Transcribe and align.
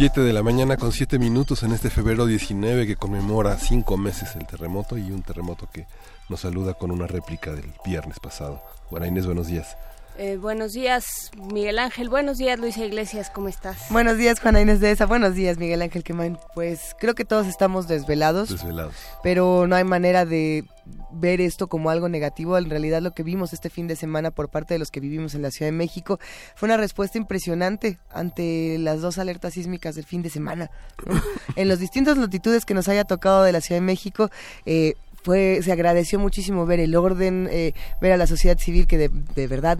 Siete 0.00 0.22
de 0.22 0.32
la 0.32 0.42
mañana 0.42 0.78
con 0.78 0.92
siete 0.92 1.18
minutos 1.18 1.62
en 1.62 1.72
este 1.72 1.90
febrero 1.90 2.24
19 2.24 2.86
que 2.86 2.96
conmemora 2.96 3.58
cinco 3.58 3.98
meses 3.98 4.34
el 4.34 4.46
terremoto 4.46 4.96
y 4.96 5.10
un 5.10 5.20
terremoto 5.20 5.68
que 5.70 5.86
nos 6.30 6.40
saluda 6.40 6.72
con 6.72 6.90
una 6.90 7.06
réplica 7.06 7.52
del 7.52 7.70
viernes 7.84 8.18
pasado. 8.18 8.62
Juana 8.86 9.08
Inés, 9.08 9.26
buenos 9.26 9.48
días. 9.48 9.76
Eh, 10.22 10.36
buenos 10.36 10.74
días, 10.74 11.30
Miguel 11.50 11.78
Ángel. 11.78 12.10
Buenos 12.10 12.36
días, 12.36 12.58
Luisa 12.58 12.84
Iglesias. 12.84 13.30
¿Cómo 13.30 13.48
estás? 13.48 13.86
Buenos 13.88 14.18
días, 14.18 14.38
Juana 14.38 14.60
Inés 14.60 14.78
de 14.78 14.90
esa. 14.90 15.06
Buenos 15.06 15.34
días, 15.34 15.56
Miguel 15.56 15.80
Ángel 15.80 16.04
Quemain. 16.04 16.36
Pues 16.54 16.94
creo 17.00 17.14
que 17.14 17.24
todos 17.24 17.46
estamos 17.46 17.88
desvelados. 17.88 18.50
Desvelados. 18.50 18.94
Pero 19.22 19.66
no 19.66 19.76
hay 19.76 19.84
manera 19.84 20.26
de 20.26 20.66
ver 21.10 21.40
esto 21.40 21.68
como 21.68 21.88
algo 21.88 22.10
negativo. 22.10 22.58
En 22.58 22.68
realidad 22.68 23.00
lo 23.00 23.12
que 23.12 23.22
vimos 23.22 23.54
este 23.54 23.70
fin 23.70 23.86
de 23.86 23.96
semana 23.96 24.30
por 24.30 24.50
parte 24.50 24.74
de 24.74 24.78
los 24.78 24.90
que 24.90 25.00
vivimos 25.00 25.34
en 25.34 25.40
la 25.40 25.50
Ciudad 25.50 25.68
de 25.68 25.78
México 25.78 26.20
fue 26.54 26.66
una 26.66 26.76
respuesta 26.76 27.16
impresionante 27.16 27.98
ante 28.10 28.76
las 28.78 29.00
dos 29.00 29.16
alertas 29.16 29.54
sísmicas 29.54 29.94
del 29.94 30.04
fin 30.04 30.20
de 30.20 30.28
semana. 30.28 30.70
en 31.56 31.66
las 31.66 31.78
distintas 31.78 32.18
latitudes 32.18 32.66
que 32.66 32.74
nos 32.74 32.88
haya 32.88 33.04
tocado 33.04 33.42
de 33.42 33.52
la 33.52 33.62
Ciudad 33.62 33.80
de 33.80 33.86
México, 33.86 34.28
eh, 34.66 34.96
fue 35.22 35.60
se 35.62 35.72
agradeció 35.72 36.18
muchísimo 36.18 36.66
ver 36.66 36.80
el 36.80 36.96
orden, 36.96 37.48
eh, 37.50 37.74
ver 38.00 38.12
a 38.12 38.16
la 38.16 38.26
sociedad 38.26 38.58
civil 38.58 38.86
que 38.86 38.98
de, 38.98 39.46
verdad 39.46 39.78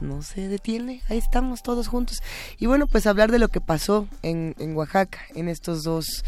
no, 0.00 0.22
se 0.22 0.48
detiene, 0.48 1.02
ahí 1.08 1.18
estamos 1.18 1.62
todos 1.62 1.88
juntos. 1.88 2.22
Y 2.58 2.66
bueno, 2.66 2.86
pues 2.86 3.06
hablar 3.06 3.30
de 3.30 3.38
lo 3.38 3.48
que 3.48 3.60
pasó 3.60 4.08
en, 4.22 4.54
en 4.58 4.76
Oaxaca 4.76 5.18
en 5.34 5.48
estos 5.48 5.82
dos 5.82 6.24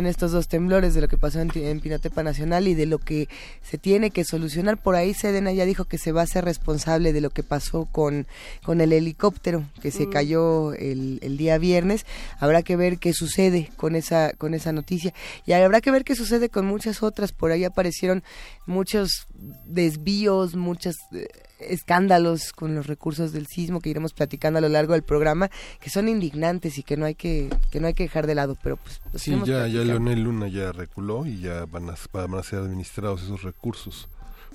en 0.00 0.06
estos 0.06 0.32
dos 0.32 0.48
temblores, 0.48 0.94
de 0.94 1.00
lo 1.00 1.08
que 1.08 1.16
pasó 1.16 1.40
en, 1.40 1.50
en, 1.54 1.80
Pinatepa 1.80 2.22
Nacional 2.22 2.66
y 2.66 2.74
de 2.74 2.86
lo 2.86 2.98
que 2.98 3.28
se 3.62 3.78
tiene 3.78 4.10
que 4.10 4.24
solucionar. 4.24 4.76
Por 4.76 4.96
ahí 4.96 5.14
Sedena 5.14 5.52
ya 5.52 5.64
dijo 5.64 5.84
que 5.84 5.98
se 5.98 6.10
va 6.10 6.22
a 6.22 6.26
ser 6.26 6.44
responsable 6.44 7.12
de 7.12 7.20
lo 7.20 7.30
que 7.30 7.42
pasó 7.42 7.84
con, 7.84 8.26
con 8.64 8.80
el 8.80 8.92
helicóptero 8.92 9.64
que 9.80 9.90
se 9.90 10.06
mm. 10.06 10.10
cayó 10.10 10.72
el, 10.74 11.20
el, 11.22 11.36
día 11.36 11.58
viernes. 11.58 12.04
Habrá 12.38 12.62
que 12.62 12.76
ver 12.76 12.98
qué 12.98 13.12
sucede 13.12 13.70
con 13.76 13.94
esa, 13.94 14.32
con 14.32 14.54
esa 14.54 14.72
noticia 14.72 15.14
y 15.46 15.52
habrá 15.52 15.80
que 15.80 15.90
ver 15.90 16.04
qué 16.04 16.16
sucede 16.16 16.48
con 16.48 16.66
muchas 16.66 17.02
otras. 17.02 17.32
Por 17.32 17.52
ahí 17.52 17.64
aparecieron 17.64 18.22
muchos 18.66 19.26
desvíos, 19.66 20.56
muchas... 20.56 20.96
Eh, 21.12 21.28
escándalos 21.60 22.52
con 22.52 22.74
los 22.74 22.86
recursos 22.86 23.32
del 23.32 23.46
sismo 23.46 23.80
que 23.80 23.90
iremos 23.90 24.12
platicando 24.12 24.58
a 24.58 24.60
lo 24.60 24.68
largo 24.68 24.94
del 24.94 25.02
programa 25.02 25.50
que 25.80 25.90
son 25.90 26.08
indignantes 26.08 26.78
y 26.78 26.82
que 26.82 26.96
no 26.96 27.06
hay 27.06 27.14
que 27.14 27.50
que 27.70 27.80
no 27.80 27.86
hay 27.86 27.94
que 27.94 28.04
dejar 28.04 28.26
de 28.26 28.34
lado 28.34 28.56
pero 28.62 28.76
pues 28.76 29.00
sí 29.14 29.34
ya 29.44 29.66
ya 29.66 29.82
Leonel 29.82 30.22
Luna 30.22 30.48
ya 30.48 30.72
reculó 30.72 31.26
y 31.26 31.40
ya 31.40 31.66
van 31.66 31.90
a, 31.90 31.94
van 32.12 32.34
a 32.34 32.42
ser 32.42 32.60
administrados 32.60 33.22
esos 33.22 33.42
recursos 33.42 34.08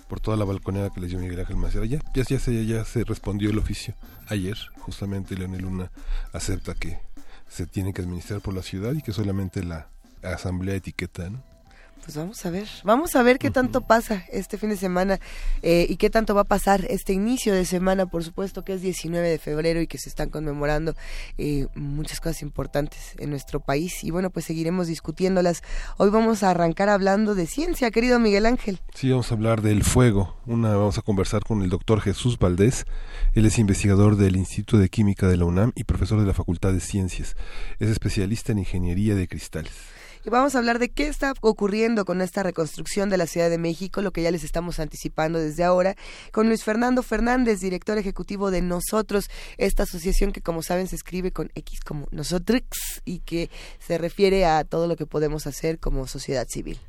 por 0.08 0.20
toda 0.20 0.38
la 0.38 0.46
balconeada 0.46 0.92
que 0.92 1.02
les 1.02 1.10
dio 1.10 1.20
Miguel 1.20 1.40
Ángel 1.40 1.58
Macera 1.58 1.86
ya 1.86 2.00
ya, 2.14 2.24
ya 2.24 2.40
se 2.40 2.66
ya 2.66 2.86
se 2.86 3.04
respondió 3.04 3.50
el 3.50 3.58
oficio 3.58 3.96
ayer 4.28 4.58
justamente 4.80 5.36
Leonel 5.36 5.62
Luna 5.62 5.92
acepta 6.34 6.74
que 6.74 7.00
se 7.48 7.68
tiene 7.68 7.94
que 7.94 8.02
administrar 8.02 8.42
por 8.42 8.54
la 8.54 8.64
ciudad 8.64 8.94
y 8.94 9.02
que 9.02 9.14
solamente 9.14 9.64
la 9.64 9.90
asamblea 10.24 10.76
etiqueta 10.76 11.30
¿no? 11.30 11.44
Pues 12.06 12.18
vamos 12.18 12.46
a 12.46 12.52
ver, 12.52 12.68
vamos 12.84 13.16
a 13.16 13.24
ver 13.24 13.40
qué 13.40 13.50
tanto 13.50 13.82
pasa 13.82 14.26
este 14.32 14.60
fin 14.60 14.70
de 14.70 14.78
semana 14.78 15.20
eh, 15.64 15.88
y 15.90 15.96
qué 15.96 16.12
tanto 16.12 16.36
va 16.36 16.42
a 16.42 16.44
pasar 16.44 16.86
este 16.88 17.14
inicio 17.14 17.52
de 17.52 17.66
semana, 17.66 18.06
por 18.06 18.24
supuesto 18.24 18.64
que 18.64 18.74
es 18.74 18.82
19 18.84 19.28
de 19.28 19.40
febrero 19.40 19.82
y 19.82 19.88
que 19.88 19.98
se 19.98 20.10
están 20.10 20.30
conmemorando 20.30 20.94
eh, 21.40 21.66
muchas 21.74 22.20
cosas 22.20 22.44
importantes 22.44 23.16
en 23.18 23.32
nuestro 23.32 23.60
país 23.60 24.04
y 24.04 24.12
bueno, 24.12 24.30
pues 24.30 24.46
seguiremos 24.46 24.86
discutiéndolas. 24.86 25.64
Hoy 25.98 26.12
vamos 26.12 26.44
a 26.44 26.52
arrancar 26.52 26.90
hablando 26.90 27.34
de 27.34 27.48
ciencia, 27.48 27.90
querido 27.90 28.20
Miguel 28.20 28.46
Ángel. 28.46 28.80
Sí, 28.94 29.10
vamos 29.10 29.32
a 29.32 29.34
hablar 29.34 29.64
del 29.64 29.84
fuego. 29.84 30.38
Una, 30.46 30.76
vamos 30.76 31.00
a 31.00 31.02
conversar 31.02 31.42
con 31.44 31.64
el 31.64 31.72
doctor 31.72 32.02
Jesús 32.02 32.38
Valdés. 32.38 32.86
Él 33.34 33.48
es 33.48 33.58
investigador 33.58 34.16
del 34.16 34.36
Instituto 34.36 34.78
de 34.78 34.90
Química 34.90 35.28
de 35.28 35.38
la 35.38 35.46
UNAM 35.46 35.72
y 35.74 35.86
profesor 35.86 36.20
de 36.20 36.28
la 36.28 36.36
Facultad 36.36 36.72
de 36.72 36.82
Ciencias. 36.82 37.36
Es 37.80 37.90
especialista 37.90 38.52
en 38.52 38.60
ingeniería 38.60 39.16
de 39.16 39.28
cristales 39.28 39.95
y 40.26 40.30
vamos 40.30 40.56
a 40.56 40.58
hablar 40.58 40.80
de 40.80 40.90
qué 40.90 41.08
está 41.08 41.34
ocurriendo 41.42 42.04
con 42.04 42.22
esta 42.22 42.42
reconstrucción 42.42 43.10
de 43.10 43.18
la 43.18 43.28
Ciudad 43.28 43.50
de 43.50 43.60
México, 43.60 44.02
lo 44.02 44.12
que 44.12 44.24
ya 44.24 44.32
les 44.32 44.44
estamos 44.44 44.80
anticipando 44.80 45.38
desde 45.38 45.64
ahora, 45.64 45.96
con 46.32 46.48
Luis 46.48 46.64
Fernando 46.64 47.04
Fernández, 47.04 47.60
director 47.60 47.98
ejecutivo 47.98 48.50
de 48.50 48.62
Nosotros, 48.62 49.30
esta 49.58 49.84
asociación 49.84 50.32
que 50.32 50.42
como 50.42 50.64
saben 50.64 50.88
se 50.88 50.96
escribe 50.96 51.32
con 51.32 51.52
X 51.54 51.80
como 51.86 52.08
Nosotros 52.12 52.62
y 53.06 53.20
que 53.20 53.50
se 53.80 53.98
refiere 53.98 54.46
a 54.46 54.64
todo 54.64 54.88
lo 54.88 54.96
que 54.96 55.06
podemos 55.06 55.46
hacer 55.46 55.80
como 55.80 56.08
sociedad 56.08 56.48
civil. 56.50 56.80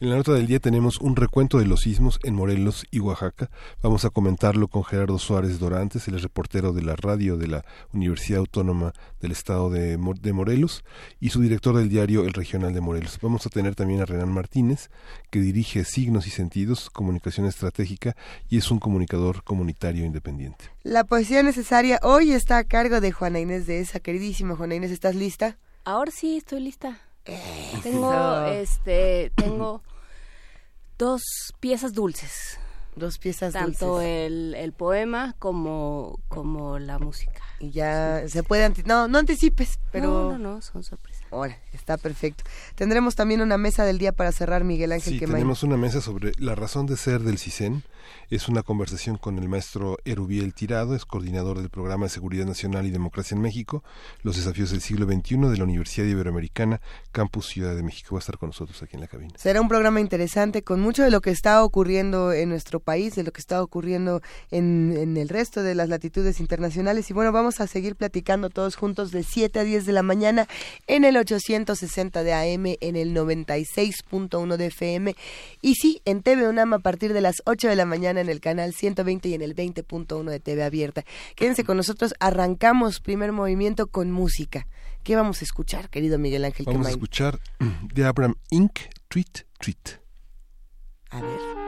En 0.00 0.10
la 0.10 0.16
nota 0.16 0.32
del 0.32 0.46
día 0.46 0.58
tenemos 0.58 1.00
un 1.00 1.16
recuento 1.16 1.58
de 1.58 1.66
los 1.66 1.82
sismos 1.82 2.18
en 2.24 2.34
Morelos 2.34 2.86
y 2.90 3.00
Oaxaca. 3.00 3.48
Vamos 3.82 4.04
a 4.04 4.10
comentarlo 4.10 4.68
con 4.68 4.84
Gerardo 4.84 5.18
Suárez 5.18 5.58
Dorantes, 5.58 6.08
el 6.08 6.20
reportero 6.20 6.72
de 6.72 6.82
la 6.82 6.94
radio 6.94 7.36
de 7.36 7.48
la 7.48 7.64
Universidad 7.92 8.40
Autónoma 8.40 8.92
del 9.20 9.32
Estado 9.32 9.70
de, 9.70 9.96
de, 9.96 10.32
Morelos 10.32 10.84
y 11.20 11.30
su 11.30 11.40
director 11.40 11.76
del 11.76 11.88
diario 11.88 12.24
El 12.24 12.34
Regional 12.34 12.74
de 12.74 12.80
Morelos. 12.80 13.18
Vamos 13.22 13.46
a 13.46 13.50
tener 13.50 13.74
también 13.74 14.02
a 14.02 14.04
Renan 14.04 14.32
Martínez, 14.32 14.90
que 15.30 15.40
dirige 15.40 15.84
Signos 15.84 16.26
y 16.26 16.30
Sentidos, 16.30 16.90
Comunicación 16.90 17.46
Estratégica 17.46 18.16
y 18.50 18.58
es 18.58 18.70
un 18.70 18.78
comunicador 18.78 19.42
comunitario 19.42 20.04
independiente. 20.04 20.66
La 20.82 21.04
poesía 21.04 21.42
necesaria 21.42 21.98
hoy 22.02 22.32
está 22.32 22.58
a 22.58 22.64
cargo 22.64 23.00
de 23.00 23.12
Juana 23.12 23.40
Inés 23.40 23.66
de 23.66 23.80
esa. 23.80 24.00
Queridísima 24.00 24.56
Juana 24.56 24.74
Inés, 24.74 24.90
¿estás 24.90 25.14
lista? 25.14 25.56
Ahora 25.84 26.10
sí, 26.10 26.36
estoy 26.36 26.60
lista. 26.60 26.98
Tengo, 27.82 28.44
este, 28.46 29.32
tengo 29.34 29.82
dos 30.98 31.22
piezas 31.60 31.94
dulces. 31.94 32.58
Dos 32.96 33.18
piezas 33.18 33.52
Tanto 33.52 33.66
dulces. 33.66 33.78
Tanto 33.78 34.00
el, 34.02 34.54
el, 34.54 34.72
poema 34.72 35.34
como, 35.38 36.20
como 36.28 36.78
la 36.78 36.98
música. 36.98 37.40
Y 37.58 37.70
ya 37.70 38.22
se 38.28 38.42
puede... 38.42 38.72
no, 38.84 39.08
no 39.08 39.18
anticipes, 39.18 39.80
pero... 39.90 40.06
No, 40.06 40.38
no, 40.38 40.38
no, 40.38 40.62
son 40.62 40.84
sorpresas. 40.84 41.24
Ahora, 41.32 41.58
está 41.72 41.96
perfecto. 41.96 42.44
Tendremos 42.76 43.16
también 43.16 43.40
una 43.40 43.58
mesa 43.58 43.84
del 43.84 43.98
día 43.98 44.12
para 44.12 44.30
cerrar, 44.30 44.62
Miguel 44.62 44.92
Ángel 44.92 45.14
Sí, 45.14 45.18
tenemos 45.18 45.62
una 45.64 45.76
mesa 45.76 46.00
sobre 46.00 46.32
la 46.38 46.54
razón 46.54 46.86
de 46.86 46.96
ser 46.96 47.22
del 47.22 47.38
CISEN. 47.38 47.82
Es 48.30 48.48
una 48.48 48.62
conversación 48.62 49.16
con 49.16 49.38
el 49.38 49.48
maestro 49.48 49.98
Erubiel 50.04 50.54
Tirado, 50.54 50.94
es 50.94 51.04
coordinador 51.04 51.58
del 51.58 51.70
Programa 51.70 52.06
de 52.06 52.10
Seguridad 52.10 52.46
Nacional 52.46 52.86
y 52.86 52.90
Democracia 52.90 53.34
en 53.34 53.40
México, 53.40 53.82
los 54.22 54.36
desafíos 54.36 54.70
del 54.70 54.80
siglo 54.80 55.06
XXI 55.06 55.36
de 55.36 55.56
la 55.56 55.64
Universidad 55.64 56.06
Iberoamericana, 56.06 56.80
Campus 57.12 57.46
Ciudad 57.46 57.74
de 57.74 57.82
México. 57.82 58.14
Va 58.14 58.18
a 58.18 58.20
estar 58.20 58.38
con 58.38 58.50
nosotros 58.50 58.82
aquí 58.82 58.96
en 58.96 59.00
la 59.00 59.08
cabina. 59.08 59.32
Será 59.36 59.60
un 59.60 59.68
programa 59.68 60.00
interesante 60.00 60.62
con 60.62 60.80
mucho 60.80 61.02
de 61.02 61.10
lo 61.10 61.20
que 61.20 61.30
está 61.30 61.64
ocurriendo 61.64 62.32
en 62.32 62.48
nuestro 62.48 62.80
país, 62.80 63.14
de 63.14 63.22
lo 63.22 63.32
que 63.32 63.40
está 63.40 63.62
ocurriendo 63.62 64.20
en, 64.50 65.16
el 65.16 65.28
resto 65.28 65.62
de 65.62 65.74
las 65.74 65.88
latitudes 65.88 66.40
internacionales. 66.40 67.10
Y 67.10 67.14
bueno, 67.14 67.32
vamos 67.32 67.60
a 67.60 67.66
seguir 67.66 67.96
platicando 67.96 68.50
todos 68.50 68.76
juntos 68.76 69.10
de 69.10 69.22
7 69.22 69.60
a 69.60 69.64
10 69.64 69.86
de 69.86 69.92
la 69.92 70.02
mañana 70.02 70.46
en 70.86 71.04
el 71.04 71.16
860 71.16 72.22
de 72.22 72.34
AM, 72.34 72.76
en 72.80 72.96
el 72.96 73.14
96.1 73.14 74.56
de 74.56 74.66
FM. 74.66 75.16
Y 75.62 75.74
sí, 75.76 76.02
en 76.04 76.22
TV 76.22 76.48
UNAM 76.48 76.74
a 76.74 76.78
partir 76.80 77.12
de 77.12 77.20
las 77.20 77.36
8 77.46 77.68
de 77.68 77.76
la 77.76 77.84
mañana 77.84 77.93
en 77.94 78.28
el 78.28 78.40
canal 78.40 78.74
120 78.74 79.28
y 79.28 79.34
en 79.34 79.42
el 79.42 79.54
20.1 79.54 80.24
de 80.30 80.40
TV 80.40 80.62
Abierta. 80.62 81.04
Quédense 81.36 81.64
con 81.64 81.76
nosotros, 81.76 82.14
arrancamos 82.20 83.00
primer 83.00 83.32
movimiento 83.32 83.86
con 83.86 84.10
música. 84.10 84.66
¿Qué 85.02 85.16
vamos 85.16 85.42
a 85.42 85.44
escuchar, 85.44 85.90
querido 85.90 86.18
Miguel 86.18 86.44
Ángel 86.44 86.66
Vamos 86.66 86.86
a 86.86 86.90
escuchar 86.90 87.38
de 87.94 88.04
Abraham 88.04 88.34
Inc. 88.50 88.78
Tweet 89.08 89.46
Tweet. 89.58 90.00
A 91.10 91.20
ver. 91.20 91.63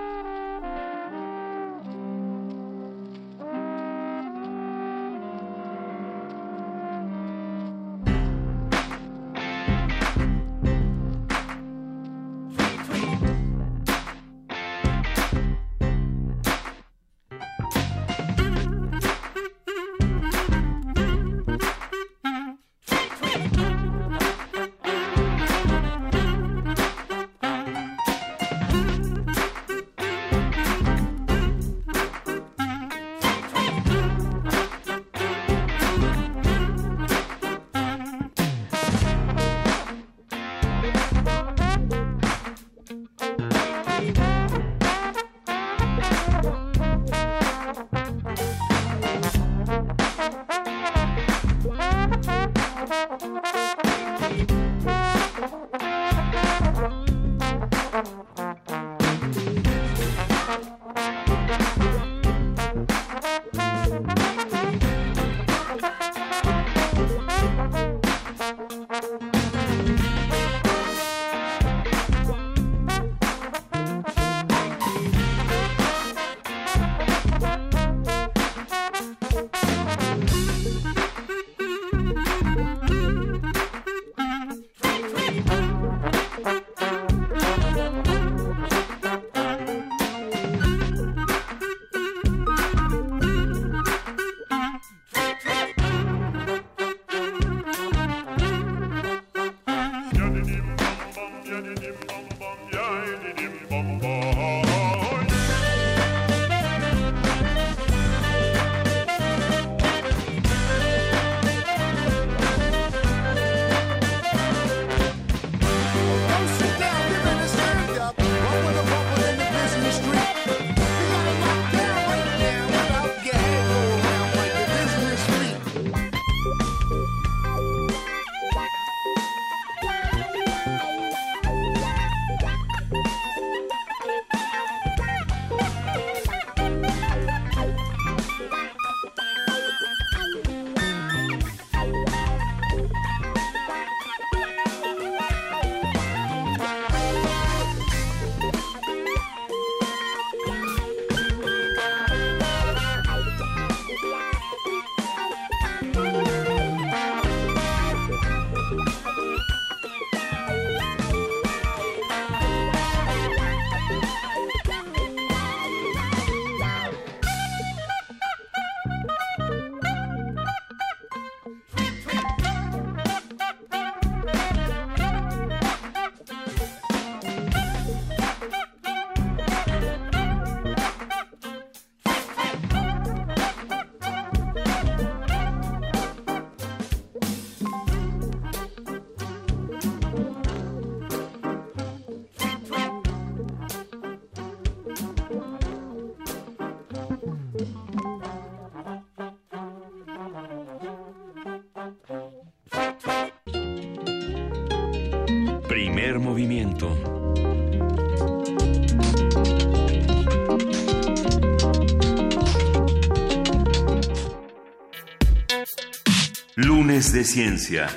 De 217.16 217.24
Ciencia. 217.24 217.88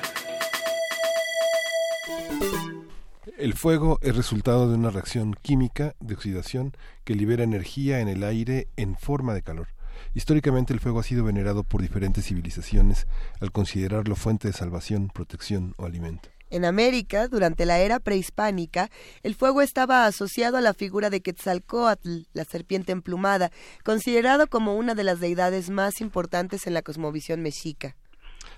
El 3.38 3.54
fuego 3.54 4.00
es 4.01 4.16
resultado 4.16 4.69
de 4.69 4.75
una 4.75 4.92
reacción 4.92 5.33
química 5.33 5.94
de 6.00 6.13
oxidación 6.13 6.71
que 7.04 7.16
libera 7.16 7.44
energía 7.44 8.00
en 8.00 8.07
el 8.07 8.24
aire 8.24 8.69
en 8.77 8.95
forma 8.95 9.33
de 9.33 9.42
calor. 9.42 9.68
Históricamente 10.13 10.71
el 10.71 10.80
fuego 10.80 11.01
ha 11.01 11.04
sido 11.04 11.25
venerado 11.25 11.66
por 11.66 11.81
diferentes 11.81 12.27
civilizaciones 12.27 13.07
al 13.42 13.51
considerarlo 13.51 14.16
fuente 14.16 14.48
de 14.48 14.54
salvación, 14.54 15.10
protección 15.10 15.74
o 15.75 15.86
alimento. 15.86 16.30
En 16.50 16.63
América, 16.63 17.27
durante 17.27 17.66
la 17.66 17.80
era 17.80 18.00
prehispánica, 18.00 18.89
el 19.21 19.36
fuego 19.36 19.62
estaba 19.62 20.06
asociado 20.06 20.56
a 20.56 20.62
la 20.62 20.74
figura 20.74 21.10
de 21.10 21.19
Quetzalcoatl, 21.19 22.21
la 22.31 22.45
serpiente 22.45 22.94
emplumada, 22.94 23.52
considerado 23.83 24.47
como 24.47 24.78
una 24.78 24.95
de 24.95 25.04
las 25.04 25.19
deidades 25.19 25.69
más 25.69 25.99
importantes 25.99 26.68
en 26.68 26.73
la 26.73 26.83
cosmovisión 26.83 27.42
mexica. 27.42 27.97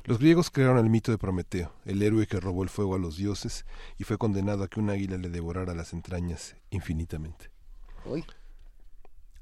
Los 0.05 0.17
griegos 0.17 0.49
crearon 0.49 0.79
el 0.79 0.89
mito 0.89 1.11
de 1.11 1.19
Prometeo, 1.19 1.73
el 1.85 2.01
héroe 2.01 2.25
que 2.25 2.39
robó 2.39 2.63
el 2.63 2.69
fuego 2.69 2.95
a 2.95 2.99
los 2.99 3.17
dioses 3.17 3.65
y 3.99 4.03
fue 4.03 4.17
condenado 4.17 4.63
a 4.63 4.67
que 4.67 4.79
un 4.79 4.89
águila 4.89 5.17
le 5.17 5.29
devorara 5.29 5.75
las 5.75 5.93
entrañas 5.93 6.55
infinitamente. 6.71 7.51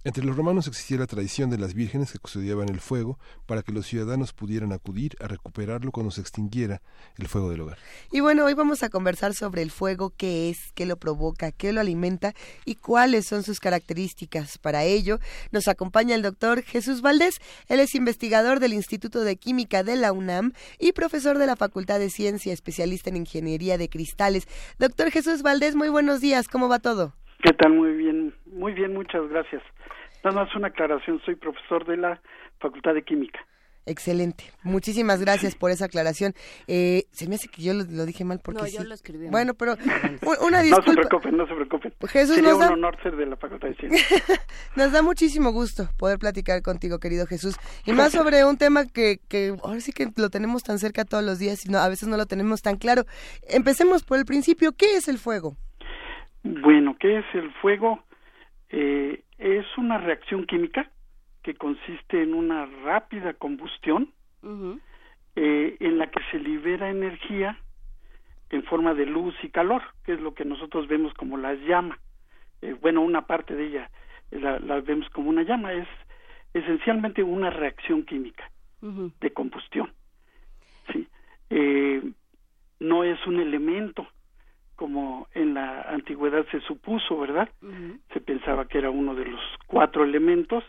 Entre 0.09 0.25
los 0.25 0.35
romanos 0.35 0.65
existía 0.65 0.97
la 0.97 1.05
tradición 1.05 1.51
de 1.51 1.59
las 1.59 1.75
vírgenes 1.75 2.11
que 2.11 2.17
custodiaban 2.17 2.67
el 2.69 2.79
fuego 2.79 3.19
para 3.45 3.61
que 3.61 3.71
los 3.71 3.85
ciudadanos 3.85 4.33
pudieran 4.33 4.71
acudir 4.71 5.11
a 5.21 5.27
recuperarlo 5.27 5.91
cuando 5.91 6.09
se 6.09 6.19
extinguiera 6.19 6.81
el 7.19 7.27
fuego 7.27 7.51
del 7.51 7.61
hogar. 7.61 7.77
Y 8.11 8.19
bueno, 8.19 8.45
hoy 8.45 8.55
vamos 8.55 8.81
a 8.81 8.89
conversar 8.89 9.35
sobre 9.35 9.61
el 9.61 9.69
fuego, 9.69 10.11
qué 10.17 10.49
es, 10.49 10.71
qué 10.73 10.87
lo 10.87 10.97
provoca, 10.97 11.51
qué 11.51 11.73
lo 11.73 11.79
alimenta 11.79 12.33
y 12.65 12.73
cuáles 12.73 13.27
son 13.27 13.43
sus 13.43 13.59
características. 13.59 14.57
Para 14.57 14.83
ello, 14.83 15.19
nos 15.51 15.67
acompaña 15.67 16.15
el 16.15 16.23
doctor 16.23 16.63
Jesús 16.63 17.03
Valdés. 17.03 17.39
Él 17.67 17.79
es 17.79 17.93
investigador 17.93 18.59
del 18.59 18.73
Instituto 18.73 19.19
de 19.19 19.35
Química 19.35 19.83
de 19.83 19.95
la 19.95 20.11
UNAM 20.11 20.53
y 20.79 20.93
profesor 20.93 21.37
de 21.37 21.45
la 21.45 21.55
Facultad 21.55 21.99
de 21.99 22.09
Ciencia, 22.09 22.51
especialista 22.51 23.11
en 23.11 23.17
Ingeniería 23.17 23.77
de 23.77 23.89
Cristales. 23.89 24.47
Doctor 24.79 25.11
Jesús 25.11 25.43
Valdés, 25.43 25.75
muy 25.75 25.89
buenos 25.89 26.19
días. 26.19 26.47
¿Cómo 26.47 26.67
va 26.67 26.79
todo? 26.79 27.13
¿Qué 27.43 27.53
tal? 27.53 27.73
Muy 27.73 27.93
bien, 27.93 28.33
muy 28.47 28.73
bien, 28.73 28.95
muchas 28.95 29.29
gracias. 29.29 29.61
Nada 30.23 30.43
más 30.43 30.55
una 30.55 30.67
aclaración, 30.67 31.21
soy 31.25 31.35
profesor 31.35 31.85
de 31.85 31.97
la 31.97 32.21
Facultad 32.59 32.93
de 32.93 33.03
Química. 33.03 33.39
Excelente. 33.89 34.43
Muchísimas 34.63 35.19
gracias 35.19 35.55
por 35.55 35.71
esa 35.71 35.85
aclaración. 35.85 36.33
Eh, 36.67 37.05
se 37.11 37.27
me 37.27 37.35
hace 37.35 37.47
que 37.47 37.63
yo 37.63 37.73
lo, 37.73 37.83
dije 38.05 38.23
mal 38.23 38.39
porque 38.43 38.61
no, 38.61 38.67
yo 38.67 38.83
lo 38.83 38.93
escribí 38.93 39.23
mal. 39.23 39.31
Bueno, 39.31 39.53
pero 39.55 39.75
una 40.45 40.61
disculpa. 40.61 40.91
No 40.91 41.01
se 41.01 41.07
preocupen, 41.07 41.37
no 41.37 41.47
se 41.47 41.55
preocupen. 41.55 41.93
Jesús, 42.07 42.35
Sería 42.35 42.51
nos 42.51 42.59
da... 42.59 42.67
un 42.67 42.73
honor 42.73 43.01
ser 43.01 43.15
de 43.15 43.25
la 43.25 43.35
Facultad 43.35 43.69
de 43.69 43.75
Ciencias. 43.75 44.45
nos 44.75 44.91
da 44.91 45.01
muchísimo 45.01 45.51
gusto 45.51 45.89
poder 45.97 46.19
platicar 46.19 46.61
contigo, 46.61 46.99
querido 46.99 47.25
Jesús. 47.25 47.55
Y 47.85 47.93
más 47.93 48.11
sobre 48.11 48.45
un 48.45 48.57
tema 48.57 48.85
que, 48.85 49.21
que 49.27 49.55
ahora 49.63 49.79
sí 49.79 49.91
que 49.91 50.07
lo 50.15 50.29
tenemos 50.29 50.61
tan 50.61 50.77
cerca 50.77 51.03
todos 51.03 51.23
los 51.23 51.39
días 51.39 51.65
y 51.65 51.69
no, 51.69 51.79
a 51.79 51.89
veces 51.89 52.07
no 52.07 52.17
lo 52.17 52.27
tenemos 52.27 52.61
tan 52.61 52.77
claro. 52.77 53.05
Empecemos 53.49 54.03
por 54.03 54.19
el 54.19 54.25
principio. 54.25 54.73
¿Qué 54.73 54.97
es 54.97 55.07
el 55.07 55.17
fuego? 55.17 55.55
Bueno, 56.43 56.95
¿qué 56.99 57.19
es 57.19 57.25
el 57.33 57.51
fuego? 57.53 58.03
Eh, 58.69 59.23
es 59.39 59.65
una 59.77 59.97
reacción 59.97 60.45
química 60.45 60.91
que 61.41 61.55
consiste 61.55 62.21
en 62.21 62.33
una 62.33 62.65
rápida 62.83 63.33
combustión 63.33 64.11
eh, 65.35 65.77
en 65.79 65.97
la 65.97 66.11
que 66.11 66.21
se 66.31 66.39
libera 66.39 66.89
energía 66.89 67.57
en 68.49 68.63
forma 68.63 68.93
de 68.93 69.05
luz 69.05 69.33
y 69.41 69.49
calor, 69.49 69.81
que 70.03 70.13
es 70.13 70.19
lo 70.19 70.33
que 70.33 70.43
nosotros 70.43 70.87
vemos 70.87 71.13
como 71.13 71.37
la 71.37 71.53
llama. 71.53 71.97
Eh, 72.61 72.75
bueno, 72.81 73.01
una 73.01 73.25
parte 73.25 73.55
de 73.55 73.67
ella 73.67 73.89
la, 74.31 74.81
vemos 74.81 75.09
como 75.09 75.29
una 75.29 75.43
llama, 75.43 75.71
es 75.71 75.87
esencialmente 76.53 77.23
una 77.23 77.49
reacción 77.49 78.03
química 78.03 78.51
de 78.81 79.33
combustión. 79.33 79.91
Sí. 80.91 81.07
no 82.79 83.03
es 83.03 83.27
un 83.27 83.39
elemento, 83.39 84.07
como 84.79 85.27
en 85.33 85.55
la 85.55 85.81
antigüedad 85.81 86.45
se 86.51 86.61
supuso, 86.61 87.19
¿verdad? 87.19 87.49
Se 88.13 88.21
pensaba 88.21 88.63
que 88.63 88.77
era 88.77 88.89
uno 88.89 89.13
de 89.13 89.25
los 89.25 89.41
cuatro 89.67 90.05
elementos 90.05 90.63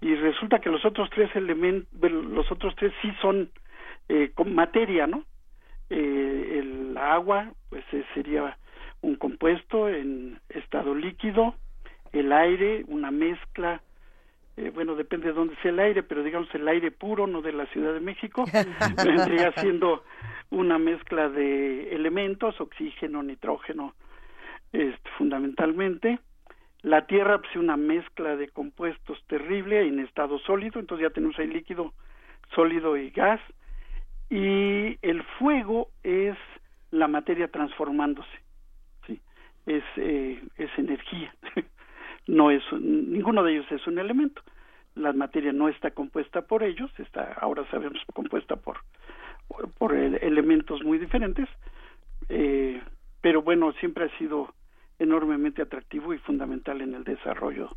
y 0.00 0.14
resulta 0.14 0.60
que 0.60 0.70
los 0.70 0.82
otros 0.86 1.10
tres 1.10 1.28
elementos, 1.36 1.86
los 2.10 2.50
otros 2.50 2.74
tres 2.74 2.94
sí 3.02 3.12
son 3.20 3.50
eh, 4.08 4.30
con 4.34 4.54
materia, 4.54 5.06
¿no? 5.06 5.24
Eh, 5.90 6.60
el 6.62 6.96
agua, 6.96 7.52
pues 7.68 7.84
eh, 7.92 8.06
sería 8.14 8.56
un 9.02 9.16
compuesto 9.16 9.90
en 9.90 10.40
estado 10.48 10.94
líquido, 10.94 11.54
el 12.12 12.32
aire, 12.32 12.86
una 12.88 13.10
mezcla, 13.10 13.82
eh, 14.56 14.70
bueno, 14.72 14.94
depende 14.94 15.28
de 15.28 15.32
dónde 15.32 15.56
sea 15.62 15.70
el 15.70 15.80
aire, 15.80 16.02
pero 16.02 16.22
digamos 16.22 16.52
el 16.54 16.66
aire 16.68 16.90
puro, 16.90 17.26
no 17.26 17.42
de 17.42 17.52
la 17.52 17.66
Ciudad 17.66 17.92
de 17.92 18.00
México, 18.00 18.44
vendría 19.04 19.52
siendo 19.52 20.04
una 20.50 20.78
mezcla 20.78 21.28
de 21.28 21.94
elementos, 21.94 22.60
oxígeno, 22.60 23.22
nitrógeno, 23.22 23.94
este, 24.72 25.10
fundamentalmente. 25.18 26.20
La 26.82 27.06
tierra, 27.06 27.38
pues, 27.38 27.56
una 27.56 27.76
mezcla 27.76 28.36
de 28.36 28.48
compuestos 28.48 29.18
terrible 29.26 29.86
en 29.86 30.00
estado 30.00 30.38
sólido, 30.40 30.78
entonces 30.78 31.08
ya 31.08 31.14
tenemos 31.14 31.38
ahí 31.38 31.46
líquido, 31.46 31.92
sólido 32.54 32.96
y 32.96 33.10
gas. 33.10 33.40
Y 34.30 34.98
el 35.02 35.22
fuego 35.38 35.88
es 36.02 36.36
la 36.90 37.08
materia 37.08 37.48
transformándose, 37.48 38.38
¿sí? 39.06 39.20
es, 39.66 39.82
eh, 39.96 40.42
es 40.56 40.70
energía, 40.78 41.34
no 42.26 42.50
es, 42.50 42.62
ninguno 42.72 43.42
de 43.42 43.52
ellos 43.52 43.66
es 43.70 43.86
un 43.86 43.98
elemento. 43.98 44.42
La 44.94 45.12
materia 45.12 45.52
no 45.52 45.68
está 45.68 45.90
compuesta 45.90 46.42
por 46.42 46.62
ellos, 46.62 46.90
está, 46.98 47.32
ahora 47.40 47.68
sabemos, 47.70 48.00
compuesta 48.12 48.56
por 48.56 48.78
por 49.78 49.94
elementos 49.94 50.82
muy 50.82 50.98
diferentes, 50.98 51.48
eh, 52.28 52.82
pero 53.20 53.42
bueno, 53.42 53.72
siempre 53.74 54.04
ha 54.04 54.18
sido 54.18 54.54
enormemente 54.98 55.62
atractivo 55.62 56.14
y 56.14 56.18
fundamental 56.18 56.80
en 56.80 56.94
el 56.94 57.04
desarrollo 57.04 57.70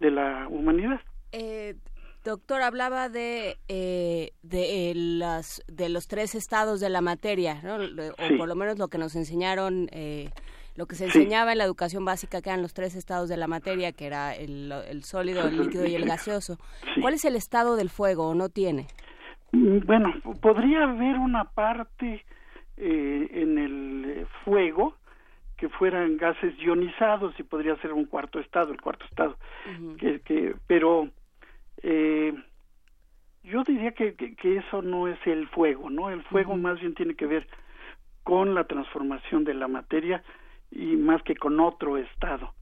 de 0.00 0.10
la 0.10 0.48
humanidad. 0.48 1.00
Eh, 1.32 1.76
doctor, 2.24 2.62
hablaba 2.62 3.08
de, 3.08 3.56
eh, 3.68 4.32
de, 4.42 4.92
las, 4.94 5.62
de 5.68 5.88
los 5.88 6.08
tres 6.08 6.34
estados 6.34 6.80
de 6.80 6.90
la 6.90 7.00
materia, 7.00 7.60
¿no? 7.62 7.76
o 7.76 8.36
por 8.36 8.48
lo 8.48 8.54
menos 8.54 8.78
lo 8.78 8.88
que 8.88 8.98
nos 8.98 9.14
enseñaron, 9.16 9.88
eh, 9.92 10.30
lo 10.76 10.86
que 10.86 10.94
se 10.94 11.06
enseñaba 11.06 11.52
en 11.52 11.58
la 11.58 11.64
educación 11.64 12.04
básica, 12.04 12.42
que 12.42 12.50
eran 12.50 12.62
los 12.62 12.74
tres 12.74 12.94
estados 12.94 13.28
de 13.28 13.36
la 13.36 13.46
materia, 13.46 13.92
que 13.92 14.06
era 14.06 14.34
el, 14.34 14.72
el 14.72 15.04
sólido, 15.04 15.46
el 15.48 15.58
líquido 15.58 15.86
y 15.86 15.94
el 15.94 16.04
gaseoso. 16.04 16.58
¿Cuál 17.00 17.14
es 17.14 17.24
el 17.24 17.36
estado 17.36 17.76
del 17.76 17.90
fuego 17.90 18.28
o 18.28 18.34
no 18.34 18.48
tiene? 18.48 18.86
Mm, 19.52 19.78
bueno, 19.86 20.14
podría 20.40 20.84
haber 20.84 21.16
una 21.18 21.44
parte 21.44 22.24
eh, 22.76 23.28
en 23.30 23.58
el 23.58 24.26
fuego 24.44 24.94
que 25.56 25.68
fueran 25.70 26.18
gases 26.18 26.54
ionizados 26.58 27.34
y 27.38 27.42
podría 27.42 27.76
ser 27.76 27.92
un 27.92 28.04
cuarto 28.04 28.38
estado, 28.38 28.72
el 28.72 28.80
cuarto 28.80 29.06
estado. 29.06 29.36
que, 29.98 30.20
que, 30.20 30.54
pero 30.66 31.08
eh, 31.82 32.34
yo 33.42 33.62
diría 33.64 33.92
que, 33.92 34.14
que, 34.14 34.56
eso 34.58 34.82
no 34.82 35.08
es 35.08 35.18
el 35.26 35.48
fuego, 35.48 35.88
¿no? 35.88 36.10
El 36.10 36.22
fuego 36.24 36.56
más 36.56 36.78
bien 36.80 36.94
tiene 36.94 37.14
que 37.14 37.26
ver 37.26 37.46
con 38.22 38.54
la 38.54 38.64
transformación 38.64 39.44
de 39.44 39.54
la 39.54 39.68
materia 39.68 40.22
y 40.76 40.96
más 40.96 41.22
que 41.22 41.34
con 41.36 41.58
otro 41.60 41.96
estado. 41.96 42.52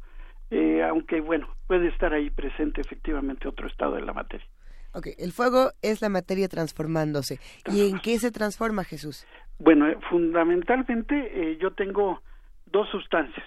Eh, 0.51 0.83
aunque 0.83 1.21
bueno, 1.21 1.49
puede 1.67 1.89
estar 1.89 2.13
ahí 2.13 2.31
presente 2.31 2.81
efectivamente 2.81 3.49
otro 3.49 3.67
estado 3.67 3.97
de 3.97 4.03
la 4.03 4.13
materia. 4.13 4.47
Ok, 4.93 5.09
el 5.19 5.33
fuego 5.33 5.73
es 5.83 6.01
la 6.01 6.09
materia 6.09 6.49
transformándose. 6.49 7.41
¿Y 7.67 7.91
en 7.91 7.99
qué 7.99 8.19
se 8.19 8.31
transforma 8.31 8.85
Jesús? 8.85 9.27
Bueno, 9.59 9.89
eh, 9.89 9.99
fundamentalmente 10.09 11.15
eh, 11.17 11.59
yo 11.61 11.73
tengo 11.73 12.23
dos 12.67 12.89
sustancias. 12.91 13.47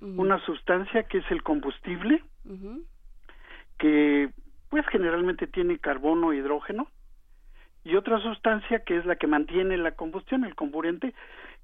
Una 0.00 0.44
sustancia 0.44 1.04
que 1.04 1.18
es 1.18 1.30
el 1.30 1.44
combustible, 1.44 2.24
que 3.78 4.30
pues 4.68 4.84
generalmente 4.88 5.46
tiene 5.46 5.78
carbono 5.78 6.32
e 6.32 6.38
hidrógeno, 6.38 6.88
y 7.84 7.94
otra 7.94 8.20
sustancia 8.20 8.80
que 8.80 8.96
es 8.96 9.06
la 9.06 9.14
que 9.14 9.28
mantiene 9.28 9.76
la 9.76 9.92
combustión, 9.92 10.42
el 10.42 10.56
comburente, 10.56 11.14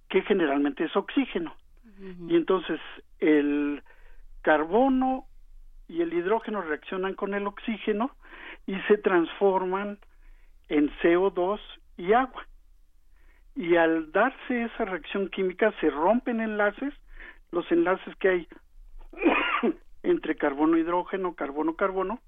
que 0.08 0.22
generalmente 0.22 0.84
es 0.84 0.94
oxígeno. 0.94 1.52
Y 2.00 2.36
entonces 2.36 2.80
el 3.18 3.82
carbono 4.42 5.26
y 5.88 6.02
el 6.02 6.12
hidrógeno 6.12 6.62
reaccionan 6.62 7.14
con 7.14 7.34
el 7.34 7.46
oxígeno 7.46 8.10
y 8.66 8.78
se 8.82 8.98
transforman 8.98 9.98
en 10.68 10.90
CO2 11.00 11.58
y 11.96 12.12
agua. 12.12 12.46
Y 13.56 13.76
al 13.76 14.12
darse 14.12 14.64
esa 14.64 14.84
reacción 14.84 15.28
química 15.28 15.72
se 15.80 15.90
rompen 15.90 16.40
enlaces, 16.40 16.94
los 17.50 17.70
enlaces 17.72 18.14
que 18.16 18.28
hay 18.28 18.48
entre 20.02 20.36
carbono 20.36 20.76
hidrógeno, 20.76 21.34
carbono 21.34 21.74
carbono, 21.74 22.20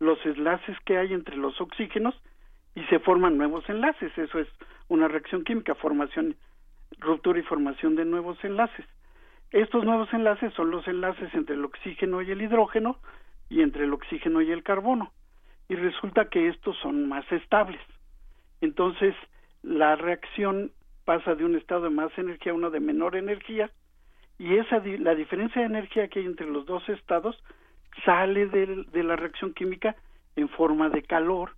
los 0.00 0.18
enlaces 0.26 0.76
que 0.84 0.98
hay 0.98 1.14
entre 1.14 1.36
los 1.36 1.58
oxígenos 1.60 2.14
y 2.74 2.82
se 2.84 2.98
forman 2.98 3.38
nuevos 3.38 3.68
enlaces, 3.68 4.16
eso 4.18 4.38
es 4.38 4.48
una 4.88 5.08
reacción 5.08 5.44
química, 5.44 5.74
formación 5.76 6.36
ruptura 6.98 7.38
y 7.38 7.42
formación 7.42 7.94
de 7.96 8.04
nuevos 8.04 8.42
enlaces. 8.44 8.86
Estos 9.50 9.84
nuevos 9.84 10.12
enlaces 10.12 10.52
son 10.54 10.70
los 10.70 10.86
enlaces 10.88 11.32
entre 11.34 11.54
el 11.54 11.64
oxígeno 11.64 12.22
y 12.22 12.30
el 12.30 12.42
hidrógeno 12.42 12.98
y 13.50 13.60
entre 13.60 13.84
el 13.84 13.92
oxígeno 13.92 14.40
y 14.40 14.50
el 14.50 14.62
carbono. 14.62 15.12
Y 15.68 15.74
resulta 15.74 16.28
que 16.28 16.48
estos 16.48 16.76
son 16.78 17.08
más 17.08 17.30
estables. 17.30 17.80
Entonces, 18.60 19.14
la 19.62 19.96
reacción 19.96 20.72
pasa 21.04 21.34
de 21.34 21.44
un 21.44 21.56
estado 21.56 21.82
de 21.82 21.90
más 21.90 22.16
energía 22.16 22.52
a 22.52 22.54
uno 22.54 22.70
de 22.70 22.80
menor 22.80 23.16
energía 23.16 23.70
y 24.38 24.56
esa 24.56 24.78
la 24.78 25.14
diferencia 25.14 25.60
de 25.60 25.66
energía 25.66 26.08
que 26.08 26.20
hay 26.20 26.26
entre 26.26 26.46
los 26.46 26.66
dos 26.66 26.88
estados 26.88 27.36
sale 28.04 28.46
de, 28.46 28.84
de 28.90 29.02
la 29.02 29.16
reacción 29.16 29.52
química 29.52 29.96
en 30.36 30.48
forma 30.48 30.88
de 30.88 31.02
calor 31.02 31.54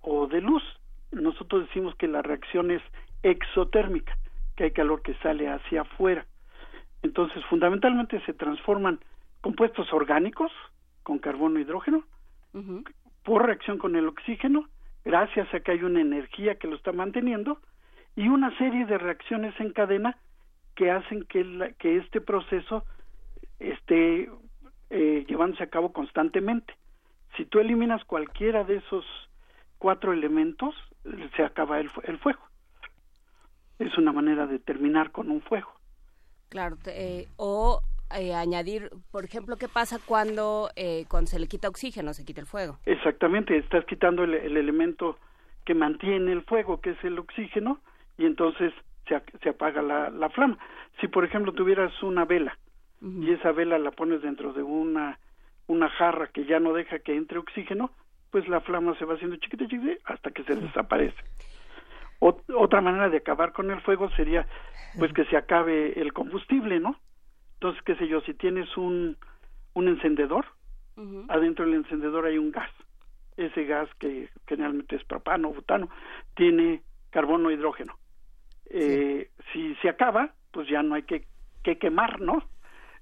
o 0.00 0.26
de 0.26 0.40
luz. 0.40 0.62
Nosotros 1.10 1.66
decimos 1.66 1.94
que 1.96 2.08
la 2.08 2.22
reacción 2.22 2.70
es 2.70 2.82
exotérmica, 3.22 4.16
que 4.56 4.64
hay 4.64 4.70
calor 4.72 5.02
que 5.02 5.14
sale 5.16 5.48
hacia 5.48 5.82
afuera. 5.82 6.26
Entonces, 7.02 7.44
fundamentalmente 7.46 8.20
se 8.24 8.32
transforman 8.32 9.00
compuestos 9.40 9.92
orgánicos 9.92 10.50
con 11.02 11.18
carbono 11.18 11.58
e 11.58 11.62
hidrógeno 11.62 12.04
por 13.24 13.46
reacción 13.46 13.78
con 13.78 13.96
el 13.96 14.06
oxígeno, 14.06 14.68
gracias 15.04 15.52
a 15.52 15.60
que 15.60 15.72
hay 15.72 15.82
una 15.82 16.00
energía 16.00 16.54
que 16.54 16.68
lo 16.68 16.76
está 16.76 16.92
manteniendo 16.92 17.58
y 18.16 18.28
una 18.28 18.56
serie 18.58 18.86
de 18.86 18.96
reacciones 18.96 19.58
en 19.58 19.72
cadena 19.72 20.16
que 20.76 20.90
hacen 20.90 21.24
que, 21.24 21.74
que 21.78 21.96
este 21.96 22.20
proceso 22.20 22.84
esté 23.58 24.30
eh, 24.90 25.24
llevándose 25.28 25.62
a 25.64 25.70
cabo 25.70 25.92
constantemente. 25.92 26.74
Si 27.36 27.44
tú 27.44 27.58
eliminas 27.58 28.04
cualquiera 28.04 28.64
de 28.64 28.76
esos 28.76 29.04
cuatro 29.78 30.12
elementos, 30.12 30.74
se 31.36 31.42
acaba 31.42 31.80
el, 31.80 31.90
el 32.04 32.18
fuego. 32.18 32.40
Es 33.78 33.96
una 33.98 34.12
manera 34.12 34.46
de 34.46 34.58
terminar 34.58 35.10
con 35.10 35.30
un 35.30 35.40
fuego. 35.42 35.72
Claro, 36.48 36.76
eh, 36.86 37.26
o 37.36 37.80
eh, 38.16 38.32
añadir, 38.34 38.90
por 39.10 39.24
ejemplo, 39.24 39.56
¿qué 39.56 39.66
pasa 39.66 39.98
cuando, 40.04 40.70
eh, 40.76 41.04
cuando 41.08 41.28
se 41.28 41.38
le 41.38 41.48
quita 41.48 41.68
oxígeno, 41.68 42.14
se 42.14 42.24
quita 42.24 42.40
el 42.40 42.46
fuego? 42.46 42.78
Exactamente, 42.86 43.56
estás 43.56 43.84
quitando 43.86 44.22
el, 44.24 44.34
elemento 44.34 45.18
que 45.64 45.74
mantiene 45.74 46.30
el 46.30 46.42
fuego, 46.42 46.80
que 46.80 46.90
es 46.90 47.04
el 47.04 47.18
oxígeno, 47.18 47.80
y 48.18 48.26
entonces 48.26 48.72
se, 49.08 49.20
se 49.42 49.48
apaga 49.48 49.82
la, 49.82 50.10
la, 50.10 50.28
flama. 50.30 50.58
Si, 51.00 51.08
por 51.08 51.24
ejemplo, 51.24 51.52
tuvieras 51.52 51.92
una 52.02 52.24
vela 52.24 52.56
y 53.02 53.32
esa 53.32 53.50
vela 53.52 53.78
la 53.78 53.90
pones 53.90 54.22
dentro 54.22 54.52
de 54.52 54.62
una, 54.62 55.18
una 55.66 55.88
jarra 55.88 56.28
que 56.28 56.44
ya 56.44 56.60
no 56.60 56.72
deja 56.72 57.00
que 57.00 57.16
entre 57.16 57.38
oxígeno, 57.38 57.90
pues 58.30 58.48
la 58.48 58.60
flama 58.60 58.96
se 58.98 59.04
va 59.04 59.14
haciendo 59.14 59.36
chiquita, 59.36 59.66
chiquita 59.66 60.00
hasta 60.04 60.30
que 60.30 60.44
se 60.44 60.54
desaparece 60.54 61.16
otra 62.56 62.80
manera 62.80 63.10
de 63.10 63.18
acabar 63.18 63.52
con 63.52 63.70
el 63.70 63.80
fuego 63.82 64.10
sería 64.10 64.46
pues 64.98 65.12
que 65.12 65.24
se 65.26 65.36
acabe 65.36 66.00
el 66.00 66.12
combustible, 66.12 66.80
¿no? 66.80 66.98
Entonces, 67.54 67.82
qué 67.84 67.96
sé 67.96 68.06
yo, 68.06 68.20
si 68.20 68.34
tienes 68.34 68.76
un, 68.76 69.16
un 69.74 69.88
encendedor, 69.88 70.46
adentro 71.28 71.64
del 71.64 71.74
encendedor 71.74 72.26
hay 72.26 72.38
un 72.38 72.50
gas. 72.50 72.70
Ese 73.36 73.64
gas 73.64 73.88
que 73.98 74.28
generalmente 74.46 74.96
es 74.96 75.04
propano, 75.04 75.52
butano, 75.52 75.88
tiene 76.36 76.82
carbono 77.10 77.50
e 77.50 77.54
hidrógeno. 77.54 77.98
Eh, 78.66 79.30
si 79.52 79.74
se 79.76 79.88
acaba, 79.88 80.32
pues 80.52 80.68
ya 80.68 80.82
no 80.82 80.94
hay 80.94 81.02
que, 81.02 81.26
que 81.62 81.78
quemar, 81.78 82.20
¿no? 82.20 82.44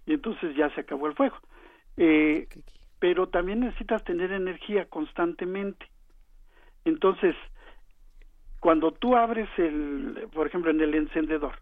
Y 0.07 0.15
entonces 0.15 0.57
ya 0.57 0.71
se 0.71 0.81
acabó 0.81 1.07
el 1.07 1.15
fuego. 1.15 1.37
Eh, 1.97 2.49
pero 2.99 3.29
también 3.29 3.61
necesitas 3.61 4.03
tener 4.05 4.33
energía 4.33 4.87
constantemente. 4.87 5.87
Entonces, 6.85 7.37
cuando 8.63 8.93
tú 8.93 9.17
abres 9.17 9.49
el, 9.59 10.29
por 10.33 10.47
ejemplo, 10.47 10.71
en 10.71 10.81
el 10.81 10.95
encendedor, 10.95 11.57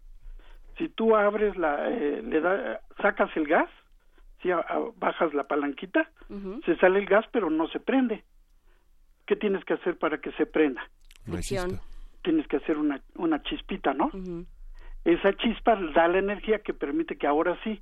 si 0.77 0.87
tú 0.87 1.15
abres 1.15 1.57
la, 1.57 1.89
eh, 1.89 2.21
le 2.21 2.39
da, 2.39 2.79
sacas 3.01 3.35
el 3.35 3.47
gas, 3.47 3.67
si 4.39 4.49
bajas 4.97 5.33
la 5.33 5.45
palanquita, 5.45 6.11
se 6.63 6.75
sale 6.75 6.99
el 6.99 7.07
gas, 7.07 7.25
pero 7.31 7.49
no 7.49 7.67
se 7.69 7.79
prende. 7.79 8.23
¿Qué 9.25 9.35
tienes 9.35 9.65
que 9.65 9.73
hacer 9.73 9.97
para 9.97 10.19
que 10.19 10.31
se 10.33 10.45
prenda? 10.45 10.87
Tienes 12.21 12.45
que 12.45 12.57
hacer 12.57 12.77
una, 12.77 13.01
una 13.15 13.41
chispita, 13.41 13.95
¿no? 13.95 14.11
Esa 15.03 15.33
chispa 15.37 15.75
da 15.95 16.07
la 16.07 16.19
energía 16.19 16.59
que 16.59 16.75
permite 16.75 17.17
que 17.17 17.25
ahora 17.25 17.57
sí 17.63 17.81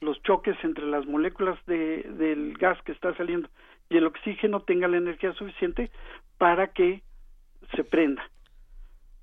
los 0.00 0.20
choques 0.24 0.56
entre 0.64 0.86
las 0.86 1.06
moléculas 1.06 1.56
de, 1.66 2.02
del 2.02 2.58
gas 2.58 2.82
que 2.82 2.90
está 2.90 3.16
saliendo 3.16 3.48
y 3.90 3.96
el 3.96 4.06
oxígeno 4.06 4.62
tenga 4.62 4.88
la 4.88 4.96
energía 4.96 5.32
suficiente 5.34 5.92
para 6.36 6.72
que 6.72 7.02
se 7.76 7.84
prenda 7.84 8.28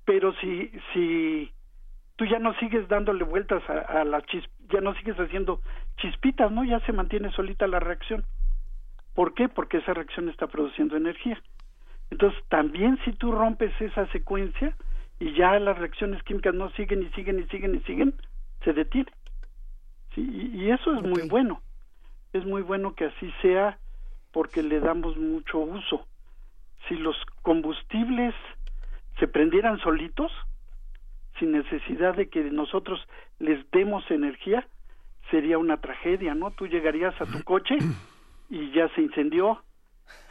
pero 0.04 0.34
si 0.34 0.70
si 0.92 1.52
tú 2.16 2.26
ya 2.26 2.38
no 2.38 2.54
sigues 2.54 2.88
dándole 2.88 3.24
vueltas 3.24 3.62
a, 3.68 4.04
la 4.04 4.22
chis 4.22 4.44
ya 4.72 4.80
no 4.80 4.94
sigues 4.94 5.16
haciendo 5.16 5.60
chispitas 5.96 6.50
no 6.50 6.64
ya 6.64 6.80
se 6.80 6.92
mantiene 6.92 7.30
solita 7.32 7.66
la 7.66 7.80
reacción. 7.80 8.24
¿por 9.14 9.34
qué? 9.34 9.48
porque 9.48 9.78
esa 9.78 9.94
reacción 9.94 10.28
está 10.28 10.46
produciendo 10.46 10.96
energía. 10.96 11.40
Entonces 12.10 12.42
también 12.48 12.98
si 13.04 13.12
tú 13.12 13.32
rompes 13.32 13.72
esa 13.80 14.06
secuencia 14.08 14.76
y 15.20 15.32
ya 15.34 15.58
las 15.58 15.78
reacciones 15.78 16.22
químicas 16.24 16.54
no 16.54 16.70
siguen 16.70 17.02
y 17.02 17.08
siguen 17.10 17.40
y 17.40 17.44
siguen 17.44 17.74
y 17.76 17.80
siguen 17.80 18.14
se 18.64 18.72
detiene. 18.72 19.10
¿sí? 20.14 20.50
y, 20.54 20.70
eso 20.70 20.94
es 20.94 21.02
muy 21.02 21.28
bueno. 21.28 21.60
Es 22.32 22.44
muy 22.44 22.62
bueno 22.62 22.94
que 22.94 23.06
así 23.06 23.32
sea 23.42 23.78
porque 24.32 24.62
le 24.62 24.80
damos 24.80 25.16
mucho 25.16 25.58
uso. 25.58 26.06
Si 26.88 26.96
los 26.96 27.16
combustibles 27.42 28.34
se 29.18 29.28
prendieran 29.28 29.78
solitos, 29.78 30.32
sin 31.38 31.52
necesidad 31.52 32.14
de 32.14 32.28
que 32.28 32.42
nosotros 32.44 33.00
les 33.38 33.68
demos 33.70 34.08
energía, 34.10 34.66
sería 35.30 35.58
una 35.58 35.78
tragedia, 35.78 36.34
¿no? 36.34 36.50
Tú 36.50 36.66
llegarías 36.66 37.18
a 37.20 37.26
tu 37.26 37.42
coche 37.42 37.76
y 38.50 38.70
ya 38.72 38.88
se 38.94 39.02
incendió, 39.02 39.62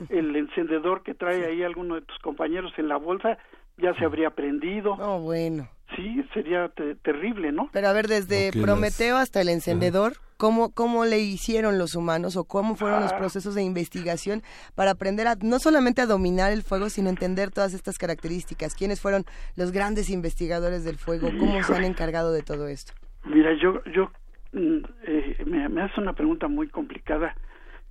el 0.09 0.35
encendedor 0.35 1.03
que 1.03 1.13
trae 1.13 1.45
ahí 1.45 1.63
alguno 1.63 1.95
de 1.95 2.01
tus 2.01 2.17
compañeros 2.19 2.71
en 2.77 2.87
la 2.87 2.97
bolsa 2.97 3.37
ya 3.77 3.93
se 3.95 4.05
habría 4.05 4.31
prendido. 4.31 4.93
Oh, 4.99 5.19
bueno. 5.19 5.69
sí, 5.95 6.23
sería 6.33 6.71
terrible, 7.03 7.51
¿no? 7.51 7.69
Pero 7.71 7.87
a 7.87 7.93
ver, 7.93 8.07
desde 8.07 8.51
Prometeo 8.51 9.17
hasta 9.17 9.41
el 9.41 9.49
encendedor, 9.49 10.13
¿cómo, 10.37 10.73
¿cómo 10.73 11.05
le 11.05 11.19
hicieron 11.19 11.77
los 11.77 11.95
humanos 11.95 12.35
o 12.35 12.45
cómo 12.45 12.75
fueron 12.75 13.01
los 13.01 13.13
ah. 13.13 13.17
procesos 13.17 13.55
de 13.55 13.63
investigación 13.63 14.41
para 14.75 14.91
aprender 14.91 15.27
a 15.27 15.35
no 15.41 15.59
solamente 15.59 16.01
a 16.01 16.05
dominar 16.05 16.51
el 16.51 16.63
fuego, 16.63 16.89
sino 16.89 17.09
entender 17.09 17.51
todas 17.51 17.73
estas 17.73 17.97
características? 17.97 18.75
¿Quiénes 18.75 19.01
fueron 19.01 19.23
los 19.55 19.71
grandes 19.71 20.09
investigadores 20.09 20.83
del 20.83 20.97
fuego? 20.97 21.29
¿Cómo 21.39 21.61
se 21.63 21.75
han 21.75 21.83
encargado 21.83 22.31
de 22.31 22.43
todo 22.43 22.67
esto? 22.67 22.93
Mira, 23.25 23.53
yo, 23.53 23.83
yo 23.85 24.11
mm, 24.53 24.77
eh, 25.07 25.43
me, 25.45 25.69
me 25.69 25.81
hace 25.81 26.01
una 26.01 26.13
pregunta 26.13 26.47
muy 26.47 26.67
complicada 26.67 27.35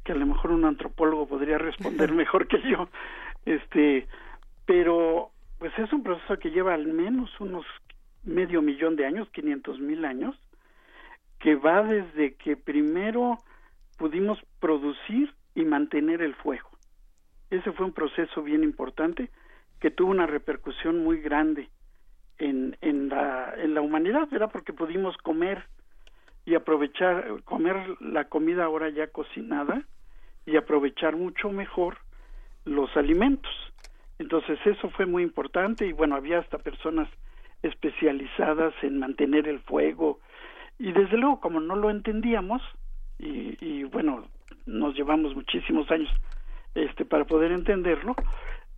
que 0.04 0.12
a 0.12 0.16
lo 0.16 0.26
mejor 0.26 0.50
un 0.50 0.64
antropólogo 0.64 1.26
podría 1.26 1.58
responder 1.58 2.12
mejor 2.12 2.48
que 2.48 2.58
yo. 2.68 2.88
Este, 3.44 4.06
pero 4.66 5.31
pues 5.62 5.78
es 5.78 5.92
un 5.92 6.02
proceso 6.02 6.40
que 6.40 6.50
lleva 6.50 6.74
al 6.74 6.88
menos 6.88 7.30
unos 7.38 7.64
medio 8.24 8.60
millón 8.60 8.96
de 8.96 9.06
años, 9.06 9.30
500 9.30 9.78
mil 9.78 10.04
años, 10.04 10.36
que 11.38 11.54
va 11.54 11.84
desde 11.84 12.34
que 12.34 12.56
primero 12.56 13.38
pudimos 13.96 14.40
producir 14.58 15.32
y 15.54 15.64
mantener 15.64 16.20
el 16.20 16.34
fuego. 16.34 16.68
Ese 17.48 17.70
fue 17.70 17.86
un 17.86 17.92
proceso 17.92 18.42
bien 18.42 18.64
importante 18.64 19.30
que 19.78 19.92
tuvo 19.92 20.10
una 20.10 20.26
repercusión 20.26 21.04
muy 21.04 21.20
grande 21.20 21.70
en, 22.38 22.76
en, 22.80 23.08
la, 23.08 23.54
en 23.56 23.74
la 23.74 23.82
humanidad, 23.82 24.26
¿verdad? 24.32 24.50
Porque 24.50 24.72
pudimos 24.72 25.16
comer 25.18 25.68
y 26.44 26.56
aprovechar, 26.56 27.40
comer 27.44 27.76
la 28.00 28.24
comida 28.24 28.64
ahora 28.64 28.88
ya 28.88 29.12
cocinada 29.12 29.84
y 30.44 30.56
aprovechar 30.56 31.14
mucho 31.14 31.50
mejor 31.50 31.98
los 32.64 32.96
alimentos. 32.96 33.71
Entonces 34.22 34.58
eso 34.64 34.88
fue 34.90 35.04
muy 35.04 35.24
importante 35.24 35.84
y 35.84 35.92
bueno, 35.92 36.14
había 36.14 36.38
hasta 36.38 36.58
personas 36.58 37.08
especializadas 37.62 38.72
en 38.82 39.00
mantener 39.00 39.48
el 39.48 39.58
fuego 39.60 40.20
y 40.78 40.92
desde 40.92 41.16
luego 41.16 41.40
como 41.40 41.58
no 41.58 41.74
lo 41.74 41.90
entendíamos 41.90 42.62
y, 43.18 43.56
y 43.60 43.82
bueno, 43.82 44.28
nos 44.64 44.94
llevamos 44.94 45.34
muchísimos 45.34 45.90
años 45.90 46.08
este 46.76 47.04
para 47.04 47.24
poder 47.24 47.50
entenderlo, 47.50 48.14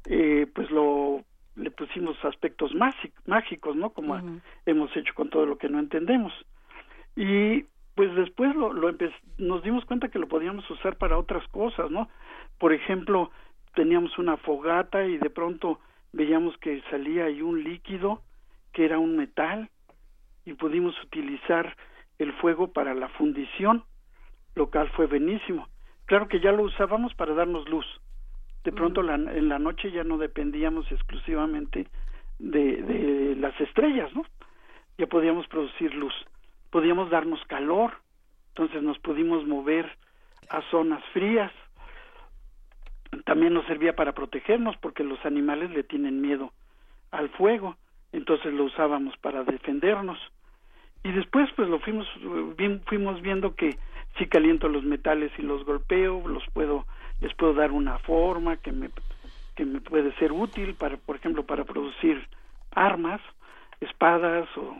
eh, 0.06 0.46
pues 0.54 0.70
lo 0.70 1.22
le 1.56 1.70
pusimos 1.70 2.16
aspectos 2.24 2.72
mágicos, 3.26 3.76
¿no? 3.76 3.90
Como 3.90 4.20
hemos 4.66 4.96
hecho 4.96 5.14
con 5.14 5.28
todo 5.28 5.46
lo 5.46 5.56
que 5.56 5.68
no 5.68 5.78
entendemos. 5.78 6.32
Y 7.14 7.64
pues 7.94 8.12
después 8.16 8.56
lo, 8.56 8.72
lo 8.72 8.90
nos 9.38 9.62
dimos 9.62 9.84
cuenta 9.84 10.08
que 10.08 10.18
lo 10.18 10.26
podíamos 10.26 10.68
usar 10.68 10.96
para 10.96 11.16
otras 11.16 11.46
cosas, 11.48 11.92
¿no? 11.92 12.08
Por 12.58 12.72
ejemplo, 12.72 13.30
teníamos 13.74 14.18
una 14.18 14.36
fogata 14.36 15.04
y 15.04 15.18
de 15.18 15.30
pronto 15.30 15.80
veíamos 16.12 16.56
que 16.58 16.82
salía 16.90 17.26
ahí 17.26 17.42
un 17.42 17.62
líquido 17.62 18.22
que 18.72 18.84
era 18.84 18.98
un 18.98 19.16
metal 19.16 19.70
y 20.44 20.54
pudimos 20.54 20.94
utilizar 21.02 21.76
el 22.18 22.32
fuego 22.34 22.72
para 22.72 22.94
la 22.94 23.08
fundición, 23.08 23.84
lo 24.54 24.70
cual 24.70 24.90
fue 24.90 25.06
buenísimo. 25.06 25.68
Claro 26.06 26.28
que 26.28 26.40
ya 26.40 26.52
lo 26.52 26.62
usábamos 26.64 27.14
para 27.14 27.34
darnos 27.34 27.68
luz. 27.68 27.86
De 28.62 28.72
pronto 28.72 29.02
en 29.02 29.48
la 29.48 29.58
noche 29.58 29.90
ya 29.90 30.04
no 30.04 30.16
dependíamos 30.18 30.90
exclusivamente 30.90 31.86
de, 32.38 32.82
de 32.82 33.36
las 33.36 33.58
estrellas, 33.60 34.14
¿no? 34.14 34.24
Ya 34.96 35.06
podíamos 35.06 35.46
producir 35.48 35.94
luz 35.94 36.14
podíamos 36.74 37.08
darnos 37.08 37.40
calor, 37.44 37.92
entonces 38.48 38.82
nos 38.82 38.98
pudimos 38.98 39.46
mover 39.46 39.96
a 40.48 40.60
zonas 40.72 41.04
frías. 41.12 41.52
También 43.22 43.54
nos 43.54 43.66
servía 43.66 43.94
para 43.94 44.12
protegernos 44.12 44.76
porque 44.78 45.04
los 45.04 45.24
animales 45.24 45.70
le 45.70 45.84
tienen 45.84 46.20
miedo 46.20 46.52
al 47.10 47.28
fuego, 47.30 47.76
entonces 48.12 48.52
lo 48.52 48.64
usábamos 48.64 49.16
para 49.18 49.44
defendernos. 49.44 50.18
Y 51.02 51.12
después 51.12 51.50
pues 51.54 51.68
lo 51.68 51.78
fuimos 51.80 52.08
fuimos 52.86 53.20
viendo 53.20 53.54
que 53.54 53.76
si 54.18 54.26
caliento 54.26 54.68
los 54.68 54.84
metales 54.84 55.32
y 55.38 55.42
los 55.42 55.64
golpeo, 55.64 56.26
los 56.26 56.44
puedo 56.52 56.86
les 57.20 57.34
puedo 57.34 57.54
dar 57.54 57.72
una 57.72 57.98
forma 58.00 58.56
que 58.56 58.72
me 58.72 58.90
que 59.54 59.64
me 59.64 59.80
puede 59.80 60.12
ser 60.14 60.32
útil 60.32 60.74
para 60.74 60.96
por 60.96 61.16
ejemplo 61.16 61.44
para 61.44 61.64
producir 61.64 62.26
armas, 62.72 63.20
espadas 63.80 64.48
o 64.56 64.76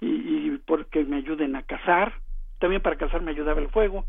y, 0.00 0.06
y 0.06 0.60
porque 0.64 1.04
me 1.04 1.16
ayuden 1.16 1.56
a 1.56 1.62
cazar. 1.62 2.14
También 2.58 2.82
para 2.82 2.96
cazar 2.96 3.22
me 3.22 3.30
ayudaba 3.30 3.60
el 3.60 3.68
fuego, 3.68 4.04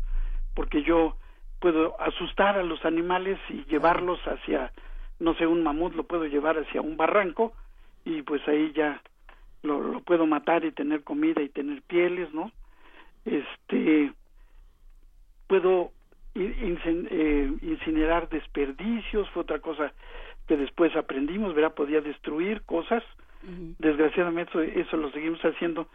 porque 0.54 0.82
yo 0.82 1.16
puedo 1.60 2.00
asustar 2.00 2.58
a 2.58 2.62
los 2.62 2.84
animales 2.84 3.38
y 3.48 3.64
llevarlos 3.66 4.18
hacia, 4.26 4.72
no 5.18 5.34
sé, 5.34 5.46
un 5.46 5.62
mamut 5.62 5.94
lo 5.94 6.04
puedo 6.04 6.26
llevar 6.26 6.58
hacia 6.58 6.80
un 6.80 6.96
barranco 6.96 7.52
y 8.04 8.22
pues 8.22 8.46
ahí 8.48 8.72
ya 8.74 9.00
lo, 9.62 9.80
lo 9.80 10.00
puedo 10.00 10.26
matar 10.26 10.64
y 10.64 10.72
tener 10.72 11.04
comida 11.04 11.42
y 11.42 11.48
tener 11.48 11.82
pieles, 11.82 12.32
¿no? 12.32 12.50
Este, 13.24 14.12
puedo 15.46 15.92
eh, 16.34 17.52
incinerar 17.62 18.28
desperdicios, 18.28 19.28
fue 19.30 19.42
otra 19.42 19.58
cosa 19.58 19.92
que 20.48 20.56
después 20.56 20.96
aprendimos, 20.96 21.54
¿verdad? 21.54 21.74
Podía 21.74 22.00
destruir 22.00 22.62
cosas 22.62 23.04
Desgraciadamente 23.42 24.80
eso, 24.80 24.96
lo 24.96 25.10
seguimos 25.12 25.40
haciendo 25.40 25.88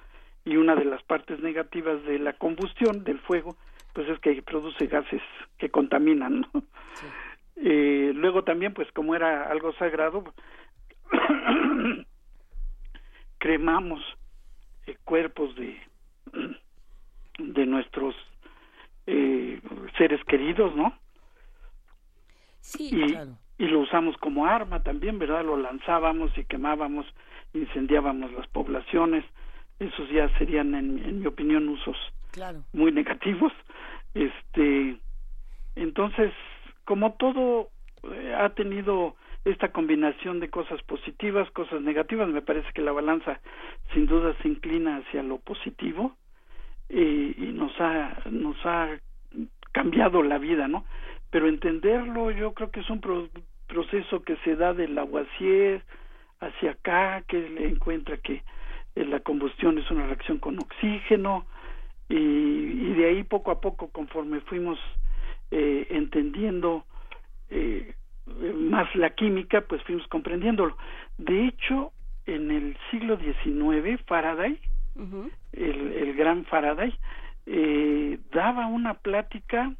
y 0.45 0.57
una 0.57 0.75
de 0.75 0.85
las 0.85 1.03
partes 1.03 1.39
negativas 1.39 2.03
de 2.05 2.17
la 2.17 2.33
combustión 2.33 3.03
del 3.03 3.19
fuego 3.19 3.55
pues 3.95 4.07
es 4.09 4.19
que 4.19 4.43
produce 4.43 4.85
gases 4.85 5.23
que 5.57 5.69
contaminan 5.69 6.41
¿no? 6.41 6.63
eh, 7.55 8.11
luego 8.13 8.43
también 8.43 8.73
pues 8.75 8.91
como 8.91 9.15
era 9.15 9.49
algo 9.49 9.73
sagrado 9.73 10.23
cremamos 13.39 14.03
eh, 14.85 14.97
cuerpos 15.03 15.55
de 15.55 15.79
de 17.39 17.65
nuestros 17.65 18.15
eh, 19.07 19.59
seres 19.97 20.23
queridos 20.25 20.75
no 20.75 20.93
sí 22.61 22.91
claro 23.11 23.37
y 23.57 23.67
lo 23.67 23.79
usamos 23.79 24.17
como 24.17 24.45
arma 24.45 24.83
también, 24.83 25.17
¿verdad? 25.17 25.45
Lo 25.45 25.57
lanzábamos 25.57 26.37
y 26.37 26.43
quemábamos, 26.43 27.05
incendiábamos 27.53 28.33
las 28.33 28.47
poblaciones. 28.47 29.23
Esos 29.79 30.09
ya 30.09 30.29
serían, 30.37 30.75
en, 30.75 31.19
mi 31.19 31.25
opinión, 31.25 31.69
usos 31.69 31.97
muy 32.73 32.91
negativos. 32.91 33.51
Este, 34.13 34.97
entonces, 35.75 36.31
como 36.85 37.13
todo 37.13 37.69
eh, 38.03 38.35
ha 38.37 38.49
tenido 38.49 39.15
esta 39.43 39.71
combinación 39.71 40.39
de 40.39 40.49
cosas 40.49 40.81
positivas, 40.83 41.49
cosas 41.51 41.81
negativas, 41.81 42.27
me 42.29 42.41
parece 42.41 42.71
que 42.73 42.81
la 42.81 42.91
balanza 42.91 43.39
sin 43.93 44.07
duda 44.07 44.35
se 44.41 44.47
inclina 44.47 44.97
hacia 44.97 45.21
lo 45.21 45.37
positivo 45.37 46.15
y, 46.89 47.35
y 47.37 47.51
nos 47.53 47.71
ha 47.79 48.17
nos 48.29 48.57
ha 48.65 48.99
cambiado 49.71 50.23
la 50.23 50.37
vida, 50.37 50.67
¿no? 50.67 50.85
pero 51.35 51.49
entenderlo 51.49 52.31
yo 52.31 52.53
creo 52.53 52.71
que 52.71 52.79
es 52.79 52.89
un 52.89 53.01
proceso 53.67 54.23
que 54.23 54.37
se 54.37 54.55
da 54.55 54.73
del 54.73 54.97
aguacier 54.97 55.83
hacia 56.39 56.71
acá, 56.71 57.23
que 57.27 57.67
encuentra 57.67 58.15
que 58.15 58.41
eh, 58.95 59.03
la 59.03 59.19
combustión 59.19 59.77
es 59.77 59.91
una 59.91 60.07
reacción 60.07 60.37
con 60.37 60.57
oxígeno 60.59 61.45
y, 62.09 62.15
y 62.15 62.93
de 62.93 63.05
ahí 63.07 63.23
poco 63.23 63.51
a 63.51 63.61
poco 63.61 63.89
conforme 63.89 64.41
fuimos 64.41 64.79
eh, 65.51 65.87
entendiendo 65.89 66.85
eh, 67.49 67.93
más 68.55 68.93
la 68.95 69.11
química 69.11 69.61
pues 69.61 69.81
fuimos 69.83 70.07
comprendiéndolo. 70.07 70.77
De 71.17 71.47
hecho 71.47 71.91
en 72.25 72.51
el 72.51 72.77
siglo 72.91 73.17
XIX 73.17 74.01
Faraday 74.05 74.59
el, 75.51 75.91
el 75.91 76.13
gran 76.15 76.45
Faraday 76.45 76.93
eh, 77.45 78.19
daba 78.31 78.67
una 78.67 78.95
plática 78.95 79.73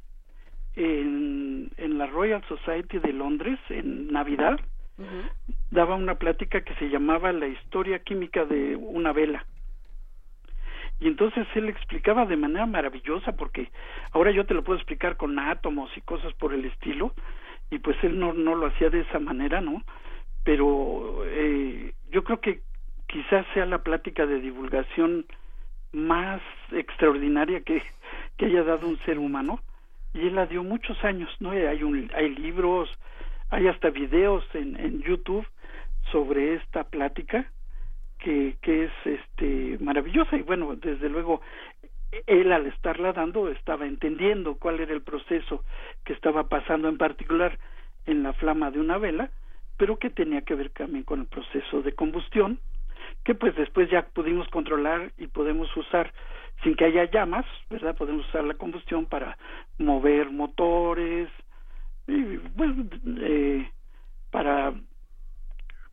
en, 0.75 1.71
en 1.77 1.97
la 1.97 2.05
Royal 2.07 2.43
Society 2.47 2.99
de 2.99 3.13
Londres 3.13 3.59
en 3.69 4.11
Navidad. 4.11 4.59
Daba 5.71 5.95
una 5.95 6.15
plática 6.15 6.61
que 6.61 6.73
se 6.75 6.87
llamaba 6.89 7.33
la 7.33 7.47
historia 7.47 7.99
química 7.99 8.45
de 8.45 8.77
una 8.77 9.11
vela 9.11 9.45
y 10.99 11.07
entonces 11.07 11.45
él 11.55 11.69
explicaba 11.69 12.25
de 12.25 12.37
manera 12.37 12.65
maravillosa 12.65 13.33
porque 13.33 13.69
ahora 14.11 14.31
yo 14.31 14.45
te 14.45 14.53
lo 14.53 14.63
puedo 14.63 14.77
explicar 14.77 15.17
con 15.17 15.37
átomos 15.39 15.89
y 15.97 16.01
cosas 16.01 16.33
por 16.33 16.53
el 16.53 16.65
estilo 16.65 17.13
y 17.69 17.79
pues 17.79 17.97
él 18.03 18.19
no 18.19 18.33
no 18.33 18.55
lo 18.55 18.67
hacía 18.67 18.89
de 18.89 19.01
esa 19.01 19.19
manera 19.19 19.61
no 19.61 19.81
pero 20.45 21.23
eh, 21.25 21.93
yo 22.11 22.23
creo 22.23 22.39
que 22.39 22.61
quizás 23.07 23.45
sea 23.53 23.65
la 23.65 23.79
plática 23.79 24.25
de 24.25 24.39
divulgación 24.39 25.25
más 25.91 26.41
extraordinaria 26.71 27.61
que, 27.61 27.81
que 28.37 28.45
haya 28.45 28.63
dado 28.63 28.87
un 28.87 28.99
ser 28.99 29.17
humano 29.17 29.59
y 30.13 30.27
él 30.27 30.35
la 30.35 30.45
dio 30.45 30.63
muchos 30.63 31.03
años, 31.03 31.29
¿no? 31.39 31.51
Hay, 31.51 31.83
un, 31.83 32.09
hay 32.15 32.33
libros, 32.35 32.89
hay 33.49 33.67
hasta 33.67 33.89
videos 33.89 34.43
en, 34.53 34.79
en 34.79 35.01
YouTube 35.01 35.45
sobre 36.11 36.55
esta 36.55 36.85
plática 36.85 37.51
que, 38.25 38.57
que 38.59 38.85
es 38.85 38.91
este 39.05 39.77
maravillosa 39.83 40.35
y 40.35 40.41
bueno, 40.41 40.75
desde 40.75 41.09
luego 41.09 41.41
él 42.25 42.51
al 42.51 42.65
estarla 42.65 43.13
dando 43.13 43.49
estaba 43.49 43.85
entendiendo 43.85 44.55
cuál 44.55 44.79
era 44.79 44.93
el 44.93 45.03
proceso 45.03 45.63
que 46.03 46.13
estaba 46.13 46.49
pasando 46.49 46.89
en 46.89 46.97
particular 46.97 47.59
en 48.07 48.23
la 48.23 48.33
flama 48.33 48.71
de 48.71 48.79
una 48.79 48.97
vela, 48.97 49.29
pero 49.77 49.99
que 49.99 50.09
tenía 50.09 50.41
que 50.41 50.55
ver 50.55 50.71
también 50.71 51.03
con 51.03 51.19
el 51.19 51.27
proceso 51.27 51.83
de 51.83 51.93
combustión 51.93 52.59
que 53.23 53.35
pues 53.35 53.55
después 53.55 53.91
ya 53.91 54.07
pudimos 54.07 54.47
controlar 54.49 55.11
y 55.19 55.27
podemos 55.27 55.69
usar 55.77 56.11
sin 56.63 56.75
que 56.75 56.85
haya 56.85 57.03
llamas, 57.11 57.45
¿verdad? 57.69 57.95
Podemos 57.95 58.27
usar 58.27 58.43
la 58.43 58.55
combustión 58.55 59.05
para 59.05 59.37
mover 59.77 60.31
motores 60.31 61.29
y 62.07 62.37
bueno, 62.55 62.85
eh, 63.21 63.69
para 64.31 64.73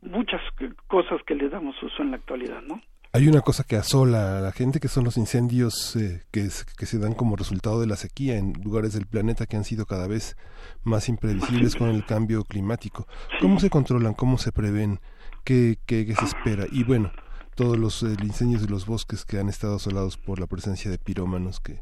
muchas 0.05 0.41
cosas 0.87 1.21
que 1.25 1.35
le 1.35 1.49
damos 1.49 1.75
uso 1.81 2.01
en 2.01 2.11
la 2.11 2.17
actualidad, 2.17 2.61
¿no? 2.61 2.81
Hay 3.15 3.27
una 3.27 3.41
cosa 3.41 3.63
que 3.63 3.75
asola 3.75 4.39
a 4.39 4.41
la 4.41 4.51
gente, 4.51 4.79
que 4.79 4.87
son 4.87 5.03
los 5.03 5.17
incendios 5.17 5.95
eh, 5.95 6.23
que, 6.31 6.49
que, 6.77 6.85
se 6.87 6.97
dan 6.97 7.13
como 7.13 7.35
resultado 7.35 7.79
de 7.79 7.85
la 7.85 7.95
sequía 7.95 8.37
en 8.37 8.53
lugares 8.63 8.93
del 8.93 9.05
planeta 9.05 9.45
que 9.45 9.55
han 9.55 9.65
sido 9.65 9.85
cada 9.85 10.07
vez 10.07 10.35
más 10.83 11.09
imprevisibles 11.09 11.75
con 11.75 11.89
el 11.89 12.05
cambio 12.05 12.43
climático. 12.43 13.07
¿Cómo 13.39 13.59
se 13.59 13.69
controlan? 13.69 14.15
¿Cómo 14.15 14.39
se 14.39 14.51
prevén? 14.51 14.99
¿Qué, 15.43 15.77
qué, 15.85 16.11
se 16.15 16.25
espera? 16.25 16.65
Y 16.71 16.83
bueno, 16.85 17.11
todos 17.55 17.77
los 17.77 18.01
eh, 18.01 18.15
incendios 18.23 18.63
de 18.63 18.69
los 18.69 18.87
bosques 18.87 19.25
que 19.25 19.37
han 19.37 19.47
estado 19.47 19.75
asolados 19.75 20.17
por 20.17 20.39
la 20.39 20.47
presencia 20.47 20.89
de 20.89 20.97
pirómanos 20.97 21.59
que 21.59 21.81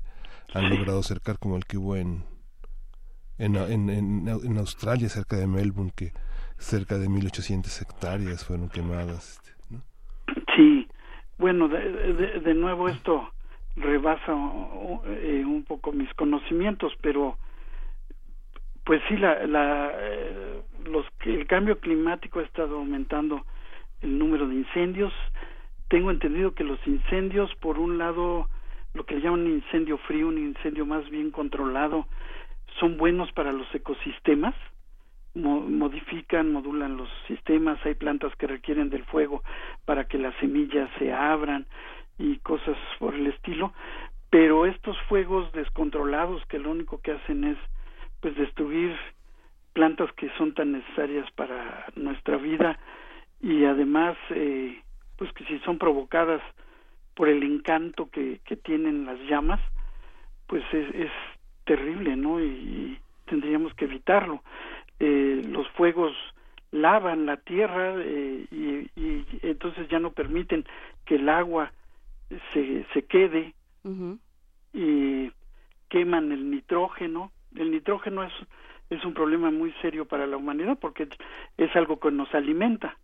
han 0.53 0.69
logrado 0.69 1.01
cercar, 1.01 1.39
como 1.39 1.55
el 1.55 1.65
que 1.65 1.77
hubo 1.77 1.95
en, 1.95 2.25
en, 3.37 3.55
en, 3.55 3.89
en, 4.27 4.57
Australia, 4.57 5.07
cerca 5.07 5.37
de 5.37 5.47
Melbourne, 5.47 5.93
que 5.95 6.11
cerca 6.61 6.97
de 6.97 7.07
1.800 7.09 7.81
hectáreas 7.81 8.45
fueron 8.45 8.69
quemadas. 8.69 9.41
Este, 9.43 10.51
sí, 10.55 10.87
bueno, 11.37 11.67
de, 11.67 12.39
de, 12.39 12.53
nuevo 12.53 12.87
esto 12.87 13.29
rebasa 13.75 14.31
eh, 15.05 15.43
un 15.45 15.63
poco 15.67 15.91
mis 15.91 16.13
conocimientos, 16.13 16.93
pero 17.01 17.37
pues 18.83 19.01
sí, 19.09 19.17
la, 19.17 19.45
la, 19.47 19.91
eh, 19.93 20.61
los, 20.85 21.05
el 21.25 21.47
cambio 21.47 21.79
climático 21.79 22.39
ha 22.39 22.43
estado 22.43 22.77
aumentando 22.77 23.45
el 24.01 24.17
número 24.17 24.47
de 24.47 24.55
incendios. 24.55 25.13
Tengo 25.87 26.11
entendido 26.11 26.53
que 26.53 26.63
los 26.63 26.79
incendios, 26.87 27.53
por 27.55 27.79
un 27.79 27.97
lado, 27.97 28.47
lo 28.93 29.05
que 29.05 29.19
llaman 29.19 29.47
incendio 29.47 29.97
frío, 29.97 30.27
un 30.27 30.37
incendio 30.37 30.85
más 30.85 31.09
bien 31.09 31.31
controlado, 31.31 32.05
son 32.79 32.97
buenos 32.97 33.31
para 33.33 33.51
los 33.51 33.73
ecosistemas 33.73 34.55
modifican, 35.33 36.51
modulan 36.51 36.97
los 36.97 37.09
sistemas, 37.27 37.79
hay 37.85 37.95
plantas 37.95 38.35
que 38.35 38.47
requieren 38.47 38.89
del 38.89 39.05
fuego 39.05 39.43
para 39.85 40.05
que 40.05 40.17
las 40.17 40.35
semillas 40.35 40.89
se 40.99 41.13
abran 41.13 41.65
y 42.17 42.37
cosas 42.37 42.77
por 42.99 43.15
el 43.15 43.27
estilo, 43.27 43.73
pero 44.29 44.65
estos 44.65 44.97
fuegos 45.07 45.51
descontrolados 45.53 46.45
que 46.47 46.59
lo 46.59 46.71
único 46.71 47.01
que 47.01 47.11
hacen 47.11 47.43
es 47.43 47.57
pues 48.19 48.35
destruir 48.35 48.95
plantas 49.73 50.11
que 50.13 50.29
son 50.37 50.53
tan 50.53 50.73
necesarias 50.73 51.29
para 51.31 51.85
nuestra 51.95 52.37
vida 52.37 52.77
y 53.41 53.65
además 53.65 54.17
eh, 54.31 54.81
pues 55.17 55.31
que 55.33 55.45
si 55.45 55.59
son 55.59 55.77
provocadas 55.77 56.41
por 57.15 57.29
el 57.29 57.43
encanto 57.43 58.09
que, 58.09 58.39
que 58.45 58.55
tienen 58.57 59.05
las 59.05 59.19
llamas 59.21 59.59
pues 60.47 60.63
es, 60.73 60.93
es 60.95 61.11
terrible 61.65 62.15
no 62.15 62.41
y 62.41 62.99
tendríamos 63.25 63.73
que 63.75 63.85
evitarlo 63.85 64.43
eh, 65.03 65.41
los 65.49 65.67
fuegos 65.69 66.13
lavan 66.69 67.25
la 67.25 67.37
tierra 67.37 67.95
eh, 67.97 68.45
y, 68.51 69.25
entonces 69.41 69.87
ya 69.89 69.97
no 69.97 70.11
permiten 70.11 70.63
que 71.05 71.15
el 71.15 71.27
agua 71.27 71.71
se, 72.53 72.85
se 72.93 73.05
quede 73.05 73.55
y 74.73 75.31
queman 75.89 76.31
el 76.31 76.51
nitrógeno. 76.51 77.31
El 77.55 77.71
nitrógeno 77.71 78.23
es, 78.23 78.31
es 78.91 79.03
un 79.03 79.15
problema 79.15 79.49
muy 79.49 79.71
serio 79.81 80.05
para 80.05 80.27
la 80.27 80.37
humanidad 80.37 80.77
porque 80.79 81.07
es 81.57 81.75
algo 81.75 81.99
que 81.99 82.11
nos 82.11 82.31
alimenta, 82.35 82.95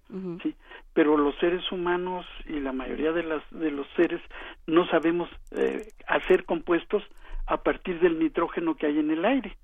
¿sí? 0.44 0.54
pero 0.94 1.18
los 1.18 1.36
seres 1.40 1.72
humanos 1.72 2.28
y 2.46 2.60
la 2.60 2.74
mayoría 2.74 3.12
de, 3.12 3.24
las, 3.24 3.42
de 3.50 3.72
los 3.72 3.88
seres 3.96 4.22
no 4.68 4.86
sabemos 4.86 5.30
eh, 5.50 5.94
hacer 6.08 6.46
compuestos 6.46 7.02
a 7.48 7.58
partir 7.64 8.00
del 8.02 8.20
nitrógeno 8.20 8.76
que 8.76 8.86
hay 8.86 9.00
en 9.00 9.10
el 9.10 9.26
aire 9.26 9.58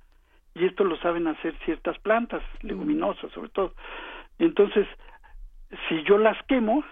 y 0.56 0.66
esto 0.66 0.84
lo 0.84 0.98
saben 0.98 1.28
hacer 1.28 1.56
ciertas 1.66 1.98
plantas 2.00 2.44
leguminosas 2.62 3.32
sobre 3.32 3.50
todo. 3.50 3.74
Entonces 4.40 4.88
si 5.90 6.04
yo 6.04 6.18
las 6.18 6.38
quemo 6.48 6.84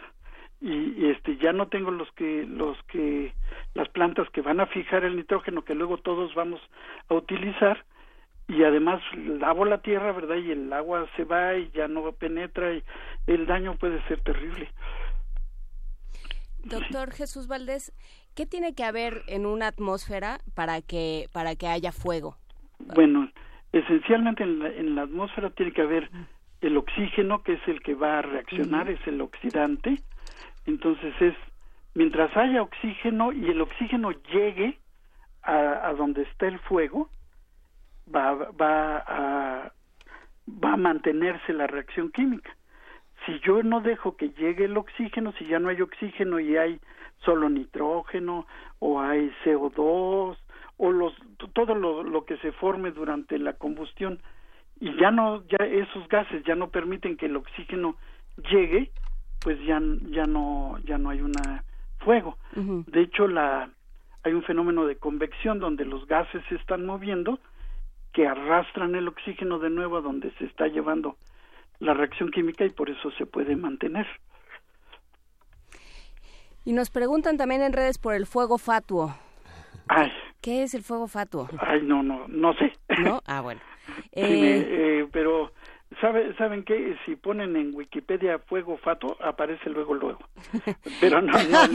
y, 0.60 1.08
este 1.10 1.38
ya 1.38 1.54
no 1.54 1.68
tengo 1.68 1.92
los 1.92 2.12
que 2.14 2.46
los 2.46 2.78
que 2.84 3.34
las 3.74 3.90
plantas 3.90 4.30
que 4.30 4.42
van 4.42 4.60
a 4.60 4.68
fijar 4.68 5.04
el 5.04 5.16
nitrógeno 5.16 5.64
que 5.64 5.76
luego 5.76 5.98
todos 5.98 6.34
vamos 6.36 6.62
a 7.10 7.16
utilizar 7.16 7.84
y 8.48 8.64
además 8.64 9.02
lavo 9.16 9.66
la 9.66 9.82
tierra 9.82 10.12
verdad 10.12 10.36
y 10.36 10.52
el 10.52 10.72
agua 10.74 11.08
se 11.16 11.24
va 11.24 11.56
y 11.56 11.72
ya 11.72 11.88
no 11.88 12.12
penetra 12.12 12.74
y 12.74 12.84
el 13.28 13.46
daño 13.46 13.76
puede 13.78 14.02
ser 14.08 14.20
terrible. 14.22 14.70
Doctor 16.64 17.12
Jesús 17.12 17.48
Valdés, 17.48 17.92
¿qué 18.36 18.46
tiene 18.46 18.76
que 18.76 18.84
haber 18.84 19.24
en 19.28 19.48
una 19.48 19.68
atmósfera 19.68 20.42
para 20.54 20.82
que 20.82 21.28
para 21.34 21.56
que 21.56 21.68
haya 21.68 21.92
fuego? 21.92 22.38
Bueno, 22.94 23.32
esencialmente 23.72 24.44
en 24.44 24.96
la, 24.96 25.04
atmósfera 25.04 25.50
tiene 25.52 25.72
que 25.72 25.82
haber 25.82 26.10
el 26.62 26.78
oxígeno 26.78 27.42
que 27.44 27.54
es 27.54 27.68
el 27.68 27.82
que 27.82 27.96
va 27.96 28.20
a 28.20 28.22
reaccionar 28.22 28.90
es 28.90 29.00
el 29.08 29.22
oxidante. 29.22 29.98
Entonces 30.66 31.14
es 31.20 31.36
mientras 31.94 32.36
haya 32.38 32.62
oxígeno 32.62 33.32
y 33.32 33.50
el 33.50 33.62
oxígeno 33.62 34.12
llegue 34.32 34.80
a, 35.42 35.88
a 35.88 35.94
donde 35.94 36.24
está 36.24 36.48
el 36.48 36.60
fuego 36.60 37.10
va 38.14 38.34
va 38.34 39.04
a 39.08 39.72
va 40.48 40.74
a 40.74 40.78
mantenerse 40.78 41.54
la 41.54 41.68
reacción 41.68 42.12
química. 42.12 42.56
Si 43.26 43.40
yo 43.42 43.62
no 43.64 43.82
dejo 43.82 44.18
que 44.18 44.30
llegue 44.30 44.66
el 44.66 44.78
oxígeno 44.78 45.34
si 45.34 45.46
ya 45.46 45.60
no 45.60 45.70
hay 45.70 45.82
oxígeno 45.82 46.40
y 46.40 46.58
hay 46.58 46.80
solo 47.24 47.50
nitrógeno 47.50 48.48
o 48.80 49.00
hay 49.00 49.32
CO2 49.44 50.38
o 50.84 50.92
los 50.92 51.14
todo 51.54 51.76
lo, 51.76 52.02
lo 52.02 52.26
que 52.26 52.38
se 52.38 52.52
forme 52.54 52.90
durante 52.90 53.38
la 53.38 53.54
combustión 53.54 54.20
y 54.80 54.96
ya 55.00 55.12
no 55.12 55.44
ya 55.44 55.64
esos 55.64 56.08
gases 56.08 56.44
ya 56.44 56.56
no 56.56 56.72
permiten 56.72 57.18
que 57.18 57.28
el 57.28 57.36
oxígeno 57.36 57.98
llegue 58.50 58.90
pues 59.42 59.60
ya 59.64 59.80
ya 60.10 60.26
no 60.26 60.80
ya 60.84 60.98
no 60.98 61.12
hay 61.12 61.22
una 61.22 61.64
fuego 62.00 62.36
de 62.56 63.02
hecho 63.02 63.28
la 63.28 63.70
hay 64.24 64.34
un 64.34 64.42
fenómeno 64.42 64.88
de 64.88 64.96
convección 64.96 65.60
donde 65.60 65.86
los 65.86 66.08
gases 66.08 66.44
se 66.50 66.56
están 66.56 66.84
moviendo 66.84 67.38
que 68.12 68.26
arrastran 68.26 68.96
el 68.96 69.08
oxígeno 69.08 69.60
de 69.60 69.70
nuevo 69.70 69.98
a 69.98 70.02
donde 70.02 70.32
se 70.40 70.46
está 70.46 70.66
llevando 70.66 71.16
la 71.78 71.94
reacción 71.94 72.32
química 72.32 72.66
y 72.66 72.70
por 72.70 72.90
eso 72.90 73.12
se 73.12 73.26
puede 73.26 73.56
mantener. 73.56 74.08
Y 76.66 76.74
nos 76.74 76.92
preguntan 76.92 77.38
también 77.38 77.62
en 77.64 77.74
redes 77.74 77.98
por 77.98 78.14
el 78.14 78.28
fuego 78.28 78.60
fatuo. 78.60 79.16
Ay, 79.88 80.12
¿Qué 80.42 80.64
es 80.64 80.74
el 80.74 80.82
fuego 80.82 81.08
fatuo? 81.08 81.48
Ay, 81.60 81.82
no, 81.84 82.02
no, 82.02 82.28
no 82.28 82.54
sé. 82.56 82.74
¿No? 83.00 83.22
Ah, 83.28 83.42
bueno. 83.44 83.62
Eh, 84.12 85.04
eh... 85.04 85.08
pero, 85.12 85.52
¿sabe, 86.00 86.34
¿saben 86.36 86.64
qué? 86.64 86.98
Si 87.06 87.16
ponen 87.16 87.56
en 87.56 87.76
Wikipedia 87.76 88.40
fuego 88.40 88.78
fatuo, 88.78 89.16
aparece 89.22 89.70
luego, 89.70 89.94
luego. 89.94 90.20
Pero 91.00 91.22
no, 91.22 91.32
no. 91.32 91.60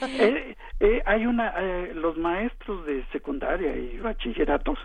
Eh, 0.00 0.56
eh, 0.80 1.02
hay 1.06 1.26
una, 1.26 1.54
los 1.94 2.16
maestros 2.16 2.86
de 2.86 3.04
secundaria 3.12 3.76
y 3.76 3.98
bachilleratos 3.98 4.78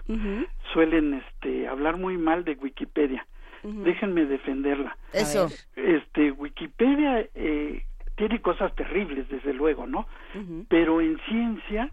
suelen 0.74 1.13
este, 1.13 1.67
hablar 1.67 1.98
muy 1.98 2.17
mal 2.17 2.43
de 2.43 2.54
Wikipedia. 2.54 3.26
Déjenme 3.63 4.26
defenderla. 4.26 4.98
Eso. 5.13 5.48
Este, 5.76 6.32
Wikipedia 6.32 7.28
tiene 8.15 8.41
cosas 8.41 8.76
terribles, 8.76 9.30
desde 9.30 9.54
luego, 9.54 9.88
¿no? 9.88 10.08
Pero 10.67 11.00
en 11.02 11.19
ciencia 11.30 11.91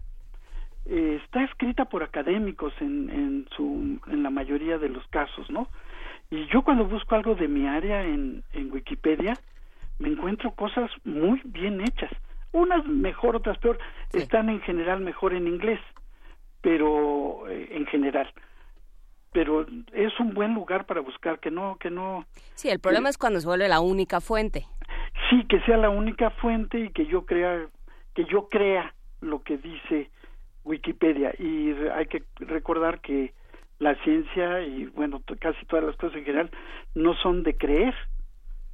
eh, 0.85 1.19
está 1.23 1.43
escrita 1.43 1.85
por 1.85 2.03
académicos 2.03 2.73
en, 2.81 3.09
en, 3.09 3.47
su, 3.55 3.99
en 4.07 4.23
la 4.23 4.29
mayoría 4.29 4.77
de 4.77 4.89
los 4.89 5.05
casos, 5.07 5.49
¿no? 5.49 5.67
Y 6.29 6.47
yo 6.47 6.61
cuando 6.63 6.85
busco 6.85 7.15
algo 7.15 7.35
de 7.35 7.47
mi 7.47 7.67
área 7.67 8.03
en, 8.03 8.43
en 8.53 8.71
Wikipedia, 8.71 9.37
me 9.99 10.09
encuentro 10.09 10.51
cosas 10.51 10.89
muy 11.03 11.41
bien 11.45 11.81
hechas. 11.81 12.11
Unas 12.53 12.85
mejor, 12.85 13.35
otras 13.35 13.57
peor. 13.59 13.77
Están 14.13 14.49
en 14.49 14.61
general 14.61 15.01
mejor 15.01 15.33
en 15.33 15.47
inglés, 15.47 15.79
pero 16.61 17.47
eh, 17.49 17.69
en 17.71 17.85
general. 17.85 18.31
Pero 19.31 19.65
es 19.93 20.19
un 20.19 20.33
buen 20.33 20.53
lugar 20.53 20.85
para 20.85 21.01
buscar, 21.01 21.39
que 21.39 21.51
no, 21.51 21.77
que 21.79 21.89
no. 21.89 22.25
Sí, 22.55 22.69
el 22.69 22.79
problema 22.79 23.09
es 23.09 23.17
cuando 23.17 23.39
se 23.39 23.47
vuelve 23.47 23.67
la 23.67 23.79
única 23.79 24.19
fuente. 24.19 24.65
Sí, 25.29 25.45
que 25.47 25.61
sea 25.61 25.77
la 25.77 25.89
única 25.89 26.29
fuente 26.31 26.79
y 26.79 26.89
que 26.89 27.05
yo 27.05 27.25
crea, 27.25 27.67
que 28.13 28.25
yo 28.25 28.49
crea 28.49 28.93
lo 29.21 29.43
que 29.43 29.57
dice 29.57 30.09
Wikipedia. 30.63 31.33
Y 31.37 31.73
hay 31.93 32.05
que 32.07 32.23
recordar 32.39 33.01
que 33.01 33.33
la 33.79 33.95
ciencia 34.03 34.61
y 34.61 34.85
bueno 34.85 35.21
casi 35.39 35.65
todas 35.65 35.85
las 35.85 35.95
cosas 35.95 36.17
en 36.17 36.25
general 36.25 36.51
no 36.93 37.15
son 37.15 37.41
de 37.41 37.57
creer 37.57 37.95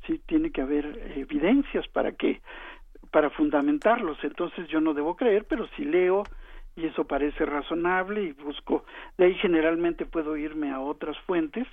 sí 0.06 0.22
tiene 0.26 0.52
que 0.52 0.62
haber 0.62 1.14
evidencias 1.16 1.88
para 1.88 2.12
que 2.12 2.42
para 3.12 3.30
fundamentarlos. 3.30 4.18
Entonces 4.24 4.68
yo 4.68 4.82
no 4.82 4.94
debo 4.94 5.16
creer 5.16 5.46
pero 5.46 5.68
si 5.76 5.86
leo 5.86 6.24
y 6.76 6.86
eso 6.86 7.06
parece 7.06 7.46
razonable 7.46 8.22
y 8.22 8.34
busco. 8.34 8.86
De 9.18 9.26
ahí 9.26 9.36
generalmente 9.36 10.06
puedo 10.06 10.36
irme 10.36 10.72
a 10.72 10.80
otras 10.80 11.18
fuentes 11.20 11.68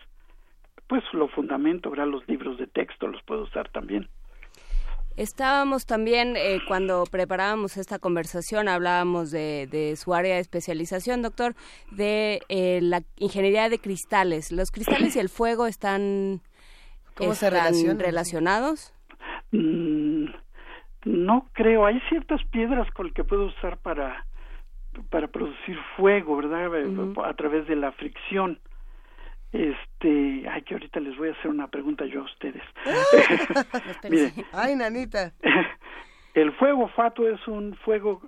pues 0.86 1.02
lo 1.12 1.28
fundamento 1.28 1.88
habrá 1.88 2.06
los 2.06 2.26
libros 2.28 2.58
de 2.58 2.66
texto 2.66 3.08
los 3.08 3.22
puedo 3.22 3.42
usar 3.42 3.68
también 3.70 4.08
Estábamos 5.16 5.86
también, 5.86 6.34
eh, 6.36 6.58
cuando 6.66 7.04
preparábamos 7.04 7.76
esta 7.76 8.00
conversación, 8.00 8.68
hablábamos 8.68 9.30
de, 9.30 9.94
su 9.96 10.12
área 10.12 10.34
de 10.34 10.40
especialización, 10.40 11.22
doctor, 11.22 11.54
de 11.92 12.40
eh, 12.48 12.80
la 12.82 13.02
ingeniería 13.18 13.68
de 13.68 13.78
cristales. 13.78 14.50
¿Los 14.50 14.72
cristales 14.72 15.14
y 15.14 15.20
el 15.20 15.28
fuego 15.28 15.66
están, 15.66 16.40
¿Cómo 17.14 17.34
se 17.34 17.48
relacionados? 17.48 18.92
Mm, 19.52 20.26
no 21.04 21.48
creo. 21.52 21.86
Hay 21.86 22.00
ciertas 22.08 22.42
piedras 22.50 22.90
con 22.90 23.06
las 23.06 23.14
que 23.14 23.22
puedo 23.22 23.46
usar 23.46 23.78
para, 23.78 24.26
para 25.10 25.28
producir 25.28 25.78
fuego, 25.96 26.36
¿verdad? 26.36 26.72
A 27.24 27.34
través 27.34 27.68
de 27.68 27.76
la 27.76 27.92
fricción. 27.92 28.58
Este, 29.54 30.48
ay, 30.50 30.62
que 30.62 30.74
ahorita 30.74 30.98
les 30.98 31.16
voy 31.16 31.28
a 31.28 31.32
hacer 31.32 31.48
una 31.48 31.68
pregunta 31.68 32.04
yo 32.06 32.22
a 32.22 32.24
ustedes. 32.24 32.62
ay, 34.52 34.74
nanita. 34.74 35.32
El 36.34 36.52
fuego 36.54 36.88
fato 36.88 37.28
es 37.28 37.46
un 37.46 37.76
fuego 37.76 38.20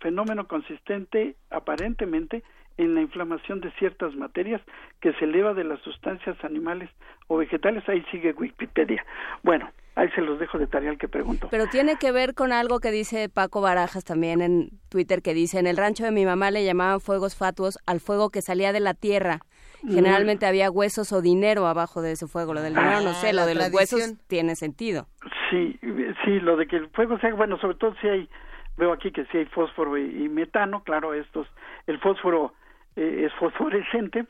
fenómeno 0.00 0.46
consistente 0.46 1.36
aparentemente 1.48 2.42
en 2.76 2.94
la 2.94 3.00
inflamación 3.00 3.62
de 3.62 3.70
ciertas 3.78 4.14
materias 4.14 4.60
que 5.00 5.14
se 5.14 5.24
eleva 5.24 5.54
de 5.54 5.64
las 5.64 5.80
sustancias 5.80 6.36
animales 6.44 6.90
o 7.28 7.38
vegetales. 7.38 7.88
Ahí 7.88 8.04
sigue 8.10 8.32
Wikipedia. 8.32 9.02
Bueno, 9.42 9.70
ahí 9.94 10.10
se 10.10 10.20
los 10.20 10.38
dejo 10.38 10.58
de 10.58 10.66
tarea 10.66 10.94
que 10.96 11.08
pregunto. 11.08 11.48
Pero 11.50 11.66
tiene 11.68 11.96
que 11.96 12.12
ver 12.12 12.34
con 12.34 12.52
algo 12.52 12.80
que 12.80 12.90
dice 12.90 13.30
Paco 13.30 13.62
Barajas 13.62 14.04
también 14.04 14.42
en 14.42 14.68
Twitter, 14.90 15.22
que 15.22 15.32
dice, 15.32 15.58
en 15.58 15.66
el 15.66 15.78
rancho 15.78 16.04
de 16.04 16.10
mi 16.10 16.26
mamá 16.26 16.50
le 16.50 16.66
llamaban 16.66 17.00
fuegos 17.00 17.36
fatuos 17.36 17.78
al 17.86 18.00
fuego 18.00 18.28
que 18.28 18.42
salía 18.42 18.74
de 18.74 18.80
la 18.80 18.92
tierra 18.92 19.40
Generalmente 19.86 20.46
había 20.46 20.70
huesos 20.70 21.12
o 21.12 21.20
dinero 21.20 21.66
abajo 21.66 22.02
de 22.02 22.12
ese 22.12 22.26
fuego. 22.26 22.54
Lo 22.54 22.62
del 22.62 22.74
dinero 22.74 23.00
no 23.02 23.12
sé, 23.14 23.30
ah, 23.30 23.32
lo 23.32 23.46
de 23.46 23.54
los 23.54 23.72
huesos 23.72 24.14
tiene 24.26 24.56
sentido. 24.56 25.06
Sí, 25.50 25.78
sí, 26.24 26.40
lo 26.40 26.56
de 26.56 26.66
que 26.66 26.76
el 26.76 26.88
fuego 26.88 27.18
sea, 27.18 27.34
bueno, 27.34 27.58
sobre 27.58 27.76
todo 27.76 27.94
si 28.00 28.08
hay, 28.08 28.28
veo 28.76 28.92
aquí 28.92 29.12
que 29.12 29.24
si 29.26 29.38
hay 29.38 29.44
fósforo 29.46 29.96
y, 29.98 30.28
metano, 30.28 30.82
claro, 30.82 31.14
estos, 31.14 31.46
el 31.86 31.98
fósforo 32.00 32.54
eh, 32.96 33.26
es 33.26 33.32
fosforescente, 33.34 34.26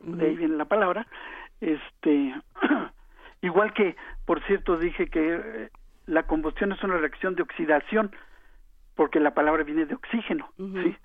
de 0.00 0.26
ahí 0.26 0.36
viene 0.36 0.56
la 0.56 0.64
palabra, 0.64 1.06
este, 1.60 2.34
igual 3.42 3.72
que, 3.74 3.96
por 4.24 4.42
cierto, 4.46 4.76
dije 4.78 5.08
que 5.08 5.34
eh, 5.34 5.70
la 6.06 6.24
combustión 6.24 6.72
es 6.72 6.82
una 6.82 6.96
reacción 6.96 7.34
de 7.34 7.42
oxidación, 7.42 8.10
porque 8.94 9.20
la 9.20 9.34
palabra 9.34 9.62
viene 9.62 9.84
de 9.84 9.94
oxígeno, 9.94 10.48
¿sí? 10.56 10.96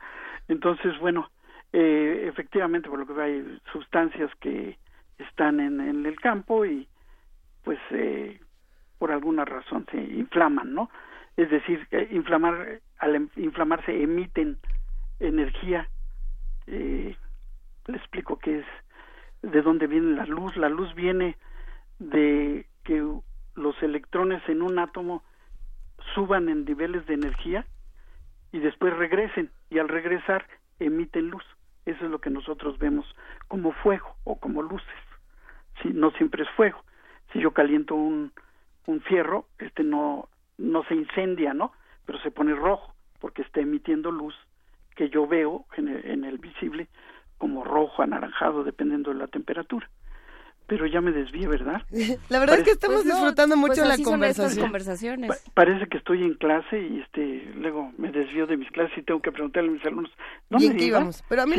Entonces, 0.47 0.97
bueno, 0.99 1.29
eh, 1.73 2.25
efectivamente, 2.27 2.89
por 2.89 2.99
lo 2.99 3.07
que 3.07 3.21
hay 3.21 3.59
sustancias 3.71 4.29
que 4.39 4.77
están 5.17 5.59
en, 5.59 6.05
el 6.05 6.19
campo 6.19 6.65
y 6.65 6.87
pues 7.63 7.79
eh, 7.91 8.39
por 8.97 9.11
alguna 9.11 9.45
razón 9.45 9.85
se 9.91 9.97
inflaman, 9.97 10.73
¿no? 10.73 10.89
Es 11.37 11.49
decir, 11.49 11.87
inflamar, 12.11 12.81
al 12.99 13.15
em, 13.15 13.29
inflamarse 13.35 14.01
emiten 14.01 14.57
energía. 15.19 15.87
Eh, 16.67 17.15
le 17.87 17.97
explico 17.97 18.37
qué 18.37 18.59
es, 18.59 18.65
de 19.41 19.61
dónde 19.61 19.87
viene 19.87 20.15
la 20.15 20.25
luz. 20.25 20.57
La 20.57 20.69
luz 20.69 20.93
viene 20.93 21.37
de 21.99 22.65
que 22.83 23.05
los 23.55 23.81
electrones 23.83 24.41
en 24.49 24.61
un 24.61 24.77
átomo 24.77 25.23
suban 26.15 26.49
en 26.49 26.65
niveles 26.65 27.05
de 27.05 27.13
energía 27.13 27.65
y 28.51 28.59
después 28.59 28.95
regresen 28.95 29.51
y 29.69 29.79
al 29.79 29.87
regresar 29.87 30.45
emiten 30.79 31.29
luz. 31.29 31.45
Eso 31.85 32.05
es 32.05 32.11
lo 32.11 32.19
que 32.19 32.29
nosotros 32.29 32.77
vemos 32.77 33.05
como 33.47 33.71
fuego 33.71 34.15
o 34.23 34.39
como 34.39 34.61
luces. 34.61 34.87
Si 35.81 35.89
no 35.89 36.11
siempre 36.11 36.43
es 36.43 36.49
fuego. 36.51 36.83
Si 37.31 37.39
yo 37.39 37.51
caliento 37.51 37.95
un, 37.95 38.31
un 38.85 39.01
fierro, 39.01 39.45
este 39.57 39.83
no, 39.83 40.29
no 40.57 40.83
se 40.83 40.95
incendia, 40.95 41.53
¿no? 41.53 41.71
Pero 42.05 42.19
se 42.19 42.31
pone 42.31 42.53
rojo 42.53 42.93
porque 43.19 43.41
está 43.41 43.61
emitiendo 43.61 44.11
luz 44.11 44.35
que 44.95 45.09
yo 45.09 45.25
veo 45.27 45.65
en 45.77 45.87
en 45.87 46.25
el 46.25 46.37
visible 46.37 46.87
como 47.37 47.63
rojo, 47.63 48.03
anaranjado, 48.03 48.63
dependiendo 48.63 49.11
de 49.11 49.17
la 49.17 49.27
temperatura 49.27 49.89
pero 50.71 50.85
ya 50.85 51.01
me 51.01 51.11
desvíe, 51.11 51.47
¿verdad? 51.47 51.81
La 52.29 52.39
verdad 52.39 52.59
es 52.59 52.63
que 52.63 52.71
estamos 52.71 53.03
pues 53.03 53.13
disfrutando 53.13 53.57
pues 53.57 53.77
mucho 53.77 53.85
la 53.85 54.01
conversación. 54.01 54.63
conversaciones. 54.63 55.51
parece 55.53 55.85
que 55.87 55.97
estoy 55.97 56.23
en 56.23 56.35
clase 56.35 56.79
y 56.79 57.01
este 57.01 57.51
luego 57.55 57.91
me 57.97 58.09
desvío 58.09 58.47
de 58.47 58.55
mis 58.55 58.71
clases 58.71 58.97
y 58.97 59.01
tengo 59.01 59.21
que 59.21 59.33
preguntarle 59.33 59.67
a 59.67 59.73
mis 59.73 59.85
alumnos. 59.85 60.11
No 60.49 60.59
¿Y 60.61 60.69
qué 60.69 60.85
íbamos? 60.85 61.25
Pero 61.27 61.41
a 61.41 61.45
mí 61.45 61.57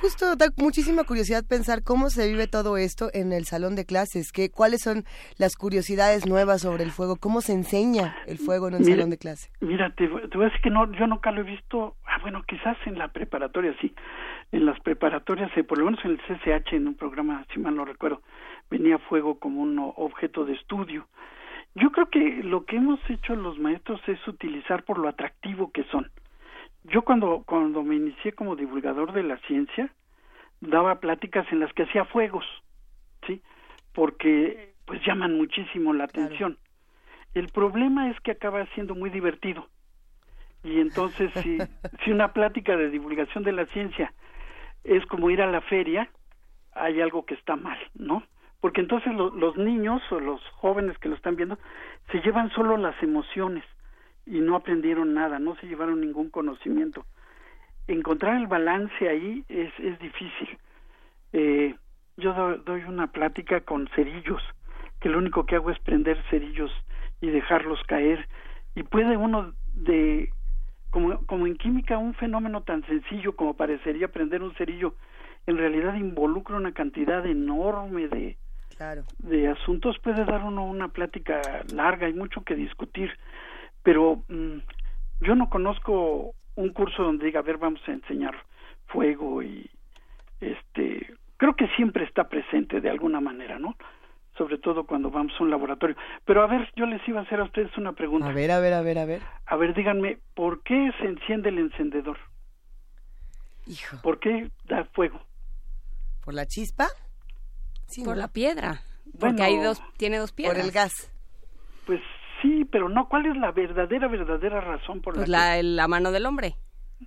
justo 0.00 0.36
da 0.36 0.48
muchísima 0.56 1.04
curiosidad 1.04 1.44
pensar 1.48 1.82
cómo 1.82 2.10
se 2.10 2.28
vive 2.28 2.46
todo 2.46 2.76
esto 2.76 3.08
en 3.14 3.32
el 3.32 3.44
salón 3.44 3.74
de 3.76 3.86
clases, 3.86 4.32
que 4.32 4.50
cuáles 4.50 4.82
son 4.82 5.04
las 5.38 5.56
curiosidades 5.56 6.26
nuevas 6.26 6.62
sobre 6.62 6.84
el 6.84 6.90
fuego, 6.90 7.16
cómo 7.16 7.40
se 7.40 7.54
enseña 7.54 8.16
el 8.26 8.38
fuego 8.38 8.68
en 8.68 8.74
un 8.74 8.84
salón 8.84 9.10
de 9.10 9.18
clase. 9.18 9.50
Mira, 9.60 9.90
te, 9.96 10.08
voy 10.08 10.20
a 10.22 10.44
decir 10.44 10.60
que 10.62 10.70
no, 10.70 10.92
yo 10.92 11.06
nunca 11.06 11.30
lo 11.30 11.40
he 11.40 11.44
visto, 11.44 11.96
ah, 12.04 12.18
bueno, 12.20 12.42
quizás 12.46 12.76
en 12.86 12.98
la 12.98 13.08
preparatoria 13.08 13.74
sí, 13.80 13.94
en 14.52 14.66
las 14.66 14.78
preparatorias, 14.80 15.50
eh, 15.56 15.64
por 15.64 15.78
lo 15.78 15.86
menos 15.86 16.04
en 16.04 16.12
el 16.12 16.20
CCH, 16.20 16.74
en 16.74 16.88
un 16.88 16.94
programa, 16.94 17.44
si 17.52 17.60
mal 17.60 17.74
no 17.74 17.84
recuerdo, 17.84 18.22
venía 18.70 18.98
fuego 18.98 19.38
como 19.38 19.60
un 19.62 19.78
objeto 19.78 20.44
de 20.44 20.54
estudio. 20.54 21.06
Yo 21.74 21.90
creo 21.90 22.08
que 22.08 22.42
lo 22.42 22.64
que 22.64 22.76
hemos 22.76 22.98
hecho 23.10 23.36
los 23.36 23.58
maestros 23.58 24.00
es 24.06 24.26
utilizar 24.26 24.84
por 24.84 24.98
lo 24.98 25.08
atractivo 25.08 25.70
que 25.72 25.84
son. 25.84 26.10
Yo 26.84 27.02
cuando, 27.02 27.42
cuando 27.46 27.82
me 27.82 27.96
inicié 27.96 28.32
como 28.32 28.56
divulgador 28.56 29.12
de 29.12 29.24
la 29.24 29.36
ciencia, 29.38 29.92
daba 30.60 31.00
pláticas 31.00 31.46
en 31.52 31.60
las 31.60 31.72
que 31.72 31.82
hacía 31.82 32.04
fuegos, 32.04 32.44
¿sí? 33.26 33.42
Porque 33.92 34.74
pues 34.86 35.04
llaman 35.04 35.36
muchísimo 35.36 35.92
la 35.92 36.04
atención. 36.04 36.58
El 37.34 37.48
problema 37.48 38.10
es 38.10 38.18
que 38.20 38.30
acaba 38.30 38.64
siendo 38.74 38.94
muy 38.94 39.10
divertido. 39.10 39.68
Y 40.64 40.80
entonces 40.80 41.30
si, 41.42 41.58
si 42.04 42.10
una 42.10 42.32
plática 42.32 42.76
de 42.76 42.88
divulgación 42.88 43.44
de 43.44 43.52
la 43.52 43.66
ciencia 43.66 44.14
es 44.86 45.04
como 45.06 45.30
ir 45.30 45.42
a 45.42 45.50
la 45.50 45.60
feria, 45.60 46.08
hay 46.72 47.00
algo 47.00 47.24
que 47.24 47.34
está 47.34 47.56
mal, 47.56 47.78
¿no? 47.94 48.22
Porque 48.60 48.80
entonces 48.80 49.12
los 49.14 49.56
niños 49.56 50.02
o 50.10 50.20
los 50.20 50.40
jóvenes 50.54 50.98
que 50.98 51.08
lo 51.08 51.14
están 51.14 51.36
viendo 51.36 51.58
se 52.10 52.20
llevan 52.20 52.50
solo 52.50 52.76
las 52.76 53.00
emociones 53.02 53.64
y 54.24 54.40
no 54.40 54.56
aprendieron 54.56 55.14
nada, 55.14 55.38
no 55.38 55.56
se 55.56 55.66
llevaron 55.66 56.00
ningún 56.00 56.30
conocimiento. 56.30 57.04
Encontrar 57.86 58.36
el 58.36 58.46
balance 58.46 59.08
ahí 59.08 59.44
es, 59.48 59.72
es 59.78 59.98
difícil. 59.98 60.58
Eh, 61.32 61.74
yo 62.16 62.58
doy 62.64 62.82
una 62.84 63.08
plática 63.08 63.60
con 63.60 63.88
cerillos, 63.94 64.42
que 65.00 65.08
lo 65.08 65.18
único 65.18 65.46
que 65.46 65.56
hago 65.56 65.70
es 65.70 65.78
prender 65.80 66.20
cerillos 66.30 66.72
y 67.20 67.28
dejarlos 67.28 67.82
caer. 67.84 68.26
Y 68.74 68.82
puede 68.82 69.16
uno 69.16 69.52
de 69.74 70.30
como, 70.96 71.26
como 71.26 71.46
en 71.46 71.58
química 71.58 71.98
un 71.98 72.14
fenómeno 72.14 72.62
tan 72.62 72.82
sencillo 72.86 73.36
como 73.36 73.52
parecería 73.52 74.08
prender 74.08 74.42
un 74.42 74.54
cerillo 74.54 74.94
en 75.46 75.58
realidad 75.58 75.94
involucra 75.94 76.56
una 76.56 76.72
cantidad 76.72 77.26
enorme 77.26 78.08
de, 78.08 78.38
de 79.18 79.48
asuntos. 79.48 79.98
Puede 79.98 80.24
dar 80.24 80.42
uno 80.42 80.64
una 80.64 80.88
plática 80.88 81.42
larga 81.74 82.06
hay 82.06 82.14
mucho 82.14 82.42
que 82.44 82.54
discutir 82.54 83.10
pero 83.82 84.22
mm, 84.28 84.56
yo 85.20 85.34
no 85.34 85.50
conozco 85.50 86.32
un 86.54 86.70
curso 86.70 87.02
donde 87.02 87.26
diga 87.26 87.40
a 87.40 87.42
ver 87.42 87.58
vamos 87.58 87.86
a 87.86 87.92
enseñar 87.92 88.34
fuego 88.86 89.42
y 89.42 89.68
este 90.40 91.12
creo 91.36 91.56
que 91.56 91.68
siempre 91.76 92.04
está 92.04 92.30
presente 92.30 92.80
de 92.80 92.88
alguna 92.88 93.20
manera 93.20 93.58
no 93.58 93.76
sobre 94.36 94.58
todo 94.58 94.84
cuando 94.84 95.10
vamos 95.10 95.32
a 95.38 95.42
un 95.42 95.50
laboratorio. 95.50 95.96
Pero 96.24 96.42
a 96.42 96.46
ver, 96.46 96.70
yo 96.76 96.86
les 96.86 97.06
iba 97.08 97.20
a 97.20 97.22
hacer 97.22 97.40
a 97.40 97.44
ustedes 97.44 97.76
una 97.76 97.92
pregunta. 97.92 98.28
A 98.28 98.32
ver, 98.32 98.50
a 98.50 98.60
ver, 98.60 98.74
a 98.74 98.82
ver, 98.82 98.98
a 98.98 99.04
ver. 99.04 99.22
A 99.46 99.56
ver, 99.56 99.74
díganme, 99.74 100.18
¿por 100.34 100.62
qué 100.62 100.90
se 101.00 101.06
enciende 101.06 101.48
el 101.48 101.58
encendedor? 101.58 102.18
Hijo. 103.66 103.98
¿Por 104.02 104.20
qué 104.20 104.50
da 104.64 104.84
fuego? 104.92 105.20
¿Por 106.24 106.34
la 106.34 106.46
chispa? 106.46 106.88
Sí, 107.86 108.04
por 108.04 108.16
la 108.16 108.28
piedra. 108.28 108.82
Porque 109.18 109.42
hay 109.42 109.56
dos, 109.58 109.82
tiene 109.96 110.18
dos 110.18 110.32
piedras. 110.32 110.56
Por 110.56 110.64
el 110.64 110.72
gas. 110.72 110.92
Pues 111.86 112.00
sí, 112.42 112.64
pero 112.70 112.88
no, 112.88 113.08
¿cuál 113.08 113.26
es 113.26 113.36
la 113.36 113.52
verdadera, 113.52 114.08
verdadera 114.08 114.60
razón 114.60 115.00
por 115.00 115.14
pues 115.14 115.28
la, 115.28 115.62
la, 115.62 115.88
mano 115.88 116.10
del 116.10 116.26
hombre. 116.26 116.56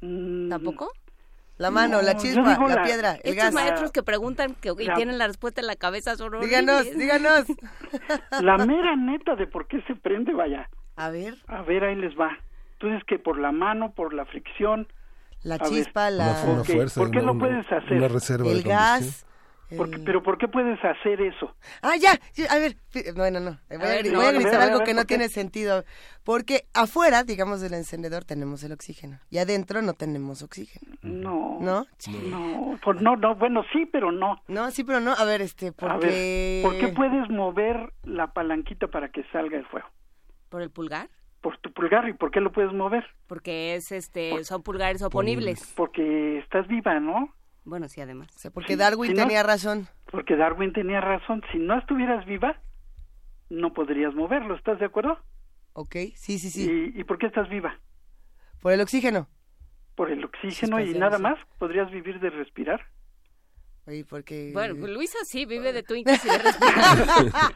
Mm, 0.01 0.49
¿Tampoco? 0.49 0.91
La 1.59 1.71
mano, 1.71 2.01
la 2.01 2.15
chispa, 2.15 2.57
la, 2.57 2.83
piedra, 2.83 3.17
el 3.21 3.37
Estos 3.37 3.53
maestros 3.53 3.91
que 3.91 4.01
preguntan 4.01 4.55
que 4.55 4.73
tienen 4.73 5.17
la 5.17 5.27
respuesta 5.27 5.59
en 5.59 5.67
la 5.67 5.75
cabeza 5.75 6.15
son 6.15 6.39
Díganos, 6.39 6.89
díganos. 6.95 7.47
La 8.41 8.57
mera 8.57 8.95
neta 8.95 9.35
de 9.35 9.45
por 9.45 9.67
qué 9.67 9.81
se 9.81 9.93
prende, 9.95 10.33
vaya. 10.33 10.69
A 10.95 11.09
ver. 11.09 11.35
A 11.47 11.61
ver, 11.63 11.83
ahí 11.83 11.95
les 11.95 12.17
va. 12.17 12.31
Entonces 12.73 13.03
que 13.05 13.19
por 13.19 13.37
la 13.37 13.51
mano, 13.51 13.91
por 13.91 14.13
la 14.13 14.25
fricción. 14.25 14.87
La 15.43 15.59
chispa, 15.59 16.09
la... 16.09 16.33
fuerza, 16.63 17.01
¿Por 17.01 17.11
qué 17.11 17.21
lo 17.21 17.37
puedes 17.37 17.69
hacer? 17.69 18.09
reserva 18.09 18.49
el 18.49 18.63
gas. 18.63 19.25
¿Pero 20.05 20.23
por 20.23 20.37
qué 20.37 20.47
puedes 20.47 20.83
hacer 20.83 21.21
eso? 21.21 21.55
Ah, 21.81 21.95
ya, 21.99 22.13
a 22.49 22.57
ver, 22.57 22.75
bueno, 23.15 23.39
no, 23.39 23.59
voy 23.69 23.77
a, 23.77 24.15
voy 24.15 24.25
a 24.25 24.31
gritar 24.31 24.61
algo 24.61 24.83
que 24.83 24.93
no 24.93 25.05
tiene 25.05 25.29
sentido, 25.29 25.83
porque 26.23 26.65
afuera, 26.73 27.23
digamos, 27.23 27.61
del 27.61 27.73
encendedor 27.73 28.25
tenemos 28.25 28.63
el 28.63 28.71
oxígeno 28.71 29.19
y 29.29 29.37
adentro 29.37 29.81
no 29.81 29.93
tenemos 29.93 30.41
oxígeno. 30.41 30.97
No. 31.01 31.59
¿No? 31.59 31.85
No, 32.29 32.93
no, 32.93 33.15
no, 33.15 33.35
bueno, 33.35 33.63
sí, 33.71 33.85
pero 33.85 34.11
no. 34.11 34.41
No, 34.47 34.71
sí, 34.71 34.83
pero 34.83 34.99
no, 34.99 35.13
a 35.13 35.25
ver, 35.25 35.41
este, 35.41 35.71
porque... 35.71 36.61
¿por 36.63 36.77
qué 36.77 36.87
puedes 36.89 37.29
mover 37.29 37.93
la 38.03 38.33
palanquita 38.33 38.87
para 38.87 39.09
que 39.09 39.23
salga 39.31 39.57
el 39.57 39.65
fuego? 39.65 39.87
¿Por 40.49 40.61
el 40.61 40.71
pulgar? 40.71 41.09
Por 41.41 41.57
tu 41.57 41.71
pulgar. 41.71 42.09
¿Y 42.09 42.13
por 42.13 42.31
qué 42.31 42.41
lo 42.41 42.51
puedes 42.51 42.73
mover? 42.73 43.05
Porque 43.27 43.75
es 43.75 43.91
este, 43.91 44.43
son 44.43 44.63
pulgares 44.63 45.01
oponibles. 45.01 45.73
Porque 45.75 46.39
estás 46.39 46.67
viva, 46.67 46.99
¿no? 46.99 47.33
Bueno, 47.69 47.87
sí, 47.87 48.01
además. 48.01 48.29
porque 48.51 48.75
Darwin 48.75 49.13
tenía 49.13 49.43
razón. 49.43 49.87
Porque 50.11 50.35
Darwin 50.35 50.73
tenía 50.73 51.01
razón. 51.01 51.43
Si 51.51 51.59
no 51.59 51.77
estuvieras 51.77 52.25
viva, 52.25 52.59
no 53.49 53.73
podrías 53.73 54.15
moverlo. 54.15 54.55
¿Estás 54.55 54.79
de 54.79 54.85
acuerdo? 54.85 55.19
Ok, 55.73 55.95
sí, 56.15 56.39
sí, 56.39 56.49
sí. 56.49 56.91
¿Y, 56.95 57.03
por 57.03 57.19
qué 57.19 57.27
estás 57.27 57.47
viva? 57.47 57.79
Por 58.59 58.73
el 58.73 58.81
oxígeno. 58.81 59.27
Por 59.95 60.09
el 60.09 60.25
oxígeno 60.25 60.79
y 60.79 60.95
nada 60.95 61.19
más. 61.19 61.37
¿Podrías 61.59 61.91
vivir 61.91 62.19
de 62.19 62.31
respirar? 62.31 62.81
Oye, 63.85 64.03
porque... 64.03 64.49
Bueno, 64.51 64.87
Luisa 64.87 65.19
sí 65.23 65.45
vive 65.45 65.71
de 65.71 65.83
twinkles 65.83 66.25
y 66.25 66.27
de 66.27 66.37
respirar. 66.39 66.97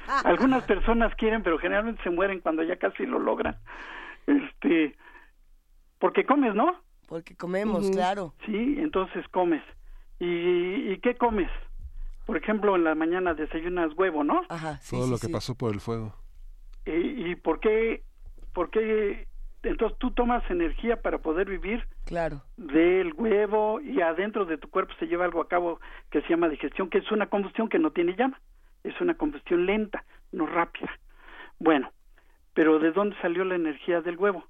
Algunas 0.25 0.63
personas 0.65 1.13
quieren, 1.15 1.41
pero 1.41 1.57
generalmente 1.57 2.03
se 2.03 2.11
mueren 2.11 2.39
cuando 2.39 2.61
ya 2.61 2.75
casi 2.77 3.07
lo 3.07 3.17
logran. 3.17 3.57
Este, 4.27 4.95
porque 5.97 6.23
comes, 6.23 6.53
¿no? 6.53 6.83
Porque 7.07 7.35
comemos, 7.35 7.89
claro. 7.89 8.35
Sí, 8.45 8.75
entonces 8.77 9.27
comes. 9.29 9.63
¿Y, 10.19 10.97
qué 10.99 11.15
comes? 11.15 11.49
Por 12.25 12.37
ejemplo, 12.37 12.75
en 12.75 12.83
la 12.83 12.95
mañana 12.95 13.33
desayunas 13.33 13.93
huevo, 13.97 14.23
¿no? 14.23 14.41
Ajá, 14.49 14.79
Todo 14.89 15.07
lo 15.07 15.17
que 15.17 15.27
pasó 15.27 15.55
por 15.55 15.73
el 15.73 15.81
fuego. 15.81 16.15
¿Y, 16.85 17.31
y 17.31 17.35
por 17.35 17.59
qué? 17.59 18.03
¿Por 18.53 18.69
qué? 18.69 19.27
Entonces 19.63 19.97
tú 19.97 20.11
tomas 20.11 20.43
energía 20.51 21.01
para 21.01 21.19
poder 21.19 21.49
vivir 21.49 21.87
claro. 22.05 22.43
del 22.57 23.13
huevo 23.13 23.79
y 23.79 24.01
adentro 24.01 24.45
de 24.45 24.57
tu 24.57 24.69
cuerpo 24.69 24.93
se 24.99 25.07
lleva 25.07 25.23
algo 25.23 25.41
a 25.41 25.47
cabo 25.47 25.79
que 26.11 26.21
se 26.21 26.29
llama 26.29 26.49
digestión, 26.49 26.89
que 26.89 26.97
es 26.97 27.11
una 27.11 27.27
combustión 27.27 27.69
que 27.69 27.79
no 27.79 27.91
tiene 27.91 28.15
llama, 28.15 28.39
es 28.83 28.99
una 28.99 29.15
combustión 29.15 29.65
lenta, 29.65 30.03
no 30.33 30.45
rápida. 30.45 30.91
Bueno, 31.59 31.91
pero 32.53 32.79
¿de 32.79 32.91
dónde 32.91 33.15
salió 33.21 33.45
la 33.45 33.55
energía 33.55 34.01
del 34.01 34.17
huevo? 34.17 34.45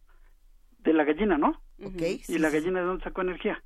De 0.80 0.94
la 0.94 1.04
gallina, 1.04 1.38
¿no? 1.38 1.62
Okay, 1.82 2.22
¿Y 2.28 2.40
la 2.40 2.50
gallina 2.50 2.80
de 2.80 2.86
dónde 2.86 3.04
sacó 3.04 3.22
energía? 3.22 3.62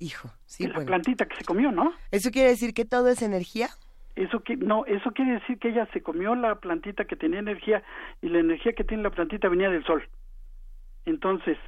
Hijo, 0.00 0.30
sí. 0.46 0.66
la 0.66 0.80
plantita 0.80 1.26
que 1.26 1.36
se 1.36 1.44
comió, 1.44 1.70
¿no? 1.70 1.92
¿Eso 2.10 2.30
quiere 2.30 2.48
decir 2.48 2.72
que 2.72 2.86
todo 2.86 3.08
es 3.08 3.20
energía? 3.20 3.68
Eso 4.16 4.40
que 4.40 4.56
no, 4.56 4.86
eso 4.86 5.12
quiere 5.12 5.32
decir 5.32 5.58
que 5.58 5.68
ella 5.68 5.86
se 5.92 6.02
comió 6.02 6.34
la 6.34 6.54
plantita 6.54 7.04
que 7.04 7.16
tenía 7.16 7.38
energía 7.38 7.82
y 8.22 8.30
la 8.30 8.38
energía 8.38 8.72
que 8.72 8.82
tiene 8.82 9.02
la 9.02 9.10
plantita 9.10 9.48
venía 9.48 9.68
del 9.68 9.84
sol. 9.84 10.02
Entonces, 11.04 11.58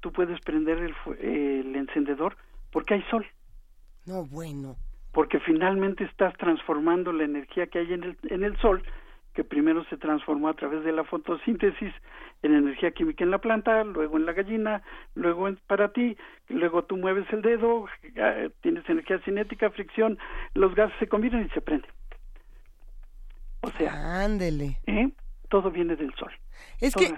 tú 0.00 0.12
puedes 0.12 0.40
prender 0.40 0.78
el, 0.78 0.94
el 1.20 1.76
encendedor 1.76 2.38
porque 2.72 2.94
hay 2.94 3.02
sol. 3.10 3.26
No, 4.06 4.24
bueno. 4.24 4.76
Porque 5.12 5.38
finalmente 5.38 6.04
estás 6.04 6.34
transformando 6.38 7.12
la 7.12 7.24
energía 7.24 7.66
que 7.66 7.80
hay 7.80 7.92
en 7.92 8.02
el, 8.02 8.18
en 8.30 8.44
el 8.44 8.56
sol 8.60 8.82
que 9.38 9.44
primero 9.44 9.84
se 9.84 9.96
transformó 9.96 10.48
a 10.48 10.54
través 10.54 10.82
de 10.82 10.90
la 10.90 11.04
fotosíntesis 11.04 11.94
en 12.42 12.54
energía 12.56 12.90
química 12.90 13.22
en 13.22 13.30
la 13.30 13.38
planta, 13.38 13.84
luego 13.84 14.16
en 14.16 14.26
la 14.26 14.32
gallina, 14.32 14.82
luego 15.14 15.48
para 15.68 15.92
ti, 15.92 16.16
luego 16.48 16.82
tú 16.82 16.96
mueves 16.96 17.24
el 17.32 17.42
dedo, 17.42 17.86
eh, 18.16 18.50
tienes 18.62 18.82
energía 18.88 19.20
cinética, 19.20 19.70
fricción, 19.70 20.18
los 20.54 20.74
gases 20.74 20.98
se 20.98 21.06
combinan 21.06 21.46
y 21.46 21.48
se 21.50 21.60
prenden. 21.60 21.88
O 23.60 23.70
sea, 23.70 24.24
ándele. 24.24 24.80
¿eh? 24.88 25.08
Todo 25.48 25.70
viene 25.70 25.94
del 25.94 26.12
sol. 26.14 26.32
Es 26.80 26.96
que 26.96 27.14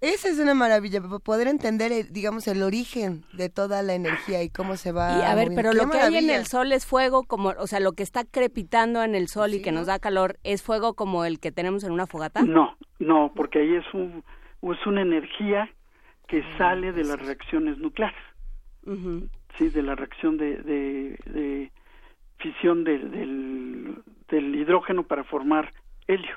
esa 0.00 0.28
es 0.28 0.38
una 0.38 0.54
maravilla, 0.54 1.00
poder 1.24 1.48
entender, 1.48 2.10
digamos, 2.10 2.46
el 2.46 2.62
origen 2.62 3.24
de 3.32 3.48
toda 3.48 3.82
la 3.82 3.94
energía 3.94 4.42
y 4.42 4.50
cómo 4.50 4.76
se 4.76 4.92
va. 4.92 5.18
Y 5.18 5.22
a 5.22 5.34
ver, 5.34 5.48
pero 5.54 5.72
lo 5.72 5.90
que 5.90 5.98
hay 5.98 6.16
en 6.16 6.30
el 6.30 6.46
sol 6.46 6.72
es 6.72 6.86
fuego, 6.86 7.24
como, 7.24 7.50
o 7.58 7.66
sea, 7.66 7.80
lo 7.80 7.92
que 7.92 8.04
está 8.04 8.24
crepitando 8.24 9.02
en 9.02 9.14
el 9.14 9.28
sol 9.28 9.54
y 9.54 9.62
que 9.62 9.72
nos 9.72 9.86
da 9.86 9.98
calor, 9.98 10.38
¿es 10.44 10.62
fuego 10.62 10.94
como 10.94 11.24
el 11.24 11.40
que 11.40 11.50
tenemos 11.50 11.82
en 11.82 11.92
una 11.92 12.06
fogata? 12.06 12.42
No, 12.42 12.76
no, 12.98 13.32
porque 13.34 13.60
ahí 13.60 13.74
es 13.74 13.94
un 13.94 14.22
es 14.62 14.86
una 14.86 15.02
energía 15.02 15.70
que 16.26 16.40
ah, 16.40 16.58
sale 16.58 16.92
de 16.92 17.04
las 17.04 17.20
reacciones 17.20 17.78
nucleares, 17.78 18.18
sí, 19.56 19.68
de 19.68 19.82
la 19.82 19.94
reacción 19.94 20.36
de, 20.36 20.56
de, 20.58 21.72
fisión 22.38 22.84
del, 22.84 24.02
del 24.28 24.54
hidrógeno 24.54 25.04
para 25.04 25.24
formar 25.24 25.72
helio. 26.06 26.36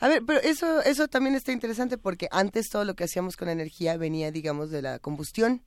A 0.00 0.08
ver, 0.08 0.22
pero 0.26 0.40
eso, 0.40 0.82
eso 0.82 1.08
también 1.08 1.34
está 1.34 1.52
interesante 1.52 1.98
porque 1.98 2.28
antes 2.30 2.70
todo 2.70 2.84
lo 2.84 2.94
que 2.94 3.04
hacíamos 3.04 3.36
con 3.36 3.48
energía 3.48 3.96
venía, 3.96 4.30
digamos, 4.30 4.70
de 4.70 4.82
la 4.82 4.98
combustión. 4.98 5.62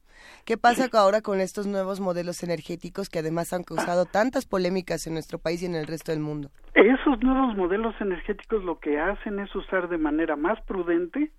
¿Qué 0.45 0.58
pasa 0.58 0.88
ahora 0.93 1.21
con 1.21 1.39
estos 1.39 1.67
nuevos 1.67 1.99
modelos 1.99 2.43
energéticos 2.43 3.10
que 3.10 3.19
además 3.19 3.54
han 3.54 3.63
causado 3.63 4.06
tantas 4.06 4.45
polémicas 4.45 5.08
en 5.08 5.13
nuestro 5.13 5.39
país 5.39 5.63
y 5.63 5.65
en 5.65 5.76
el 5.76 5.88
resto 5.88 6.12
del 6.12 6.21
mundo? 6.21 6.49
Esos 6.73 7.21
nuevos 7.21 7.56
modelos 7.56 7.95
energéticos 7.99 8.63
lo 8.63 8.80
que 8.80 8.99
hacen 8.99 9.39
es 9.39 9.54
usar 9.56 9.89
de 9.89 9.97
manera 9.97 10.36
más 10.36 10.62
prudente 10.62 11.32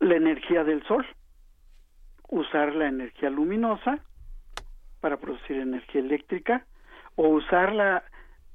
la 0.00 0.16
energía 0.16 0.64
del 0.64 0.82
sol, 0.86 1.06
usar 2.28 2.74
la 2.74 2.88
energía 2.88 3.30
luminosa 3.30 4.00
para 5.00 5.18
producir 5.18 5.56
energía 5.56 6.00
eléctrica 6.00 6.66
o 7.16 7.28
usar 7.28 7.72
la, 7.74 8.04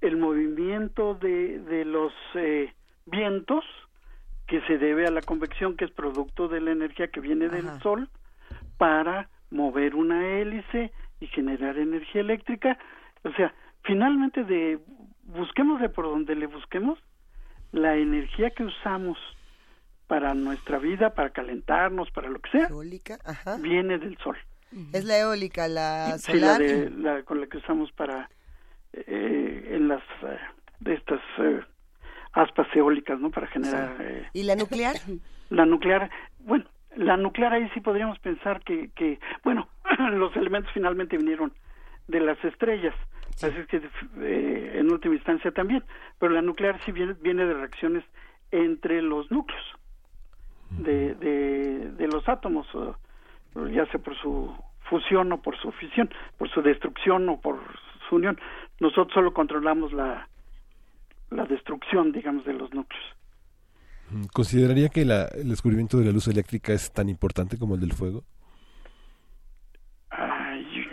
el 0.06 0.18
movimiento 0.18 1.16
de, 1.16 1.60
de 1.60 1.86
los 1.86 2.14
eh, 2.36 2.74
vientos 3.06 3.64
que 4.48 4.62
se 4.62 4.78
debe 4.78 5.08
a 5.08 5.12
la 5.12 5.22
convección 5.22 5.76
que 5.76 5.86
es 5.86 5.92
producto 5.92 6.48
de 6.48 6.62
la 6.62 6.72
energía 6.72 7.08
que 7.08 7.20
viene 7.20 7.50
del 7.50 7.68
sol 7.82 8.10
para 8.78 9.30
mover 9.50 9.96
una 9.96 10.28
hélice 10.28 10.92
y 11.20 11.28
generar 11.28 11.78
energía 11.78 12.22
eléctrica 12.22 12.78
o 13.24 13.32
sea 13.34 13.54
finalmente 13.84 14.44
de 14.44 14.80
busquemos 15.24 15.82
de 15.82 15.90
por 15.90 16.06
donde 16.06 16.36
le 16.36 16.48
busquemos 16.48 17.00
la 17.72 17.96
energía 17.96 18.52
que 18.52 18.64
usamos 18.64 19.18
para 20.08 20.34
nuestra 20.34 20.78
vida, 20.78 21.14
para 21.14 21.32
calentarnos, 21.32 22.12
para 22.12 22.30
lo 22.30 22.40
que 22.40 22.52
sea, 22.52 22.70
viene 23.58 23.98
del 23.98 24.18
sol. 24.20 24.38
Es 24.94 25.06
la 25.06 25.18
eólica, 25.20 25.68
la 25.68 26.18
solar. 26.20 26.62
Sí, 26.62 26.90
la, 26.98 27.24
con 27.24 27.42
la 27.42 27.48
que 27.48 27.58
usamos 27.58 27.92
para 27.94 28.30
eh, 29.08 29.72
en 29.74 29.88
las 29.88 30.02
eh, 30.24 30.38
de 30.80 30.94
estas 30.94 31.22
eh, 31.40 31.62
aspas 32.34 32.68
eólicas, 32.76 33.20
¿no? 33.20 33.32
Para 33.32 33.48
generar. 33.48 33.96
Eh, 34.00 34.30
¿Y 34.34 34.44
la 34.44 34.56
nuclear? 34.56 34.96
La 35.52 35.64
nuclear, 35.64 36.10
bueno, 36.40 36.66
la 36.96 37.18
nuclear 37.18 37.54
ahí 37.54 37.70
sí 37.76 37.80
podríamos 37.80 38.18
pensar 38.18 38.64
que, 38.64 38.90
que 38.96 39.20
bueno, 39.44 39.70
los 40.14 40.36
elementos 40.36 40.72
finalmente 40.74 41.18
vinieron 41.18 41.54
de 42.08 42.20
las 42.20 42.44
estrellas, 42.44 42.96
así 43.44 43.56
es 43.56 43.68
que 43.68 43.80
en 44.80 44.92
última 44.92 45.14
instancia 45.14 45.52
también, 45.52 45.84
pero 46.18 46.34
la 46.34 46.42
nuclear 46.42 46.82
sí 46.84 46.92
viene, 46.92 47.14
viene 47.22 47.46
de 47.46 47.54
reacciones 47.54 48.04
entre 48.50 49.04
los 49.04 49.30
núcleos 49.30 49.64
de, 50.72 51.14
de, 51.14 51.92
de 51.92 52.08
los 52.08 52.28
átomos, 52.28 52.68
ya 53.72 53.86
sea 53.86 54.00
por 54.00 54.18
su 54.18 54.52
fusión 54.90 55.32
o 55.32 55.42
por 55.42 55.58
su 55.58 55.72
fisión, 55.74 56.10
por 56.38 56.50
su 56.50 56.62
destrucción 56.62 57.28
o 57.30 57.40
por 57.40 57.60
su 58.10 58.16
unión. 58.16 58.40
Nosotros 58.80 59.14
solo 59.14 59.34
controlamos 59.34 59.94
la, 59.94 60.28
la 61.32 61.46
destrucción, 61.46 62.12
digamos, 62.12 62.46
de 62.46 62.54
los 62.54 62.74
núcleos. 62.74 63.06
¿Consideraría 64.34 64.90
que 64.90 65.04
la, 65.04 65.26
el 65.26 65.50
descubrimiento 65.50 65.98
de 65.98 66.06
la 66.06 66.12
luz 66.12 66.28
eléctrica 66.28 66.74
es 66.74 66.92
tan 66.92 67.10
importante 67.10 67.58
como 67.58 67.76
el 67.76 67.82
del 67.82 67.94
fuego? 67.94 68.24
Ay, 70.10 70.88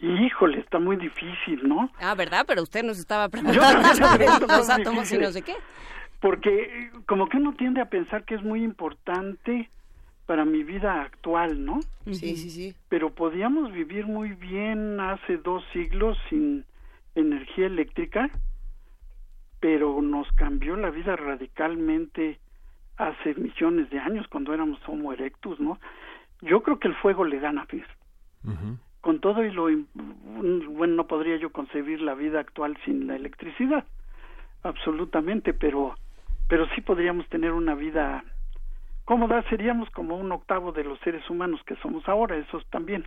híjole, 0.00 0.58
está 0.60 0.78
muy 0.78 0.96
difícil, 0.96 1.68
¿no? 1.68 1.90
Ah, 2.00 2.14
¿verdad? 2.14 2.44
Pero 2.46 2.62
usted 2.62 2.82
nos 2.82 2.98
estaba 2.98 3.28
preguntando 3.28 3.94
sobre 3.94 4.26
los 4.26 4.70
átomos 4.70 5.10
y 5.12 5.18
no 5.18 5.30
sé 5.30 5.42
qué. 5.42 5.54
Porque 6.20 6.90
como 7.06 7.28
que 7.28 7.36
uno 7.36 7.54
tiende 7.54 7.80
a 7.80 7.88
pensar 7.88 8.24
que 8.24 8.34
es 8.34 8.42
muy 8.42 8.64
importante 8.64 9.70
para 10.26 10.44
mi 10.44 10.64
vida 10.64 11.02
actual, 11.02 11.64
¿no? 11.64 11.80
Sí, 12.06 12.36
sí, 12.36 12.50
sí. 12.50 12.74
Pero 12.88 13.14
podíamos 13.14 13.72
vivir 13.72 14.06
muy 14.06 14.32
bien 14.32 15.00
hace 15.00 15.38
dos 15.38 15.62
siglos 15.72 16.18
sin 16.28 16.64
energía 17.20 17.66
eléctrica, 17.66 18.30
pero 19.60 20.00
nos 20.02 20.30
cambió 20.32 20.76
la 20.76 20.90
vida 20.90 21.16
radicalmente 21.16 22.38
hace 22.96 23.34
millones 23.34 23.90
de 23.90 23.98
años 23.98 24.26
cuando 24.28 24.54
éramos 24.54 24.80
Homo 24.86 25.12
erectus, 25.12 25.58
¿no? 25.60 25.78
Yo 26.40 26.62
creo 26.62 26.78
que 26.78 26.88
el 26.88 26.94
fuego 26.96 27.24
le 27.24 27.38
gana 27.38 27.62
a 27.62 27.66
Con 29.00 29.20
todo 29.20 29.44
y 29.44 29.50
lo 29.50 29.64
bueno, 29.64 30.94
no 30.94 31.06
podría 31.06 31.36
yo 31.36 31.50
concebir 31.50 32.00
la 32.00 32.14
vida 32.14 32.40
actual 32.40 32.76
sin 32.84 33.06
la 33.06 33.16
electricidad, 33.16 33.84
absolutamente, 34.62 35.54
pero 35.54 35.94
pero 36.48 36.66
sí 36.74 36.80
podríamos 36.80 37.28
tener 37.28 37.52
una 37.52 37.74
vida 37.74 38.24
cómoda 39.04 39.42
seríamos 39.48 39.88
como 39.90 40.16
un 40.16 40.32
octavo 40.32 40.72
de 40.72 40.84
los 40.84 40.98
seres 41.00 41.28
humanos 41.30 41.60
que 41.66 41.76
somos 41.76 42.06
ahora, 42.08 42.36
esos 42.36 42.66
también. 42.66 43.06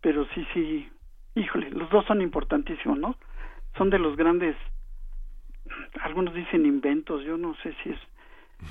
Pero 0.00 0.26
sí, 0.34 0.46
sí, 0.52 0.88
híjole, 1.34 1.70
los 1.70 1.90
dos 1.90 2.04
son 2.06 2.20
importantísimos, 2.22 2.98
¿no? 2.98 3.16
Son 3.76 3.90
de 3.90 3.98
los 3.98 4.16
grandes, 4.16 4.56
algunos 6.02 6.34
dicen 6.34 6.66
inventos, 6.66 7.24
yo 7.24 7.36
no 7.36 7.54
sé 7.62 7.74
si 7.82 7.90
es, 7.90 7.98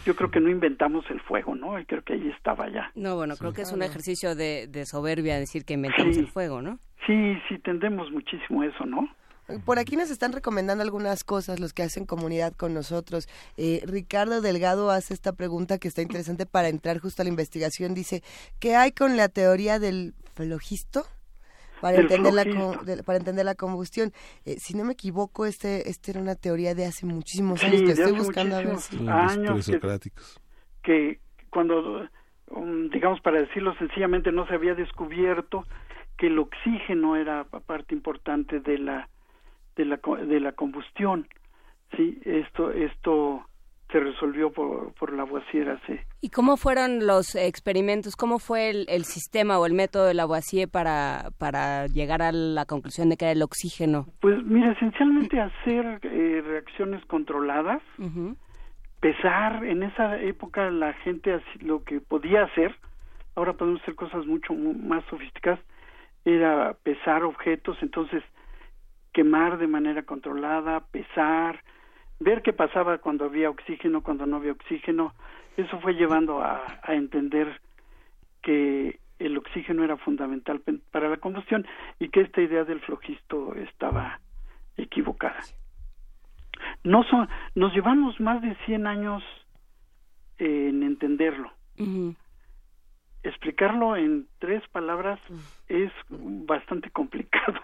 yo 0.06 0.16
creo 0.16 0.32
que 0.32 0.40
no 0.40 0.50
inventamos 0.50 1.06
el 1.10 1.20
fuego, 1.22 1.56
¿no? 1.56 1.80
Y 1.80 1.86
creo 1.86 2.04
que 2.04 2.14
ahí 2.14 2.30
estaba 2.30 2.70
ya. 2.70 2.92
No, 2.96 3.16
bueno, 3.16 3.36
creo 3.36 3.54
que 3.54 3.64
es 3.64 3.74
un 3.74 3.84
ejercicio 3.84 4.36
de, 4.36 4.68
de 4.68 4.86
soberbia 4.86 5.38
decir 5.38 5.66
que 5.66 5.74
inventamos 5.74 6.18
el 6.18 6.28
fuego, 6.28 6.62
¿no? 6.62 6.80
Sí, 7.06 7.38
sí, 7.50 7.60
tendemos 7.60 8.12
muchísimo 8.12 8.64
eso, 8.64 8.86
¿no? 8.86 9.10
Por 9.66 9.78
aquí 9.78 9.98
nos 9.98 10.10
están 10.10 10.32
recomendando 10.32 10.84
algunas 10.84 11.26
cosas 11.26 11.60
los 11.60 11.74
que 11.74 11.84
hacen 11.84 12.06
comunidad 12.06 12.54
con 12.54 12.74
nosotros. 12.74 13.28
Eh, 13.58 13.82
Ricardo 13.86 14.40
Delgado 14.40 14.90
hace 14.90 15.14
esta 15.14 15.34
pregunta 15.34 15.80
que 15.80 15.90
está 15.90 16.02
interesante 16.02 16.46
para 16.46 16.70
entrar 16.70 17.00
justo 17.00 17.22
a 17.22 17.26
la 17.26 17.30
investigación. 17.30 17.94
Dice, 17.94 18.24
¿qué 18.60 18.76
hay 18.76 18.94
con 18.94 19.18
la 19.18 19.28
teoría 19.28 19.80
del 19.80 20.14
flojisto? 20.34 21.06
Para 21.84 21.98
entender, 21.98 22.34
la, 22.34 22.46
para 23.04 23.18
entender 23.18 23.44
la 23.44 23.56
combustión. 23.56 24.14
Eh, 24.46 24.56
si 24.58 24.74
no 24.74 24.86
me 24.86 24.94
equivoco, 24.94 25.46
este, 25.46 25.90
este 25.90 26.12
era 26.12 26.22
una 26.22 26.36
teoría 26.36 26.74
de 26.74 26.86
hace 26.86 27.06
muchísimos 27.06 27.62
años. 27.62 27.82
Que 27.82 27.92
estoy 27.92 28.14
buscando 28.14 28.56
a 28.56 28.60
ver 28.60 28.78
años 29.10 29.70
que, 30.82 31.20
cuando, 31.50 32.08
um, 32.52 32.90
digamos, 32.90 33.20
para 33.20 33.42
decirlo 33.42 33.76
sencillamente, 33.76 34.32
no 34.32 34.48
se 34.48 34.54
había 34.54 34.76
descubierto 34.76 35.66
que 36.18 36.28
el 36.28 36.40
oxígeno 36.40 37.18
era 37.18 37.44
parte 37.44 37.94
importante 37.94 38.62
de 38.62 38.78
la 38.78 39.10
de 39.76 39.84
la 39.84 40.00
de 40.26 40.40
la 40.40 40.52
combustión 40.54 41.28
sí 41.98 42.22
esto 42.24 42.70
esto 42.72 43.44
se 43.94 44.00
resolvió 44.00 44.52
por, 44.52 44.94
por 44.96 45.14
Lavoisier 45.14 45.70
hace 45.70 46.06
y 46.20 46.30
cómo 46.30 46.58
fueron 46.58 47.06
los 47.06 47.36
experimentos 47.36 48.16
cómo 48.16 48.40
fue 48.40 48.72
el, 48.72 49.04
sistema 49.06 49.60
o 49.60 49.66
el 49.68 49.74
método 49.74 50.08
de 50.08 50.16
Lavoisier 50.16 50.68
para 50.68 51.30
para 51.38 51.86
llegar 51.88 52.24
a 52.24 52.32
la 52.32 52.66
conclusión 52.66 53.10
de 53.10 53.18
que 53.18 53.26
era 53.26 53.32
el 53.34 53.44
oxígeno 53.44 54.08
pues 54.20 54.44
mira 54.44 54.72
esencialmente 54.72 55.40
hacer 55.40 56.00
eh, 56.04 56.42
reacciones 56.46 57.06
controladas. 57.06 57.82
Pesar 59.00 59.66
en 59.66 59.84
esa 59.84 60.20
época 60.22 60.72
la 60.72 60.94
gente 60.94 61.40
lo 61.60 61.84
que 61.84 62.00
podía 62.00 62.44
hacer 62.44 62.76
ahora 63.36 63.54
podemos 63.54 63.82
hacer 63.82 63.96
cosas 63.96 64.26
mucho 64.26 64.54
más 64.54 65.04
sofisticadas 65.10 65.60
era 66.26 66.74
pesar 66.84 67.24
objetos, 67.24 67.78
entonces 67.82 68.24
quemar 69.12 69.58
de 69.58 69.68
manera 69.68 70.04
controlada, 70.04 70.80
pesar, 70.92 71.60
ver 72.24 72.42
qué 72.42 72.54
pasaba 72.54 72.98
cuando 72.98 73.26
había 73.26 73.50
oxígeno, 73.50 74.02
cuando 74.02 74.26
no 74.26 74.38
había 74.38 74.52
oxígeno. 74.54 75.14
Eso 75.58 75.80
fue 75.80 75.94
llevando 75.94 76.42
a, 76.42 76.64
a 76.82 76.94
entender 76.96 77.62
que 78.42 79.00
el 79.20 79.38
oxígeno 79.38 79.84
era 79.84 79.98
fundamental 79.98 80.62
para 80.92 81.10
la 81.10 81.18
combustión 81.18 81.66
y 82.00 82.10
que 82.10 82.22
esta 82.22 82.42
idea 82.42 82.64
del 82.64 82.82
flojisto 82.82 83.56
estaba 83.56 84.20
equivocada. 84.76 85.40
No 86.84 87.04
son, 87.04 87.30
nos 87.56 87.74
llevamos 87.74 88.20
más 88.20 88.42
de 88.42 88.56
100 88.66 88.88
años 88.88 89.24
en 90.38 90.84
entenderlo 90.84 91.52
explicarlo 93.24 93.96
en 93.96 94.28
tres 94.40 94.62
palabras 94.70 95.20
es 95.68 95.92
bastante 96.10 96.90
complicado. 96.92 97.60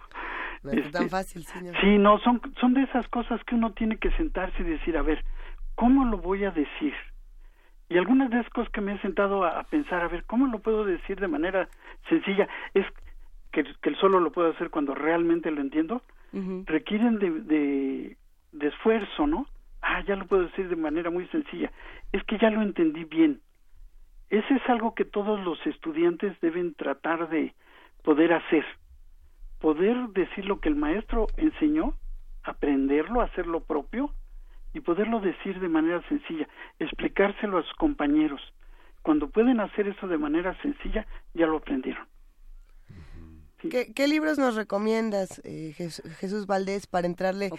No 0.63 0.71
es 0.71 0.91
tan 0.91 1.03
este, 1.03 1.09
fácil, 1.09 1.43
señor. 1.43 1.75
Sí, 1.81 1.97
no, 1.97 2.19
son, 2.19 2.41
son 2.59 2.73
de 2.73 2.83
esas 2.83 3.07
cosas 3.09 3.43
que 3.45 3.55
uno 3.55 3.71
tiene 3.73 3.97
que 3.97 4.11
sentarse 4.11 4.61
y 4.61 4.65
decir, 4.65 4.97
a 4.97 5.01
ver, 5.01 5.23
¿cómo 5.75 6.05
lo 6.05 6.17
voy 6.17 6.43
a 6.45 6.51
decir? 6.51 6.93
Y 7.89 7.97
algunas 7.97 8.29
de 8.29 8.39
esas 8.39 8.51
cosas 8.51 8.71
que 8.71 8.81
me 8.81 8.93
he 8.93 9.01
sentado 9.01 9.45
a, 9.45 9.63
pensar, 9.63 10.01
a 10.01 10.07
ver, 10.07 10.23
¿cómo 10.25 10.47
lo 10.47 10.59
puedo 10.59 10.85
decir 10.85 11.19
de 11.19 11.27
manera 11.27 11.67
sencilla? 12.07 12.47
Es 12.73 12.85
que, 13.51 13.63
que 13.81 13.95
solo 13.95 14.19
lo 14.19 14.31
puedo 14.31 14.51
hacer 14.51 14.69
cuando 14.69 14.93
realmente 14.93 15.49
lo 15.51 15.61
entiendo. 15.61 16.01
Requieren 16.65 17.17
de, 17.17 17.31
de, 17.31 18.17
de 18.51 18.67
esfuerzo, 18.67 19.25
¿no? 19.25 19.47
Ah, 19.81 20.03
ya 20.05 20.15
lo 20.15 20.27
puedo 20.27 20.43
decir 20.43 20.69
de 20.69 20.75
manera 20.75 21.09
muy 21.09 21.25
sencilla. 21.29 21.71
Es 22.11 22.23
que 22.25 22.37
ya 22.37 22.51
lo 22.51 22.61
entendí 22.61 23.05
bien 23.05 23.41
ese 24.29 24.55
es 24.55 24.69
algo 24.69 24.93
que 24.93 25.05
todos 25.05 25.39
los 25.43 25.65
estudiantes 25.65 26.39
deben 26.41 26.73
tratar 26.75 27.29
de 27.29 27.53
poder 28.03 28.33
hacer, 28.33 28.63
poder 29.59 29.95
decir 30.09 30.45
lo 30.45 30.59
que 30.59 30.69
el 30.69 30.75
maestro 30.75 31.27
enseñó, 31.37 31.93
aprenderlo, 32.43 33.21
hacerlo 33.21 33.61
propio 33.61 34.11
y 34.73 34.79
poderlo 34.79 35.19
decir 35.19 35.59
de 35.59 35.69
manera 35.69 36.01
sencilla, 36.07 36.47
explicárselo 36.79 37.57
a 37.57 37.63
sus 37.63 37.73
compañeros. 37.73 38.41
Cuando 39.01 39.29
pueden 39.29 39.59
hacer 39.59 39.87
eso 39.87 40.07
de 40.07 40.17
manera 40.17 40.59
sencilla, 40.61 41.05
ya 41.33 41.47
lo 41.47 41.57
aprendieron. 41.57 42.05
¿Qué, 43.67 44.07
libros 44.07 44.39
nos 44.39 44.55
recomiendas, 44.55 45.41
eh, 45.43 45.73
Jesús, 45.73 46.47
Valdés, 46.47 46.87
para 46.87 47.07
entrarle 47.07 47.49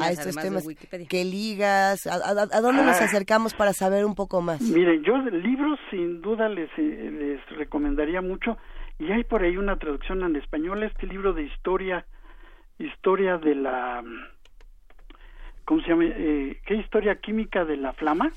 a 0.00 0.10
estos 0.10 0.34
temas? 0.34 0.66
¿Qué 1.08 1.24
ligas? 1.24 2.08
¿A, 2.08 2.60
dónde 2.60 2.82
nos 2.82 3.00
ah. 3.00 3.04
acercamos 3.04 3.54
para 3.54 3.72
saber 3.72 4.04
un 4.04 4.16
poco 4.16 4.42
más? 4.42 4.60
Miren, 4.62 5.04
yo 5.04 5.16
libros 5.18 5.78
sin 5.90 6.20
duda 6.22 6.48
les, 6.48 6.70
eh, 6.76 7.10
les 7.12 7.56
recomendaría 7.56 8.20
mucho 8.20 8.58
y 8.98 9.10
hay 9.12 9.24
por 9.24 9.42
ahí 9.42 9.56
una 9.56 9.76
traducción 9.76 10.22
al 10.22 10.36
español, 10.36 10.82
este 10.82 11.06
libro 11.06 11.32
de 11.32 11.42
historia, 11.42 12.06
historia 12.78 13.38
de 13.38 13.54
la, 13.54 14.02
¿cómo 15.64 15.80
se 15.82 15.88
llama? 15.88 16.04
Eh, 16.06 16.60
¿Qué 16.64 16.74
historia 16.74 17.16
química 17.16 17.64
de 17.64 17.76
la 17.76 17.92
flama? 17.92 18.32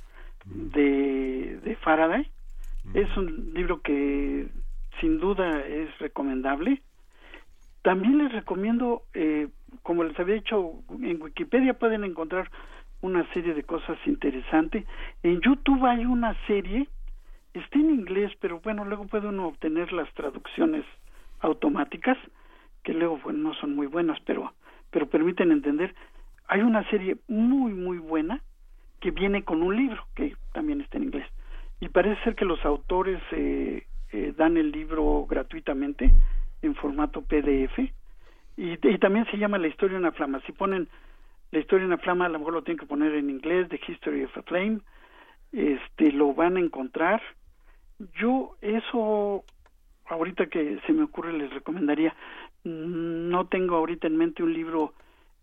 De, 0.45 1.59
de 1.63 1.75
Faraday. 1.77 2.29
Es 2.93 3.17
un 3.17 3.53
libro 3.53 3.81
que 3.81 4.47
sin 4.99 5.19
duda 5.19 5.59
es 5.59 5.97
recomendable 5.99 6.81
también 7.87 8.17
les 8.17 8.33
recomiendo, 8.33 9.03
eh, 9.13 9.47
como 9.81 10.03
les 10.03 10.19
había 10.19 10.35
dicho, 10.35 10.73
en 11.01 11.21
Wikipedia 11.21 11.73
pueden 11.73 12.03
encontrar 12.03 12.51
una 12.99 13.25
serie 13.31 13.53
de 13.53 13.63
cosas 13.63 13.97
interesantes. 14.05 14.85
En 15.23 15.39
YouTube 15.39 15.85
hay 15.85 16.05
una 16.05 16.35
serie, 16.47 16.89
está 17.59 17.79
en 17.79 17.91
inglés, 17.91 18.31
pero 18.39 18.59
bueno, 18.59 18.85
luego 18.85 19.05
puede 19.05 19.27
uno 19.27 19.47
obtener 19.47 19.91
las 19.93 20.11
traducciones 20.13 20.85
automáticas, 21.39 22.17
que 22.83 22.93
luego 22.93 23.31
no 23.31 23.53
son 23.55 23.75
muy 23.75 23.87
buenas, 23.87 24.19
pero, 24.25 24.53
pero 24.91 25.07
permiten 25.07 25.51
entender. 25.51 25.93
Hay 26.47 26.61
una 26.61 26.87
serie 26.89 27.17
muy, 27.27 27.73
muy 27.73 27.97
buena 27.97 28.41
que 28.99 29.11
viene 29.11 29.43
con 29.43 29.61
un 29.61 29.75
libro, 29.75 30.05
que 30.15 30.35
también 30.53 30.81
está 30.81 30.97
en 30.97 31.05
inglés. 31.05 31.27
Y 31.79 31.89
parece 31.89 32.21
ser 32.23 32.35
que 32.35 32.45
los 32.45 32.63
autores 32.65 33.21
eh, 33.31 33.85
eh, 34.11 34.33
dan 34.35 34.57
el 34.57 34.71
libro 34.71 35.25
gratuitamente 35.29 36.11
en 36.61 36.75
formato 36.75 37.21
PDF 37.21 37.77
y, 38.57 38.77
también 38.97 39.25
se 39.29 39.37
llama 39.37 39.59
La 39.59 39.67
historia 39.67 39.97
en 39.97 40.03
la 40.03 40.11
flama. 40.11 40.41
Si 40.47 40.51
ponen 40.51 40.87
La 41.51 41.59
historia 41.59 41.83
en 41.83 41.91
la 41.91 41.99
flama, 41.99 42.25
a 42.25 42.29
lo 42.29 42.39
mejor 42.39 42.53
lo 42.53 42.63
tienen 42.63 42.79
que 42.79 42.87
poner 42.87 43.13
en 43.13 43.29
inglés, 43.29 43.69
The 43.69 43.79
History 43.87 44.23
of 44.23 44.35
a 44.35 44.41
Flame, 44.41 44.79
este, 45.51 46.11
lo 46.11 46.33
van 46.33 46.57
a 46.57 46.59
encontrar. 46.59 47.21
Yo 48.19 48.55
eso, 48.61 49.43
ahorita 50.05 50.47
que 50.47 50.79
se 50.85 50.93
me 50.93 51.03
ocurre, 51.03 51.33
les 51.33 51.51
recomendaría. 51.51 52.15
No 52.63 53.47
tengo 53.47 53.75
ahorita 53.75 54.07
en 54.07 54.17
mente 54.17 54.43
un 54.43 54.53
libro 54.53 54.93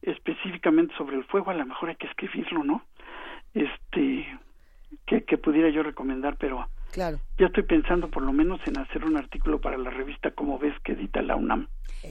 específicamente 0.03 0.95
sobre 0.97 1.17
el 1.17 1.25
fuego, 1.25 1.51
a 1.51 1.55
lo 1.55 1.67
mejor 1.67 1.89
hay 1.89 1.97
que 1.97 2.07
escribirlo, 2.07 2.63
¿no? 2.63 2.83
Este, 3.55 4.39
que, 5.07 5.39
pudiera 5.39 5.71
yo 5.71 5.83
recomendar, 5.83 6.37
pero 6.39 6.69
Claro. 6.95 7.19
Ya 7.39 7.47
estoy 7.47 7.65
pensando 7.65 8.09
por 8.09 8.23
lo 8.23 8.33
menos 8.33 8.61
en 8.67 8.79
hacer 8.79 9.05
un 9.05 9.17
artículo 9.17 9.61
para 9.61 9.77
la 9.77 9.91
revista 9.91 10.31
Como 10.31 10.61
ves 10.61 10.75
que 10.85 10.93
edita 10.93 11.23
la 11.23 11.35
UNAM. 11.35 11.67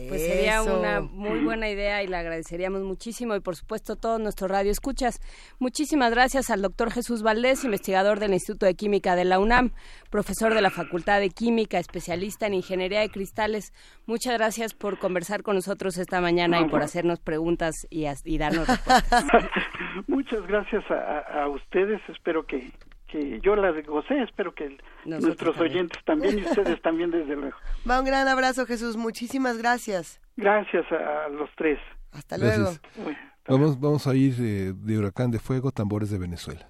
Pues 0.10 0.26
sería 0.26 0.62
una 0.62 1.00
muy 1.00 1.40
buena 1.40 1.70
idea 1.70 2.04
y 2.04 2.08
le 2.08 2.18
agradeceríamos 2.18 2.82
muchísimo 2.82 3.34
y 3.36 3.40
por 3.40 3.56
supuesto 3.56 3.96
todo 3.96 4.20
nuestro 4.20 4.50
radio 4.50 4.72
escuchas. 4.72 5.22
Muchísimas 5.60 6.12
gracias 6.12 6.50
al 6.50 6.62
doctor 6.62 6.92
Jesús 6.92 7.24
Valdés, 7.24 7.64
investigador 7.64 8.20
del 8.20 8.34
Instituto 8.34 8.66
de 8.66 8.74
Química 8.74 9.16
de 9.16 9.24
la 9.24 9.40
UNAM, 9.40 9.72
profesor 10.10 10.54
de 10.54 10.62
la 10.62 10.70
Facultad 10.72 11.22
de 11.22 11.30
Química, 11.30 11.78
especialista 11.78 12.48
en 12.48 12.56
Ingeniería 12.56 13.00
de 13.00 13.10
Cristales. 13.10 13.72
Muchas 14.06 14.34
gracias 14.34 14.74
por 14.74 15.00
conversar 15.00 15.44
con 15.44 15.56
nosotros 15.56 15.98
esta 15.98 16.20
mañana 16.20 16.60
y 16.60 16.66
por 16.68 16.82
hacernos 16.82 17.22
preguntas 17.22 17.88
y, 17.90 18.04
darnos 18.38 18.68
respuestas. 18.68 19.26
Muchas 20.08 20.46
gracias 20.48 20.84
a 20.92 21.48
ustedes, 21.48 22.02
espero 22.10 22.46
que 22.46 22.74
que 23.14 23.40
yo 23.42 23.56
las 23.56 23.86
gocé, 23.86 24.24
espero 24.24 24.56
que 24.56 24.76
nuestros 25.06 25.56
oyentes 25.60 26.04
también 26.04 26.40
y 26.40 26.42
ustedes 26.42 26.82
también 26.82 27.12
desde 27.12 27.36
luego. 27.36 27.56
Va 27.90 28.00
un 28.00 28.06
gran 28.06 28.28
abrazo 28.28 28.66
Jesús, 28.66 28.98
muchísimas 28.98 29.60
gracias. 29.60 30.20
Gracias 30.36 30.92
a 30.92 31.30
los 31.30 31.50
tres. 31.56 31.78
Hasta 32.12 32.40
luego. 32.40 32.72
vamos, 33.48 33.80
vamos 33.80 34.08
a 34.08 34.16
ir 34.16 34.34
eh, 34.40 34.74
de 34.76 34.98
Huracán 34.98 35.30
de 35.30 35.38
Fuego, 35.38 35.72
Tambores 35.72 36.10
de 36.10 36.18
Venezuela. 36.18 36.68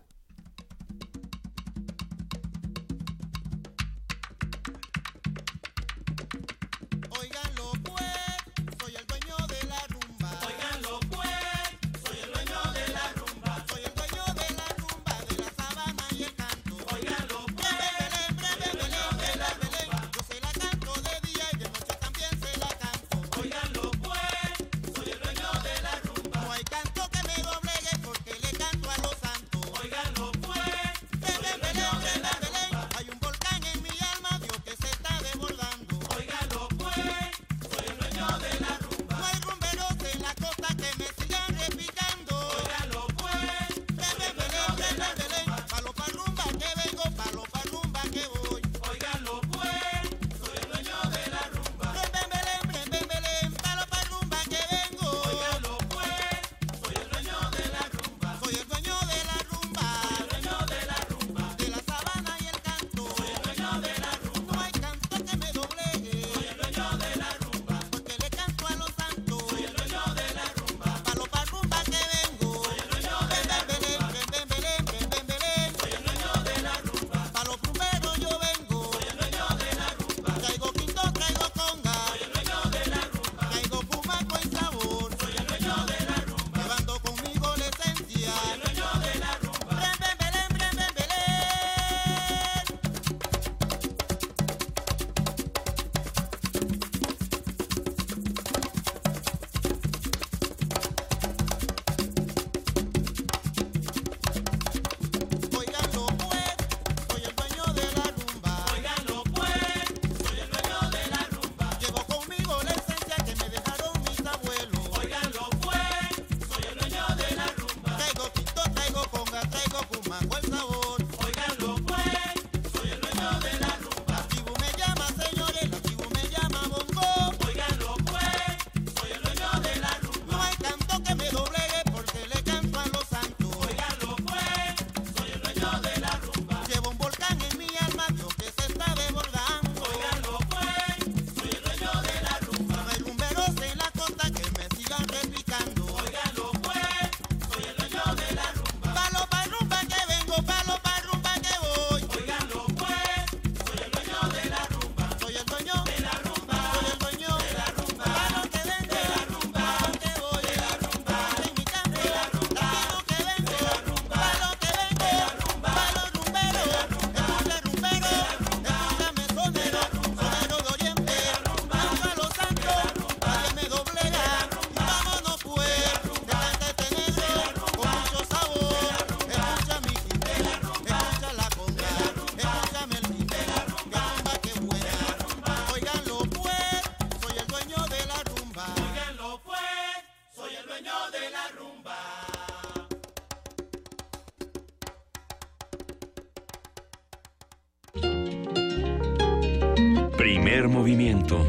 Primer 200.54 200.70
movimiento. 200.70 201.40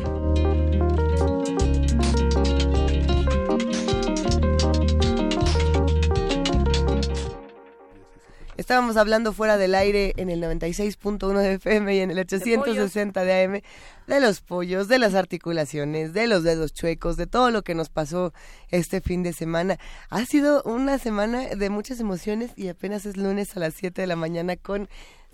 Estábamos 8.57 8.96
hablando 8.96 9.34
fuera 9.34 9.59
del 9.59 9.74
aire 9.74 10.14
en 10.16 10.30
el 10.30 10.42
96.1 10.42 11.38
de 11.38 11.52
FM 11.52 11.94
y 11.94 11.98
en 11.98 12.12
el 12.12 12.18
860 12.20 13.24
de 13.24 13.44
AM 13.44 13.61
de 14.07 14.20
los 14.20 14.40
pollos, 14.40 14.88
de 14.88 14.98
las 14.98 15.12
articulaciones, 15.12 16.14
de 16.14 16.26
los 16.26 16.42
dedos 16.42 16.72
chuecos, 16.72 17.18
de 17.18 17.26
todo 17.26 17.50
lo 17.50 17.61
que 17.61 17.74
nos 17.74 17.90
pasó 17.90 18.32
este 18.70 19.02
fin 19.02 19.22
de 19.22 19.34
semana. 19.34 19.76
Ha 20.09 20.24
sido 20.24 20.62
una 20.62 20.96
semana 20.96 21.48
de 21.48 21.68
muchas 21.68 22.00
emociones 22.00 22.52
y 22.57 22.68
apenas 22.68 23.05
es 23.05 23.18
lunes 23.18 23.55
a 23.55 23.61
las 23.61 23.74
7 23.74 24.00
de 24.00 24.07
la 24.07 24.16
mañana 24.16 24.57
con 24.57 24.88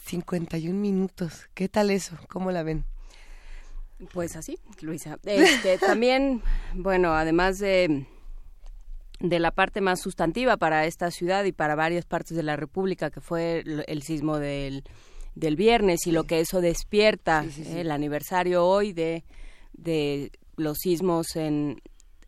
51 0.04 0.76
minutos. 0.76 1.48
¿Qué 1.54 1.68
tal 1.68 1.92
eso? 1.92 2.16
¿Cómo 2.28 2.50
la 2.50 2.64
ven? 2.64 2.84
Pues 4.12 4.36
así, 4.36 4.58
Luisa. 4.80 5.18
Este, 5.24 5.78
también, 5.86 6.42
bueno, 6.74 7.14
además 7.14 7.58
de 7.58 8.06
de 9.20 9.38
la 9.38 9.50
parte 9.50 9.82
más 9.82 10.00
sustantiva 10.00 10.56
para 10.56 10.86
esta 10.86 11.10
ciudad 11.10 11.44
y 11.44 11.52
para 11.52 11.74
varias 11.74 12.06
partes 12.06 12.36
de 12.36 12.42
la 12.42 12.56
República, 12.56 13.10
que 13.10 13.20
fue 13.20 13.62
el, 13.86 14.02
sismo 14.02 14.38
del, 14.38 14.82
del, 15.34 15.56
viernes 15.56 16.06
y 16.06 16.12
lo 16.12 16.24
que 16.24 16.40
eso 16.40 16.62
despierta, 16.62 17.44
el 17.66 17.90
aniversario 17.90 18.66
hoy 18.66 18.94
de, 18.94 19.24
de 19.74 20.32
los 20.56 20.78
sismos 20.78 21.36
en, 21.36 21.82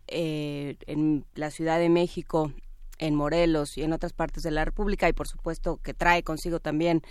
eh, 0.09 0.77
en 0.87 1.25
la 1.35 1.51
Ciudad 1.51 1.79
de 1.79 1.89
México, 1.89 2.53
en 2.99 3.15
Morelos 3.15 3.79
y 3.79 3.83
en 3.83 3.95
otras 3.95 4.13
partes 4.13 4.43
de 4.43 4.51
la 4.51 4.65
República, 4.65 5.09
y 5.09 5.15
por 5.15 5.27
supuesto 5.27 5.79
que 5.79 5.95
trae 5.95 6.23
consigo 6.23 6.61
también 6.61 7.03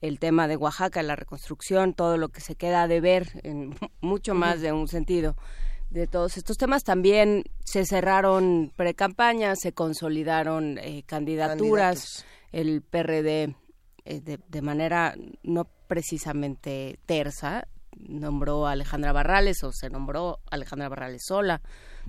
el 0.00 0.18
tema 0.18 0.48
de 0.48 0.56
Oaxaca, 0.56 1.02
la 1.02 1.16
reconstrucción, 1.16 1.94
todo 1.94 2.16
lo 2.16 2.28
que 2.28 2.40
se 2.40 2.54
queda 2.54 2.86
de 2.88 3.00
ver 3.00 3.40
en 3.42 3.74
mucho 4.00 4.34
más 4.34 4.60
de 4.60 4.72
un 4.72 4.88
sentido 4.88 5.36
de 5.90 6.06
todos 6.06 6.36
estos 6.36 6.56
temas. 6.56 6.84
También 6.84 7.44
se 7.64 7.84
cerraron 7.84 8.72
precampañas, 8.76 9.60
se 9.60 9.72
consolidaron 9.72 10.78
eh, 10.78 11.02
candidaturas. 11.06 12.24
El 12.52 12.82
PRD 12.82 13.54
eh, 14.04 14.20
de, 14.20 14.38
de, 14.48 14.62
manera 14.62 15.14
no 15.42 15.68
precisamente 15.88 16.98
tersa 17.06 17.66
nombró 17.98 18.66
a 18.66 18.72
Alejandra 18.72 19.12
Barrales 19.12 19.62
o 19.64 19.72
se 19.72 19.90
nombró 19.90 20.40
a 20.50 20.54
Alejandra 20.56 20.88
Barrales 20.88 21.22
sola. 21.26 21.60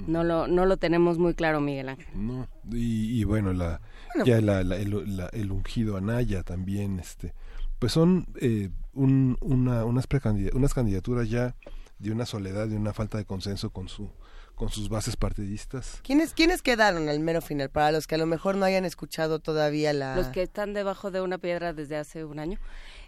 No 0.05 0.23
lo, 0.23 0.47
no 0.47 0.65
lo 0.65 0.77
tenemos 0.77 1.17
muy 1.17 1.33
claro, 1.33 1.59
Miguel 1.59 1.89
Ángel. 1.89 2.07
No, 2.13 2.47
y, 2.71 3.23
bueno, 3.23 3.53
la, 3.53 3.81
ya 4.25 4.41
la, 4.41 4.61
el, 4.61 5.27
el, 5.31 5.51
ungido 5.51 5.97
Anaya 5.97 6.43
también, 6.43 6.99
este, 6.99 7.33
pues 7.79 7.91
son 7.91 8.25
eh, 8.41 8.69
un, 8.93 9.37
una, 9.41 9.85
unas, 9.85 10.07
unas 10.53 10.73
candidaturas 10.73 11.29
ya 11.29 11.55
de 11.99 12.11
una 12.11 12.25
soledad, 12.25 12.67
de 12.67 12.75
una 12.75 12.93
falta 12.93 13.17
de 13.17 13.25
consenso 13.25 13.69
con 13.71 13.89
su 13.89 14.09
con 14.57 14.69
sus 14.69 14.89
bases 14.89 15.15
partidistas. 15.15 15.99
¿Quiénes, 16.03 16.33
¿Quiénes 16.33 16.63
quedaron 16.63 17.09
al 17.09 17.19
mero 17.19 17.41
final? 17.41 17.69
Para 17.69 17.91
los 17.91 18.07
que 18.07 18.15
a 18.15 18.17
lo 18.17 18.25
mejor 18.25 18.55
no 18.55 18.65
hayan 18.65 18.85
escuchado 18.85 19.37
todavía 19.37 19.93
la... 19.93 20.15
Los 20.15 20.29
que 20.29 20.41
están 20.41 20.73
debajo 20.73 21.11
de 21.11 21.21
una 21.21 21.37
piedra 21.37 21.73
desde 21.73 21.95
hace 21.95 22.25
un 22.25 22.39
año. 22.39 22.57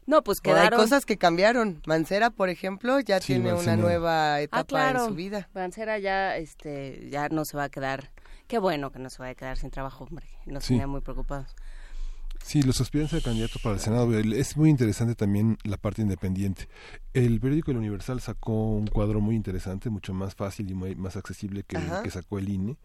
No, 0.06 0.24
pues 0.24 0.42
quedaron... 0.42 0.80
hay 0.80 0.86
cosas 0.86 1.08
que 1.08 1.18
cambiaron. 1.18 1.82
Mancera, 1.88 2.30
por 2.30 2.50
ejemplo, 2.50 3.00
ya 3.00 3.20
tiene 3.20 3.52
una 3.52 3.76
nueva 3.78 4.36
ah, 4.36 4.42
etapa 4.42 4.92
en 4.92 5.00
su 5.00 5.16
vida. 5.16 5.50
Mancera 5.56 5.98
ya, 5.98 6.38
este, 6.38 7.10
ya 7.10 7.30
no 7.30 7.46
se 7.46 7.58
va 7.58 7.64
a 7.64 7.70
quedar... 7.70 8.12
Qué 8.48 8.60
bueno 8.60 8.92
que 8.92 9.00
no 9.00 9.10
se 9.10 9.18
vaya 9.18 9.32
a 9.32 9.36
quedar 9.36 9.58
sin 9.58 9.72
trabajo, 9.72 10.04
hombre. 10.04 10.28
Nos 10.46 10.68
tenía 10.68 10.86
muy 10.86 11.02
preocupados. 11.02 11.56
Sí, 12.44 12.64
los 12.64 12.82
aspirantes 12.82 13.22
a 13.22 13.24
candidatos 13.24 13.62
para 13.62 13.76
el 13.76 13.82
Senado. 13.82 14.18
Es 14.18 14.58
muy 14.58 14.70
interesante 14.72 15.14
también 15.14 15.58
la 15.64 15.78
parte 15.78 16.02
independiente. 16.02 16.68
El 17.14 17.40
periódico 17.40 17.72
El 17.72 17.78
Universal 17.78 18.22
sacó 18.22 18.72
un 18.72 18.88
cuadro 18.88 19.22
muy 19.22 19.36
interesante, 19.36 19.90
mucho 19.90 20.14
más 20.14 20.34
fácil 20.34 20.72
y 20.72 20.74
muy, 20.74 20.96
más 20.96 21.16
accesible 21.16 21.64
que 21.64 21.78
el 21.78 21.84
que 22.02 22.10
sacó 22.10 22.40
el 22.40 22.50
INE, 22.50 22.78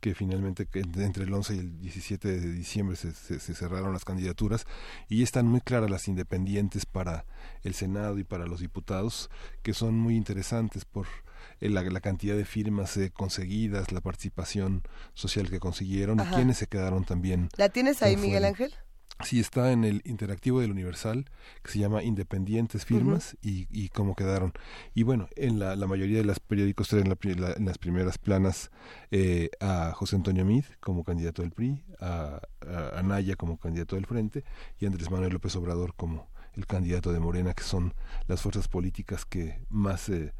que 0.00 0.14
finalmente 0.14 0.68
entre 0.74 1.24
el 1.24 1.32
11 1.32 1.54
y 1.54 1.58
el 1.58 1.78
17 1.78 2.28
de 2.28 2.52
diciembre 2.52 2.96
se, 2.96 3.14
cerraron 3.40 3.92
las 3.94 4.04
candidaturas 4.04 4.66
y 5.08 5.22
están 5.22 5.46
muy 5.46 5.62
claras 5.62 5.90
las 5.90 6.08
independientes 6.08 6.84
para 6.84 7.24
el 7.62 7.72
Senado 7.74 8.18
y 8.18 8.24
para 8.24 8.46
los 8.46 8.60
diputados, 8.60 9.30
que 9.62 9.72
son 9.72 9.94
muy 9.94 10.16
interesantes 10.16 10.84
por 10.84 11.06
la, 11.60 11.82
la, 11.82 12.00
cantidad 12.00 12.36
de 12.36 12.44
firmas 12.44 12.96
eh, 12.98 13.10
conseguidas, 13.10 13.92
la 13.92 14.00
participación 14.00 14.82
social 15.14 15.48
que 15.48 15.58
consiguieron 15.58 16.20
y 16.20 16.34
quienes 16.34 16.58
se 16.58 16.66
quedaron 16.66 17.04
también. 17.04 17.48
¿La 17.56 17.70
tienes 17.70 18.02
ahí, 18.02 18.16
Miguel 18.16 18.44
Ángel? 18.44 18.74
Sí, 19.24 19.40
está 19.40 19.72
en 19.72 19.84
el 19.84 20.02
interactivo 20.04 20.60
del 20.60 20.70
Universal, 20.70 21.24
que 21.62 21.70
se 21.70 21.78
llama 21.78 22.02
Independientes 22.02 22.84
Firmas, 22.84 23.36
y, 23.40 23.66
y, 23.70 23.88
cómo 23.88 24.14
quedaron. 24.14 24.52
Y 24.94 25.04
bueno, 25.04 25.28
en 25.36 25.58
la, 25.58 25.74
la 25.74 25.86
mayoría 25.86 26.18
de 26.18 26.24
los 26.24 26.38
periódicos 26.38 26.88
traen 26.88 27.16
en 27.22 27.64
las 27.64 27.78
primeras 27.78 28.18
planas 28.18 28.70
eh, 29.10 29.48
a 29.58 29.92
José 29.94 30.16
Antonio 30.16 30.44
Mid 30.44 30.64
como 30.80 31.02
candidato 31.02 31.40
del 31.40 31.50
PRI, 31.50 31.82
a, 31.98 32.42
a, 32.60 32.98
Anaya 32.98 33.36
como 33.36 33.58
candidato 33.58 33.96
del 33.96 34.04
Frente, 34.04 34.44
y 34.78 34.84
a 34.84 34.88
Andrés 34.88 35.10
Manuel 35.10 35.32
López 35.32 35.56
Obrador 35.56 35.94
como 35.94 36.28
el 36.52 36.66
candidato 36.66 37.10
de 37.10 37.18
Morena, 37.18 37.54
que 37.54 37.64
son 37.64 37.94
las 38.28 38.42
fuerzas 38.42 38.68
políticas 38.68 39.24
que 39.24 39.60
más... 39.70 40.10
Eh, 40.10 40.34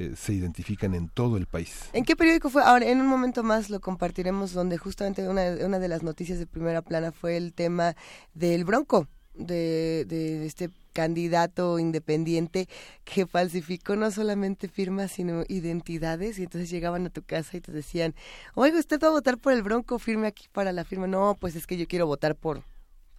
eh, 0.00 0.14
se 0.16 0.32
identifican 0.32 0.94
en 0.94 1.08
todo 1.08 1.36
el 1.36 1.46
país. 1.46 1.90
¿En 1.92 2.04
qué 2.04 2.14
periódico 2.14 2.50
fue? 2.50 2.62
Ahora, 2.62 2.88
en 2.88 3.00
un 3.00 3.08
momento 3.08 3.42
más 3.42 3.68
lo 3.68 3.80
compartiremos, 3.80 4.52
donde 4.52 4.78
justamente 4.78 5.28
una, 5.28 5.56
una 5.66 5.80
de 5.80 5.88
las 5.88 6.04
noticias 6.04 6.38
de 6.38 6.46
primera 6.46 6.82
plana 6.82 7.10
fue 7.10 7.36
el 7.36 7.52
tema 7.52 7.96
del 8.32 8.64
Bronco, 8.64 9.08
de, 9.34 10.04
de 10.06 10.46
este 10.46 10.70
candidato 10.92 11.80
independiente 11.80 12.68
que 13.02 13.26
falsificó 13.26 13.96
no 13.96 14.12
solamente 14.12 14.68
firmas 14.68 15.10
sino 15.10 15.42
identidades 15.48 16.38
y 16.38 16.44
entonces 16.44 16.70
llegaban 16.70 17.04
a 17.06 17.10
tu 17.10 17.22
casa 17.22 17.56
y 17.56 17.60
te 17.60 17.72
decían, 17.72 18.14
oiga, 18.54 18.78
usted 18.78 19.00
va 19.02 19.08
a 19.08 19.12
votar 19.12 19.36
por 19.38 19.52
el 19.52 19.64
Bronco, 19.64 19.98
firme 19.98 20.28
aquí 20.28 20.46
para 20.52 20.70
la 20.70 20.84
firma. 20.84 21.08
No, 21.08 21.36
pues 21.40 21.56
es 21.56 21.66
que 21.66 21.76
yo 21.76 21.88
quiero 21.88 22.06
votar 22.06 22.36
por 22.36 22.62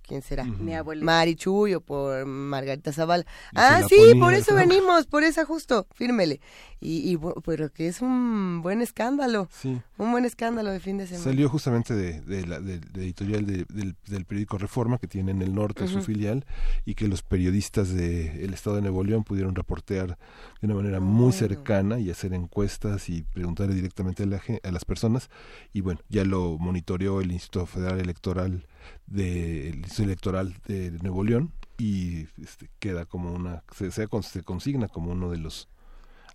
¿quién 0.10 0.24
será? 0.24 0.44
Mi 0.44 0.74
abuelo. 0.74 1.06
Marichuy 1.06 1.76
o 1.76 1.82
por 1.82 2.26
Margarita 2.26 2.92
Zaval. 2.92 3.28
Ah, 3.54 3.84
sí, 3.88 4.16
por 4.20 4.34
eso 4.34 4.56
venimos, 4.56 5.06
por 5.06 5.24
esa 5.24 5.46
justo, 5.46 5.86
fírmele. 5.94 6.42
Y, 6.82 7.12
y 7.14 7.20
pero 7.46 7.72
que 7.72 7.88
es 7.88 8.02
un 8.02 8.62
buen 8.64 8.82
escándalo. 8.82 9.48
Sí. 9.52 9.80
Un 9.98 10.12
buen 10.12 10.26
escándalo 10.26 10.72
de 10.72 10.80
fin 10.80 10.98
de 10.98 11.06
semana. 11.06 11.24
Salió 11.24 11.48
justamente 11.48 11.94
de, 11.94 12.48
la 12.48 12.60
de, 12.60 12.82
editorial 12.96 13.46
del, 13.46 14.26
periódico 14.26 14.58
Reforma, 14.58 14.98
que 14.98 15.08
tiene 15.08 15.32
en 15.32 15.44
el 15.44 15.54
norte 15.54 15.88
su 15.88 16.02
filial, 16.02 16.46
y 16.86 16.96
que 16.96 17.08
los 17.08 17.22
periodistas 17.22 17.94
del 17.94 18.54
Estado 18.54 18.78
de 18.78 18.82
Nuevo 18.82 19.04
León 19.04 19.24
pudieron 19.24 19.54
reportear 19.54 20.18
de 20.60 20.66
una 20.66 20.74
manera 20.74 21.00
muy 21.00 21.34
cercana 21.34 22.00
y 22.00 22.10
hacer 22.10 22.34
encuestas 22.34 23.10
y 23.10 23.22
preguntarle 23.22 23.76
directamente 23.76 24.24
a, 24.24 24.26
la, 24.26 24.42
a 24.64 24.72
las 24.72 24.86
personas. 24.86 25.30
Y 25.72 25.82
bueno, 25.82 26.00
ya 26.10 26.26
lo 26.26 26.58
monitoreó 26.58 27.22
el 27.22 27.32
Instituto 27.32 27.68
Federal 27.68 28.00
Electoral 28.00 28.66
del 29.08 29.78
Instituto 29.78 30.04
Electoral 30.04 30.56
de 30.68 30.92
Nuevo 31.02 31.24
León 31.24 31.54
y 31.78 32.28
este, 32.42 32.70
queda 32.80 33.06
como 33.06 33.32
una, 33.32 33.64
se, 33.74 33.92
se, 33.92 34.08
consigna 34.08 34.88
como 34.88 35.12
uno 35.12 35.32
de 35.32 35.38
los 35.38 35.70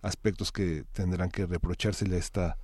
aspectos 0.01 0.51
que 0.51 0.83
tendrán 0.91 1.29
que 1.29 1.45
reprochársele 1.45 2.15
a 2.15 2.19
esta 2.19 2.57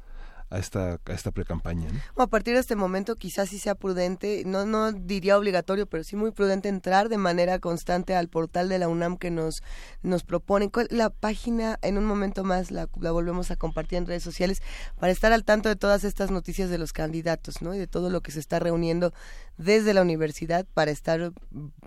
a 0.52 0.60
esta, 0.60 1.00
a 1.06 1.14
esta 1.14 1.32
pre-campaña. 1.32 1.90
A 2.18 2.28
partir 2.28 2.54
de 2.54 2.60
este 2.60 2.76
momento 2.76 3.16
quizás 3.16 3.50
sí 3.50 3.58
sea 3.58 3.74
prudente, 3.74 4.44
no, 4.46 4.66
no 4.66 4.92
diría 4.92 5.38
obligatorio, 5.38 5.88
pero 5.88 6.04
sí 6.04 6.16
muy 6.16 6.32
prudente 6.32 6.70
entrar 6.70 7.10
de 7.10 7.18
manera 7.18 7.60
constante 7.60 8.16
al 8.16 8.28
portal 8.28 8.70
de 8.70 8.78
la 8.78 8.90
UNAM 8.90 9.18
que 9.18 9.32
nos, 9.32 9.64
nos 10.04 10.24
proponen. 10.24 10.70
La 10.90 11.10
página 11.10 11.80
en 11.82 11.98
un 11.98 12.06
momento 12.06 12.44
más 12.44 12.70
la, 12.70 12.90
la 13.00 13.12
volvemos 13.12 13.50
a 13.50 13.56
compartir 13.56 13.98
en 13.98 14.06
redes 14.06 14.24
sociales 14.24 14.62
para 15.00 15.12
estar 15.12 15.32
al 15.32 15.46
tanto 15.46 15.70
de 15.70 15.78
todas 15.78 16.04
estas 16.04 16.32
noticias 16.32 16.70
de 16.70 16.78
los 16.78 16.92
candidatos 16.92 17.62
¿no? 17.62 17.74
y 17.74 17.80
de 17.80 17.88
todo 17.88 18.10
lo 18.10 18.22
que 18.22 18.32
se 18.32 18.40
está 18.40 18.60
reuniendo 18.60 19.14
desde 19.58 19.94
la 19.94 20.02
universidad 20.02 20.66
para 20.74 20.92
estar 20.92 21.32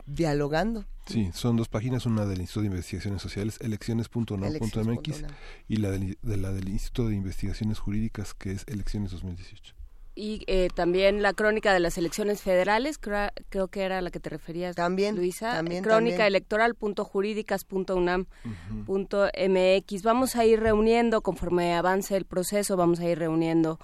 dialogando. 0.07 0.87
Sí, 1.07 1.31
son 1.35 1.57
dos 1.57 1.69
páginas, 1.69 2.07
una 2.07 2.25
del 2.25 2.41
Instituto 2.41 2.63
de 2.63 2.69
Investigaciones 2.69 3.23
Sociales, 3.23 3.59
elecciones.unam.mx, 3.61 5.25
y 5.69 5.77
la 5.77 5.91
del, 5.91 6.19
de 6.23 6.37
la 6.37 6.53
del 6.53 6.69
Instituto 6.69 7.09
de 7.09 7.15
Investigaciones 7.15 7.79
Jurídicas, 7.79 8.35
que 8.35 8.53
es 8.53 8.65
Elecciones 8.67 9.11
2018. 9.11 9.75
Y 10.17 10.45
eh, 10.47 10.69
también 10.73 11.23
la 11.23 11.33
crónica 11.33 11.73
de 11.73 11.81
las 11.81 11.99
elecciones 11.99 12.41
federales, 12.41 12.99
creo, 12.99 13.31
creo, 13.49 13.67
que 13.67 13.83
era 13.83 13.99
a 13.99 14.01
la 14.01 14.13
que 14.13 14.21
te 14.21 14.31
referías, 14.31 14.77
también, 14.77 15.17
Luisa. 15.17 15.55
También, 15.55 15.83
crónica 15.83 16.29
Vamos 20.05 20.37
a 20.37 20.45
ir 20.45 20.61
reuniendo, 20.61 21.21
conforme 21.21 21.75
avance 21.75 22.17
el 22.17 22.27
proceso, 22.27 22.77
vamos 22.77 23.01
a 23.01 23.09
ir 23.09 23.19
reuniendo 23.19 23.81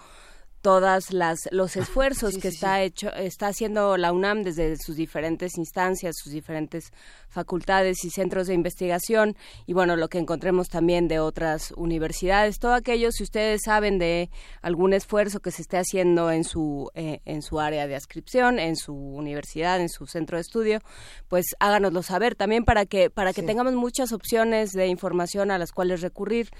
todas 0.61 1.12
las 1.12 1.48
los 1.52 1.76
esfuerzos 1.76 2.36
que 2.36 2.48
está 2.48 2.82
hecho 2.82 3.12
está 3.14 3.48
haciendo 3.48 3.96
la 3.96 4.12
UNAM 4.12 4.42
desde 4.42 4.76
sus 4.76 4.96
diferentes 4.96 5.56
instancias, 5.56 6.16
sus 6.18 6.32
diferentes 6.32 6.92
facultades 7.28 8.04
y 8.04 8.11
centros 8.11 8.46
de 8.46 8.54
investigación 8.54 9.36
y 9.66 9.72
bueno, 9.72 9.96
lo 9.96 10.08
que 10.08 10.18
encontremos 10.18 10.68
también 10.68 11.08
de 11.08 11.18
otras 11.18 11.72
universidades, 11.76 12.58
todo 12.58 12.74
aquello 12.74 13.11
si 13.12 13.22
ustedes 13.22 13.62
saben 13.64 13.98
de 13.98 14.30
algún 14.61 14.92
esfuerzo 14.92 15.40
que 15.40 15.50
se 15.50 15.62
esté 15.62 15.78
haciendo 15.78 16.30
en 16.30 16.44
su 16.44 16.90
eh, 16.94 17.20
en 17.24 17.42
su 17.42 17.58
área 17.61 17.86
de 17.86 17.96
adscripción, 17.96 18.58
en 18.58 18.76
su 18.76 18.94
universidad, 18.94 19.80
en 19.80 19.88
su 19.88 20.06
centro 20.06 20.36
de 20.36 20.42
estudio, 20.42 20.80
pues 21.28 21.46
háganoslo 21.58 22.02
saber 22.02 22.34
también 22.34 22.64
para 22.64 22.84
que 22.86 23.08
para 23.08 23.32
que 23.32 23.42
tengamos 23.42 23.74
muchas 23.74 24.12
opciones 24.12 24.72
de 24.72 24.88
información 24.88 25.50
a 25.50 25.58
las 25.58 25.72
cuales 25.72 26.02
recurrir 26.02 26.50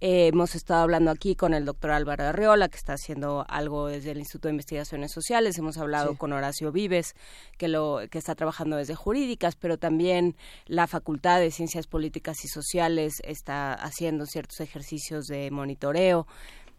eh, 0.00 0.26
hemos 0.26 0.54
estado 0.54 0.82
hablando 0.82 1.10
aquí 1.10 1.36
con 1.36 1.54
el 1.54 1.64
doctor 1.64 1.90
Álvaro 1.92 2.24
Arreola, 2.24 2.68
que 2.68 2.76
está 2.76 2.94
haciendo 2.94 3.46
algo 3.48 3.86
desde 3.86 4.10
el 4.10 4.18
Instituto 4.18 4.48
de 4.48 4.52
Investigaciones 4.52 5.10
Sociales. 5.12 5.56
Hemos 5.56 5.78
hablado 5.78 6.18
con 6.18 6.32
Horacio 6.32 6.70
Vives, 6.70 7.14
que, 7.56 7.68
lo, 7.68 8.00
que 8.10 8.18
está 8.18 8.34
trabajando 8.34 8.76
desde 8.76 8.94
jurídicas, 8.94 9.56
pero 9.56 9.78
también 9.78 10.36
la 10.66 10.86
Facultad 10.86 11.40
de 11.40 11.50
Ciencias 11.50 11.86
Políticas 11.86 12.44
y 12.44 12.48
Sociales 12.48 13.14
está 13.24 13.72
haciendo 13.72 14.26
ciertos 14.26 14.60
ejercicios 14.60 15.26
de 15.26 15.50
monitoreo. 15.50 16.26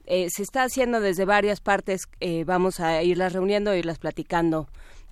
Eh, 0.05 0.29
se 0.29 0.43
está 0.43 0.63
haciendo 0.63 1.01
desde 1.01 1.25
varias 1.25 1.59
partes. 1.59 2.03
Eh, 2.19 2.43
vamos 2.45 2.79
a 2.79 3.01
irlas 3.03 3.33
reuniendo, 3.33 3.75
irlas 3.75 3.97
platicando 3.97 4.67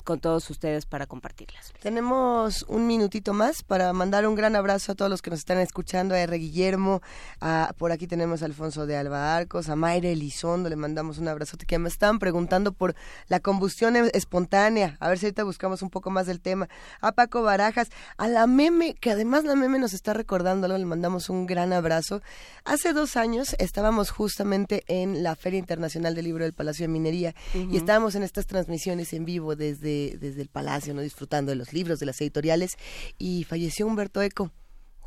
con 0.05 0.21
todos 0.21 0.49
ustedes 0.49 0.85
para 0.85 1.07
compartirlas. 1.07 1.73
Tenemos 1.81 2.63
un 2.69 2.87
minutito 2.87 3.33
más 3.33 3.63
para 3.63 3.91
mandar 3.91 4.25
un 4.27 4.35
gran 4.35 4.55
abrazo 4.55 4.93
a 4.93 4.95
todos 4.95 5.11
los 5.11 5.21
que 5.21 5.31
nos 5.31 5.39
están 5.39 5.57
escuchando, 5.59 6.15
a 6.15 6.19
R. 6.19 6.37
Guillermo, 6.37 7.01
a, 7.41 7.73
por 7.77 7.91
aquí 7.91 8.07
tenemos 8.07 8.41
a 8.41 8.45
Alfonso 8.45 8.85
de 8.85 8.95
Alba 8.95 9.35
Arcos, 9.35 9.67
a 9.67 9.75
Mayra 9.75 10.09
Elizondo, 10.09 10.69
le 10.69 10.77
mandamos 10.77 11.17
un 11.17 11.27
abrazote, 11.27 11.65
que 11.65 11.79
me 11.79 11.89
estaban 11.89 12.19
preguntando 12.19 12.71
por 12.71 12.95
la 13.27 13.39
combustión 13.39 13.95
espontánea, 14.13 14.95
a 14.99 15.09
ver 15.09 15.17
si 15.17 15.25
ahorita 15.25 15.43
buscamos 15.43 15.81
un 15.81 15.89
poco 15.89 16.09
más 16.11 16.27
del 16.27 16.39
tema, 16.39 16.69
a 17.01 17.11
Paco 17.11 17.41
Barajas, 17.41 17.89
a 18.17 18.27
la 18.27 18.47
meme, 18.47 18.93
que 18.93 19.11
además 19.11 19.43
la 19.43 19.55
meme 19.55 19.79
nos 19.79 19.93
está 19.93 20.13
recordando, 20.13 20.67
le 20.67 20.85
mandamos 20.85 21.29
un 21.29 21.47
gran 21.47 21.73
abrazo. 21.73 22.21
Hace 22.63 22.93
dos 22.93 23.17
años 23.17 23.55
estábamos 23.59 24.11
justamente 24.11 24.83
en 24.87 25.23
la 25.23 25.35
Feria 25.35 25.59
Internacional 25.59 26.13
del 26.13 26.25
Libro 26.25 26.43
del 26.43 26.53
Palacio 26.53 26.83
de 26.83 26.89
Minería 26.89 27.35
y 27.53 27.75
estábamos 27.75 28.15
en 28.15 28.23
estas 28.23 28.45
transmisiones 28.45 29.13
en 29.13 29.25
vivo 29.25 29.55
desde 29.55 29.94
desde 30.19 30.41
el 30.41 30.49
palacio, 30.49 30.93
¿no? 30.93 31.01
disfrutando 31.01 31.51
de 31.51 31.55
los 31.55 31.73
libros, 31.73 31.99
de 31.99 32.05
las 32.05 32.19
editoriales, 32.21 32.77
y 33.17 33.43
falleció 33.43 33.87
Humberto 33.87 34.21
Eco 34.21 34.51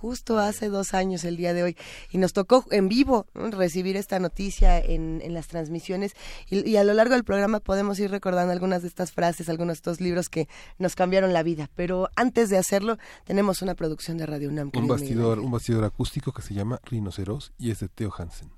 justo 0.01 0.39
hace 0.39 0.69
dos 0.69 0.95
años 0.95 1.25
el 1.25 1.37
día 1.37 1.53
de 1.53 1.65
hoy 1.65 1.77
y 2.11 2.19
nos 2.19 2.33
tocó 2.33 2.65
en 2.71 2.89
vivo 2.89 3.27
recibir 3.35 3.97
esta 3.97 4.19
noticia 4.19 4.79
en, 4.79 5.21
en 5.23 5.35
las 5.35 5.49
transmisiones 5.49 6.15
y, 6.49 6.77
a 6.77 6.85
lo 6.85 6.95
largo 6.95 7.15
del 7.15 7.25
programa 7.25 7.61
podemos 7.61 7.99
ir 7.99 8.11
recordando 8.11 8.53
algunas 8.53 8.83
de 8.83 8.89
estas 8.89 9.13
frases, 9.13 9.49
algunos 9.49 9.75
de 9.75 9.79
estos 9.79 10.01
libros 10.01 10.29
que 10.29 10.49
nos 10.79 10.95
cambiaron 10.95 11.33
la 11.33 11.43
vida. 11.43 11.69
Pero 11.75 12.09
antes 12.15 12.49
de 12.49 12.59
hacerlo 12.59 12.97
tenemos 13.25 13.61
una 13.63 13.75
producción 13.75 14.19
de 14.19 14.27
Radio 14.27 14.49
UNAM. 14.49 14.71
Un 14.75 14.87
bastidor, 14.87 15.41
un 15.41 15.51
bastidor 15.51 15.85
acústico 15.85 16.33
que 16.33 16.43
se 16.43 16.55
llama 16.55 16.81
Rinoceros 16.85 17.53
y 17.59 17.71
es 17.71 17.81
de 17.81 17.89
Theo 17.89 18.13
Hansen. 18.17 18.53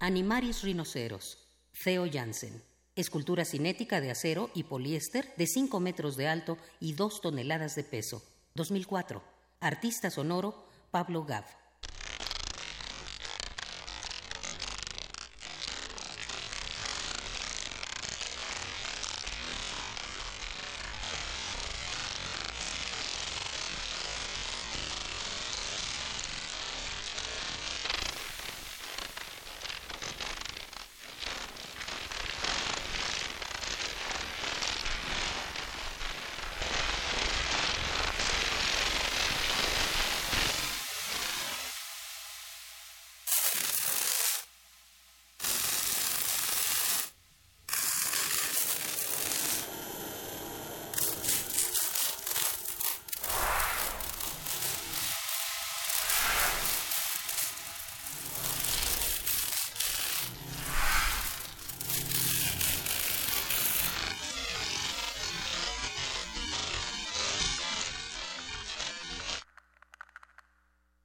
Animaris 0.00 0.62
Rinoceros, 0.62 1.48
Theo 1.82 2.06
Jansen. 2.12 2.73
Escultura 2.96 3.44
cinética 3.44 4.00
de 4.00 4.12
acero 4.12 4.50
y 4.54 4.62
poliéster 4.62 5.34
de 5.36 5.48
5 5.48 5.80
metros 5.80 6.16
de 6.16 6.28
alto 6.28 6.58
y 6.78 6.92
2 6.92 7.22
toneladas 7.22 7.74
de 7.74 7.82
peso. 7.82 8.22
2004. 8.54 9.20
Artista 9.58 10.10
sonoro 10.10 10.68
Pablo 10.92 11.24
Gav. 11.24 11.44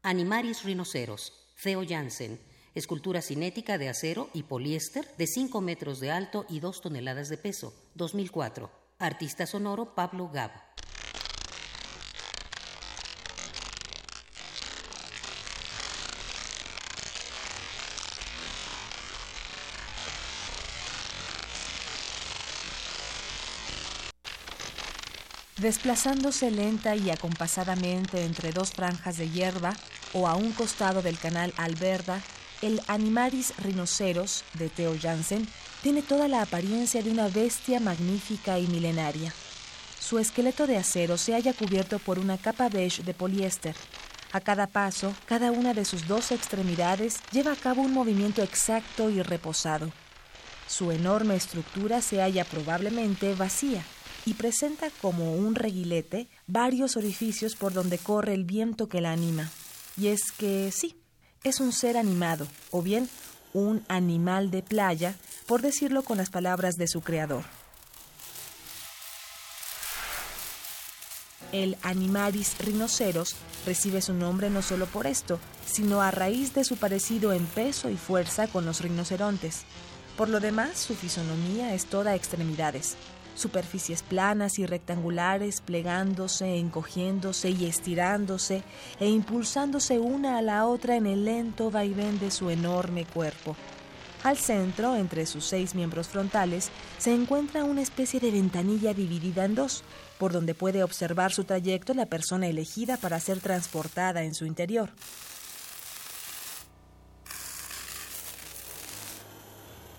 Animaris 0.09 0.63
rinoceros, 0.63 1.33
Theo 1.61 1.83
Jansen, 1.87 2.39
escultura 2.73 3.21
cinética 3.21 3.77
de 3.77 3.89
acero 3.89 4.31
y 4.33 4.41
poliéster 4.41 5.05
de 5.19 5.27
5 5.27 5.61
metros 5.61 5.99
de 5.99 6.09
alto 6.09 6.47
y 6.49 6.61
2 6.61 6.81
toneladas 6.81 7.29
de 7.29 7.37
peso, 7.37 7.75
2004. 7.93 8.71
Artista 8.97 9.45
sonoro 9.45 9.93
Pablo 9.93 10.27
Gab. 10.33 10.49
Desplazándose 25.57 26.49
lenta 26.49 26.95
y 26.95 27.11
acompasadamente 27.11 28.23
entre 28.23 28.53
dos 28.53 28.71
franjas 28.71 29.17
de 29.17 29.29
hierba 29.29 29.75
o 30.13 30.27
a 30.27 30.35
un 30.35 30.51
costado 30.51 31.01
del 31.01 31.17
canal 31.17 31.53
Alberda, 31.57 32.21
el 32.61 32.81
Animaris 32.87 33.53
rinoceros 33.57 34.43
de 34.53 34.69
Theo 34.69 34.95
Jansen 35.01 35.47
tiene 35.81 36.01
toda 36.01 36.27
la 36.27 36.41
apariencia 36.41 37.01
de 37.01 37.11
una 37.11 37.29
bestia 37.29 37.79
magnífica 37.79 38.59
y 38.59 38.67
milenaria. 38.67 39.33
Su 39.99 40.19
esqueleto 40.19 40.67
de 40.67 40.77
acero 40.77 41.17
se 41.17 41.33
halla 41.33 41.53
cubierto 41.53 41.99
por 41.99 42.19
una 42.19 42.37
capa 42.37 42.67
beige 42.67 43.03
de 43.03 43.13
poliéster. 43.13 43.75
A 44.31 44.41
cada 44.41 44.67
paso, 44.67 45.13
cada 45.25 45.51
una 45.51 45.73
de 45.73 45.85
sus 45.85 46.07
dos 46.07 46.31
extremidades 46.31 47.19
lleva 47.31 47.53
a 47.53 47.55
cabo 47.55 47.81
un 47.81 47.93
movimiento 47.93 48.41
exacto 48.43 49.09
y 49.09 49.21
reposado. 49.21 49.91
Su 50.67 50.91
enorme 50.91 51.35
estructura 51.35 52.01
se 52.01 52.21
halla 52.21 52.43
probablemente 52.43 53.33
vacía 53.35 53.83
y 54.25 54.33
presenta 54.33 54.89
como 55.01 55.33
un 55.33 55.55
reguilete 55.55 56.27
varios 56.47 56.97
orificios 56.97 57.55
por 57.55 57.73
donde 57.73 57.97
corre 57.97 58.33
el 58.33 58.43
viento 58.43 58.87
que 58.87 59.01
la 59.01 59.11
anima. 59.11 59.49
Y 59.99 60.07
es 60.07 60.31
que 60.31 60.71
sí, 60.71 60.95
es 61.43 61.59
un 61.59 61.73
ser 61.73 61.97
animado, 61.97 62.47
o 62.71 62.81
bien 62.81 63.09
un 63.53 63.83
animal 63.87 64.49
de 64.51 64.63
playa, 64.63 65.15
por 65.45 65.61
decirlo 65.61 66.03
con 66.03 66.17
las 66.17 66.29
palabras 66.29 66.75
de 66.75 66.87
su 66.87 67.01
creador. 67.01 67.43
El 71.51 71.77
Animaris 71.81 72.57
rinoceros 72.59 73.35
recibe 73.65 74.01
su 74.01 74.13
nombre 74.13 74.49
no 74.49 74.61
solo 74.61 74.85
por 74.85 75.07
esto, 75.07 75.39
sino 75.65 76.01
a 76.01 76.11
raíz 76.11 76.53
de 76.53 76.63
su 76.63 76.77
parecido 76.77 77.33
en 77.33 77.45
peso 77.47 77.89
y 77.89 77.97
fuerza 77.97 78.47
con 78.47 78.65
los 78.65 78.81
rinocerontes. 78.81 79.63
Por 80.15 80.29
lo 80.29 80.39
demás, 80.39 80.77
su 80.77 80.95
fisonomía 80.95 81.73
es 81.73 81.85
toda 81.85 82.15
extremidades, 82.15 82.95
superficies 83.35 84.03
planas 84.03 84.59
y 84.59 84.65
rectangulares 84.65 85.61
plegándose, 85.61 86.57
encogiéndose 86.57 87.49
y 87.51 87.65
estirándose 87.65 88.63
e 88.99 89.09
impulsándose 89.09 89.99
una 89.99 90.37
a 90.37 90.41
la 90.41 90.65
otra 90.65 90.95
en 90.95 91.07
el 91.07 91.25
lento 91.25 91.71
vaivén 91.71 92.19
de 92.19 92.31
su 92.31 92.49
enorme 92.49 93.05
cuerpo. 93.05 93.55
Al 94.23 94.37
centro, 94.37 94.95
entre 94.95 95.25
sus 95.25 95.45
seis 95.45 95.75
miembros 95.75 96.09
frontales, 96.09 96.71
se 96.97 97.13
encuentra 97.13 97.63
una 97.63 97.81
especie 97.81 98.19
de 98.19 98.31
ventanilla 98.31 98.93
dividida 98.93 99.45
en 99.45 99.55
dos, 99.55 99.83
por 100.17 100.33
donde 100.33 100.53
puede 100.53 100.83
observar 100.83 101.31
su 101.31 101.45
trayecto 101.45 101.93
la 101.93 102.05
persona 102.05 102.47
elegida 102.47 102.97
para 102.97 103.21
ser 103.21 103.39
transportada 103.39 104.23
en 104.23 104.35
su 104.35 104.45
interior. 104.45 104.89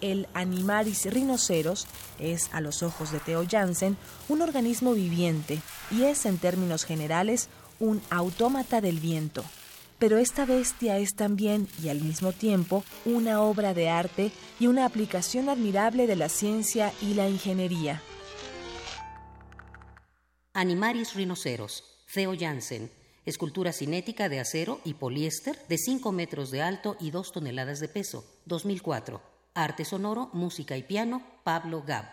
El 0.01 0.28
Animaris 0.34 1.07
rhinoceros 1.12 1.86
es, 2.18 2.48
a 2.53 2.61
los 2.61 2.82
ojos 2.82 3.12
de 3.12 3.20
Theo 3.20 3.44
Jansen, 3.48 3.96
un 4.28 4.42
organismo 4.42 4.94
viviente 4.94 5.61
y 5.90 6.05
es, 6.05 6.26
en 6.26 6.38
términos 6.38 6.84
generales, 6.84 7.48
un 7.78 8.03
autómata 8.11 8.80
del 8.80 9.01
viento. 9.01 9.44
pero 10.01 10.16
esta 10.16 10.46
bestia 10.46 10.98
es 10.98 11.14
también 11.14 11.68
y 11.80 11.90
al 11.90 12.01
mismo 12.01 12.32
tiempo 12.32 12.82
una 13.05 13.42
obra 13.42 13.74
de 13.74 13.90
arte 13.90 14.32
y 14.59 14.66
una 14.66 14.86
aplicación 14.86 15.48
admirable 15.51 16.07
de 16.07 16.16
la 16.16 16.30
ciencia 16.30 16.92
y 17.03 17.14
la 17.14 17.28
ingeniería. 17.28 18.03
Animaris 20.55 21.14
rinoceros, 21.14 21.84
Theo 22.12 22.32
Jansen, 22.36 22.90
escultura 23.26 23.72
cinética 23.72 24.30
de 24.30 24.40
acero 24.40 24.80
y 24.84 24.94
poliéster 24.94 25.57
de 25.68 25.76
5 25.76 26.11
metros 26.12 26.51
de 26.51 26.62
alto 26.62 26.96
y 26.98 27.11
2 27.11 27.32
toneladas 27.32 27.78
de 27.78 27.88
peso, 27.88 28.24
2004. 28.46 29.30
Arte 29.55 29.84
sonoro, 29.84 30.30
música 30.32 30.76
y 30.76 30.84
piano, 30.84 31.22
Pablo 31.42 31.82
Gab. 31.84 32.05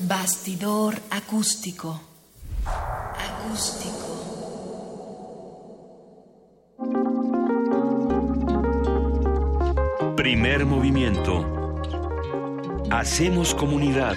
Bastidor 0.00 0.94
acústico. 1.10 2.00
Acústico. 2.66 4.14
Primer 10.16 10.66
movimiento. 10.66 11.80
Hacemos 12.90 13.54
comunidad. 13.54 14.16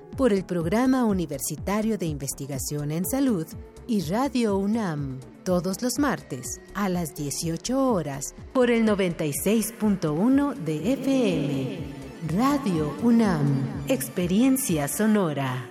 por 0.17 0.33
el 0.33 0.43
Programa 0.43 1.05
Universitario 1.05 1.97
de 1.97 2.05
Investigación 2.05 2.91
en 2.91 3.05
Salud 3.05 3.47
y 3.87 4.01
Radio 4.01 4.57
UNAM, 4.57 5.19
todos 5.43 5.81
los 5.81 5.99
martes 5.99 6.61
a 6.73 6.89
las 6.89 7.15
18 7.15 7.91
horas 7.91 8.35
por 8.53 8.69
el 8.69 8.85
96.1 8.85 10.55
de 10.55 10.93
FM. 10.93 11.79
Radio 12.37 12.95
UNAM, 13.03 13.85
Experiencia 13.87 14.87
Sonora. 14.87 15.67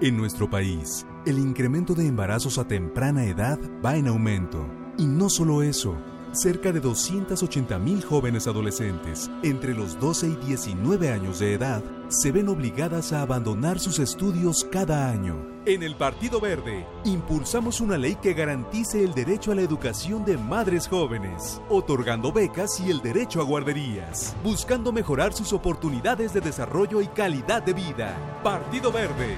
En 0.00 0.16
nuestro 0.16 0.50
país, 0.50 1.06
el 1.26 1.38
incremento 1.38 1.94
de 1.94 2.08
embarazos 2.08 2.58
a 2.58 2.66
temprana 2.66 3.24
edad 3.24 3.56
va 3.84 3.94
en 3.94 4.08
aumento. 4.08 4.66
Y 4.98 5.06
no 5.06 5.30
solo 5.30 5.62
eso, 5.62 5.96
cerca 6.32 6.72
de 6.72 6.80
280 6.80 7.78
mil 7.78 8.02
jóvenes 8.02 8.46
adolescentes 8.46 9.30
entre 9.42 9.74
los 9.74 9.98
12 10.00 10.28
y 10.28 10.36
19 10.46 11.10
años 11.10 11.38
de 11.38 11.54
edad 11.54 11.82
se 12.08 12.32
ven 12.32 12.48
obligadas 12.48 13.12
a 13.12 13.22
abandonar 13.22 13.78
sus 13.78 13.98
estudios 13.98 14.66
cada 14.70 15.10
año. 15.10 15.52
En 15.64 15.82
el 15.82 15.94
Partido 15.94 16.40
Verde, 16.40 16.84
impulsamos 17.04 17.80
una 17.80 17.96
ley 17.96 18.16
que 18.16 18.34
garantice 18.34 19.04
el 19.04 19.14
derecho 19.14 19.52
a 19.52 19.54
la 19.54 19.62
educación 19.62 20.24
de 20.24 20.36
madres 20.36 20.88
jóvenes, 20.88 21.60
otorgando 21.68 22.32
becas 22.32 22.80
y 22.80 22.90
el 22.90 23.00
derecho 23.00 23.40
a 23.40 23.44
guarderías, 23.44 24.34
buscando 24.42 24.92
mejorar 24.92 25.32
sus 25.32 25.52
oportunidades 25.52 26.32
de 26.32 26.40
desarrollo 26.40 27.00
y 27.00 27.06
calidad 27.06 27.62
de 27.62 27.74
vida. 27.74 28.40
Partido 28.42 28.90
Verde. 28.90 29.36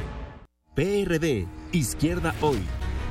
PRD, 0.74 1.46
Izquierda 1.72 2.34
Hoy. 2.40 2.64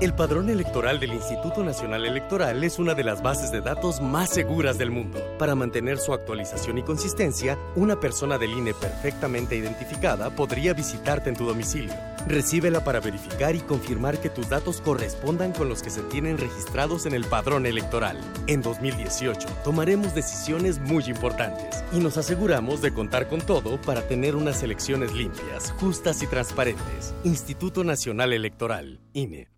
El 0.00 0.14
padrón 0.14 0.48
electoral 0.48 1.00
del 1.00 1.12
Instituto 1.12 1.64
Nacional 1.64 2.04
Electoral 2.04 2.62
es 2.62 2.78
una 2.78 2.94
de 2.94 3.02
las 3.02 3.20
bases 3.20 3.50
de 3.50 3.60
datos 3.60 4.00
más 4.00 4.30
seguras 4.30 4.78
del 4.78 4.92
mundo. 4.92 5.20
Para 5.38 5.56
mantener 5.56 5.98
su 5.98 6.12
actualización 6.12 6.78
y 6.78 6.82
consistencia, 6.82 7.58
una 7.74 7.98
persona 7.98 8.38
del 8.38 8.52
INE 8.52 8.74
perfectamente 8.74 9.56
identificada 9.56 10.30
podría 10.30 10.72
visitarte 10.72 11.30
en 11.30 11.36
tu 11.36 11.46
domicilio. 11.46 11.94
Recíbela 12.28 12.84
para 12.84 13.00
verificar 13.00 13.56
y 13.56 13.60
confirmar 13.60 14.20
que 14.20 14.30
tus 14.30 14.48
datos 14.48 14.80
correspondan 14.80 15.52
con 15.52 15.68
los 15.68 15.82
que 15.82 15.90
se 15.90 16.02
tienen 16.02 16.38
registrados 16.38 17.06
en 17.06 17.14
el 17.14 17.24
padrón 17.24 17.66
electoral. 17.66 18.20
En 18.46 18.62
2018 18.62 19.48
tomaremos 19.64 20.14
decisiones 20.14 20.78
muy 20.78 21.04
importantes 21.04 21.84
y 21.92 21.98
nos 21.98 22.16
aseguramos 22.18 22.82
de 22.82 22.94
contar 22.94 23.28
con 23.28 23.40
todo 23.40 23.80
para 23.80 24.06
tener 24.06 24.36
unas 24.36 24.62
elecciones 24.62 25.12
limpias, 25.12 25.72
justas 25.80 26.22
y 26.22 26.26
transparentes. 26.28 27.14
Instituto 27.24 27.82
Nacional 27.82 28.32
Electoral, 28.32 29.00
INE. 29.12 29.57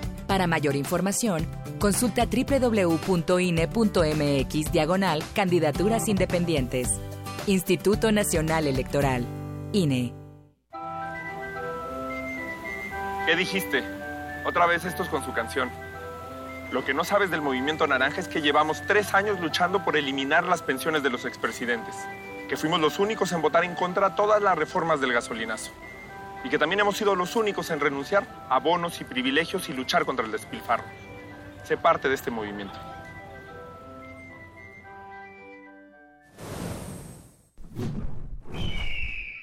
Para 0.31 0.47
mayor 0.47 0.77
información, 0.77 1.45
consulta 1.77 2.25
www.ine.mx 2.25 3.11
diagonal 4.71 5.21
candidaturas 5.35 6.07
independientes. 6.07 6.87
Instituto 7.47 8.13
Nacional 8.13 8.65
Electoral. 8.65 9.25
INE. 9.73 10.13
¿Qué 13.25 13.35
dijiste? 13.35 13.83
Otra 14.45 14.67
vez 14.67 14.85
estos 14.85 15.09
con 15.09 15.21
su 15.25 15.33
canción. 15.33 15.69
Lo 16.71 16.85
que 16.85 16.93
no 16.93 17.03
sabes 17.03 17.29
del 17.29 17.41
movimiento 17.41 17.85
naranja 17.85 18.21
es 18.21 18.29
que 18.29 18.41
llevamos 18.41 18.81
tres 18.87 19.13
años 19.13 19.41
luchando 19.41 19.83
por 19.83 19.97
eliminar 19.97 20.45
las 20.45 20.61
pensiones 20.61 21.03
de 21.03 21.09
los 21.09 21.25
expresidentes, 21.25 21.95
que 22.47 22.55
fuimos 22.55 22.79
los 22.79 22.99
únicos 22.99 23.33
en 23.33 23.41
votar 23.41 23.65
en 23.65 23.75
contra 23.75 24.15
todas 24.15 24.41
las 24.41 24.57
reformas 24.57 25.01
del 25.01 25.11
gasolinazo 25.11 25.71
y 26.43 26.49
que 26.49 26.57
también 26.57 26.79
hemos 26.79 26.97
sido 26.97 27.15
los 27.15 27.35
únicos 27.35 27.69
en 27.69 27.79
renunciar 27.79 28.27
a 28.49 28.59
bonos 28.59 28.99
y 29.01 29.03
privilegios 29.03 29.69
y 29.69 29.73
luchar 29.73 30.05
contra 30.05 30.25
el 30.25 30.31
despilfarro. 30.31 30.83
Sé 31.63 31.77
parte 31.77 32.09
de 32.09 32.15
este 32.15 32.31
movimiento. 32.31 32.77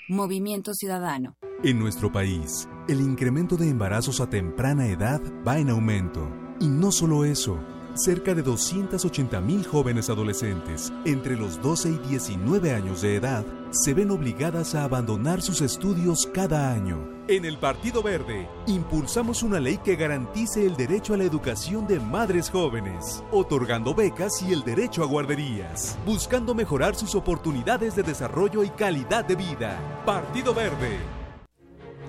Movimiento 0.09 0.73
Ciudadano. 0.73 1.37
En 1.63 1.79
nuestro 1.79 2.11
país, 2.11 2.67
el 2.89 3.01
incremento 3.01 3.57
de 3.57 3.69
embarazos 3.69 4.21
a 4.21 4.31
temprana 4.31 4.87
edad 4.87 5.21
va 5.47 5.59
en 5.59 5.69
aumento. 5.69 6.33
Y 6.61 6.69
no 6.69 6.93
solo 6.93 7.25
eso, 7.25 7.59
cerca 7.99 8.35
de 8.35 8.45
280.000 8.45 9.67
jóvenes 9.67 10.09
adolescentes 10.09 10.93
entre 11.05 11.37
los 11.37 11.61
12 11.61 11.91
y 11.91 11.99
19 12.09 12.73
años 12.73 13.03
de 13.03 13.17
edad 13.17 13.45
se 13.71 13.93
ven 13.93 14.11
obligadas 14.11 14.75
a 14.75 14.85
abandonar 14.85 15.43
sus 15.43 15.61
estudios 15.61 16.27
cada 16.33 16.73
año. 16.73 17.19
En 17.29 17.45
el 17.45 17.59
Partido 17.59 18.03
Verde, 18.03 18.49
impulsamos 18.67 19.43
una 19.43 19.61
ley 19.61 19.79
que 19.79 19.97
garantice 19.97 20.65
el 20.65 20.77
derecho 20.77 21.13
a 21.13 21.19
la 21.19 21.25
educación 21.25 21.87
de 21.87 22.01
madres 22.01 22.49
jóvenes, 22.49 23.23
otorgando 23.31 23.95
becas 23.95 24.41
y 24.43 24.53
el 24.53 24.63
derecho 24.63 25.03
a 25.03 25.07
guarderías, 25.07 25.99
buscando 26.07 26.55
mejorar 26.55 26.95
sus 26.95 27.15
oportunidades 27.15 27.95
de 27.95 28.03
desarrollo 28.03 28.65
y 28.65 28.71
calidad 28.71 29.27
de 29.27 29.37
vida. 29.37 30.03
Partido 30.07 30.55
Verde 30.55 31.18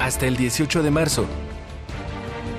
hasta 0.00 0.26
el 0.26 0.36
18 0.36 0.82
de 0.82 0.90
marzo. 0.90 1.26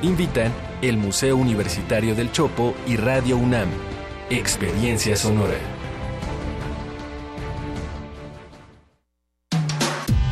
Invitan 0.01 0.51
el 0.81 0.97
Museo 0.97 1.37
Universitario 1.37 2.15
del 2.15 2.31
Chopo 2.31 2.73
y 2.85 2.95
Radio 2.97 3.37
UNAM. 3.37 3.69
Experiencia 4.29 5.15
Sonora. 5.15 5.57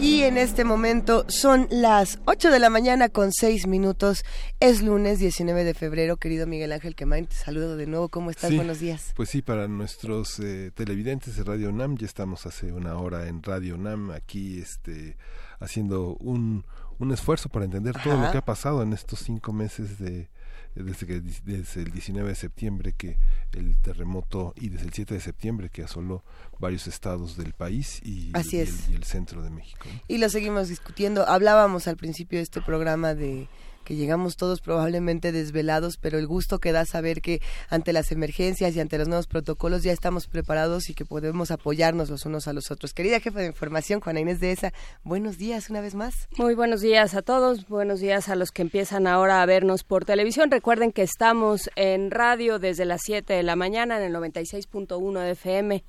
Y 0.03 0.25
en 0.25 0.37
este 0.37 0.65
momento 0.65 1.25
son 1.29 1.69
las 1.71 2.19
8 2.25 2.51
de 2.51 2.59
la 2.59 2.71
mañana 2.71 3.09
con 3.09 3.33
6 3.33 3.69
minutos. 3.69 4.25
Es 4.59 4.83
lunes 4.83 5.21
19 5.21 5.63
de 5.63 5.75
febrero, 5.75 6.17
querido 6.17 6.49
Miguel 6.49 6.73
Ángel 6.73 6.97
Quemain. 6.97 7.27
Te 7.27 7.37
saludo 7.37 7.77
de 7.77 7.87
nuevo. 7.87 8.09
¿Cómo 8.09 8.31
estás? 8.31 8.53
Buenos 8.53 8.81
días. 8.81 9.13
Pues 9.15 9.29
sí, 9.29 9.43
para 9.43 9.69
nuestros 9.69 10.41
eh, 10.41 10.73
televidentes 10.75 11.37
de 11.37 11.45
Radio 11.45 11.71
NAM, 11.71 11.97
ya 11.99 12.07
estamos 12.07 12.47
hace 12.47 12.73
una 12.73 12.97
hora 12.97 13.29
en 13.29 13.45
Radio 13.45 13.79
NAM, 13.79 14.11
aquí 14.11 14.59
este, 14.59 15.17
haciendo 15.61 16.17
un, 16.17 16.65
un 16.99 17.13
esfuerzo 17.13 17.49
para 17.49 17.65
entender 17.65 17.95
todo 18.03 18.21
lo 18.21 18.29
que 18.33 18.39
ha 18.39 18.45
pasado 18.45 18.83
en 18.83 18.93
estos 18.93 19.21
cinco 19.21 19.53
meses 19.53 20.01
de, 20.01 20.29
desde, 20.75 21.07
que, 21.07 21.21
desde 21.21 21.83
el 21.83 21.91
19 21.91 22.31
de 22.31 22.35
septiembre 22.35 22.93
que 22.93 23.19
el 23.53 23.77
terremoto 23.79 24.55
y 24.57 24.71
desde 24.71 24.87
el 24.87 24.93
7 24.93 25.15
de 25.15 25.21
septiembre 25.21 25.71
que 25.71 25.83
asoló 25.83 26.25
varios 26.59 26.87
estados 26.87 27.37
del 27.37 27.53
país 27.53 28.01
y, 28.03 28.33
el, 28.35 29.05
centro 29.05 29.43
de 29.43 29.51
México. 29.51 29.87
Y 30.09 30.19
lo 30.19 30.29
seguimos 30.29 30.69
discutiendo. 30.69 31.27
Hablábamos 31.29 31.89
al 31.89 31.97
principio 31.97 32.39
de 32.39 32.45
este 32.45 32.63
programa 32.63 33.15
de 33.15 33.49
que 33.83 33.97
llegamos 33.97 34.37
todos 34.37 34.61
probablemente 34.61 35.33
desvelados, 35.33 35.97
pero 35.97 36.19
el 36.19 36.27
gusto 36.27 36.59
que 36.59 36.73
da 36.73 36.85
saber 36.85 37.21
que 37.21 37.41
ante 37.69 37.93
las 37.93 38.13
emergencias 38.13 38.75
y 38.75 38.81
ante 38.81 38.99
los 38.99 39.09
nuevos 39.09 39.27
protocolos 39.27 39.83
ya 39.83 39.93
estamos 39.93 40.27
preparados 40.27 40.91
y 40.91 40.95
que 40.95 41.05
podemos 41.05 41.51
apoyarnos 41.51 42.11
los 42.11 42.25
unos 42.27 42.49
a 42.49 42.53
los 42.53 42.71
otros. 42.71 42.95
Querida 42.95 43.21
jefa 43.21 43.41
de 43.41 43.47
información, 43.47 44.01
Juana 44.01 44.21
Inés 44.21 44.41
de 44.41 44.53
ESA, 44.53 44.73
buenos 45.05 45.39
días 45.39 45.71
una 45.71 45.81
vez 45.81 45.95
más. 45.95 46.29
Muy 46.37 46.55
buenos 46.55 46.81
días 46.81 47.15
a 47.15 47.23
todos, 47.23 47.69
buenos 47.69 48.01
días 48.01 48.29
a 48.29 48.37
los 48.37 48.51
que 48.51 48.63
empiezan 48.63 49.07
ahora 49.07 49.43
a 49.43 49.47
vernos 49.47 49.85
por 49.85 50.05
televisión. 50.05 50.51
Recuerden 50.51 50.93
que 50.93 51.03
estamos 51.03 51.71
en 51.77 52.11
radio 52.11 52.59
desde 52.59 52.85
las 52.85 53.03
7 53.05 53.33
de 53.33 53.43
la 53.43 53.57
mañana 53.57 53.99
en 53.99 54.05
el 54.05 54.15
96.1 54.15 55.21
de 55.21 55.31
FM, 55.33 55.85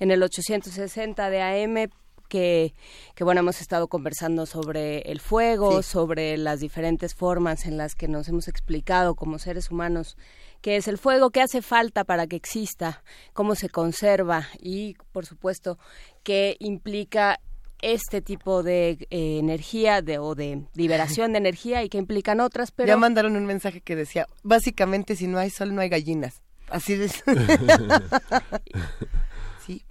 en 0.00 0.10
el 0.10 0.22
860 0.22 1.30
de 1.30 1.42
AM 1.42 1.90
que, 2.26 2.74
que, 3.14 3.24
bueno, 3.24 3.40
hemos 3.40 3.60
estado 3.60 3.88
conversando 3.88 4.46
sobre 4.46 4.98
el 5.10 5.20
fuego, 5.20 5.82
sobre 5.82 6.36
las 6.36 6.60
diferentes 6.60 7.14
formas 7.14 7.66
en 7.66 7.76
las 7.76 7.94
que 7.94 8.08
nos 8.08 8.28
hemos 8.28 8.48
explicado 8.48 9.14
como 9.14 9.38
seres 9.38 9.70
humanos 9.70 10.16
qué 10.60 10.76
es 10.76 10.88
el 10.88 10.98
fuego, 10.98 11.30
qué 11.30 11.42
hace 11.42 11.62
falta 11.62 12.04
para 12.04 12.26
que 12.26 12.36
exista, 12.36 13.02
cómo 13.32 13.54
se 13.54 13.68
conserva 13.68 14.48
y, 14.58 14.96
por 15.12 15.24
supuesto, 15.26 15.78
qué 16.22 16.56
implica 16.58 17.38
este 17.82 18.22
tipo 18.22 18.62
de 18.62 19.06
eh, 19.10 19.38
energía 19.38 20.02
de, 20.02 20.18
o 20.18 20.34
de 20.34 20.66
liberación 20.74 21.32
de 21.32 21.38
energía 21.38 21.84
y 21.84 21.88
qué 21.88 21.98
implican 21.98 22.40
otras, 22.40 22.72
pero... 22.72 22.88
Ya 22.88 22.96
mandaron 22.96 23.36
un 23.36 23.46
mensaje 23.46 23.80
que 23.80 23.94
decía, 23.96 24.26
básicamente 24.42 25.14
si 25.14 25.26
no 25.26 25.38
hay 25.38 25.50
sol 25.50 25.74
no 25.74 25.80
hay 25.82 25.88
gallinas. 25.88 26.42
Así 26.68 26.94
es. 26.94 27.22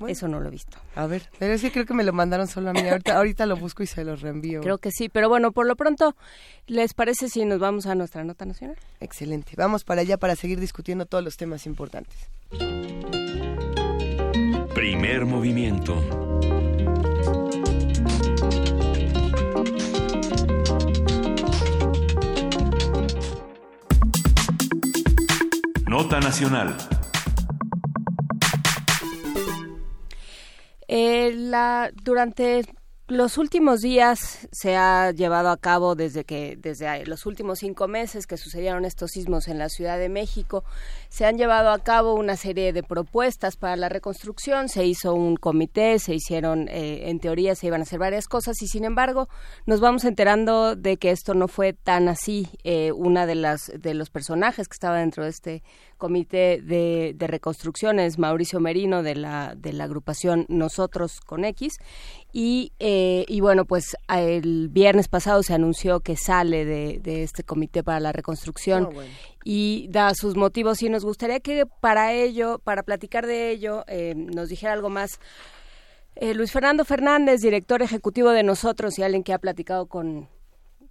Eso 0.07 0.27
no 0.27 0.39
lo 0.39 0.47
he 0.47 0.51
visto. 0.51 0.77
A 0.95 1.07
ver, 1.07 1.29
pero 1.39 1.53
es 1.53 1.61
que 1.61 1.71
creo 1.71 1.85
que 1.85 1.93
me 1.93 2.03
lo 2.03 2.13
mandaron 2.13 2.47
solo 2.47 2.69
a 2.69 2.73
mí. 2.73 2.87
Ahorita, 2.87 3.17
ahorita 3.17 3.45
lo 3.45 3.57
busco 3.57 3.83
y 3.83 3.87
se 3.87 4.03
lo 4.03 4.15
reenvío. 4.15 4.61
Creo 4.61 4.77
que 4.77 4.91
sí, 4.91 5.09
pero 5.09 5.29
bueno, 5.29 5.51
por 5.51 5.67
lo 5.67 5.75
pronto, 5.75 6.15
¿les 6.67 6.93
parece 6.93 7.29
si 7.29 7.45
nos 7.45 7.59
vamos 7.59 7.85
a 7.85 7.95
nuestra 7.95 8.23
nota 8.23 8.45
nacional? 8.45 8.77
Excelente. 8.99 9.53
Vamos 9.57 9.83
para 9.83 10.01
allá 10.01 10.17
para 10.17 10.35
seguir 10.35 10.59
discutiendo 10.59 11.05
todos 11.05 11.23
los 11.23 11.37
temas 11.37 11.65
importantes. 11.65 12.29
Primer 14.73 15.25
movimiento. 15.25 15.95
Nota 25.87 26.19
nacional. 26.19 26.75
Eh, 30.87 31.33
la, 31.35 31.91
durante 32.03 32.63
los 33.07 33.37
últimos 33.37 33.81
días 33.81 34.47
se 34.51 34.75
ha 34.75 35.11
llevado 35.11 35.49
a 35.49 35.57
cabo 35.57 35.93
desde 35.93 36.23
que 36.23 36.57
desde 36.57 37.05
los 37.05 37.27
últimos 37.27 37.59
cinco 37.59 37.87
meses 37.87 38.25
que 38.25 38.35
sucedieron 38.35 38.83
estos 38.83 39.11
sismos 39.11 39.47
en 39.47 39.59
la 39.59 39.69
Ciudad 39.69 39.99
de 39.99 40.09
México 40.09 40.63
se 41.09 41.25
han 41.25 41.37
llevado 41.37 41.69
a 41.69 41.77
cabo 41.77 42.15
una 42.15 42.35
serie 42.35 42.73
de 42.73 42.81
propuestas 42.81 43.57
para 43.57 43.75
la 43.75 43.89
reconstrucción. 43.89 44.69
Se 44.69 44.85
hizo 44.85 45.13
un 45.13 45.35
comité 45.35 45.99
se 45.99 46.15
hicieron 46.15 46.67
eh, 46.67 47.07
en 47.11 47.19
teoría 47.19 47.53
se 47.53 47.67
iban 47.67 47.81
a 47.81 47.83
hacer 47.83 47.99
varias 47.99 48.25
cosas 48.25 48.59
y 48.63 48.67
sin 48.67 48.85
embargo 48.85 49.29
nos 49.67 49.81
vamos 49.81 50.03
enterando 50.03 50.75
de 50.75 50.97
que 50.97 51.11
esto 51.11 51.35
no 51.35 51.47
fue 51.47 51.73
tan 51.73 52.07
así. 52.07 52.49
Eh, 52.63 52.91
una 52.91 53.27
de 53.27 53.35
las 53.35 53.71
de 53.77 53.93
los 53.93 54.09
personajes 54.09 54.67
que 54.67 54.73
estaba 54.73 54.97
dentro 54.97 55.25
de 55.25 55.29
este 55.29 55.63
comité 56.05 56.61
de, 56.61 57.15
de 57.15 57.27
reconstrucción 57.27 57.99
es 57.99 58.19
Mauricio 58.19 58.59
Merino 58.59 59.01
de 59.01 59.15
la 59.15 59.55
de 59.55 59.73
la 59.73 59.85
agrupación 59.85 60.45
Nosotros 60.49 61.19
con 61.19 61.43
X 61.45 61.79
y, 62.31 62.73
eh, 62.77 63.25
y 63.27 63.41
bueno, 63.41 63.65
pues 63.65 63.97
el 64.07 64.69
viernes 64.69 65.07
pasado 65.07 65.41
se 65.41 65.55
anunció 65.55 66.01
que 66.01 66.15
sale 66.15 66.63
de, 66.63 66.99
de 67.01 67.23
este 67.23 67.43
comité 67.43 67.81
para 67.81 67.99
la 67.99 68.11
reconstrucción 68.11 68.89
ah, 68.95 69.01
y 69.43 69.87
da 69.89 70.13
sus 70.13 70.35
motivos 70.35 70.83
y 70.83 70.89
nos 70.89 71.03
gustaría 71.03 71.39
que 71.39 71.65
para 71.65 72.13
ello, 72.13 72.59
para 72.59 72.83
platicar 72.83 73.25
de 73.25 73.49
ello, 73.49 73.83
eh, 73.87 74.13
nos 74.15 74.49
dijera 74.49 74.73
algo 74.73 74.91
más. 74.91 75.19
Eh, 76.15 76.35
Luis 76.35 76.51
Fernando 76.51 76.85
Fernández, 76.85 77.41
director 77.41 77.81
ejecutivo 77.81 78.29
de 78.29 78.43
nosotros 78.43 78.99
y 78.99 79.01
alguien 79.01 79.23
que 79.23 79.33
ha 79.33 79.39
platicado 79.39 79.87
con, 79.87 80.29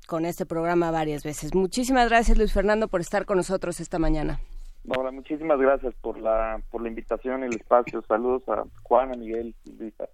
con 0.08 0.24
este 0.24 0.44
programa 0.44 0.90
varias 0.90 1.22
veces. 1.22 1.54
Muchísimas 1.54 2.08
gracias 2.08 2.36
Luis 2.36 2.52
Fernando 2.52 2.88
por 2.88 3.00
estar 3.00 3.26
con 3.26 3.36
nosotros 3.36 3.78
esta 3.78 4.00
mañana. 4.00 4.40
Hola, 4.87 5.11
muchísimas 5.11 5.59
gracias 5.59 5.95
por 6.03 6.18
la, 6.18 6.61
por 6.70 6.82
la 6.82 6.89
invitación 6.89 7.43
y 7.43 7.47
el 7.47 7.55
espacio. 7.55 8.03
Saludos 8.07 8.43
a 8.49 8.64
Juan, 8.82 9.12
a 9.12 9.16
Miguel, 9.16 9.55
Luisa. 9.78 10.09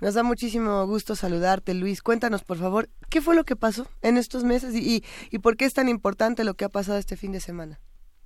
Nos 0.00 0.14
da 0.14 0.22
muchísimo 0.22 0.86
gusto 0.86 1.16
saludarte, 1.16 1.74
Luis. 1.74 2.02
Cuéntanos, 2.02 2.44
por 2.44 2.56
favor, 2.56 2.88
¿qué 3.10 3.20
fue 3.20 3.34
lo 3.34 3.44
que 3.44 3.56
pasó 3.56 3.86
en 4.00 4.16
estos 4.16 4.44
meses 4.44 4.74
y, 4.74 5.02
y, 5.30 5.38
por 5.38 5.56
qué 5.56 5.64
es 5.64 5.74
tan 5.74 5.88
importante 5.88 6.44
lo 6.44 6.54
que 6.54 6.64
ha 6.64 6.68
pasado 6.68 6.98
este 6.98 7.16
fin 7.16 7.32
de 7.32 7.40
semana? 7.40 7.80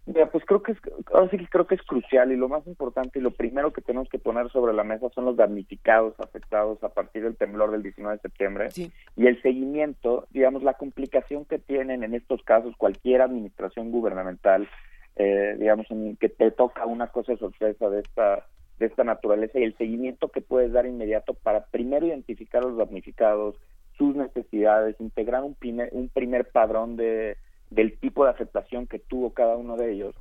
Ya, 0.06 0.26
pues 0.26 0.44
creo 0.44 0.62
que 0.62 0.72
es, 0.72 0.78
ahora 1.12 1.28
sí 1.30 1.38
que 1.38 1.48
creo 1.48 1.66
que 1.66 1.74
es 1.74 1.82
crucial 1.82 2.30
y 2.30 2.36
lo 2.36 2.48
más 2.48 2.64
importante 2.66 3.18
y 3.18 3.22
lo 3.22 3.32
primero 3.32 3.72
que 3.72 3.80
tenemos 3.80 4.08
que 4.08 4.20
poner 4.20 4.48
sobre 4.50 4.72
la 4.72 4.84
mesa 4.84 5.08
son 5.14 5.24
los 5.24 5.36
damnificados 5.36 6.14
afectados 6.20 6.80
a 6.84 6.90
partir 6.90 7.24
del 7.24 7.36
temblor 7.36 7.72
del 7.72 7.82
19 7.82 8.16
de 8.16 8.22
septiembre 8.22 8.68
y 9.16 9.26
el 9.26 9.42
seguimiento, 9.42 10.28
digamos, 10.30 10.62
la 10.62 10.74
complicación 10.74 11.44
que 11.44 11.58
tienen 11.58 12.04
en 12.04 12.14
estos 12.14 12.40
casos 12.44 12.76
cualquier 12.76 13.20
administración 13.20 13.90
gubernamental, 13.90 14.68
eh, 15.16 15.56
digamos, 15.58 15.90
en 15.90 16.16
que 16.16 16.28
te 16.28 16.50
toca 16.50 16.86
una 16.86 17.08
cosa 17.08 17.36
sorpresa 17.36 17.88
de 17.88 18.00
esta 18.00 18.46
de 18.78 18.86
esta 18.86 19.04
naturaleza 19.04 19.58
y 19.58 19.62
el 19.62 19.76
seguimiento 19.78 20.28
que 20.28 20.42
puedes 20.42 20.72
dar 20.72 20.84
inmediato 20.84 21.32
para 21.32 21.64
primero 21.66 22.06
identificar 22.06 22.62
a 22.62 22.66
los 22.66 22.76
damnificados, 22.76 23.56
sus 23.96 24.14
necesidades, 24.14 25.00
integrar 25.00 25.42
un 25.44 25.54
primer, 25.54 25.88
un 25.92 26.10
primer 26.10 26.50
padrón 26.50 26.96
de, 26.96 27.38
del 27.70 27.98
tipo 27.98 28.24
de 28.24 28.32
aceptación 28.32 28.86
que 28.86 28.98
tuvo 28.98 29.32
cada 29.32 29.56
uno 29.56 29.76
de 29.76 29.92
ellos 29.92 30.14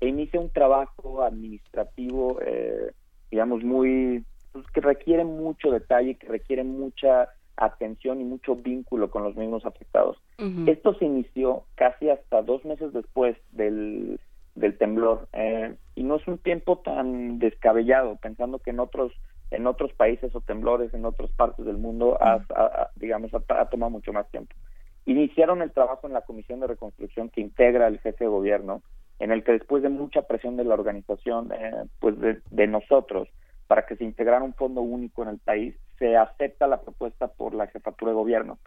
e 0.00 0.08
inicia 0.08 0.40
un 0.40 0.50
trabajo 0.50 1.22
administrativo, 1.22 2.40
eh, 2.44 2.90
digamos, 3.30 3.62
muy, 3.62 4.24
pues, 4.50 4.66
que 4.74 4.80
requiere 4.80 5.24
mucho 5.24 5.70
detalle, 5.70 6.16
que 6.16 6.26
requiere 6.26 6.64
mucha 6.64 7.28
atención 7.56 8.20
y 8.20 8.24
mucho 8.24 8.56
vínculo 8.56 9.10
con 9.10 9.22
los 9.22 9.36
mismos 9.36 9.64
afectados. 9.64 10.18
Esto 10.66 10.94
se 10.94 11.04
inició 11.04 11.62
casi 11.76 12.10
hasta 12.10 12.42
dos 12.42 12.64
meses 12.64 12.92
después 12.92 13.36
del, 13.52 14.18
del 14.54 14.76
temblor 14.76 15.28
eh, 15.32 15.74
y 15.94 16.02
no 16.02 16.16
es 16.16 16.26
un 16.26 16.38
tiempo 16.38 16.78
tan 16.78 17.38
descabellado, 17.38 18.16
pensando 18.16 18.58
que 18.58 18.70
en 18.70 18.80
otros 18.80 19.12
en 19.52 19.66
otros 19.66 19.92
países 19.92 20.34
o 20.34 20.40
temblores 20.40 20.94
en 20.94 21.04
otras 21.04 21.30
partes 21.32 21.64
del 21.66 21.76
mundo, 21.76 22.18
digamos, 22.96 23.30
ha, 23.34 23.64
tomado 23.66 23.90
mucho 23.90 24.12
más 24.12 24.26
tiempo. 24.30 24.54
Iniciaron 25.04 25.62
el 25.62 25.72
trabajo 25.72 26.06
en 26.06 26.14
la 26.14 26.22
Comisión 26.22 26.60
de 26.60 26.68
Reconstrucción 26.68 27.28
que 27.28 27.42
integra 27.42 27.86
el 27.86 27.98
jefe 28.00 28.24
de 28.24 28.30
gobierno, 28.30 28.82
en 29.18 29.30
el 29.30 29.44
que 29.44 29.52
después 29.52 29.82
de 29.82 29.88
mucha 29.88 30.22
presión 30.22 30.56
de 30.56 30.64
la 30.64 30.74
organización, 30.74 31.52
eh, 31.52 31.84
pues 32.00 32.14
de, 32.18 32.66
nosotros, 32.66 33.28
para 33.66 33.84
que 33.84 33.96
se 33.96 34.04
integrara 34.04 34.42
un 34.42 34.54
fondo 34.54 34.80
único 34.80 35.22
en 35.22 35.28
el 35.28 35.38
país, 35.38 35.74
se 35.98 36.16
acepta 36.16 36.66
la 36.66 36.80
propuesta 36.80 37.28
por 37.28 37.54
la 37.54 37.66
jefatura 37.66 38.12
de 38.12 38.16
gobierno. 38.16 38.58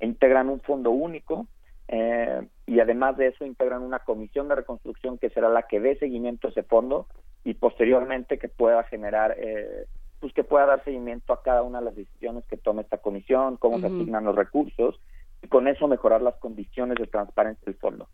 integran 0.00 0.50
un 0.50 0.60
fondo 0.60 0.90
único 0.90 1.48
eh, 1.88 2.46
y 2.66 2.80
además 2.80 3.16
de 3.16 3.28
eso 3.28 3.46
integran 3.46 3.82
una 3.82 4.00
comisión 4.00 4.48
de 4.48 4.56
reconstrucción 4.56 5.18
que 5.18 5.30
será 5.30 5.48
la 5.48 5.62
que 5.62 5.80
dé 5.80 5.96
seguimiento 5.96 6.46
a 6.46 6.50
ese 6.50 6.62
fondo 6.62 7.06
y 7.44 7.54
posteriormente 7.54 8.38
que 8.38 8.48
pueda 8.48 8.84
generar 8.84 9.34
eh, 9.38 9.86
pues 10.20 10.32
que 10.32 10.44
pueda 10.44 10.66
dar 10.66 10.84
seguimiento 10.84 11.32
a 11.32 11.42
cada 11.42 11.62
una 11.62 11.78
de 11.78 11.86
las 11.86 11.96
decisiones 11.96 12.44
que 12.46 12.56
tome 12.56 12.82
esta 12.82 12.98
comisión, 12.98 13.56
cómo 13.56 13.78
se 13.78 13.86
asignan 13.86 14.24
los 14.24 14.34
recursos 14.34 15.00
y 15.42 15.48
con 15.48 15.68
eso 15.68 15.86
mejorar 15.86 16.22
las 16.22 16.34
condiciones 16.36 16.98
de 16.98 17.06
transparencia 17.06 17.64
del 17.64 17.76
fondo. 17.76 18.08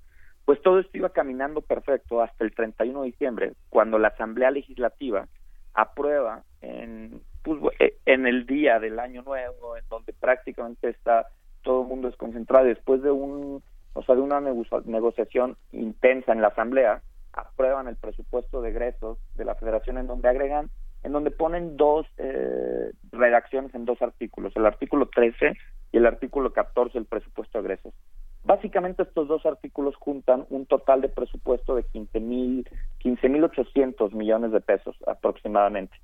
Pues 0.45 0.61
todo 0.61 0.79
esto 0.79 0.99
iba 0.99 1.09
caminando 1.09 1.63
perfecto 1.63 2.21
hasta 2.21 2.45
el 2.45 2.55
31 2.55 3.01
de 3.01 3.07
diciembre, 3.07 3.53
cuando 3.71 3.99
la 3.99 4.09
Asamblea 4.09 4.51
Legislativa 4.51 5.27
aprueba 5.73 6.45
en, 6.61 7.23
pues, 7.43 7.59
eh, 7.79 7.97
en 8.05 8.27
el 8.27 8.47
día 8.47 8.79
del 8.79 8.99
Año 8.99 9.23
Nuevo, 9.23 9.77
en 9.77 9.89
donde 9.89 10.13
prácticamente 10.13 10.91
está 10.91 11.27
todo 11.65 11.83
el 11.83 11.89
mundo 11.89 12.09
desconcentrado, 12.09 12.67
después 12.67 13.03
de 13.03 13.11
un, 13.11 13.63
o 13.95 14.03
sea, 14.05 14.15
de 14.15 14.21
una 14.21 14.41
negociación 14.41 15.57
intensa 15.73 16.33
en 16.33 16.41
la 16.41 16.49
Asamblea, 16.49 17.03
aprueban 17.33 17.89
el 17.89 17.97
presupuesto 17.97 18.63
de 18.63 18.71
egresos 18.71 19.19
de 19.35 19.45
la 19.45 19.57
Federación 19.57 19.99
en 19.99 20.07
donde 20.07 20.29
agregan 20.29 20.71
en 21.03 21.13
donde 21.13 21.31
ponen 21.31 21.77
dos 21.77 22.07
eh, 22.17 22.93
redacciones 23.13 23.75
en 23.75 23.85
dos 23.85 24.01
artículos, 24.01 24.57
el 24.57 24.65
artículo 24.65 25.07
13 25.07 25.55
y 25.93 25.97
el 25.99 26.07
artículo 26.07 26.53
14 26.53 26.99
del 26.99 27.05
presupuesto 27.05 27.59
de 27.59 27.65
egresos. 27.65 27.95
Básicamente 28.43 29.03
estos 29.03 29.29
dos 29.29 29.45
artículos 29.47 29.95
juntan 29.97 30.47
un 30.49 30.67
total 30.67 31.03
de 31.03 31.09
presupuesto 31.09 31.77
de 31.77 31.85
15 31.85 32.21
mil 32.21 32.69
15.800 33.03 34.13
millones 34.13 34.53
de 34.53 34.61
pesos 34.61 34.97
aproximadamente. 35.07 35.95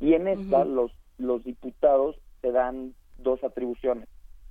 Y 0.00 0.14
en 0.14 0.26
esta 0.26 0.64
los, 0.64 0.92
los 1.18 1.44
diputados 1.44 2.16
se 2.40 2.50
dan 2.50 2.94
dos 3.18 3.42
atribuciones. 3.44 4.08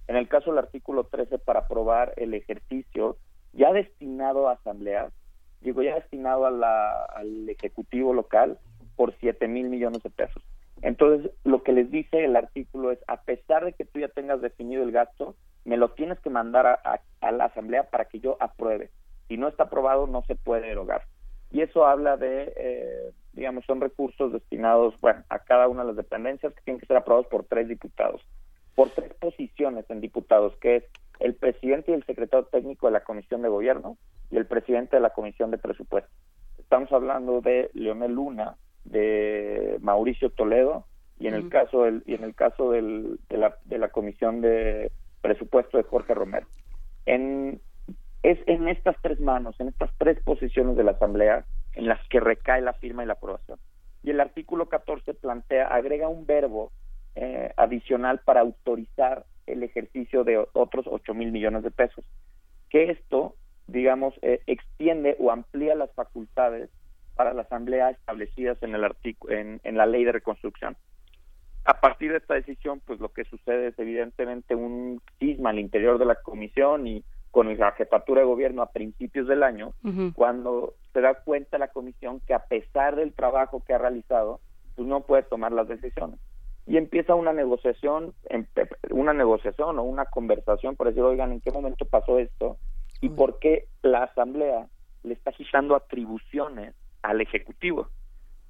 En 0.09 0.15
el 0.15 0.27
caso 0.27 0.49
del 0.49 0.57
artículo 0.57 1.03
13 1.03 1.37
para 1.37 1.59
aprobar 1.59 2.13
el 2.17 2.33
ejercicio 2.33 3.17
ya 3.53 3.71
destinado 3.71 4.49
a 4.49 4.53
asambleas, 4.53 5.13
digo 5.61 5.83
ya 5.83 5.93
destinado 5.93 6.47
a 6.47 7.03
al 7.15 7.47
ejecutivo 7.47 8.15
local, 8.15 8.57
por 8.95 9.13
7 9.19 9.47
mil 9.47 9.69
millones 9.69 10.01
de 10.01 10.09
pesos. 10.09 10.43
Entonces, 10.81 11.31
lo 11.43 11.61
que 11.61 11.73
les 11.73 11.91
dice 11.91 12.25
el 12.25 12.35
artículo 12.35 12.91
es, 12.91 12.97
a 13.07 13.21
pesar 13.21 13.63
de 13.63 13.73
que 13.73 13.85
tú 13.85 13.99
ya 13.99 14.07
tengas 14.07 14.41
definido 14.41 14.81
el 14.81 14.91
gasto, 14.91 15.35
me 15.63 15.77
lo 15.77 15.91
tienes 15.91 16.19
que 16.21 16.31
mandar 16.31 16.65
a, 16.65 17.31
la 17.31 17.45
asamblea 17.45 17.83
para 17.91 18.05
que 18.05 18.19
yo 18.19 18.35
apruebe. 18.39 18.89
Si 19.27 19.37
no 19.37 19.47
está 19.47 19.65
aprobado, 19.65 20.07
no 20.07 20.23
se 20.23 20.35
puede 20.35 20.71
erogar. 20.71 21.03
Y 21.51 21.61
eso 21.61 21.85
habla 21.85 22.17
de, 22.17 22.51
eh, 22.57 23.11
digamos, 23.33 23.63
son 23.65 23.79
recursos 23.79 24.33
destinados, 24.33 24.99
bueno, 25.01 25.23
a 25.29 25.37
cada 25.37 25.67
una 25.67 25.83
de 25.83 25.89
las 25.89 25.97
dependencias 25.97 26.51
que 26.55 26.61
tienen 26.63 26.79
que 26.79 26.87
ser 26.87 26.97
aprobados 26.97 27.27
por 27.27 27.43
tres 27.43 27.67
diputados, 27.67 28.25
por 28.79 28.91
tres 28.91 29.13
posiciones 29.15 29.83
en 29.89 29.99
diputados, 29.99 30.55
que 30.61 30.77
es 30.77 30.83
el 31.19 31.35
presidente 31.35 31.91
y 31.91 31.95
el 31.95 32.05
secretario 32.05 32.45
técnico 32.45 32.87
de 32.87 32.93
la 32.93 33.03
Comisión 33.03 33.41
de 33.41 33.49
Gobierno 33.49 33.97
y 34.31 34.37
el 34.37 34.45
presidente 34.45 34.95
de 34.95 35.01
la 35.01 35.09
Comisión 35.09 35.51
de 35.51 35.57
Presupuesto. 35.57 36.09
Estamos 36.57 36.89
hablando 36.93 37.41
de 37.41 37.69
Leonel 37.73 38.13
Luna, 38.13 38.55
de 38.85 39.77
Mauricio 39.81 40.29
Toledo 40.29 40.85
y 41.19 41.27
en 41.27 41.33
el 41.33 41.49
caso 41.49 41.83
del, 41.83 42.03
y 42.05 42.13
en 42.13 42.23
el 42.23 42.33
caso 42.35 42.71
del, 42.71 43.19
de, 43.27 43.37
la, 43.37 43.57
de 43.65 43.79
la 43.79 43.89
comisión 43.89 44.39
de 44.39 44.93
presupuesto 45.19 45.75
de 45.75 45.83
Jorge 45.83 46.13
Romero. 46.13 46.47
En, 47.05 47.59
es 48.23 48.39
en 48.47 48.69
estas 48.69 48.95
tres 49.01 49.19
manos, 49.19 49.59
en 49.59 49.67
estas 49.67 49.91
tres 49.97 50.23
posiciones 50.23 50.77
de 50.77 50.85
la 50.85 50.91
Asamblea, 50.91 51.43
en 51.73 51.89
las 51.89 51.99
que 52.07 52.21
recae 52.21 52.61
la 52.61 52.71
firma 52.71 53.03
y 53.03 53.07
la 53.07 53.13
aprobación. 53.13 53.59
Y 54.03 54.11
el 54.11 54.21
artículo 54.21 54.69
14 54.69 55.15
plantea, 55.15 55.67
agrega 55.67 56.07
un 56.07 56.25
verbo 56.25 56.71
eh, 57.15 57.51
adicional 57.57 58.19
para 58.25 58.41
autorizar 58.41 59.25
el 59.45 59.63
ejercicio 59.63 60.23
de 60.23 60.45
otros 60.53 60.85
8 60.87 61.13
mil 61.13 61.31
millones 61.31 61.63
de 61.63 61.71
pesos. 61.71 62.05
Que 62.69 62.91
esto, 62.91 63.35
digamos, 63.67 64.13
eh, 64.21 64.41
extiende 64.47 65.15
o 65.19 65.31
amplía 65.31 65.75
las 65.75 65.91
facultades 65.93 66.69
para 67.15 67.33
la 67.33 67.41
Asamblea 67.41 67.89
establecidas 67.89 68.61
en, 68.61 68.75
el 68.75 68.95
en, 69.29 69.59
en 69.63 69.77
la 69.77 69.85
ley 69.85 70.03
de 70.05 70.11
reconstrucción. 70.11 70.77
A 71.65 71.81
partir 71.81 72.11
de 72.11 72.17
esta 72.17 72.35
decisión, 72.35 72.81
pues 72.85 72.99
lo 72.99 73.09
que 73.09 73.25
sucede 73.25 73.67
es 73.67 73.79
evidentemente 73.79 74.55
un 74.55 75.01
cisma 75.19 75.49
al 75.49 75.59
interior 75.59 75.99
de 75.99 76.05
la 76.05 76.15
comisión 76.15 76.87
y 76.87 77.03
con 77.31 77.55
la 77.57 77.71
jefatura 77.73 78.21
de 78.21 78.27
gobierno 78.27 78.61
a 78.61 78.71
principios 78.71 79.27
del 79.27 79.43
año, 79.43 79.73
cuando 80.15 80.73
se 80.93 81.01
da 81.01 81.13
cuenta 81.13 81.57
la 81.59 81.67
comisión 81.67 82.21
que 82.21 82.33
a 82.33 82.45
pesar 82.45 82.95
del 82.95 83.13
trabajo 83.13 83.63
que 83.65 83.73
ha 83.73 83.77
realizado, 83.77 84.39
pues 84.75 84.87
no 84.87 85.01
puede 85.01 85.23
tomar 85.23 85.51
las 85.51 85.67
decisiones. 85.67 86.19
Y 86.69 86.77
empieza 86.77 87.15
una 87.15 87.33
negociación, 87.33 88.13
una 88.91 89.11
negociación 89.11 89.79
o 89.79 89.83
una 89.83 90.05
conversación 90.05 90.75
por 90.75 90.87
decir, 90.87 91.01
oigan, 91.01 91.31
¿en 91.31 91.41
qué 91.41 91.51
momento 91.51 91.85
pasó 91.85 92.19
esto? 92.19 92.57
¿Y 93.01 93.09
por 93.09 93.39
qué 93.39 93.65
la 93.81 94.03
Asamblea 94.03 94.67
le 95.03 95.13
está 95.13 95.31
quitando 95.31 95.75
atribuciones 95.75 96.75
al 97.01 97.21
Ejecutivo. 97.21 97.89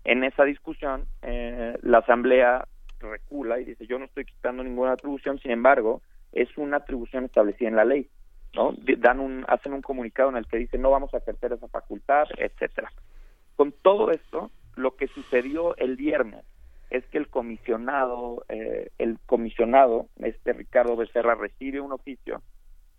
En 0.03 0.23
esa 0.23 0.43
discusión, 0.43 1.05
eh, 1.21 1.77
la 1.81 1.99
Asamblea 1.99 2.67
recula 2.99 3.59
y 3.59 3.65
dice, 3.65 3.85
yo 3.85 3.99
no 3.99 4.05
estoy 4.05 4.25
quitando 4.25 4.63
ninguna 4.63 4.93
atribución, 4.93 5.39
sin 5.39 5.51
embargo, 5.51 6.01
es 6.33 6.49
una 6.57 6.77
atribución 6.77 7.25
establecida 7.25 7.69
en 7.69 7.75
la 7.75 7.85
ley. 7.85 8.09
¿no? 8.53 8.73
Dan 8.97 9.19
un, 9.19 9.45
hacen 9.47 9.73
un 9.73 9.81
comunicado 9.81 10.29
en 10.29 10.37
el 10.37 10.47
que 10.47 10.57
dice, 10.57 10.77
no 10.77 10.89
vamos 10.89 11.13
a 11.13 11.17
ejercer 11.17 11.53
esa 11.53 11.67
facultad, 11.67 12.27
etcétera. 12.37 12.91
Con 13.55 13.71
todo 13.71 14.11
esto, 14.11 14.51
lo 14.75 14.95
que 14.95 15.07
sucedió 15.07 15.77
el 15.77 15.95
viernes 15.95 16.43
es 16.89 17.05
que 17.07 17.17
el 17.17 17.27
comisionado, 17.27 18.45
eh, 18.49 18.89
el 18.97 19.19
comisionado, 19.25 20.07
este 20.17 20.53
Ricardo 20.53 20.95
Becerra, 20.95 21.35
recibe 21.35 21.81
un 21.81 21.91
oficio 21.91 22.41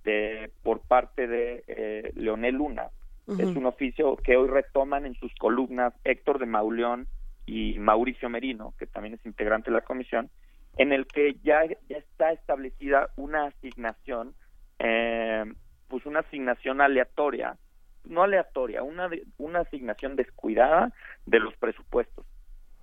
de, 0.05 0.51
por 0.62 0.80
parte 0.80 1.26
de 1.26 1.64
eh, 1.66 2.12
Leonel 2.14 2.55
Luna, 2.55 2.91
es 3.38 3.55
un 3.55 3.66
oficio 3.66 4.16
que 4.16 4.36
hoy 4.36 4.49
retoman 4.49 5.07
en 5.07 5.14
sus 5.14 5.32
columnas 5.36 5.95
Héctor 6.03 6.41
de 6.41 6.47
Mauleón 6.47 7.07
y 7.47 7.78
Mauricio 7.78 8.28
Merino, 8.28 8.74
que 8.76 8.86
también 8.86 9.14
es 9.14 9.24
integrante 9.24 9.70
de 9.70 9.76
la 9.76 9.82
comisión, 9.82 10.30
en 10.76 10.93
el 10.93 11.07
que 11.07 11.36
ya, 11.45 11.64
ya 11.64 11.97
está 11.97 12.32
establecida 12.32 13.11
una 13.16 13.47
asignación, 13.47 14.34
eh, 14.80 15.45
pues 15.86 16.07
una 16.07 16.20
asignación 16.20 16.80
aleatoria, 16.80 17.57
no 18.05 18.22
aleatoria, 18.22 18.82
una, 18.82 19.09
una 19.38 19.61
asignación 19.61 20.16
descuidada 20.16 20.93
de 21.26 21.38
los 21.38 21.55
presupuestos. 21.57 22.26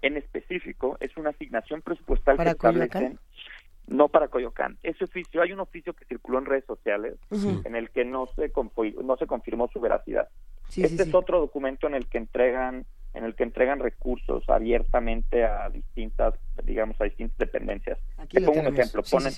En 0.02 0.18
específico, 0.18 0.98
es 1.00 1.16
una 1.18 1.32
asignación 1.32 1.82
presupuestal 1.82 2.38
que 2.38 2.50
establece 2.50 3.18
no 3.88 4.10
para 4.10 4.28
Coyoacán. 4.28 4.78
Ese 4.84 5.06
oficio, 5.06 5.42
hay 5.42 5.54
un 5.54 5.62
oficio 5.62 5.94
que 5.94 6.06
circuló 6.06 6.40
en 6.40 6.46
redes 6.46 6.66
sociales 6.66 7.16
en 7.32 7.76
el 7.76 7.90
que 7.90 8.04
no 8.04 8.28
se, 8.36 8.52
no 9.04 9.18
se 9.18 9.28
confirmó 9.28 9.70
su 9.70 9.80
veracidad. 9.80 10.28
este 10.76 11.04
es 11.04 11.14
otro 11.14 11.40
documento 11.40 11.88
en 11.88 11.96
el 11.96 12.08
que 12.08 12.18
entregan 12.18 12.86
en 13.14 13.24
el 13.24 13.34
que 13.34 13.44
entregan 13.44 13.80
recursos 13.80 14.48
abiertamente 14.48 15.44
a 15.44 15.70
distintas, 15.70 16.36
digamos, 16.64 17.02
a 17.02 17.06
distintas 17.06 17.38
dependencias. 17.40 17.98
Te 18.30 18.42
pongo 18.42 18.60
un 18.60 18.68
ejemplo, 18.68 19.02
ponen 19.10 19.34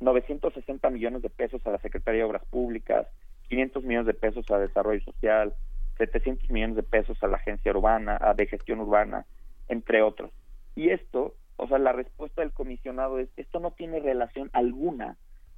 960 0.00 0.90
millones 0.90 1.22
de 1.22 1.30
pesos 1.30 1.66
a 1.66 1.70
la 1.70 1.78
Secretaría 1.78 2.20
de 2.20 2.24
Obras 2.24 2.44
Públicas, 2.50 3.06
500 3.48 3.84
millones 3.84 4.06
de 4.06 4.14
pesos 4.14 4.50
a 4.50 4.58
Desarrollo 4.58 5.00
Social, 5.02 5.54
700 5.96 6.50
millones 6.50 6.76
de 6.76 6.82
pesos 6.82 7.22
a 7.22 7.26
la 7.26 7.38
Agencia 7.38 7.70
Urbana, 7.72 8.18
a 8.20 8.34
de 8.34 8.46
Gestión 8.46 8.80
Urbana, 8.80 9.24
entre 9.68 10.02
otros. 10.02 10.30
Y 10.74 10.90
esto 10.90 11.34
o 11.62 11.68
sea, 11.68 11.78
la 11.78 11.92
respuesta 11.92 12.42
del 12.42 12.52
comisionado 12.52 13.18
es, 13.20 13.28
esto 13.36 13.60
no 13.60 13.70
tiene 13.70 14.00
relación 14.00 14.50
alguna 14.52 15.16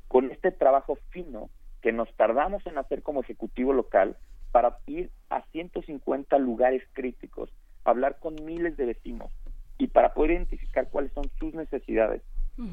con 0.08 0.30
este 0.30 0.52
trabajo 0.52 0.98
fino 1.10 1.48
que 1.80 1.92
nos 1.92 2.14
tardamos 2.16 2.66
en 2.66 2.76
hacer 2.78 3.02
como 3.02 3.22
ejecutivo 3.22 3.72
local 3.72 4.16
para 4.52 4.78
ir 4.86 5.10
a 5.30 5.42
150 5.52 6.38
lugares 6.38 6.82
críticos, 6.92 7.50
hablar 7.84 8.18
con 8.20 8.34
miles 8.44 8.76
de 8.76 8.86
vecinos, 8.86 9.30
y 9.78 9.88
para 9.88 10.12
poder 10.12 10.32
identificar 10.32 10.88
cuáles 10.90 11.12
son 11.12 11.24
sus 11.38 11.54
necesidades, 11.54 12.22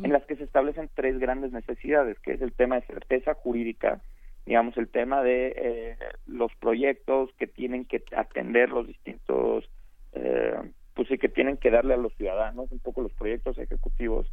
en 0.03 0.11
las 0.11 0.23
que 0.25 0.35
se 0.35 0.43
establecen 0.43 0.91
tres 0.93 1.17
grandes 1.17 1.51
necesidades, 1.51 2.19
que 2.19 2.33
es 2.33 2.41
el 2.41 2.53
tema 2.53 2.75
de 2.75 2.85
certeza 2.85 3.33
jurídica, 3.33 4.01
digamos, 4.45 4.77
el 4.77 4.89
tema 4.89 5.23
de 5.23 5.53
eh, 5.55 5.97
los 6.27 6.53
proyectos 6.55 7.31
que 7.39 7.47
tienen 7.47 7.85
que 7.85 8.03
atender 8.15 8.69
los 8.69 8.85
distintos, 8.85 9.67
eh, 10.11 10.53
pues 10.93 11.07
sí, 11.07 11.17
que 11.17 11.29
tienen 11.29 11.57
que 11.57 11.71
darle 11.71 11.93
a 11.93 11.97
los 11.97 12.13
ciudadanos, 12.15 12.71
un 12.71 12.79
poco 12.79 13.01
los 13.01 13.13
proyectos 13.13 13.57
ejecutivos, 13.57 14.27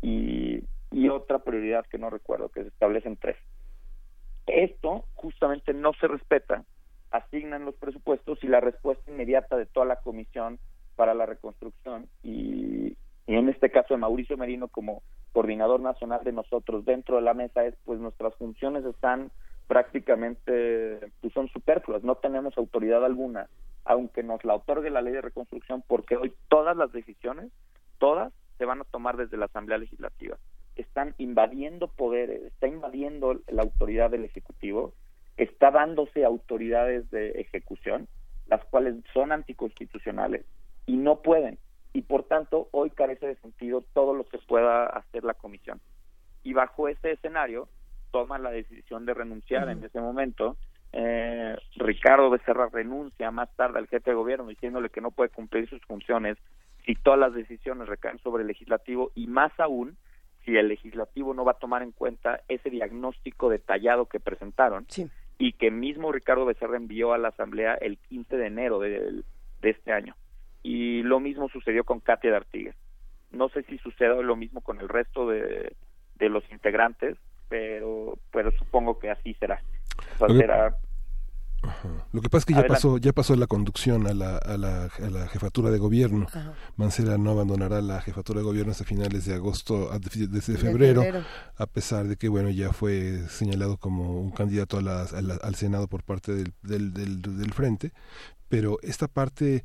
y, 0.00 0.64
y 0.90 1.08
otra 1.08 1.38
prioridad 1.40 1.86
que 1.86 1.98
no 1.98 2.10
recuerdo, 2.10 2.48
que 2.48 2.62
se 2.62 2.68
establecen 2.68 3.16
tres. 3.16 3.36
Esto 4.46 5.04
justamente 5.14 5.72
no 5.72 5.92
se 5.94 6.08
respeta, 6.08 6.64
asignan 7.12 7.64
los 7.64 7.74
presupuestos 7.76 8.42
y 8.42 8.48
la 8.48 8.60
respuesta 8.60 9.10
inmediata 9.10 9.56
de 9.56 9.66
toda 9.66 9.86
la 9.86 9.96
comisión 9.96 10.58
para 10.96 11.14
la 11.14 11.26
reconstrucción 11.26 12.08
y, 12.22 12.96
en 13.26 13.48
este 13.48 13.70
caso 13.70 13.94
de 13.94 14.00
Mauricio 14.00 14.36
Merino 14.36 14.68
como 14.68 15.02
coordinador 15.32 15.80
nacional 15.80 16.22
de 16.24 16.32
nosotros 16.32 16.84
dentro 16.84 17.16
de 17.16 17.22
la 17.22 17.34
mesa 17.34 17.64
es 17.64 17.74
pues 17.84 17.98
nuestras 17.98 18.34
funciones 18.34 18.84
están 18.84 19.30
prácticamente 19.68 21.00
pues 21.20 21.32
son 21.32 21.48
superfluas, 21.48 22.02
no 22.02 22.16
tenemos 22.16 22.56
autoridad 22.58 23.04
alguna, 23.04 23.48
aunque 23.84 24.22
nos 24.22 24.44
la 24.44 24.54
otorgue 24.54 24.90
la 24.90 25.02
ley 25.02 25.12
de 25.12 25.22
reconstrucción, 25.22 25.82
porque 25.86 26.16
hoy 26.16 26.34
todas 26.48 26.76
las 26.76 26.92
decisiones, 26.92 27.50
todas 27.98 28.32
se 28.58 28.64
van 28.64 28.80
a 28.80 28.84
tomar 28.84 29.16
desde 29.16 29.36
la 29.36 29.46
Asamblea 29.46 29.78
Legislativa. 29.78 30.36
Están 30.76 31.14
invadiendo 31.18 31.88
poderes, 31.88 32.42
está 32.42 32.68
invadiendo 32.68 33.40
la 33.48 33.62
autoridad 33.62 34.10
del 34.10 34.24
Ejecutivo, 34.24 34.94
está 35.36 35.70
dándose 35.70 36.24
autoridades 36.24 37.10
de 37.10 37.30
ejecución, 37.40 38.08
las 38.46 38.64
cuales 38.66 38.96
son 39.12 39.32
anticonstitucionales 39.32 40.44
y 40.86 40.96
no 40.96 41.22
pueden. 41.22 41.58
Y 41.92 42.02
por 42.02 42.24
tanto, 42.24 42.68
hoy 42.70 42.90
carece 42.90 43.26
de 43.26 43.36
sentido 43.36 43.84
todo 43.92 44.14
lo 44.14 44.24
que 44.24 44.38
pueda 44.38 44.86
hacer 44.86 45.24
la 45.24 45.34
comisión. 45.34 45.80
Y 46.42 46.54
bajo 46.54 46.88
ese 46.88 47.12
escenario, 47.12 47.68
toma 48.10 48.38
la 48.38 48.50
decisión 48.50 49.06
de 49.06 49.14
renunciar 49.14 49.68
en 49.68 49.84
ese 49.84 50.00
momento. 50.00 50.56
Eh, 50.92 51.56
Ricardo 51.76 52.28
Becerra 52.28 52.68
renuncia 52.70 53.30
más 53.30 53.54
tarde 53.56 53.78
al 53.78 53.88
jefe 53.88 54.10
de 54.10 54.16
gobierno 54.16 54.46
diciéndole 54.46 54.90
que 54.90 55.00
no 55.00 55.10
puede 55.10 55.30
cumplir 55.30 55.68
sus 55.68 55.80
funciones 55.82 56.36
si 56.84 56.94
todas 56.96 57.18
las 57.18 57.32
decisiones 57.32 57.88
recaen 57.88 58.18
sobre 58.18 58.42
el 58.42 58.48
legislativo 58.48 59.10
y 59.14 59.26
más 59.26 59.52
aún 59.58 59.96
si 60.44 60.56
el 60.56 60.68
legislativo 60.68 61.32
no 61.32 61.44
va 61.44 61.52
a 61.52 61.58
tomar 61.58 61.82
en 61.82 61.92
cuenta 61.92 62.40
ese 62.48 62.68
diagnóstico 62.68 63.48
detallado 63.48 64.06
que 64.06 64.20
presentaron 64.20 64.86
y 65.38 65.52
que 65.52 65.70
mismo 65.70 66.12
Ricardo 66.12 66.44
Becerra 66.44 66.76
envió 66.76 67.12
a 67.12 67.18
la 67.18 67.28
Asamblea 67.28 67.74
el 67.74 67.96
15 67.98 68.36
de 68.36 68.46
enero 68.46 68.78
de, 68.80 69.22
de 69.60 69.70
este 69.70 69.92
año. 69.92 70.14
Y 70.62 71.02
lo 71.02 71.20
mismo 71.20 71.48
sucedió 71.48 71.84
con 71.84 72.00
Katia 72.00 72.30
de 72.30 72.36
Artigues. 72.36 72.76
No 73.30 73.48
sé 73.48 73.62
si 73.62 73.78
suceda 73.78 74.14
lo 74.20 74.36
mismo 74.36 74.60
con 74.60 74.80
el 74.80 74.88
resto 74.88 75.28
de, 75.28 75.74
de 76.16 76.28
los 76.28 76.44
integrantes, 76.52 77.16
pero, 77.48 78.18
pero 78.30 78.50
supongo 78.52 78.98
que 78.98 79.10
así 79.10 79.34
será. 79.34 79.62
Lo 82.12 82.20
que 82.20 82.28
pasa 82.28 82.38
es 82.40 82.44
que 82.46 82.54
ya 82.54 82.66
pasó, 82.66 82.98
ya 82.98 83.12
pasó 83.12 83.36
la 83.36 83.46
conducción 83.46 84.08
a 84.08 84.14
la, 84.14 84.36
a 84.36 84.56
la, 84.56 84.86
a 84.86 85.10
la 85.10 85.28
jefatura 85.28 85.70
de 85.70 85.78
gobierno. 85.78 86.26
Mancera 86.76 87.18
no 87.18 87.30
abandonará 87.30 87.80
la 87.80 88.00
jefatura 88.00 88.40
de 88.40 88.44
gobierno 88.44 88.72
hasta 88.72 88.84
finales 88.84 89.26
de 89.26 89.34
agosto, 89.34 89.88
desde 90.00 90.56
febrero, 90.58 91.04
a 91.56 91.66
pesar 91.66 92.08
de 92.08 92.16
que 92.16 92.28
bueno 92.28 92.50
ya 92.50 92.72
fue 92.72 93.28
señalado 93.28 93.76
como 93.76 94.20
un 94.20 94.32
candidato 94.32 94.78
a 94.78 95.02
al 95.02 95.54
Senado 95.54 95.86
por 95.86 96.02
parte 96.02 96.34
del, 96.34 96.52
del, 96.62 96.92
del, 96.92 97.22
del 97.22 97.52
frente, 97.52 97.92
pero 98.52 98.76
esta 98.82 99.08
parte 99.08 99.64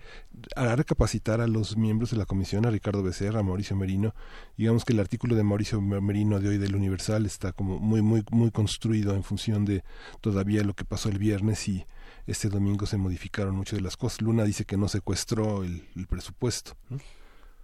hará 0.56 0.78
recapacitar 0.78 1.42
a 1.42 1.48
los 1.48 1.76
miembros 1.76 2.12
de 2.12 2.18
la 2.18 2.24
comisión, 2.24 2.66
a 2.66 2.72
Ricardo 2.72 3.04
Becerra, 3.04 3.42
a 3.42 3.44
Mauricio 3.44 3.76
Merino. 3.76 4.14
Digamos 4.56 4.86
que 4.86 4.94
el 4.94 5.02
artículo 5.02 5.36
de 5.36 5.44
Mauricio 5.44 5.82
Merino 5.82 6.40
de 6.40 6.48
hoy 6.48 6.58
del 6.58 6.74
Universal 6.74 7.26
está 7.26 7.52
como 7.52 7.80
muy, 7.80 8.02
muy, 8.02 8.24
muy 8.32 8.50
construido 8.50 9.14
en 9.14 9.24
función 9.24 9.66
de 9.66 9.84
todavía 10.22 10.64
lo 10.64 10.74
que 10.74 10.86
pasó 10.86 11.10
el 11.10 11.18
viernes 11.18 11.68
y 11.68 11.86
este 12.28 12.48
domingo 12.48 12.86
se 12.86 12.96
modificaron 12.96 13.58
muchas 13.58 13.78
de 13.80 13.84
las 13.84 13.98
cosas. 13.98 14.22
Luna 14.22 14.46
dice 14.46 14.64
que 14.64 14.78
no 14.78 14.88
secuestró 14.88 15.66
el, 15.66 15.82
presupuesto. 16.10 16.72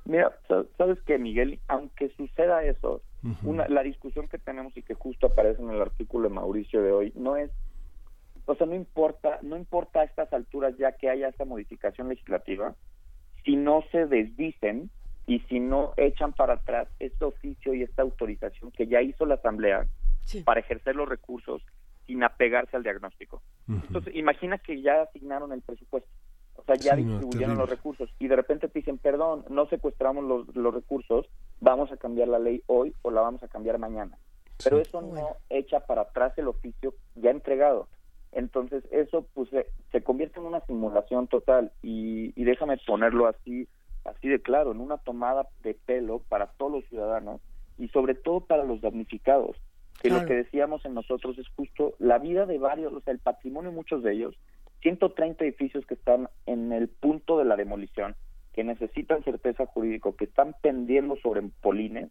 Mira, 0.03 0.37
sabes 0.77 0.99
que 1.03 1.17
Miguel, 1.17 1.61
aunque 1.69 2.09
suceda 2.17 2.65
eso, 2.65 3.01
una, 3.43 3.65
la 3.69 3.81
discusión 3.83 4.27
que 4.27 4.39
tenemos 4.39 4.75
y 4.75 4.81
que 4.81 4.93
justo 4.93 5.27
aparece 5.27 5.61
en 5.61 5.69
el 5.69 5.81
artículo 5.81 6.27
de 6.27 6.35
Mauricio 6.35 6.81
de 6.81 6.91
hoy 6.91 7.13
no 7.15 7.37
es 7.37 7.49
o 8.45 8.55
sea, 8.55 8.67
no 8.67 8.75
importa, 8.75 9.39
no 9.41 9.57
importa 9.57 10.01
a 10.01 10.03
estas 10.03 10.31
alturas 10.33 10.75
ya 10.77 10.91
que 10.93 11.09
haya 11.09 11.29
esta 11.29 11.45
modificación 11.45 12.09
legislativa, 12.09 12.75
si 13.45 13.55
no 13.55 13.83
se 13.91 14.05
desdicen 14.05 14.89
y 15.25 15.39
si 15.41 15.59
no 15.59 15.93
echan 15.97 16.33
para 16.33 16.55
atrás 16.55 16.87
este 16.99 17.25
oficio 17.25 17.73
y 17.73 17.83
esta 17.83 18.01
autorización 18.01 18.71
que 18.71 18.87
ya 18.87 19.01
hizo 19.01 19.25
la 19.25 19.35
Asamblea 19.35 19.85
para 20.43 20.59
ejercer 20.59 20.95
los 20.95 21.07
recursos 21.07 21.61
sin 22.05 22.23
apegarse 22.23 22.75
al 22.75 22.83
diagnóstico. 22.83 23.41
Entonces, 23.67 24.13
imagina 24.15 24.57
que 24.57 24.81
ya 24.81 25.03
asignaron 25.03 25.53
el 25.53 25.61
presupuesto, 25.61 26.09
o 26.55 26.63
sea, 26.63 26.75
ya 26.75 26.95
distribuyeron 26.95 27.57
los 27.57 27.69
recursos 27.69 28.09
y 28.19 28.27
de 28.27 28.35
repente 28.35 28.67
te 28.67 28.79
dicen, 28.79 28.97
perdón, 28.97 29.45
no 29.49 29.67
secuestramos 29.67 30.23
los, 30.25 30.55
los 30.55 30.73
recursos, 30.73 31.27
vamos 31.61 31.91
a 31.91 31.97
cambiar 31.97 32.27
la 32.27 32.39
ley 32.39 32.61
hoy 32.67 32.93
o 33.01 33.11
la 33.11 33.21
vamos 33.21 33.41
a 33.43 33.47
cambiar 33.47 33.77
mañana. 33.79 34.17
Pero 34.63 34.79
eso 34.79 35.01
no 35.01 35.37
echa 35.49 35.81
para 35.81 36.03
atrás 36.03 36.37
el 36.37 36.47
oficio 36.47 36.93
ya 37.15 37.31
entregado. 37.31 37.87
Entonces 38.35 38.83
eso 38.91 39.25
pues 39.33 39.49
se, 39.91 40.03
convierte 40.03 40.39
en 40.39 40.45
una 40.45 40.65
simulación 40.65 41.27
total. 41.27 41.71
Y, 41.81 42.31
déjame 42.43 42.77
ponerlo 42.85 43.27
así, 43.27 43.67
así 44.05 44.27
de 44.27 44.41
claro, 44.41 44.71
en 44.71 44.79
una 44.79 44.97
tomada 44.97 45.47
de 45.63 45.73
pelo 45.73 46.19
para 46.29 46.47
todos 46.47 46.71
los 46.71 46.85
ciudadanos 46.85 47.41
y 47.77 47.87
sobre 47.89 48.15
todo 48.15 48.41
para 48.41 48.63
los 48.63 48.81
damnificados, 48.81 49.57
que 50.01 50.09
lo 50.09 50.25
que 50.25 50.33
decíamos 50.33 50.85
en 50.85 50.93
nosotros 50.93 51.37
es 51.37 51.47
justo 51.49 51.93
la 51.99 52.19
vida 52.19 52.45
de 52.45 52.57
varios, 52.57 52.93
o 52.93 53.01
sea, 53.01 53.13
el 53.13 53.19
patrimonio 53.19 53.71
de 53.71 53.75
muchos 53.75 54.03
de 54.03 54.13
ellos, 54.13 54.35
130 54.81 55.43
edificios 55.45 55.85
que 55.85 55.93
están 55.93 56.27
en 56.45 56.73
el 56.73 56.89
punto 56.89 57.37
de 57.37 57.45
la 57.45 57.55
demolición, 57.55 58.15
que 58.53 58.63
necesitan 58.63 59.23
certeza 59.23 59.65
jurídica, 59.65 60.11
que 60.17 60.25
están 60.25 60.55
pendiendo 60.61 61.15
sobre 61.17 61.41
polines, 61.61 62.09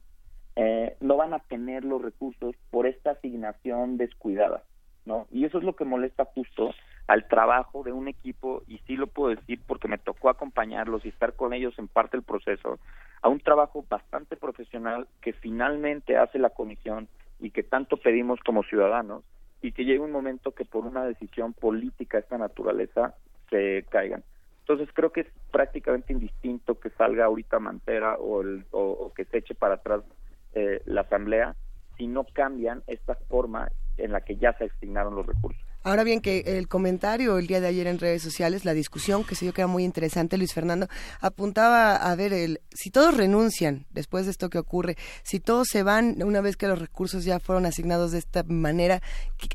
eh, 0.57 0.97
no 1.01 1.16
van 1.16 1.35
a 1.35 1.39
tener 1.40 1.85
los 1.85 2.03
recursos 2.03 2.55
por 2.70 2.86
esta 2.86 3.12
asignación 3.12 3.97
descuidada. 3.97 4.65
¿No? 5.05 5.27
Y 5.31 5.45
eso 5.45 5.59
es 5.59 5.65
lo 5.65 5.74
que 5.74 5.85
molesta 5.85 6.24
justo 6.24 6.74
al 7.07 7.27
trabajo 7.29 7.83
de 7.83 7.93
un 7.93 8.09
equipo, 8.09 8.62
y 8.69 8.79
sí 8.87 8.97
lo 8.97 9.07
puedo 9.07 9.35
decir 9.35 9.61
porque 9.66 9.89
me 9.89 9.99
tocó 9.99 10.31
acompañarlos 10.31 11.05
y 11.05 11.09
estar 11.09 11.35
con 11.35 11.53
ellos 11.53 11.74
en 11.79 11.89
parte 11.89 12.16
del 12.16 12.24
proceso, 12.24 12.79
a 13.20 13.29
un 13.29 13.41
trabajo 13.41 13.85
bastante 13.89 14.37
profesional 14.37 15.09
que 15.20 15.33
finalmente 15.33 16.16
hace 16.16 16.39
la 16.39 16.51
comisión 16.51 17.09
y 17.41 17.51
que 17.51 17.62
tanto 17.62 17.97
pedimos 17.97 18.41
como 18.41 18.62
ciudadanos, 18.62 19.24
y 19.62 19.73
que 19.73 19.85
llega 19.85 20.05
un 20.05 20.12
momento 20.12 20.53
que 20.53 20.65
por 20.65 20.85
una 20.85 21.05
decisión 21.05 21.53
política 21.53 22.19
de 22.19 22.23
esta 22.23 22.39
naturaleza 22.39 23.15
se 23.49 23.85
caigan. 23.91 24.24
Entonces 24.61 24.89
creo 24.93 25.12
que 25.12 25.23
es 25.23 25.27
prácticamente 25.51 26.12
indistinto 26.12 26.79
que 26.79 26.91
salga 26.91 27.24
ahorita 27.24 27.59
Mantera 27.59 28.16
o, 28.16 28.43
el, 28.43 28.65
o, 28.70 29.12
que 29.15 29.24
se 29.24 29.39
eche 29.39 29.55
para 29.55 29.74
atrás 29.74 30.03
eh, 30.55 30.83
la 30.85 31.03
asamblea 31.03 31.55
si 31.97 32.07
no 32.07 32.24
cambian 32.24 32.83
esta 32.87 33.15
forma 33.15 33.70
en 33.97 34.12
la 34.12 34.20
que 34.23 34.36
ya 34.36 34.56
se 34.59 34.64
asignaron 34.64 35.14
los 35.14 35.27
recursos. 35.27 35.62
Ahora 35.85 36.05
bien, 36.05 36.20
que 36.20 36.44
el 36.47 36.69
comentario 36.69 37.39
el 37.39 37.48
día 37.48 37.60
de 37.60 37.66
ayer 37.66 37.89
en 37.89 37.98
redes 37.98 38.23
sociales, 38.23 38.64
la 38.64 38.73
discusión 38.73 39.24
que 39.24 39.35
se 39.35 39.44
dio 39.44 39.52
que 39.52 39.62
era 39.62 39.66
muy 39.69 39.82
interesante, 39.82 40.39
Luis 40.39 40.55
Fernando, 40.55 40.86
apuntaba 41.20 41.97
a 41.97 42.14
ver 42.14 42.32
el 42.32 42.60
si 42.73 42.90
todos 42.90 43.16
renuncian 43.16 43.86
después 43.90 44.27
de 44.27 44.31
esto 44.31 44.48
que 44.48 44.59
ocurre, 44.59 44.97
si 45.24 45.40
todos 45.40 45.66
se 45.69 45.82
van 45.82 46.23
una 46.23 46.40
vez 46.40 46.56
que 46.56 46.69
los 46.69 46.78
recursos 46.78 47.24
ya 47.24 47.40
fueron 47.40 47.66
asignados 47.66 48.12
de 48.12 48.19
esta 48.19 48.44
manera, 48.44 49.02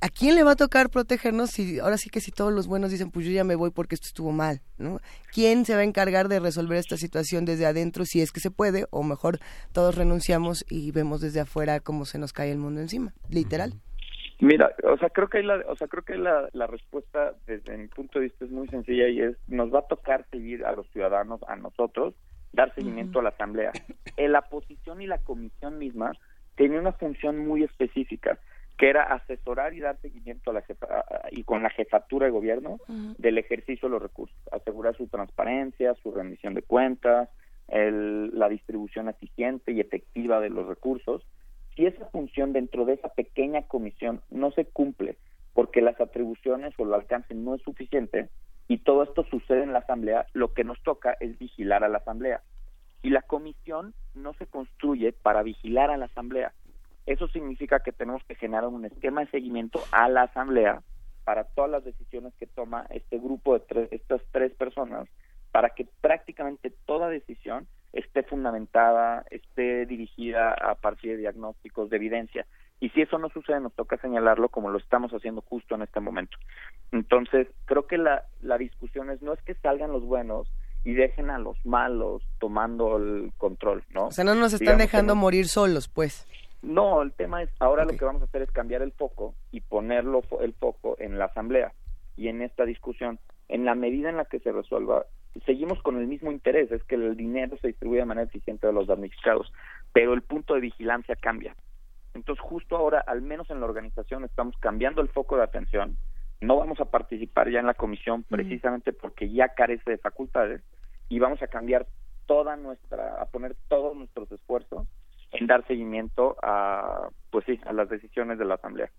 ¿a 0.01 0.09
quién 0.09 0.35
le 0.35 0.43
va 0.43 0.51
a 0.51 0.55
tocar 0.57 0.89
protegernos? 0.89 1.51
Si 1.51 1.80
ahora 1.80 1.97
sí 1.97 2.09
que 2.09 2.19
si 2.19 2.31
todos 2.31 2.51
los 2.51 2.68
buenos 2.68 2.91
dicen, 2.91 3.09
pues 3.09 3.26
yo 3.26 3.31
ya 3.31 3.45
me 3.45 3.55
voy 3.55 3.72
porque 3.72 3.95
esto 3.95 4.07
estuvo 4.07 4.34
mal, 4.34 4.61
¿no? 4.77 4.99
¿Quién 5.31 5.65
se 5.65 5.76
va 5.76 5.81
a 5.81 5.85
encargar 5.85 6.27
de 6.27 6.41
resolver 6.41 6.77
esta 6.77 6.97
situación 6.97 7.45
desde 7.45 7.65
adentro 7.65 8.03
si 8.05 8.19
es 8.19 8.34
que 8.34 8.41
se 8.41 8.51
puede 8.51 8.85
o 8.89 9.01
mejor 9.01 9.39
todos 9.72 9.95
renunciamos 9.95 10.65
y 10.68 10.91
vemos 10.91 11.22
desde 11.22 11.39
afuera 11.39 11.80
cómo 11.80 12.03
se 12.03 12.19
nos 12.19 12.34
cae 12.34 12.51
el 12.51 12.57
mundo 12.57 12.81
encima, 12.81 13.14
literal? 13.30 13.80
Mira, 14.39 14.76
o 14.84 14.97
sea, 14.97 15.09
creo 15.09 15.30
que 15.30 15.41
la, 15.41 15.64
o 15.68 15.76
sea, 15.76 15.88
creo 15.88 16.03
que 16.03 16.15
la, 16.15 16.47
la 16.53 16.68
respuesta 16.68 17.34
desde 17.47 17.76
mi 17.76 17.88
punto 17.88 18.19
de 18.19 18.26
vista 18.26 18.45
es 18.45 18.51
muy 18.51 18.68
sencilla 18.68 19.07
y 19.07 19.22
es 19.22 19.35
nos 19.47 19.73
va 19.73 19.80
a 19.80 19.88
tocar 19.88 20.26
seguir 20.30 20.64
a 20.64 20.73
los 20.73 20.88
ciudadanos, 20.91 21.41
a 21.47 21.55
nosotros, 21.55 22.14
dar 22.53 22.73
seguimiento 22.76 23.19
a 23.19 23.23
la 23.23 23.30
asamblea. 23.30 23.72
En 24.15 24.31
la 24.31 24.41
posición 24.41 25.01
y 25.01 25.07
la 25.07 25.18
comisión 25.19 25.80
misma 25.80 26.14
tenía 26.55 26.80
una 26.80 26.93
función 26.93 27.38
muy 27.47 27.64
específica 27.64 28.39
que 28.77 28.89
era 28.89 29.03
asesorar 29.03 29.73
y 29.73 29.80
dar 29.80 29.99
seguimiento 30.01 30.51
a 30.51 30.53
la 30.53 30.64
y 31.31 31.43
con 31.43 31.64
la 31.64 31.72
jefatura 31.72 32.27
de 32.27 32.31
gobierno 32.31 32.77
del 33.18 33.39
ejercicio 33.39 33.89
de 33.89 33.93
los 33.93 34.01
recursos, 34.01 34.38
asegurar 34.51 34.95
su 34.95 35.07
transparencia, 35.07 35.95
su 36.03 36.11
rendición 36.11 36.53
de 36.53 36.61
cuentas, 36.61 37.30
el, 37.68 38.38
la 38.38 38.49
distribución 38.49 39.09
eficiente 39.09 39.72
y 39.72 39.80
efectiva 39.80 40.39
de 40.39 40.49
los 40.49 40.68
recursos 40.68 41.23
si 41.78 41.86
esa 41.86 42.06
función 42.08 42.52
dentro 42.52 42.86
de 42.86 42.94
esa 42.94 43.10
pequeña 43.10 43.62
comisión 43.68 44.22
no 44.32 44.52
se 44.52 44.66
cumple 44.66 45.18
porque 45.54 45.82
las 45.82 45.99
atribuciones 46.02 46.74
o 46.78 46.84
el 46.84 46.94
alcance 46.94 47.36
no 47.36 47.56
es 47.56 47.62
suficiente 47.62 48.30
y 48.68 48.80
todo 48.80 49.04
esto 49.04 49.24
sucede 49.26 49.64
en 49.64 49.74
la 49.74 49.80
asamblea, 49.80 50.26
lo 50.34 50.54
que 50.54 50.64
nos 50.64 50.82
toca 50.82 51.16
es 51.20 51.38
vigilar 51.38 51.84
a 51.84 51.88
la 51.88 51.99
asamblea. 51.99 52.41
Y 53.02 53.12
la 53.12 53.22
comisión 53.22 53.94
no 54.16 54.34
se 54.34 54.48
construye 54.48 55.14
para 55.14 55.44
vigilar 55.44 55.91
a 55.91 55.98
la 55.98 56.06
Asamblea. 56.06 56.52
Eso 57.06 57.28
significa 57.28 57.80
que 57.80 57.91
tenemos 57.91 58.24
que 58.26 58.36
generar 58.36 58.68
un 58.68 58.86
esquema 58.86 59.22
de 59.22 59.32
seguimiento 59.32 59.80
a 59.91 60.10
la 60.10 60.24
Asamblea 60.24 60.82
para 61.24 61.44
todas 61.44 61.70
las 61.70 61.86
decisiones 61.86 62.34
que 62.40 62.48
toma 62.48 62.88
este 62.90 63.18
grupo 63.20 63.54
de 63.54 63.60
tres, 63.62 63.90
estas 63.91 64.22
tres 64.32 64.52
personas, 64.54 65.08
para 65.52 65.70
que 65.70 65.88
prácticamente 66.02 66.72
toda 66.86 67.08
decisión 67.08 67.68
esté 67.93 68.23
fundamentada, 68.23 69.26
esté 69.30 69.85
dirigida 69.85 70.53
a 70.53 70.76
partir 70.76 71.11
de 71.11 71.18
diagnósticos, 71.18 71.89
de 71.89 71.97
evidencia. 71.97 72.45
Y 72.80 72.89
si 72.89 73.01
eso 73.01 73.18
no 73.18 73.30
sucede, 73.30 73.59
nos 73.59 73.73
toca 73.73 73.97
señalarlo 73.97 74.49
como 74.49 74.69
lo 74.69 74.77
estamos 74.77 75.11
haciendo 75.11 75.41
justo 75.41 75.76
en 75.76 75.81
este 75.81 75.99
momento. 75.99 76.38
Entonces, 76.91 77.47
creo 77.65 77.88
que 77.88 77.97
la, 77.97 78.23
la 78.41 78.57
discusión 78.57 79.09
es, 79.09 79.22
no 79.22 79.34
es 79.34 79.41
que 79.41 79.55
salgan 79.55 79.91
los 79.91 80.03
buenos 80.03 80.47
y 80.84 80.93
dejen 80.93 81.30
a 81.31 81.39
los 81.39 81.57
malos 81.65 82.22
tomando 82.39 82.97
el 82.97 83.34
control, 83.38 83.84
¿no? 83.89 84.07
O 84.07 84.11
sea, 84.11 84.23
no 84.23 84.35
nos 84.35 84.53
están 84.53 84.77
dejando 84.77 85.15
morir 85.15 85.47
solos, 85.47 85.88
pues. 85.88 86.26
No, 86.61 87.01
el 87.01 87.11
tema 87.14 87.43
es, 87.43 87.49
ahora 87.59 87.85
lo 87.85 87.91
que 87.91 88.05
vamos 88.05 88.22
a 88.22 88.26
hacer 88.26 88.41
es 88.43 88.51
cambiar 88.51 88.81
el 88.81 88.91
foco 88.91 89.35
y 89.51 89.61
ponerlo 89.61 90.22
el 90.39 90.53
foco 90.53 90.95
en 90.99 91.18
la 91.18 91.26
asamblea 91.26 91.73
y 92.15 92.27
en 92.30 92.41
esta 92.41 92.65
discusión. 92.65 93.19
En 93.49 93.65
la 93.65 93.76
medida 93.76 94.09
en 94.09 94.18
la 94.18 94.26
que 94.26 94.39
se 94.39 94.51
resuelva, 94.51 95.05
seguimos 95.45 95.82
con 95.82 95.98
el 95.98 96.08
mismo 96.08 96.32
interés, 96.32 96.72
es 96.72 96.84
que 96.84 96.95
el 96.95 97.16
dinero 97.16 97.58
se 97.58 97.68
distribuya 97.68 98.02
de 98.02 98.08
manera 98.08 98.28
eficiente 98.28 98.68
a 98.68 98.72
los 98.72 98.88
damnificados, 98.88 99.52
pero 99.94 100.14
el 100.14 100.22
punto 100.22 100.54
de 100.54 100.62
vigilancia 100.62 101.16
cambia. 101.16 101.56
Entonces, 102.14 102.44
justo 102.44 102.76
ahora, 102.76 103.04
al 103.06 103.22
menos 103.22 103.49
en 103.49 103.60
la 103.60 103.68
organización, 103.68 104.24
estamos 104.24 104.56
cambiando 104.58 105.02
el 105.02 105.10
foco 105.10 105.38
de 105.38 105.44
atención. 105.44 105.98
No 106.41 106.58
vamos 106.58 106.80
a 106.80 106.86
participar 106.86 107.49
ya 107.49 107.60
en 107.60 107.68
la 107.68 107.74
comisión 107.74 108.24
precisamente 108.24 108.94
porque 108.94 109.30
ya 109.30 109.49
carece 109.49 109.91
de 109.91 109.98
facultades 109.98 110.62
y 111.10 111.20
vamos 111.20 111.41
a 111.41 111.48
cambiar 111.48 111.88
toda 112.26 112.56
nuestra, 112.58 113.22
a 113.22 113.26
poner 113.26 113.56
todos 113.68 113.95
nuestros 113.95 114.32
esfuerzos 114.32 114.88
en 115.32 115.48
dar 115.48 115.66
seguimiento 115.68 116.38
a 116.41 117.10
pues 117.30 117.45
sí 117.45 117.60
a 117.66 117.74
las 117.74 117.90
decisiones 117.90 118.40
de 118.40 118.45
la 118.45 118.56
asamblea. 118.56 118.91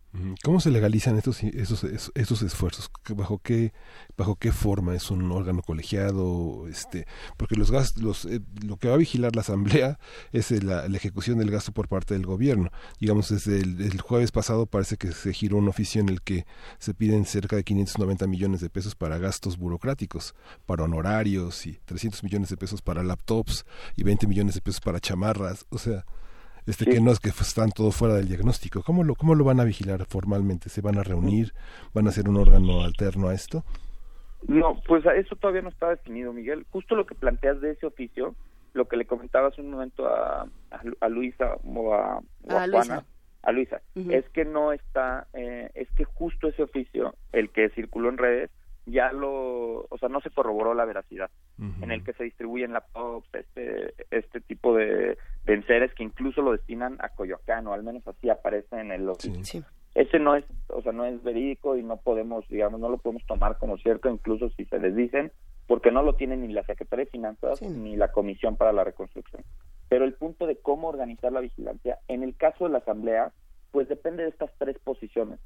Cómo 0.43 0.61
se 0.61 0.71
legalizan 0.71 1.17
estos 1.17 1.43
esos, 1.43 1.85
esos, 1.85 2.43
esfuerzos 2.43 2.91
bajo 3.15 3.39
qué 3.39 3.73
bajo 4.17 4.37
qué 4.37 4.53
forma 4.53 4.95
es 4.95 5.11
un 5.11 5.31
órgano 5.33 5.63
colegiado 5.63 6.67
este 6.69 7.07
porque 7.37 7.57
los 7.57 7.71
gastos 7.71 8.03
los, 8.03 8.25
eh, 8.27 8.41
lo 8.67 8.77
que 8.77 8.89
va 8.89 8.95
a 8.95 8.99
vigilar 8.99 9.35
la 9.35 9.43
asamblea 9.43 9.99
es 10.33 10.51
la, 10.63 10.87
ejecución 10.87 11.39
del 11.39 11.51
gasto 11.51 11.73
por 11.73 11.89
parte 11.89 12.15
del 12.15 12.27
gobierno. 12.27 12.71
Digamos 12.99 13.29
desde 13.29 13.61
el, 13.61 14.01
jueves 14.01 14.33
pasado 14.33 14.67
parece 14.67 14.97
que 14.97 15.13
se 15.13 15.33
giró 15.33 15.59
un 15.59 15.69
oficio 15.69 16.01
en 16.01 16.09
el 16.09 16.23
que 16.23 16.45
se 16.79 16.95
piden 16.95 17.25
cerca 17.25 17.57
de 17.57 17.65
590 17.65 18.27
millones 18.27 18.61
de 18.61 18.71
pesos 18.71 18.95
para 18.95 19.19
gastos 19.19 19.59
burocráticos 19.59 20.35
para 20.67 20.85
honorarios 20.85 21.67
y 21.67 21.79
300 21.85 22.25
millones 22.25 22.49
de 22.49 22.57
pesos 22.57 22.83
para 22.83 23.03
laptops 23.03 23.65
y 23.97 24.03
20 24.03 24.27
millones 24.27 24.55
de 24.55 24.61
pesos 24.61 24.81
para 24.81 25.01
chamarras. 25.01 25.67
O 25.71 25.79
sea 25.79 26.05
este 26.69 26.85
que 26.85 27.01
no 27.01 27.11
es 27.11 27.19
que 27.19 27.31
están 27.31 27.71
todos 27.71 27.97
fuera 27.97 28.15
del 28.15 28.29
diagnóstico. 28.29 28.83
¿Cómo 28.83 29.03
lo, 29.03 29.15
¿Cómo 29.15 29.35
lo 29.35 29.45
van 29.45 29.61
a 29.61 29.65
vigilar 29.65 30.05
formalmente? 30.05 30.69
¿Se 30.69 30.83
van 30.83 30.99
a 30.99 31.03
reunir? 31.03 31.53
¿Van 31.95 32.07
a 32.07 32.13
ser 32.13 32.29
un 32.29 32.37
órgano 32.37 32.83
alterno 32.83 33.29
a 33.29 33.35
esto? 33.35 33.65
No, 34.47 34.81
pues 34.87 35.05
eso 35.17 35.35
todavía 35.37 35.63
no 35.63 35.71
está 35.71 35.89
definido, 35.89 36.33
Miguel. 36.33 36.67
Justo 36.71 36.95
lo 36.95 37.07
que 37.07 37.15
planteas 37.15 37.61
de 37.61 37.73
ese 37.73 37.87
oficio, 37.87 38.35
lo 38.75 38.87
que 38.87 38.97
le 38.97 39.07
comentaba 39.07 39.49
hace 39.49 39.63
un 39.63 39.71
momento 39.71 40.07
a, 40.07 40.47
a, 41.01 41.09
Luisa 41.09 41.57
o 41.65 41.95
a, 41.95 42.21
Juana, 42.43 43.05
a 43.43 43.53
Luisa, 43.53 43.81
es 43.95 44.29
que 44.29 44.45
no 44.45 44.73
está, 44.73 45.27
eh, 45.33 45.71
es 45.75 45.91
que 45.93 46.05
justo 46.05 46.49
ese 46.49 46.63
oficio, 46.63 47.15
el 47.33 47.51
que 47.51 47.71
circuló 47.71 48.11
en 48.11 48.19
redes, 48.19 48.51
ya 48.91 49.13
lo, 49.13 49.87
o 49.89 49.99
sea, 49.99 50.09
no 50.09 50.21
se 50.21 50.31
corroboró 50.31 50.75
la 50.75 50.85
veracidad, 50.85 51.31
en 51.59 51.91
el 51.91 52.05
que 52.05 52.13
se 52.13 52.25
distribuyen 52.25 52.73
laptops, 52.73 53.29
este, 53.35 53.95
este 54.11 54.41
tipo 54.41 54.75
de, 54.75 55.17
venceres 55.45 55.93
que 55.95 56.05
incluso 56.05 56.43
lo 56.43 56.53
destinan 56.53 56.97
a 57.01 57.09
Coyoacán, 57.09 57.67
o 57.67 57.73
al 57.73 57.83
menos 57.83 58.07
así 58.07 58.29
aparece 58.29 58.79
en 58.79 58.93
el 58.93 59.09
oficio. 59.09 59.65
Ese 59.95 60.19
no 60.19 60.37
es, 60.37 60.45
o 60.69 60.83
sea, 60.83 60.93
no 60.93 61.05
es 61.07 61.23
verídico 61.23 61.77
y 61.77 61.83
no 61.83 61.97
podemos, 61.97 62.47
digamos, 62.49 62.79
no 62.79 62.89
lo 62.89 62.99
podemos 62.99 63.25
tomar 63.27 63.59
como 63.59 63.79
cierto, 63.79 64.09
incluso 64.09 64.51
si 64.51 64.65
se 64.67 64.79
les 64.79 64.95
dicen, 64.95 65.33
porque 65.67 65.91
no 65.91 66.03
lo 66.03 66.15
tienen 66.15 66.43
ni 66.43 66.53
la 66.53 66.65
Secretaría 66.65 67.07
de 67.07 67.11
Finanzas 67.11 67.63
ni 67.63 67.97
la 67.97 68.13
Comisión 68.13 68.57
para 68.57 68.73
la 68.73 68.85
Reconstrucción. 68.85 69.43
Pero 69.89 70.05
el 70.05 70.15
punto 70.15 70.47
de 70.47 70.57
cómo 70.57 70.89
organizar 70.89 71.33
la 71.33 71.41
vigilancia, 71.41 71.99
en 72.09 72.23
el 72.23 72.37
caso 72.37 72.65
de 72.65 72.71
la 72.71 72.79
Asamblea, 72.79 73.33
pues 73.71 73.89
depende 73.89 74.23
de 74.23 74.29
estas 74.29 74.51
tres 74.59 74.79
posiciones 74.79 75.41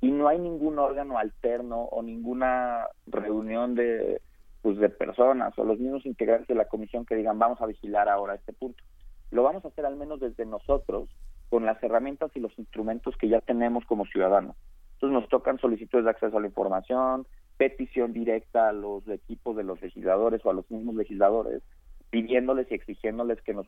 y 0.00 0.10
no 0.10 0.28
hay 0.28 0.38
ningún 0.38 0.78
órgano 0.78 1.18
alterno 1.18 1.82
o 1.82 2.02
ninguna 2.02 2.86
reunión 3.06 3.74
de 3.74 4.20
pues 4.62 4.78
de 4.78 4.88
personas 4.88 5.56
o 5.58 5.64
los 5.64 5.78
mismos 5.78 6.04
integrantes 6.04 6.48
de 6.48 6.54
la 6.54 6.66
comisión 6.66 7.06
que 7.06 7.14
digan 7.14 7.38
vamos 7.38 7.60
a 7.60 7.66
vigilar 7.66 8.08
ahora 8.08 8.34
este 8.34 8.52
punto. 8.52 8.82
Lo 9.30 9.42
vamos 9.42 9.64
a 9.64 9.68
hacer 9.68 9.86
al 9.86 9.96
menos 9.96 10.20
desde 10.20 10.46
nosotros 10.46 11.08
con 11.48 11.64
las 11.64 11.82
herramientas 11.82 12.30
y 12.34 12.40
los 12.40 12.56
instrumentos 12.58 13.16
que 13.16 13.28
ya 13.28 13.40
tenemos 13.40 13.84
como 13.86 14.04
ciudadanos. 14.06 14.56
Entonces 14.94 15.20
nos 15.20 15.28
tocan 15.28 15.58
solicitudes 15.58 16.04
de 16.04 16.10
acceso 16.10 16.36
a 16.36 16.40
la 16.40 16.48
información, 16.48 17.26
petición 17.56 18.12
directa 18.12 18.68
a 18.68 18.72
los 18.72 19.06
equipos 19.08 19.56
de 19.56 19.64
los 19.64 19.80
legisladores 19.80 20.44
o 20.44 20.50
a 20.50 20.54
los 20.54 20.70
mismos 20.70 20.96
legisladores 20.96 21.62
pidiéndoles 22.10 22.70
y 22.70 22.74
exigiéndoles 22.74 23.40
que 23.42 23.54
nos 23.54 23.66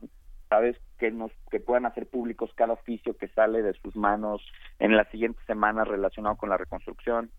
sabes 0.49 0.75
que 0.97 1.11
nos 1.11 1.31
que 1.49 1.59
puedan 1.59 1.85
hacer 1.85 2.07
públicos 2.07 2.51
cada 2.55 2.73
oficio 2.73 3.15
que 3.15 3.27
sale 3.29 3.61
de 3.61 3.73
sus 3.73 3.95
manos 3.95 4.41
en 4.79 4.97
las 4.97 5.07
siguientes 5.09 5.45
semanas 5.45 5.87
relacionado 5.87 6.35
con 6.35 6.49
la 6.49 6.57
reconstrucción 6.57 7.29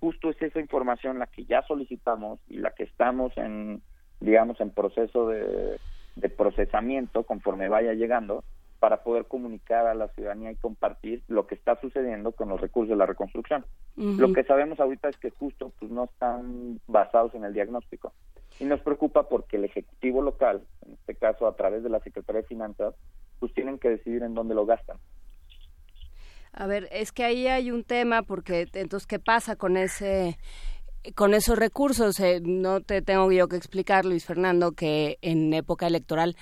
justo 0.00 0.30
es 0.30 0.42
esa 0.42 0.60
información 0.60 1.18
la 1.18 1.26
que 1.26 1.44
ya 1.44 1.62
solicitamos 1.62 2.40
y 2.48 2.58
la 2.58 2.72
que 2.72 2.84
estamos 2.84 3.36
en 3.36 3.82
digamos 4.20 4.60
en 4.60 4.70
proceso 4.70 5.28
de, 5.28 5.78
de 6.16 6.28
procesamiento 6.28 7.22
conforme 7.24 7.68
vaya 7.68 7.94
llegando 7.94 8.44
para 8.82 9.04
poder 9.04 9.26
comunicar 9.26 9.86
a 9.86 9.94
la 9.94 10.08
ciudadanía 10.08 10.50
y 10.50 10.56
compartir 10.56 11.22
lo 11.28 11.46
que 11.46 11.54
está 11.54 11.80
sucediendo 11.80 12.32
con 12.32 12.48
los 12.48 12.60
recursos 12.60 12.90
de 12.90 12.96
la 12.96 13.06
reconstrucción. 13.06 13.64
Lo 13.94 14.32
que 14.32 14.42
sabemos 14.42 14.80
ahorita 14.80 15.08
es 15.08 15.16
que 15.18 15.30
justo 15.30 15.72
pues 15.78 15.92
no 15.92 16.06
están 16.06 16.80
basados 16.88 17.32
en 17.36 17.44
el 17.44 17.52
diagnóstico. 17.52 18.12
Y 18.62 18.64
nos 18.64 18.80
preocupa 18.80 19.28
porque 19.28 19.56
el 19.56 19.64
Ejecutivo 19.64 20.22
local, 20.22 20.62
en 20.86 20.92
este 20.92 21.16
caso 21.16 21.48
a 21.48 21.56
través 21.56 21.82
de 21.82 21.88
la 21.88 21.98
Secretaría 21.98 22.42
de 22.42 22.46
Finanzas, 22.46 22.94
pues 23.40 23.52
tienen 23.54 23.76
que 23.76 23.88
decidir 23.88 24.22
en 24.22 24.34
dónde 24.34 24.54
lo 24.54 24.64
gastan. 24.64 24.98
A 26.52 26.68
ver, 26.68 26.88
es 26.92 27.10
que 27.10 27.24
ahí 27.24 27.48
hay 27.48 27.72
un 27.72 27.82
tema 27.82 28.22
porque 28.22 28.68
entonces 28.74 29.08
qué 29.08 29.18
pasa 29.18 29.56
con 29.56 29.76
ese 29.76 30.38
con 31.16 31.34
esos 31.34 31.58
recursos, 31.58 32.20
eh, 32.20 32.40
no 32.40 32.80
te 32.82 33.02
tengo 33.02 33.32
yo 33.32 33.48
que 33.48 33.56
explicar, 33.56 34.04
Luis 34.04 34.24
Fernando, 34.24 34.70
que 34.70 35.18
en 35.22 35.52
época 35.54 35.88
electoral 35.88 36.36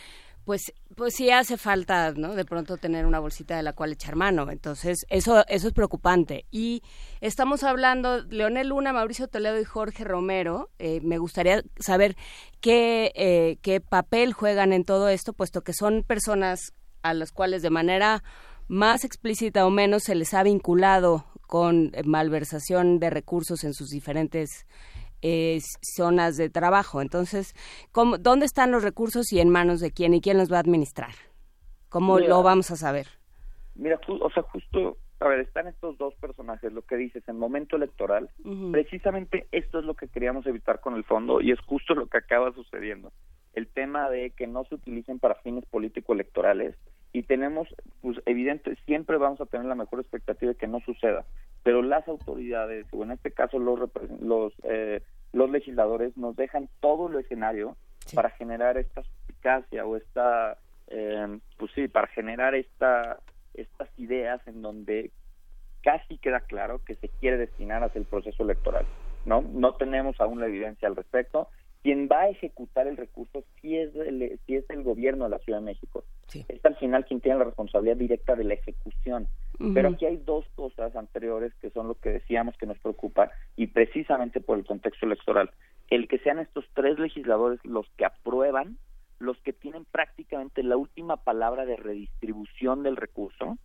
pues 0.45 0.73
pues 0.97 1.15
sí 1.15 1.31
hace 1.31 1.57
falta, 1.57 2.13
¿no? 2.13 2.35
De 2.35 2.45
pronto 2.45 2.77
tener 2.77 3.07
una 3.07 3.21
bolsita 3.21 3.57
de 3.57 3.63
la 3.63 3.73
cual 3.73 3.93
echar 3.93 4.17
mano. 4.17 4.51
Entonces, 4.51 5.07
eso 5.09 5.45
eso 5.49 5.69
es 5.69 5.75
preocupante. 5.75 6.45
Y 6.51 6.83
estamos 7.21 7.63
hablando 7.63 8.23
Leonel 8.25 8.69
Luna, 8.69 8.93
Mauricio 8.93 9.29
Toledo 9.29 9.61
y 9.61 9.65
Jorge 9.65 10.05
Romero. 10.05 10.71
Eh, 10.79 11.01
me 11.03 11.19
gustaría 11.19 11.63
saber 11.79 12.17
qué 12.61 13.13
eh, 13.15 13.59
qué 13.63 13.81
papel 13.81 14.33
juegan 14.33 14.73
en 14.73 14.85
todo 14.85 15.09
esto, 15.09 15.33
puesto 15.33 15.63
que 15.63 15.73
son 15.73 16.03
personas 16.03 16.73
a 17.03 17.15
las 17.15 17.33
cuales 17.33 17.63
de 17.63 17.71
manera 17.71 18.23
más 18.69 19.05
explícita 19.05 19.67
o 19.67 19.71
menos 19.71 20.05
se 20.05 20.15
les 20.15 20.35
ha 20.35 20.43
vinculado 20.43 21.25
con 21.47 21.91
malversación 22.05 23.01
de 23.01 23.11
recursos 23.11 23.65
en 23.65 23.75
sus 23.75 23.89
diferentes 23.89 24.67
eh, 25.23 25.59
zonas 25.83 26.37
de 26.37 26.51
trabajo. 26.51 27.03
Entonces, 27.03 27.55
¿cómo, 27.93 28.19
¿dónde 28.19 28.47
están 28.47 28.71
los 28.71 28.83
recursos 28.83 29.33
y 29.33 29.41
en 29.41 29.51
manos 29.51 29.81
de 29.81 29.91
quién 29.91 30.15
y 30.15 30.21
quién 30.21 30.39
los 30.39 30.51
va 30.51 30.57
a 30.57 30.61
administrar? 30.61 31.13
¿Cómo 31.89 32.19
lo 32.19 32.43
vamos 32.43 32.71
a 32.71 32.77
saber? 32.77 33.07
Mira, 33.75 34.01
o 34.07 34.31
sea, 34.31 34.43
justo, 34.45 34.97
a 35.19 35.29
ver, 35.29 35.41
están 35.41 35.67
estos 35.67 35.99
dos 35.99 36.15
personajes, 36.15 36.73
lo 36.73 36.83
que 36.83 36.97
dices, 36.97 37.27
en 37.29 37.39
momento 37.39 37.77
electoral, 37.77 38.31
precisamente 38.71 39.47
esto 39.53 39.81
es 39.81 39.85
lo 39.85 39.95
que 39.95 40.09
queríamos 40.09 40.47
evitar 40.47 40.81
con 40.81 40.95
el 40.95 41.05
fondo 41.05 41.41
y 41.41 41.51
es 41.51 41.61
justo 41.61 41.95
lo 41.95 42.07
que 42.07 42.19
acaba 42.19 42.53
sucediendo. 42.53 43.13
El 43.55 43.67
tema 43.67 44.09
de 44.09 44.31
que 44.31 44.47
no 44.47 44.65
se 44.65 44.77
utilicen 44.77 45.19
para 45.19 45.35
fines 45.37 45.65
político-electorales 45.67 46.77
y 47.13 47.23
tenemos, 47.23 47.69
pues 48.03 48.21
evidente, 48.27 48.77
siempre 48.87 49.17
vamos 49.17 49.41
a 49.41 49.47
tener 49.47 49.67
la 49.67 49.75
mejor 49.75 50.01
expectativa 50.01 50.53
de 50.53 50.59
que 50.59 50.69
no 50.69 50.81
suceda, 50.81 51.25
pero 51.63 51.83
las 51.83 52.07
autoridades, 52.09 52.87
o 52.93 53.03
en 53.03 53.13
este 53.13 53.33
caso 53.33 53.59
los, 53.59 53.91
los, 54.21 54.53
eh, 54.63 55.03
los 55.33 55.51
legisladores, 55.51 56.17
nos 56.17 56.37
dejan 56.37 56.69
todo 56.81 57.09
el 57.09 57.17
escenario 57.17 57.77
para 58.15 58.31
generar 58.31 58.79
esta 58.79 59.03
eficacia 59.29 59.85
o 59.85 59.97
esta, 59.97 60.57
eh, 60.89 61.39
pues 61.59 61.73
sí, 61.75 61.89
para 61.89 62.07
generar 62.09 62.55
esta, 62.55 63.19
estas 63.55 63.89
ideas 63.99 64.41
en 64.47 64.63
donde 64.63 65.11
casi 65.83 66.19
queda 66.19 66.41
claro 66.41 66.81
que 66.85 66.95
se 66.97 67.09
quiere 67.09 67.39
destinar 67.39 67.83
hacia 67.83 67.99
el 67.99 68.07
proceso 68.07 68.43
electoral. 68.43 68.87
No, 69.25 69.43
no 69.43 69.75
tenemos 69.75 70.21
aún 70.21 70.41
la 70.41 70.47
evidencia 70.47 70.89
al 70.89 70.97
respecto 70.97 71.49
quien 71.83 72.09
va 72.11 72.23
a 72.23 72.29
ejecutar 72.29 72.87
el 72.87 72.97
recurso 72.97 73.45
sí 73.61 73.77
es 73.77 73.95
el, 73.97 74.39
sí 74.47 74.57
es 74.57 74.69
el 74.69 74.83
gobierno 74.83 75.25
de 75.25 75.31
la 75.31 75.39
Ciudad 75.39 75.61
de 75.61 75.65
México. 75.65 76.05
Es 76.33 76.65
al 76.65 76.77
final 76.77 77.07
quien 77.07 77.21
tiene 77.21 77.39
la 77.39 77.45
responsabilidad 77.45 77.97
directa 77.97 78.37
de 78.37 78.45
la 78.45 78.55
ejecución. 78.55 79.29
Pero 79.75 79.91
aquí 79.91 80.07
hay 80.07 80.17
dos 80.17 80.47
cosas 80.55 80.97
anteriores 80.97 81.53
que 81.61 81.71
son 81.71 81.89
lo 81.89 81.95
que 81.95 82.11
decíamos 82.11 82.57
que 82.57 82.67
nos 82.67 82.79
preocupa 82.79 83.31
y 83.57 83.67
precisamente 83.67 84.41
por 84.41 84.59
el 84.59 84.65
contexto 84.65 85.05
electoral. 85.05 85.51
El 85.91 86.09
que 86.09 86.19
sean 86.19 86.39
estos 86.39 86.65
tres 86.73 86.99
legisladores 86.99 87.63
los 87.65 87.87
que 87.97 88.07
aprueban 88.07 88.79
los 89.19 89.39
que 89.43 89.53
tienen 89.53 89.85
prácticamente 89.85 90.63
la 90.63 90.77
última 90.77 91.19
palabra 91.19 91.67
de 91.67 91.77
redistribución 91.77 92.83
del 92.83 92.97
recurso, 92.97 93.59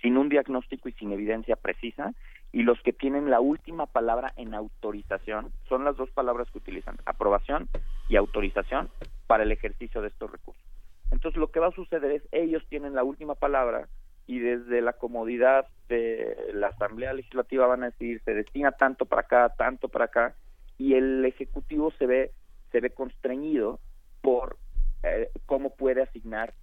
sin 0.00 0.16
un 0.16 0.30
diagnóstico 0.30 0.88
y 0.88 0.92
sin 0.92 1.12
evidencia 1.12 1.54
precisa, 1.56 2.14
y 2.52 2.62
los 2.62 2.80
que 2.82 2.92
tienen 2.92 3.30
la 3.30 3.40
última 3.40 3.86
palabra 3.86 4.32
en 4.36 4.54
autorización, 4.54 5.52
son 5.68 5.84
las 5.84 5.96
dos 5.96 6.10
palabras 6.10 6.50
que 6.50 6.58
utilizan, 6.58 6.98
aprobación 7.06 7.68
y 8.08 8.16
autorización 8.16 8.90
para 9.26 9.42
el 9.42 9.52
ejercicio 9.52 10.02
de 10.02 10.08
estos 10.08 10.30
recursos. 10.30 10.62
Entonces 11.10 11.38
lo 11.38 11.50
que 11.50 11.60
va 11.60 11.68
a 11.68 11.72
suceder 11.72 12.10
es 12.12 12.22
ellos 12.30 12.62
tienen 12.68 12.94
la 12.94 13.04
última 13.04 13.34
palabra 13.34 13.88
y 14.26 14.38
desde 14.38 14.82
la 14.82 14.92
comodidad 14.92 15.66
de 15.88 16.50
la 16.52 16.68
Asamblea 16.68 17.12
Legislativa 17.12 17.66
van 17.66 17.82
a 17.82 17.90
decir 17.90 18.20
se 18.24 18.34
destina 18.34 18.72
tanto 18.72 19.06
para 19.06 19.22
acá, 19.22 19.48
tanto 19.56 19.88
para 19.88 20.06
acá 20.06 20.34
y 20.78 20.94
el 20.94 21.24
ejecutivo 21.24 21.90
se 21.98 22.06
ve 22.06 22.30
se 22.70 22.80
ve 22.80 22.90
constreñido 22.90 23.80
por 24.20 24.56
eh, 25.02 25.30
cómo 25.46 25.74
puede 25.74 26.02
asignar 26.02 26.54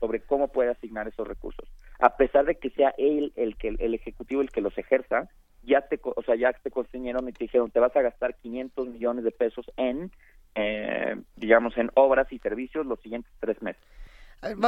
sobre 0.00 0.20
cómo 0.20 0.48
puede 0.48 0.70
asignar 0.70 1.06
esos 1.06 1.28
recursos 1.28 1.68
a 2.02 2.16
pesar 2.16 2.44
de 2.44 2.56
que 2.56 2.70
sea 2.70 2.92
él 2.98 3.32
el 3.36 3.56
que 3.56 3.68
el 3.68 3.94
ejecutivo 3.94 4.42
el 4.42 4.50
que 4.50 4.60
los 4.60 4.76
ejerza 4.76 5.28
ya 5.62 5.82
te 5.82 6.00
o 6.02 6.22
sea 6.22 6.34
ya 6.34 6.52
te 6.52 6.70
constreñeron 6.70 7.28
y 7.28 7.32
te 7.32 7.44
dijeron 7.44 7.70
te 7.70 7.78
vas 7.78 7.94
a 7.96 8.02
gastar 8.02 8.34
500 8.34 8.88
millones 8.88 9.24
de 9.24 9.30
pesos 9.30 9.64
en 9.76 10.10
eh, 10.56 11.14
digamos 11.36 11.78
en 11.78 11.90
obras 11.94 12.30
y 12.32 12.40
servicios 12.40 12.84
los 12.86 13.00
siguientes 13.00 13.32
tres 13.38 13.62
meses 13.62 13.82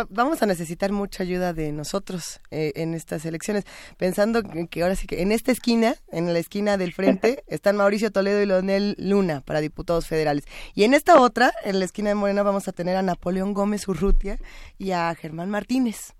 vamos 0.09 0.41
a 0.41 0.47
necesitar 0.47 0.93
mucha 0.93 1.25
ayuda 1.25 1.53
de 1.53 1.73
nosotros 1.73 2.41
eh, 2.53 2.71
en 2.77 2.95
estas 2.95 3.27
elecciones, 3.27 3.65
pensando 3.97 4.41
que 4.71 4.83
ahora 4.85 4.95
sí 4.95 5.09
que 5.09 5.21
en 5.21 5.33
esta 5.33 5.51
esquina, 5.51 5.97
en 6.13 6.33
la 6.33 6.39
esquina 6.39 6.77
del 6.77 6.93
frente, 6.93 7.43
están 7.49 7.77
Mauricio 7.77 8.13
Toledo 8.13 8.41
y 8.41 8.47
Leonel 8.47 8.95
Luna 8.99 9.41
para 9.41 9.61
diputados 9.61 10.07
federales. 10.07 10.45
Y 10.77 10.85
en 10.85 10.95
esta 10.95 11.21
otra, 11.21 11.53
en 11.65 11.81
la 11.81 11.87
esquina 11.87 12.11
de 12.11 12.15
Morena, 12.15 12.45
vamos 12.45 12.69
a 12.69 12.73
tener 12.73 12.97
a 12.97 13.03
Napoleón 13.03 13.53
Gómez 13.53 13.89
Urrutia 13.89 14.39
y 14.79 14.93
a 14.93 15.13
Germán 15.17 15.51
Martínez. 15.51 16.15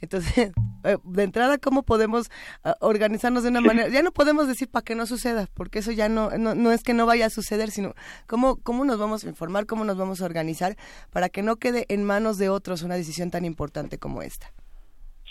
Entonces, 0.00 0.52
eh, 0.84 0.96
de 1.04 1.22
entrada, 1.22 1.58
¿cómo 1.58 1.82
podemos 1.82 2.30
ah, 2.64 2.76
organizarnos 2.80 3.42
de 3.42 3.50
una 3.50 3.60
manera? 3.60 3.88
Ya 3.90 4.02
no 4.02 4.12
podemos 4.12 4.46
decir 4.46 4.68
para 4.68 4.84
que 4.84 4.94
no 4.94 5.06
suceda, 5.06 5.48
porque 5.54 5.80
eso 5.80 5.92
ya 5.92 6.08
no, 6.08 6.30
no, 6.30 6.72
es 6.72 6.82
que 6.82 6.94
no 6.94 7.06
vaya 7.06 7.26
a 7.26 7.30
suceder, 7.30 7.70
sino 7.70 7.94
cómo, 8.26 8.56
cómo 8.62 8.84
nos 8.84 8.98
vamos 8.98 9.24
a 9.24 9.28
informar, 9.28 9.66
cómo 9.66 9.84
nos 9.84 9.96
vamos 9.96 10.22
a 10.22 10.24
organizar 10.24 10.76
para 11.10 11.28
que 11.28 11.42
no 11.42 11.56
quede 11.56 11.86
en 11.88 12.04
manos 12.04 12.38
de 12.38 12.48
otros 12.48 12.82
una 12.82 12.94
decisión 12.94 13.30
tan 13.30 13.44
importante 13.44 13.98
como 13.98 14.22
esta. 14.22 14.52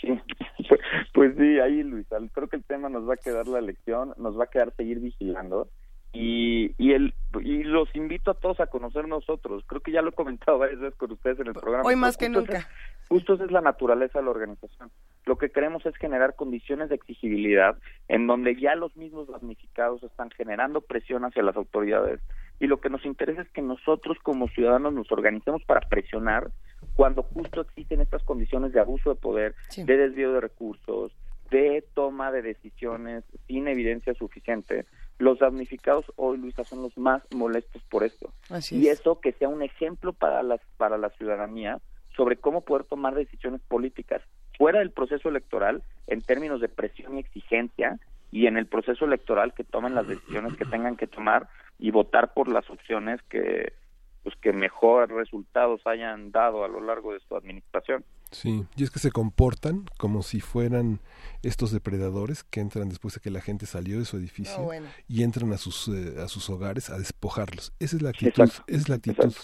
Sí, 0.00 0.08
pues 1.14 1.34
sí, 1.36 1.58
ahí 1.58 1.82
Luis, 1.82 2.06
creo 2.32 2.48
que 2.48 2.56
el 2.56 2.64
tema 2.64 2.88
nos 2.88 3.08
va 3.08 3.14
a 3.14 3.16
quedar 3.16 3.46
la 3.46 3.58
elección, 3.58 4.14
nos 4.18 4.38
va 4.38 4.44
a 4.44 4.48
quedar 4.48 4.74
seguir 4.76 5.00
vigilando 5.00 5.68
y, 6.12 6.74
y, 6.76 6.92
el, 6.92 7.14
y 7.40 7.62
los 7.62 7.94
invito 7.94 8.32
a 8.32 8.34
todos 8.34 8.60
a 8.60 8.66
conocer 8.66 9.06
nosotros. 9.06 9.62
Creo 9.66 9.80
que 9.80 9.92
ya 9.92 10.02
lo 10.02 10.10
he 10.10 10.14
comentado 10.14 10.58
varias 10.58 10.80
veces 10.80 10.98
con 10.98 11.12
ustedes 11.12 11.38
en 11.40 11.48
el 11.48 11.54
programa. 11.54 11.84
Hoy 11.84 11.96
más 11.96 12.16
que 12.16 12.28
nunca. 12.28 12.68
justo 13.08 13.34
esa 13.34 13.44
es 13.44 13.52
la 13.52 13.60
naturaleza 13.60 14.18
de 14.18 14.24
la 14.24 14.30
organización. 14.30 14.90
Lo 15.24 15.38
que 15.38 15.50
queremos 15.50 15.86
es 15.86 15.94
generar 15.96 16.34
condiciones 16.34 16.88
de 16.88 16.96
exigibilidad 16.96 17.76
en 18.08 18.26
donde 18.26 18.56
ya 18.56 18.74
los 18.74 18.96
mismos 18.96 19.28
damnificados 19.28 20.02
están 20.02 20.30
generando 20.30 20.80
presión 20.80 21.24
hacia 21.24 21.42
las 21.42 21.56
autoridades 21.56 22.20
y 22.60 22.66
lo 22.66 22.80
que 22.80 22.90
nos 22.90 23.04
interesa 23.06 23.40
es 23.40 23.48
que 23.48 23.62
nosotros 23.62 24.18
como 24.22 24.48
ciudadanos 24.48 24.92
nos 24.92 25.10
organicemos 25.10 25.64
para 25.64 25.80
presionar 25.88 26.50
cuando 26.94 27.22
justo 27.22 27.62
existen 27.62 28.02
estas 28.02 28.22
condiciones 28.22 28.72
de 28.72 28.80
abuso 28.80 29.10
de 29.10 29.16
poder, 29.16 29.54
de 29.76 29.96
desvío 29.96 30.32
de 30.32 30.42
recursos, 30.42 31.12
de 31.50 31.82
toma 31.94 32.30
de 32.30 32.42
decisiones 32.42 33.24
sin 33.46 33.66
evidencia 33.66 34.14
suficiente, 34.14 34.84
los 35.20 35.38
damnificados 35.38 36.06
hoy, 36.16 36.38
Luisa, 36.38 36.64
son 36.64 36.82
los 36.82 36.96
más 36.96 37.22
molestos 37.30 37.82
por 37.90 38.04
esto. 38.04 38.32
y 38.70 38.88
eso 38.88 39.20
que 39.20 39.32
sea 39.32 39.48
un 39.48 39.62
ejemplo 39.62 40.14
para, 40.14 40.42
las, 40.42 40.60
para 40.78 40.96
la 40.96 41.10
ciudadanía 41.10 41.78
sobre 42.16 42.36
cómo 42.36 42.62
poder 42.62 42.84
tomar 42.84 43.14
decisiones 43.14 43.60
políticas 43.60 44.22
fuera 44.56 44.78
del 44.78 44.90
proceso 44.90 45.28
electoral 45.28 45.82
en 46.06 46.22
términos 46.22 46.60
de 46.60 46.68
presión 46.68 47.16
y 47.16 47.20
exigencia 47.20 47.98
y 48.32 48.46
en 48.46 48.56
el 48.56 48.66
proceso 48.66 49.04
electoral 49.04 49.52
que 49.52 49.64
tomen 49.64 49.94
las 49.94 50.08
decisiones 50.08 50.56
que 50.56 50.64
tengan 50.64 50.96
que 50.96 51.06
tomar 51.06 51.48
y 51.78 51.90
votar 51.90 52.32
por 52.32 52.48
las 52.48 52.68
opciones 52.70 53.20
que 53.28 53.74
pues 54.22 54.36
que 54.36 54.52
mejor 54.52 55.10
resultados 55.10 55.80
hayan 55.86 56.30
dado 56.30 56.64
a 56.64 56.68
lo 56.68 56.80
largo 56.80 57.12
de 57.12 57.20
su 57.20 57.36
administración. 57.36 58.04
Sí, 58.30 58.64
y 58.76 58.84
es 58.84 58.90
que 58.90 59.00
se 59.00 59.10
comportan 59.10 59.86
como 59.98 60.22
si 60.22 60.40
fueran 60.40 61.00
estos 61.42 61.72
depredadores 61.72 62.44
que 62.44 62.60
entran 62.60 62.88
después 62.88 63.14
de 63.14 63.20
que 63.20 63.30
la 63.30 63.40
gente 63.40 63.66
salió 63.66 63.98
de 63.98 64.04
su 64.04 64.18
edificio 64.18 64.68
y 65.08 65.22
entran 65.24 65.52
a 65.52 65.58
sus 65.58 65.88
eh, 65.88 66.14
a 66.22 66.28
sus 66.28 66.48
hogares 66.48 66.90
a 66.90 66.98
despojarlos. 66.98 67.72
Esa 67.80 67.96
es 67.96 68.02
la 68.02 68.10
actitud, 68.10 68.50
es 68.68 68.88
la 68.88 68.96
actitud 68.96 69.34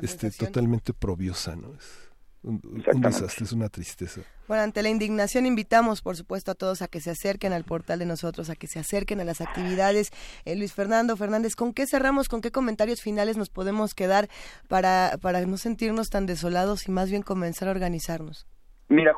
este 0.00 0.30
totalmente 0.30 0.94
probiosa, 0.94 1.56
¿no? 1.56 1.74
Es, 1.74 2.11
un, 2.42 2.60
desastre, 3.00 3.44
es 3.44 3.52
una 3.52 3.68
tristeza. 3.68 4.22
Bueno, 4.48 4.64
ante 4.64 4.82
la 4.82 4.88
indignación 4.88 5.46
invitamos, 5.46 6.02
por 6.02 6.16
supuesto, 6.16 6.50
a 6.50 6.54
todos 6.54 6.82
a 6.82 6.88
que 6.88 7.00
se 7.00 7.10
acerquen 7.10 7.52
al 7.52 7.64
portal 7.64 7.98
de 7.98 8.06
nosotros, 8.06 8.50
a 8.50 8.56
que 8.56 8.66
se 8.66 8.78
acerquen 8.78 9.20
a 9.20 9.24
las 9.24 9.40
actividades. 9.40 10.10
Eh, 10.44 10.56
Luis 10.56 10.72
Fernando 10.72 11.16
Fernández, 11.16 11.54
¿con 11.54 11.72
qué 11.72 11.86
cerramos? 11.86 12.28
¿Con 12.28 12.40
qué 12.40 12.50
comentarios 12.50 13.00
finales 13.00 13.36
nos 13.36 13.50
podemos 13.50 13.94
quedar 13.94 14.28
para, 14.68 15.18
para 15.20 15.40
no 15.42 15.56
sentirnos 15.56 16.10
tan 16.10 16.26
desolados 16.26 16.88
y 16.88 16.90
más 16.90 17.10
bien 17.10 17.22
comenzar 17.22 17.68
a 17.68 17.70
organizarnos? 17.70 18.46
Mira, 18.88 19.14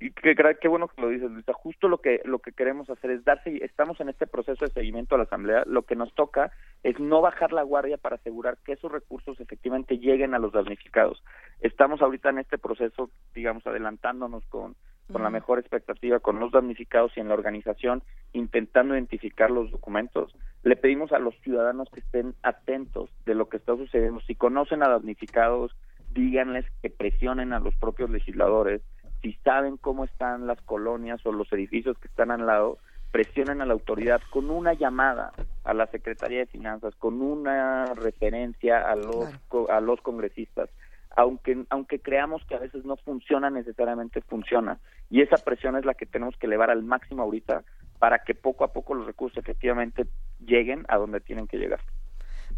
y 0.00 0.12
qué, 0.12 0.36
qué 0.60 0.68
bueno 0.68 0.88
que 0.88 1.00
lo 1.00 1.08
dices, 1.08 1.30
Luisa. 1.30 1.52
Justo 1.52 1.88
lo 1.88 1.98
que 1.98 2.20
lo 2.24 2.38
que 2.38 2.52
queremos 2.52 2.88
hacer 2.88 3.10
es 3.10 3.24
darse, 3.24 3.64
estamos 3.64 4.00
en 4.00 4.08
este 4.08 4.26
proceso 4.26 4.64
de 4.64 4.70
seguimiento 4.70 5.14
a 5.14 5.18
la 5.18 5.24
Asamblea. 5.24 5.64
Lo 5.66 5.82
que 5.82 5.96
nos 5.96 6.14
toca 6.14 6.52
es 6.84 7.00
no 7.00 7.20
bajar 7.20 7.52
la 7.52 7.62
guardia 7.62 7.96
para 7.96 8.16
asegurar 8.16 8.58
que 8.64 8.72
esos 8.72 8.92
recursos 8.92 9.40
efectivamente 9.40 9.98
lleguen 9.98 10.34
a 10.34 10.38
los 10.38 10.52
damnificados. 10.52 11.22
Estamos 11.60 12.00
ahorita 12.00 12.30
en 12.30 12.38
este 12.38 12.58
proceso, 12.58 13.10
digamos, 13.34 13.66
adelantándonos 13.66 14.44
con, 14.46 14.76
con 15.12 15.22
la 15.22 15.30
mejor 15.30 15.58
expectativa 15.58 16.20
con 16.20 16.38
los 16.38 16.52
damnificados 16.52 17.12
y 17.16 17.20
en 17.20 17.28
la 17.28 17.34
organización 17.34 18.02
intentando 18.32 18.94
identificar 18.94 19.50
los 19.50 19.70
documentos. 19.72 20.32
Le 20.62 20.76
pedimos 20.76 21.12
a 21.12 21.18
los 21.18 21.34
ciudadanos 21.40 21.88
que 21.90 22.00
estén 22.00 22.34
atentos 22.44 23.10
de 23.26 23.34
lo 23.34 23.48
que 23.48 23.56
está 23.56 23.74
sucediendo. 23.74 24.20
Si 24.20 24.36
conocen 24.36 24.84
a 24.84 24.88
damnificados, 24.88 25.74
díganles 26.10 26.66
que 26.82 26.90
presionen 26.90 27.52
a 27.52 27.60
los 27.60 27.74
propios 27.76 28.10
legisladores 28.10 28.82
si 29.22 29.32
saben 29.44 29.76
cómo 29.76 30.04
están 30.04 30.46
las 30.46 30.60
colonias 30.62 31.24
o 31.24 31.32
los 31.32 31.52
edificios 31.52 31.98
que 31.98 32.08
están 32.08 32.30
al 32.30 32.46
lado, 32.46 32.78
presionen 33.10 33.60
a 33.60 33.66
la 33.66 33.72
autoridad 33.72 34.20
con 34.30 34.50
una 34.50 34.74
llamada 34.74 35.32
a 35.64 35.74
la 35.74 35.86
Secretaría 35.86 36.40
de 36.40 36.46
Finanzas, 36.46 36.94
con 36.96 37.20
una 37.20 37.86
referencia 37.94 38.80
a 38.90 38.96
los, 38.96 39.28
a 39.70 39.80
los 39.80 40.00
congresistas. 40.02 40.68
Aunque, 41.16 41.64
aunque 41.70 41.98
creamos 42.00 42.44
que 42.44 42.54
a 42.54 42.60
veces 42.60 42.84
no 42.84 42.96
funciona, 42.96 43.50
necesariamente 43.50 44.20
funciona. 44.20 44.78
Y 45.10 45.22
esa 45.22 45.36
presión 45.38 45.76
es 45.76 45.84
la 45.84 45.94
que 45.94 46.06
tenemos 46.06 46.36
que 46.36 46.46
elevar 46.46 46.70
al 46.70 46.84
máximo 46.84 47.22
ahorita 47.22 47.64
para 47.98 48.20
que 48.20 48.34
poco 48.34 48.64
a 48.64 48.72
poco 48.72 48.94
los 48.94 49.06
recursos 49.06 49.38
efectivamente 49.38 50.06
lleguen 50.38 50.84
a 50.88 50.96
donde 50.96 51.20
tienen 51.20 51.48
que 51.48 51.56
llegar. 51.56 51.80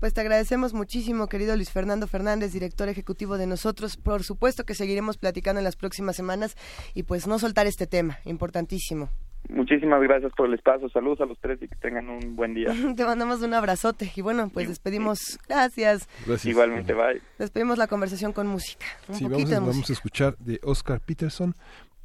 Pues 0.00 0.14
te 0.14 0.22
agradecemos 0.22 0.72
muchísimo, 0.72 1.26
querido 1.26 1.54
Luis 1.56 1.70
Fernando 1.70 2.06
Fernández, 2.06 2.54
director 2.54 2.88
ejecutivo 2.88 3.36
de 3.36 3.46
nosotros. 3.46 3.98
Por 3.98 4.22
supuesto 4.22 4.64
que 4.64 4.74
seguiremos 4.74 5.18
platicando 5.18 5.60
en 5.60 5.64
las 5.64 5.76
próximas 5.76 6.16
semanas 6.16 6.56
y 6.94 7.02
pues 7.02 7.26
no 7.26 7.38
soltar 7.38 7.66
este 7.66 7.86
tema, 7.86 8.18
importantísimo. 8.24 9.10
Muchísimas 9.50 10.00
gracias 10.00 10.32
por 10.34 10.46
el 10.48 10.54
espacio. 10.54 10.88
Saludos 10.88 11.20
a 11.20 11.26
los 11.26 11.38
tres 11.38 11.60
y 11.60 11.68
que 11.68 11.76
tengan 11.76 12.08
un 12.08 12.34
buen 12.34 12.54
día. 12.54 12.74
Te 12.96 13.04
mandamos 13.04 13.42
un 13.42 13.52
abrazote 13.52 14.10
y 14.16 14.22
bueno, 14.22 14.48
pues 14.48 14.68
despedimos. 14.68 15.38
Gracias. 15.46 16.08
Igualmente, 16.44 16.94
bye. 16.94 17.20
Despedimos 17.38 17.76
la 17.76 17.86
conversación 17.86 18.32
con 18.32 18.46
música. 18.46 18.86
sí, 19.10 19.24
vamos, 19.28 19.50
vamos 19.50 19.90
a 19.90 19.92
escuchar 19.92 20.34
de 20.38 20.60
Oscar 20.62 21.00
Peterson, 21.00 21.54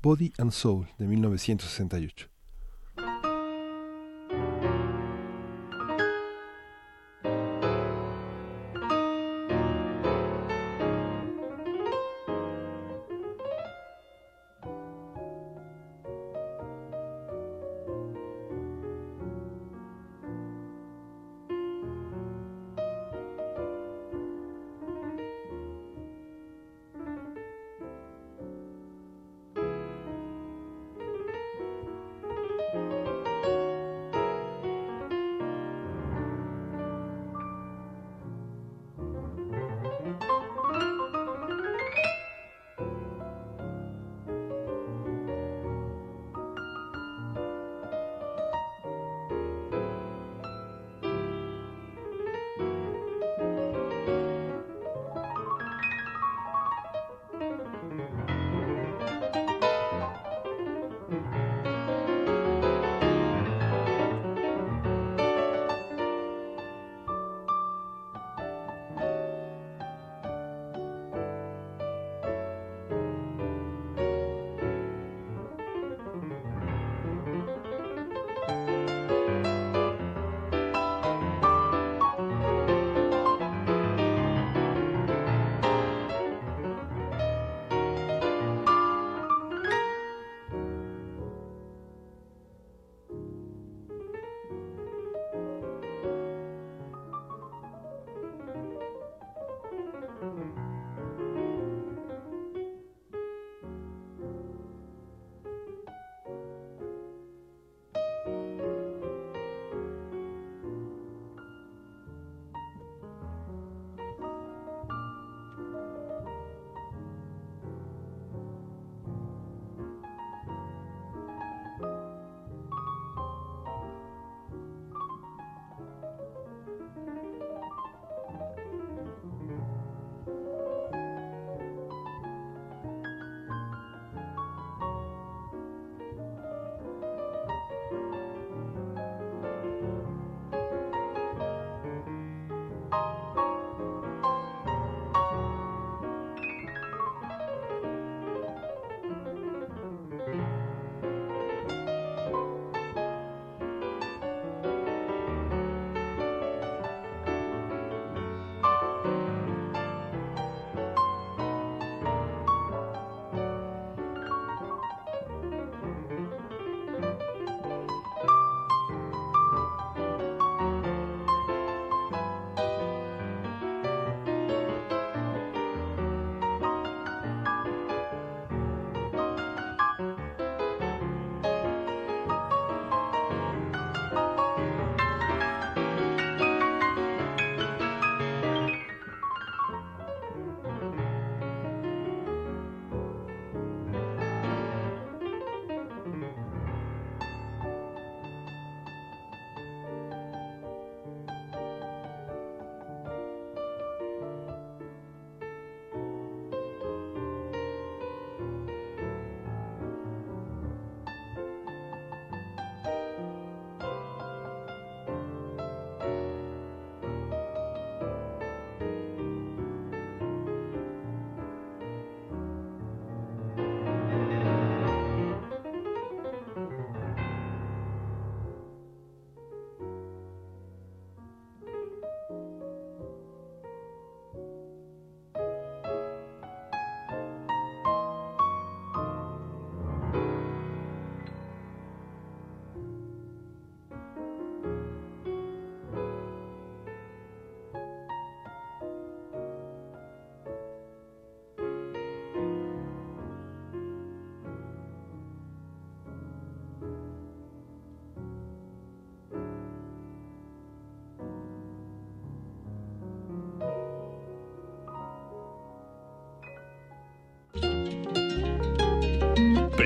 Body 0.01 0.33
and 0.37 0.51
Soul, 0.51 0.85
de 0.97 1.07
1968. 1.07 2.34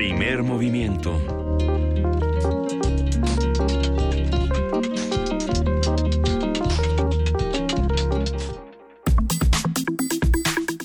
Primer 0.00 0.42
movimiento. 0.42 1.12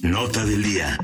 Nota 0.02 0.46
del 0.46 0.64
día. 0.64 0.98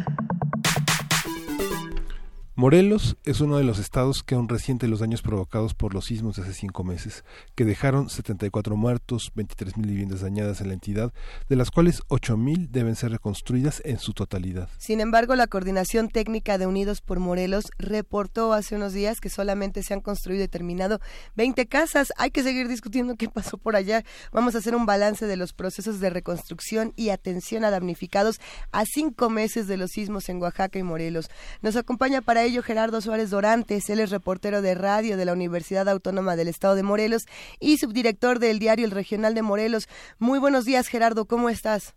Morelos 2.55 3.15
es 3.23 3.39
uno 3.39 3.57
de 3.57 3.63
los 3.63 3.77
estados 3.77 4.23
que 4.23 4.33
aún 4.33 4.49
resiente 4.49 4.87
los 4.87 4.99
daños 4.99 5.21
provocados 5.21 5.75
por 5.75 5.93
los 5.93 6.05
sismos 6.05 6.35
de 6.35 6.41
hace 6.41 6.53
cinco 6.53 6.83
meses, 6.83 7.23
que 7.53 7.65
dejaron 7.65 8.09
74 8.09 8.75
muertos, 8.75 9.31
23 9.35 9.77
mil 9.77 9.89
viviendas 9.91 10.21
dañadas 10.21 10.59
en 10.61 10.69
la 10.69 10.73
entidad, 10.73 11.13
de 11.47 11.55
las 11.55 11.69
cuales 11.69 12.01
8 12.07 12.35
mil 12.35 12.71
deben 12.71 12.95
ser 12.95 13.11
reconstruidas 13.11 13.81
en 13.85 13.99
su 13.99 14.13
totalidad. 14.13 14.69
Sin 14.79 15.01
embargo, 15.01 15.35
la 15.35 15.45
Coordinación 15.45 16.09
Técnica 16.09 16.57
de 16.57 16.65
Unidos 16.65 17.01
por 17.01 17.19
Morelos 17.19 17.65
reportó 17.77 18.53
hace 18.53 18.75
unos 18.75 18.93
días 18.93 19.21
que 19.21 19.29
solamente 19.29 19.83
se 19.83 19.93
han 19.93 20.01
construido 20.01 20.43
y 20.43 20.47
terminado 20.47 20.99
20 21.35 21.67
casas. 21.67 22.13
Hay 22.17 22.31
que 22.31 22.41
seguir 22.41 22.67
discutiendo 22.67 23.17
qué 23.17 23.29
pasó 23.29 23.59
por 23.59 23.75
allá. 23.75 24.03
Vamos 24.31 24.55
a 24.55 24.57
hacer 24.57 24.75
un 24.75 24.87
balance 24.87 25.27
de 25.27 25.37
los 25.37 25.53
procesos 25.53 25.99
de 25.99 26.09
reconstrucción 26.09 26.91
y 26.95 27.09
atención 27.09 27.65
a 27.65 27.69
damnificados 27.69 28.39
a 28.71 28.85
cinco 28.85 29.29
meses 29.29 29.67
de 29.67 29.77
los 29.77 29.91
sismos 29.91 30.27
en 30.29 30.41
Oaxaca 30.41 30.79
y 30.79 30.83
Morelos. 30.83 31.29
Nos 31.61 31.75
acompaña 31.75 32.21
para 32.21 32.43
ello 32.43 32.63
Gerardo 32.63 32.99
Dorantes, 33.11 33.89
él 33.89 33.99
es 33.99 34.09
reportero 34.09 34.61
de 34.61 34.73
radio 34.73 35.17
de 35.17 35.25
la 35.25 35.33
Universidad 35.33 35.89
Autónoma 35.89 36.37
del 36.37 36.47
Estado 36.47 36.75
de 36.75 36.83
Morelos 36.83 37.25
y 37.59 37.75
subdirector 37.75 38.39
del 38.39 38.57
diario 38.57 38.85
El 38.85 38.91
Regional 38.91 39.35
de 39.35 39.41
Morelos. 39.41 39.89
Muy 40.17 40.39
buenos 40.39 40.63
días, 40.63 40.87
Gerardo, 40.87 41.25
¿cómo 41.25 41.49
estás? 41.49 41.93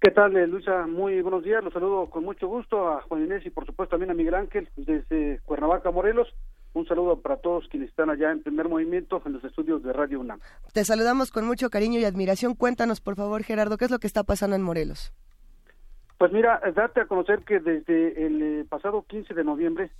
¿Qué 0.00 0.10
tal, 0.10 0.36
eh, 0.36 0.48
Luisa? 0.48 0.86
Muy 0.88 1.22
buenos 1.22 1.44
días. 1.44 1.62
Los 1.62 1.72
saludo 1.72 2.10
con 2.10 2.24
mucho 2.24 2.48
gusto 2.48 2.88
a 2.88 3.02
Juan 3.02 3.24
Inés 3.24 3.46
y, 3.46 3.50
por 3.50 3.64
supuesto, 3.64 3.92
también 3.92 4.10
a 4.10 4.14
Miguel 4.14 4.34
Ángel 4.34 4.68
desde 4.76 5.38
Cuernavaca, 5.44 5.92
Morelos. 5.92 6.28
Un 6.74 6.86
saludo 6.86 7.20
para 7.20 7.36
todos 7.36 7.68
quienes 7.68 7.90
están 7.90 8.10
allá 8.10 8.32
en 8.32 8.42
primer 8.42 8.68
movimiento 8.68 9.22
en 9.24 9.34
los 9.34 9.44
estudios 9.44 9.84
de 9.84 9.92
Radio 9.92 10.18
UNAM. 10.18 10.40
Te 10.72 10.84
saludamos 10.84 11.30
con 11.30 11.46
mucho 11.46 11.70
cariño 11.70 12.00
y 12.00 12.04
admiración. 12.04 12.54
Cuéntanos, 12.56 13.00
por 13.00 13.14
favor, 13.14 13.44
Gerardo, 13.44 13.76
¿qué 13.78 13.84
es 13.84 13.90
lo 13.92 14.00
que 14.00 14.08
está 14.08 14.24
pasando 14.24 14.56
en 14.56 14.62
Morelos? 14.62 15.12
Pues 16.18 16.32
mira, 16.32 16.60
date 16.74 17.00
a 17.00 17.06
conocer 17.06 17.44
que 17.44 17.60
desde 17.60 18.26
el 18.26 18.42
eh, 18.42 18.64
pasado 18.68 19.04
15 19.06 19.34
de 19.34 19.44
noviembre 19.44 19.92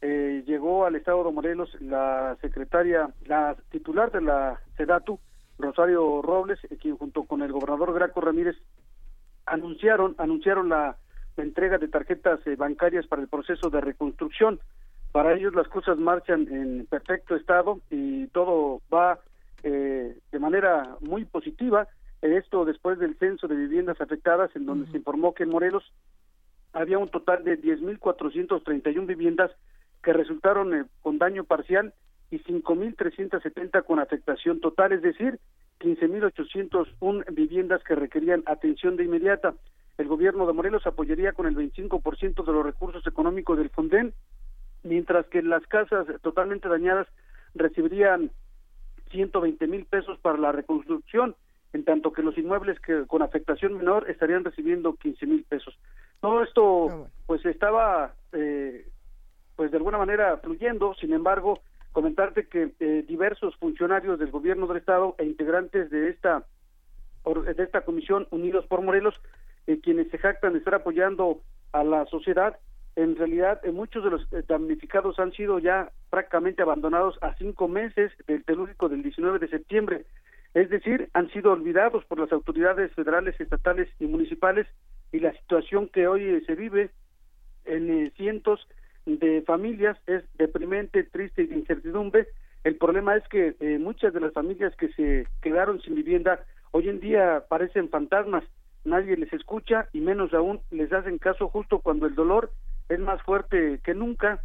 eh, 0.00 0.42
llegó 0.46 0.86
al 0.86 0.96
estado 0.96 1.24
de 1.24 1.32
Morelos 1.32 1.70
la 1.80 2.36
secretaria, 2.40 3.10
la 3.26 3.56
titular 3.70 4.10
de 4.12 4.20
la 4.20 4.60
SEDATU, 4.76 5.18
Rosario 5.58 6.22
Robles, 6.22 6.58
eh, 6.64 6.76
quien 6.76 6.96
junto 6.96 7.24
con 7.24 7.42
el 7.42 7.52
gobernador 7.52 7.94
Graco 7.94 8.20
Ramírez 8.20 8.56
anunciaron, 9.46 10.14
anunciaron 10.18 10.68
la, 10.68 10.96
entrega 11.36 11.76
de 11.76 11.88
tarjetas 11.88 12.40
bancarias 12.56 13.06
para 13.06 13.20
el 13.20 13.28
proceso 13.28 13.68
de 13.68 13.82
reconstrucción. 13.82 14.58
Para 15.12 15.34
ellos 15.34 15.54
las 15.54 15.68
cosas 15.68 15.98
marchan 15.98 16.48
en 16.50 16.86
perfecto 16.86 17.36
estado 17.36 17.80
y 17.90 18.26
todo 18.28 18.80
va 18.90 19.20
de 19.62 20.38
manera 20.38 20.96
muy 21.00 21.26
positiva 21.26 21.86
esto 22.22 22.64
después 22.64 22.98
del 22.98 23.16
censo 23.18 23.46
de 23.48 23.56
viviendas 23.56 24.00
afectadas, 24.00 24.54
en 24.56 24.66
donde 24.66 24.90
se 24.90 24.96
informó 24.96 25.34
que 25.34 25.44
en 25.44 25.50
Morelos 25.50 25.84
había 26.72 26.98
un 26.98 27.08
total 27.08 27.44
de 27.44 27.60
10.431 27.60 29.06
viviendas 29.06 29.50
que 30.06 30.12
resultaron 30.12 30.72
eh, 30.72 30.84
con 31.02 31.18
daño 31.18 31.42
parcial 31.42 31.92
y 32.30 32.38
5.370 32.38 33.84
con 33.84 33.98
afectación 33.98 34.60
total, 34.60 34.92
es 34.92 35.02
decir, 35.02 35.40
15.801 35.80 37.24
viviendas 37.34 37.82
que 37.82 37.96
requerían 37.96 38.44
atención 38.46 38.96
de 38.96 39.02
inmediata. 39.02 39.54
El 39.98 40.06
gobierno 40.06 40.46
de 40.46 40.52
Morelos 40.52 40.86
apoyaría 40.86 41.32
con 41.32 41.46
el 41.48 41.56
25% 41.56 42.44
de 42.44 42.52
los 42.52 42.64
recursos 42.64 43.04
económicos 43.04 43.58
del 43.58 43.70
Fonden, 43.70 44.14
mientras 44.84 45.26
que 45.26 45.42
las 45.42 45.66
casas 45.66 46.06
totalmente 46.22 46.68
dañadas 46.68 47.08
recibirían 47.56 48.30
120 49.10 49.66
mil 49.66 49.86
pesos 49.86 50.20
para 50.20 50.38
la 50.38 50.52
reconstrucción 50.52 51.34
en 51.72 51.84
tanto 51.84 52.12
que 52.12 52.22
los 52.22 52.38
inmuebles 52.38 52.78
que 52.78 53.06
con 53.08 53.22
afectación 53.22 53.74
menor 53.74 54.08
estarían 54.08 54.44
recibiendo 54.44 54.94
15 54.94 55.26
mil 55.26 55.42
pesos. 55.42 55.76
Todo 56.20 56.44
esto 56.44 56.88
ah, 56.90 57.10
pues 57.26 57.44
estaba 57.44 58.14
eh, 58.32 58.86
pues 59.56 59.70
de 59.70 59.78
alguna 59.78 59.98
manera 59.98 60.36
fluyendo, 60.38 60.94
sin 60.94 61.12
embargo, 61.12 61.60
comentarte 61.92 62.46
que 62.46 62.72
eh, 62.78 63.04
diversos 63.08 63.56
funcionarios 63.56 64.18
del 64.18 64.30
gobierno 64.30 64.66
del 64.66 64.76
estado 64.76 65.14
e 65.18 65.24
integrantes 65.24 65.90
de 65.90 66.10
esta 66.10 66.44
de 67.56 67.64
esta 67.64 67.80
comisión 67.80 68.28
Unidos 68.30 68.66
por 68.66 68.82
Morelos, 68.82 69.14
eh, 69.66 69.80
quienes 69.82 70.08
se 70.10 70.18
jactan 70.18 70.52
de 70.52 70.60
estar 70.60 70.76
apoyando 70.76 71.40
a 71.72 71.82
la 71.82 72.06
sociedad, 72.06 72.56
en 72.94 73.16
realidad 73.16 73.60
muchos 73.72 74.04
de 74.04 74.10
los 74.10 74.46
damnificados 74.46 75.18
han 75.18 75.32
sido 75.32 75.58
ya 75.58 75.90
prácticamente 76.08 76.62
abandonados 76.62 77.18
a 77.22 77.34
cinco 77.34 77.66
meses 77.66 78.12
del 78.28 78.44
telúrico 78.44 78.88
del 78.88 79.02
19 79.02 79.40
de 79.40 79.48
septiembre. 79.48 80.06
Es 80.54 80.70
decir, 80.70 81.10
han 81.12 81.28
sido 81.30 81.52
olvidados 81.52 82.04
por 82.06 82.18
las 82.18 82.32
autoridades 82.32 82.92
federales, 82.94 83.38
estatales 83.38 83.88
y 83.98 84.06
municipales 84.06 84.66
y 85.12 85.20
la 85.20 85.32
situación 85.32 85.88
que 85.88 86.08
hoy 86.08 86.42
se 86.46 86.54
vive 86.54 86.90
en 87.66 87.90
eh, 87.90 88.12
cientos 88.16 88.66
de 89.06 89.42
familias 89.42 89.96
es 90.06 90.24
deprimente, 90.34 91.04
triste 91.04 91.42
y 91.42 91.46
de 91.46 91.56
incertidumbre. 91.56 92.28
El 92.64 92.76
problema 92.76 93.16
es 93.16 93.26
que 93.28 93.54
eh, 93.60 93.78
muchas 93.78 94.12
de 94.12 94.20
las 94.20 94.32
familias 94.32 94.74
que 94.76 94.88
se 94.88 95.26
quedaron 95.40 95.80
sin 95.80 95.94
vivienda 95.94 96.44
hoy 96.72 96.88
en 96.88 97.00
día 97.00 97.44
parecen 97.48 97.88
fantasmas, 97.88 98.44
nadie 98.84 99.16
les 99.16 99.32
escucha 99.32 99.88
y 99.92 100.00
menos 100.00 100.34
aún 100.34 100.60
les 100.70 100.92
hacen 100.92 101.18
caso 101.18 101.48
justo 101.48 101.78
cuando 101.78 102.06
el 102.06 102.14
dolor 102.14 102.50
es 102.88 102.98
más 102.98 103.22
fuerte 103.22 103.80
que 103.82 103.94
nunca 103.94 104.42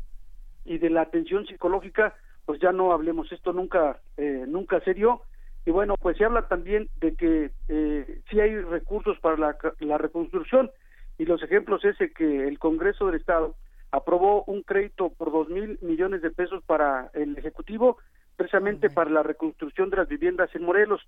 y 0.66 0.78
de 0.78 0.90
la 0.90 1.02
atención 1.02 1.46
psicológica 1.46 2.16
pues 2.46 2.60
ya 2.60 2.72
no 2.72 2.92
hablemos, 2.92 3.32
esto 3.32 3.54
nunca, 3.54 4.00
eh, 4.18 4.46
nunca 4.48 4.80
se 4.82 4.94
dio. 4.94 5.22
Y 5.66 5.72
bueno, 5.72 5.96
pues 6.00 6.18
se 6.18 6.26
habla 6.26 6.48
también 6.48 6.90
de 7.00 7.16
que 7.16 7.52
eh, 7.68 8.22
sí 8.30 8.40
hay 8.40 8.60
recursos 8.60 9.18
para 9.20 9.38
la, 9.38 9.98
reconstrucción 9.98 10.72
y 11.18 11.26
los 11.26 11.42
ejemplos 11.44 11.86
es 11.86 11.98
que 12.14 12.48
el 12.48 12.58
Congreso 12.58 13.06
del 13.06 13.16
Estado 13.16 13.56
aprobó 13.92 14.44
un 14.46 14.64
crédito 14.64 15.10
por 15.10 15.32
dos 15.32 15.50
mil 15.50 15.78
millones 15.82 16.22
de 16.22 16.32
pesos 16.32 16.64
para 16.64 17.12
el 17.14 17.38
Ejecutivo, 17.38 17.98
precisamente 18.36 18.90
para 18.90 19.10
la 19.10 19.24
reconstrucción 19.24 19.90
de 19.90 19.98
las 19.98 20.08
viviendas 20.08 20.54
en 20.56 20.64
Morelos, 20.64 21.02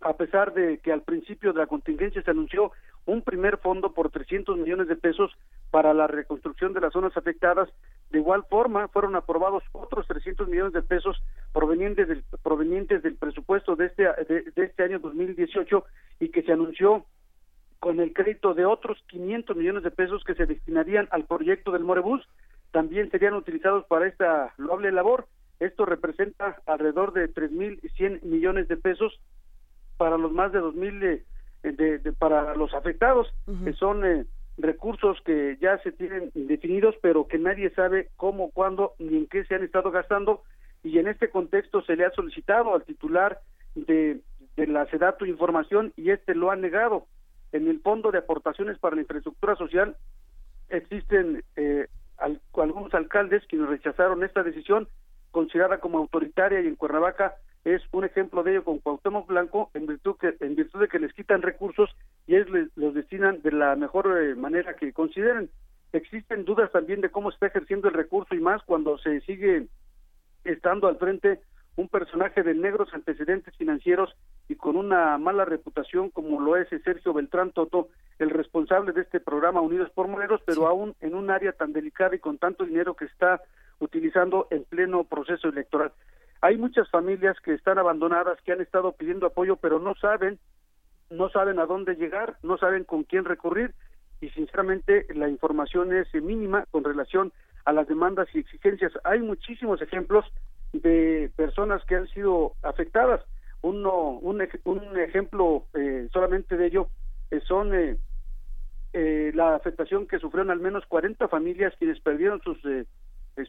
a 0.00 0.14
pesar 0.14 0.52
de 0.54 0.78
que 0.78 0.92
al 0.92 1.02
principio 1.02 1.52
de 1.52 1.58
la 1.58 1.66
contingencia 1.66 2.22
se 2.22 2.30
anunció 2.30 2.72
un 3.06 3.22
primer 3.22 3.58
fondo 3.58 3.92
por 3.92 4.10
300 4.10 4.56
millones 4.58 4.88
de 4.88 4.96
pesos 4.96 5.32
para 5.70 5.94
la 5.94 6.06
reconstrucción 6.06 6.72
de 6.72 6.80
las 6.80 6.92
zonas 6.92 7.16
afectadas. 7.16 7.68
De 8.10 8.18
igual 8.18 8.44
forma, 8.48 8.88
fueron 8.88 9.14
aprobados 9.14 9.62
otros 9.72 10.06
300 10.06 10.48
millones 10.48 10.72
de 10.72 10.82
pesos 10.82 11.22
provenientes 11.52 12.08
del, 12.08 12.24
provenientes 12.42 13.02
del 13.02 13.16
presupuesto 13.16 13.76
de 13.76 13.86
este, 13.86 14.04
de, 14.04 14.52
este 14.56 14.82
año 14.82 14.98
2018 14.98 15.84
y 16.20 16.28
que 16.30 16.42
se 16.42 16.52
anunció 16.52 17.04
con 17.80 17.98
el 17.98 18.12
crédito 18.12 18.52
de 18.54 18.66
otros 18.66 19.02
500 19.08 19.56
millones 19.56 19.82
de 19.82 19.90
pesos 19.90 20.22
que 20.24 20.34
se 20.34 20.46
destinarían 20.46 21.08
al 21.10 21.24
proyecto 21.24 21.72
del 21.72 21.82
Morebus, 21.82 22.22
también 22.72 23.10
serían 23.10 23.34
utilizados 23.34 23.86
para 23.86 24.06
esta 24.06 24.52
loable 24.58 24.92
labor. 24.92 25.26
Esto 25.58 25.86
representa 25.86 26.60
alrededor 26.66 27.12
de 27.12 27.32
3.100 27.32 28.22
millones 28.22 28.68
de 28.68 28.76
pesos 28.76 29.18
para 29.96 30.18
los 30.18 30.30
más 30.30 30.52
de 30.52 30.60
2.000 30.60 31.22
de, 31.62 32.12
para 32.18 32.54
los 32.54 32.72
afectados, 32.74 33.28
que 33.64 33.72
son 33.72 34.04
eh, 34.04 34.26
recursos 34.56 35.18
que 35.24 35.58
ya 35.60 35.78
se 35.78 35.92
tienen 35.92 36.30
definidos, 36.34 36.94
pero 37.02 37.28
que 37.28 37.38
nadie 37.38 37.70
sabe 37.70 38.08
cómo, 38.16 38.50
cuándo 38.50 38.92
ni 38.98 39.16
en 39.16 39.26
qué 39.26 39.44
se 39.44 39.54
han 39.54 39.64
estado 39.64 39.90
gastando. 39.90 40.42
Y 40.82 40.98
en 40.98 41.08
este 41.08 41.28
contexto 41.28 41.82
se 41.82 41.96
le 41.96 42.04
ha 42.04 42.10
solicitado 42.12 42.74
al 42.74 42.84
titular 42.84 43.40
de, 43.74 44.20
de 44.56 44.66
la 44.66 44.86
SEDATU 44.86 45.26
información 45.26 45.92
y 45.96 46.10
este 46.10 46.34
lo 46.34 46.50
ha 46.50 46.56
negado. 46.56 47.06
En 47.52 47.68
el 47.68 47.80
Fondo 47.80 48.10
de 48.10 48.18
Aportaciones 48.18 48.78
para 48.78 48.96
la 48.96 49.02
Infraestructura 49.02 49.56
Social 49.56 49.96
existen 50.68 51.42
eh, 51.56 51.88
algunos 52.18 52.94
alcaldes 52.94 53.44
quienes 53.48 53.68
rechazaron 53.68 54.22
esta 54.22 54.42
decisión 54.42 54.88
considerada 55.30 55.78
como 55.78 55.98
autoritaria 55.98 56.60
y 56.60 56.66
en 56.66 56.76
Cuernavaca 56.76 57.36
es 57.64 57.82
un 57.92 58.04
ejemplo 58.04 58.42
de 58.42 58.52
ello 58.52 58.64
con 58.64 58.78
Cuauhtémoc 58.78 59.26
Blanco 59.26 59.70
en 59.74 59.86
virtud 59.86 60.16
que 60.16 60.34
en 60.40 60.54
virtud 60.54 60.80
de 60.80 60.88
que 60.88 60.98
les 60.98 61.12
quitan 61.12 61.42
recursos 61.42 61.90
y 62.26 62.36
ellos 62.36 62.70
los 62.74 62.94
destinan 62.94 63.42
de 63.42 63.52
la 63.52 63.76
mejor 63.76 64.18
eh, 64.18 64.34
manera 64.34 64.74
que 64.74 64.92
consideren. 64.92 65.50
Existen 65.92 66.44
dudas 66.44 66.70
también 66.72 67.00
de 67.00 67.10
cómo 67.10 67.30
está 67.30 67.48
ejerciendo 67.48 67.88
el 67.88 67.94
recurso 67.94 68.34
y 68.34 68.40
más 68.40 68.62
cuando 68.62 68.96
se 68.98 69.20
sigue 69.22 69.66
estando 70.44 70.88
al 70.88 70.96
frente 70.96 71.40
un 71.76 71.88
personaje 71.88 72.42
de 72.42 72.54
negros 72.54 72.88
antecedentes 72.94 73.54
financieros 73.56 74.14
y 74.50 74.56
con 74.56 74.74
una 74.74 75.16
mala 75.16 75.44
reputación 75.44 76.10
como 76.10 76.40
lo 76.40 76.56
es 76.56 76.66
Sergio 76.82 77.12
Beltrán 77.12 77.52
Toto, 77.52 77.86
el 78.18 78.30
responsable 78.30 78.90
de 78.90 79.02
este 79.02 79.20
programa 79.20 79.60
Unidos 79.60 79.90
por 79.94 80.08
Moreros, 80.08 80.40
pero 80.44 80.66
aún 80.66 80.96
en 81.00 81.14
un 81.14 81.30
área 81.30 81.52
tan 81.52 81.72
delicada 81.72 82.16
y 82.16 82.18
con 82.18 82.36
tanto 82.36 82.64
dinero 82.64 82.94
que 82.94 83.04
está 83.04 83.40
utilizando 83.78 84.48
en 84.50 84.64
pleno 84.64 85.04
proceso 85.04 85.48
electoral. 85.48 85.92
Hay 86.40 86.58
muchas 86.58 86.90
familias 86.90 87.38
que 87.44 87.54
están 87.54 87.78
abandonadas, 87.78 88.40
que 88.40 88.50
han 88.50 88.60
estado 88.60 88.90
pidiendo 88.90 89.26
apoyo, 89.26 89.54
pero 89.54 89.78
no 89.78 89.94
saben, 89.94 90.40
no 91.10 91.28
saben 91.30 91.60
a 91.60 91.66
dónde 91.66 91.94
llegar, 91.94 92.36
no 92.42 92.58
saben 92.58 92.82
con 92.82 93.04
quién 93.04 93.26
recurrir 93.26 93.72
y 94.20 94.30
sinceramente 94.30 95.06
la 95.14 95.28
información 95.28 95.94
es 95.94 96.12
mínima 96.12 96.64
con 96.72 96.82
relación 96.82 97.32
a 97.66 97.72
las 97.72 97.86
demandas 97.86 98.26
y 98.34 98.40
exigencias. 98.40 98.90
Hay 99.04 99.20
muchísimos 99.20 99.80
ejemplos 99.80 100.24
de 100.72 101.30
personas 101.36 101.84
que 101.84 101.94
han 101.94 102.08
sido 102.08 102.54
afectadas. 102.64 103.24
Uno, 103.62 104.18
un, 104.20 104.42
un 104.64 104.98
ejemplo 104.98 105.66
eh, 105.74 106.08
solamente 106.12 106.56
de 106.56 106.66
ello 106.66 106.88
eh, 107.30 107.40
son 107.46 107.74
eh, 107.74 107.96
eh, 108.92 109.30
la 109.34 109.54
afectación 109.54 110.06
que 110.06 110.18
sufrieron 110.18 110.50
al 110.50 110.60
menos 110.60 110.84
40 110.86 111.28
familias 111.28 111.74
quienes 111.78 112.00
perdieron 112.00 112.40
sus, 112.42 112.58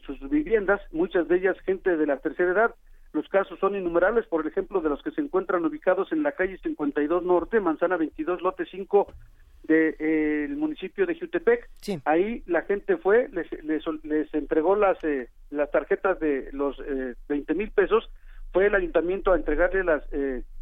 sus 0.06 0.30
viviendas, 0.30 0.80
muchas 0.92 1.26
de 1.28 1.36
ellas 1.36 1.58
gente 1.60 1.96
de 1.96 2.06
la 2.06 2.18
tercera 2.18 2.52
edad. 2.52 2.74
Los 3.12 3.28
casos 3.28 3.58
son 3.58 3.76
innumerables, 3.76 4.26
por 4.26 4.46
ejemplo, 4.46 4.80
de 4.80 4.88
los 4.88 5.02
que 5.02 5.10
se 5.10 5.20
encuentran 5.20 5.64
ubicados 5.66 6.12
en 6.12 6.22
la 6.22 6.32
calle 6.32 6.58
52 6.62 7.22
Norte, 7.22 7.60
Manzana 7.60 7.98
22, 7.98 8.40
lote 8.40 8.64
5 8.64 9.06
del 9.64 9.96
de, 9.98 10.54
municipio 10.56 11.04
de 11.04 11.18
Jutepec. 11.18 11.68
Ahí 12.04 12.42
la 12.46 12.62
gente 12.62 12.96
fue, 12.96 13.28
les, 13.32 13.46
les, 13.64 14.32
entregó 14.32 14.76
las, 14.76 14.96
las 15.50 15.70
tarjetas 15.70 16.18
de 16.20 16.48
los 16.52 16.78
eh, 16.80 17.14
20 17.28 17.54
mil 17.54 17.70
pesos, 17.70 18.08
fue 18.52 18.66
el 18.66 18.74
ayuntamiento 18.74 19.32
a 19.32 19.36
entregarle 19.36 19.84
las, 19.84 20.02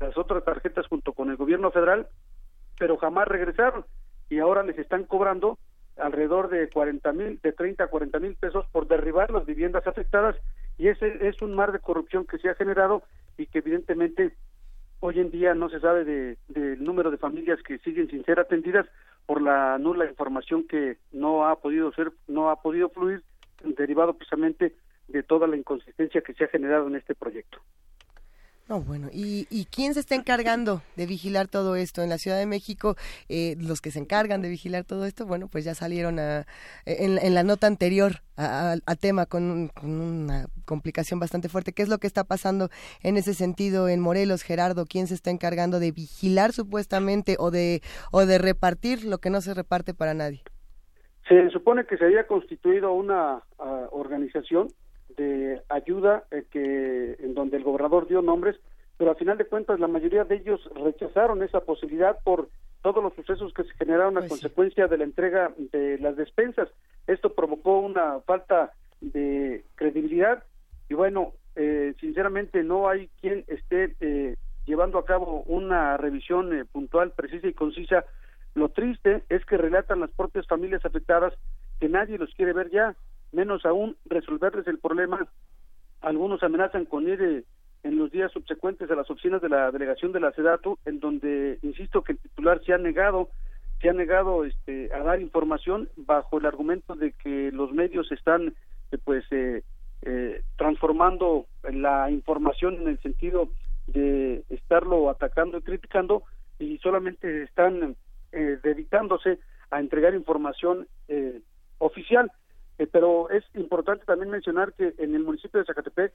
las 0.00 0.16
otras 0.16 0.44
tarjetas 0.44 0.86
junto 0.86 1.12
con 1.12 1.30
el 1.30 1.36
gobierno 1.36 1.70
federal 1.70 2.08
pero 2.80 2.96
jamás 2.96 3.28
regresaron 3.28 3.84
y 4.30 4.38
ahora 4.38 4.62
les 4.62 4.78
están 4.78 5.04
cobrando 5.04 5.58
alrededor 5.98 6.48
de 6.48 6.70
40 6.70 7.12
mil, 7.12 7.38
de 7.42 7.52
30 7.52 7.84
a 7.84 7.88
40 7.88 8.18
mil 8.20 8.34
pesos 8.36 8.64
por 8.72 8.88
derribar 8.88 9.30
las 9.30 9.44
viviendas 9.44 9.86
afectadas 9.86 10.34
y 10.78 10.88
ese 10.88 11.28
es 11.28 11.42
un 11.42 11.54
mar 11.54 11.72
de 11.72 11.78
corrupción 11.78 12.26
que 12.26 12.38
se 12.38 12.48
ha 12.48 12.54
generado 12.54 13.02
y 13.36 13.46
que 13.46 13.58
evidentemente 13.58 14.34
hoy 15.00 15.20
en 15.20 15.30
día 15.30 15.52
no 15.52 15.68
se 15.68 15.78
sabe 15.78 16.04
del 16.04 16.38
de, 16.48 16.76
número 16.78 17.10
de 17.10 17.18
familias 17.18 17.62
que 17.62 17.78
siguen 17.80 18.08
sin 18.08 18.24
ser 18.24 18.40
atendidas 18.40 18.86
por 19.26 19.42
la 19.42 19.76
nula 19.76 20.06
información 20.06 20.66
que 20.66 20.96
no 21.12 21.46
ha 21.46 21.60
podido 21.60 21.92
ser, 21.92 22.12
no 22.28 22.48
ha 22.48 22.62
podido 22.62 22.88
fluir 22.88 23.22
derivado 23.62 24.14
precisamente 24.14 24.74
de 25.08 25.22
toda 25.22 25.46
la 25.46 25.56
inconsistencia 25.56 26.22
que 26.22 26.32
se 26.32 26.44
ha 26.44 26.48
generado 26.48 26.86
en 26.86 26.96
este 26.96 27.14
proyecto. 27.14 27.58
No, 28.70 28.80
bueno, 28.80 29.08
¿y, 29.12 29.48
¿y, 29.50 29.64
quién 29.64 29.94
se 29.94 30.00
está 30.00 30.14
encargando 30.14 30.80
de 30.94 31.04
vigilar 31.04 31.48
todo 31.48 31.74
esto? 31.74 32.04
En 32.04 32.08
la 32.08 32.18
Ciudad 32.18 32.38
de 32.38 32.46
México, 32.46 32.94
eh, 33.28 33.56
los 33.58 33.80
que 33.80 33.90
se 33.90 33.98
encargan 33.98 34.42
de 34.42 34.48
vigilar 34.48 34.84
todo 34.84 35.06
esto, 35.06 35.26
bueno, 35.26 35.48
pues 35.48 35.64
ya 35.64 35.74
salieron 35.74 36.20
a, 36.20 36.46
en, 36.86 37.34
la 37.34 37.42
nota 37.42 37.66
anterior 37.66 38.22
a, 38.36 38.76
tema 39.00 39.26
con, 39.26 39.72
una 39.82 40.46
complicación 40.66 41.18
bastante 41.18 41.48
fuerte. 41.48 41.72
¿Qué 41.72 41.82
es 41.82 41.88
lo 41.88 41.98
que 41.98 42.06
está 42.06 42.22
pasando 42.22 42.68
en 43.02 43.16
ese 43.16 43.34
sentido 43.34 43.88
en 43.88 43.98
Morelos, 43.98 44.44
Gerardo? 44.44 44.86
¿Quién 44.86 45.08
se 45.08 45.14
está 45.14 45.30
encargando 45.32 45.80
de 45.80 45.90
vigilar 45.90 46.52
supuestamente 46.52 47.34
o 47.40 47.50
de, 47.50 47.80
o 48.12 48.24
de 48.24 48.38
repartir 48.38 49.04
lo 49.04 49.18
que 49.18 49.30
no 49.30 49.40
se 49.40 49.52
reparte 49.52 49.94
para 49.94 50.14
nadie? 50.14 50.44
Se 51.28 51.50
supone 51.50 51.86
que 51.86 51.96
se 51.96 52.04
había 52.04 52.28
constituido 52.28 52.92
una 52.92 53.42
ah, 53.58 53.88
organización 53.90 54.68
de 55.20 55.60
ayuda 55.68 56.24
eh, 56.30 56.44
que 56.50 57.16
en 57.20 57.34
donde 57.34 57.58
el 57.58 57.62
gobernador 57.62 58.08
dio 58.08 58.22
nombres, 58.22 58.56
pero 58.96 59.10
a 59.10 59.16
final 59.16 59.36
de 59.36 59.44
cuentas 59.44 59.78
la 59.78 59.86
mayoría 59.86 60.24
de 60.24 60.36
ellos 60.36 60.60
rechazaron 60.74 61.42
esa 61.42 61.60
posibilidad 61.60 62.18
por 62.24 62.48
todos 62.80 63.02
los 63.02 63.14
sucesos 63.14 63.52
que 63.52 63.64
se 63.64 63.74
generaron 63.74 64.16
a 64.16 64.20
pues 64.20 64.30
consecuencia 64.30 64.86
de 64.86 64.96
la 64.96 65.04
entrega 65.04 65.52
de 65.58 65.98
las 65.98 66.16
despensas. 66.16 66.68
Esto 67.06 67.34
provocó 67.34 67.80
una 67.80 68.20
falta 68.20 68.72
de 69.02 69.62
credibilidad 69.74 70.42
y 70.88 70.94
bueno, 70.94 71.34
eh, 71.54 71.92
sinceramente 72.00 72.62
no 72.62 72.88
hay 72.88 73.08
quien 73.20 73.44
esté 73.48 73.94
eh, 74.00 74.36
llevando 74.64 74.98
a 74.98 75.04
cabo 75.04 75.42
una 75.42 75.98
revisión 75.98 76.66
puntual, 76.72 77.12
precisa 77.12 77.46
y 77.46 77.52
concisa. 77.52 78.06
Lo 78.54 78.70
triste 78.70 79.22
es 79.28 79.44
que 79.44 79.58
relatan 79.58 80.00
las 80.00 80.10
propias 80.12 80.46
familias 80.46 80.84
afectadas 80.86 81.34
que 81.78 81.90
nadie 81.90 82.16
los 82.16 82.34
quiere 82.34 82.54
ver 82.54 82.70
ya 82.70 82.96
menos 83.32 83.64
aún 83.64 83.96
resolverles 84.06 84.66
el 84.66 84.78
problema. 84.78 85.26
Algunos 86.00 86.42
amenazan 86.42 86.84
con 86.84 87.08
ir 87.08 87.22
eh, 87.22 87.44
en 87.82 87.96
los 87.96 88.10
días 88.10 88.32
subsecuentes 88.32 88.90
a 88.90 88.94
las 88.94 89.10
oficinas 89.10 89.40
de 89.40 89.48
la 89.48 89.70
delegación 89.70 90.12
de 90.12 90.20
la 90.20 90.32
SEDATU, 90.32 90.78
en 90.84 91.00
donde, 91.00 91.58
insisto, 91.62 92.02
que 92.02 92.12
el 92.12 92.18
titular 92.18 92.62
se 92.64 92.72
ha 92.72 92.78
negado, 92.78 93.30
se 93.80 93.88
ha 93.88 93.92
negado 93.92 94.44
este, 94.44 94.92
a 94.92 95.02
dar 95.02 95.20
información 95.20 95.88
bajo 95.96 96.38
el 96.38 96.46
argumento 96.46 96.94
de 96.94 97.12
que 97.12 97.50
los 97.52 97.72
medios 97.72 98.10
están, 98.12 98.54
eh, 98.92 98.98
pues, 99.02 99.24
eh, 99.30 99.62
transformando 100.56 101.46
la 101.70 102.10
información 102.10 102.76
en 102.76 102.88
el 102.88 102.98
sentido 103.00 103.50
de 103.86 104.44
estarlo 104.48 105.10
atacando 105.10 105.58
y 105.58 105.62
criticando 105.62 106.22
y 106.58 106.78
solamente 106.78 107.42
están 107.42 107.96
dedicándose 108.32 109.40
a 109.70 109.78
entregar 109.78 110.14
información 110.14 110.86
oficial. 111.76 112.32
Eh, 112.80 112.88
pero 112.90 113.28
es 113.28 113.44
importante 113.56 114.06
también 114.06 114.30
mencionar 114.30 114.72
que 114.72 114.94
en 114.96 115.14
el 115.14 115.22
municipio 115.22 115.60
de 115.60 115.66
Zacatepec, 115.66 116.14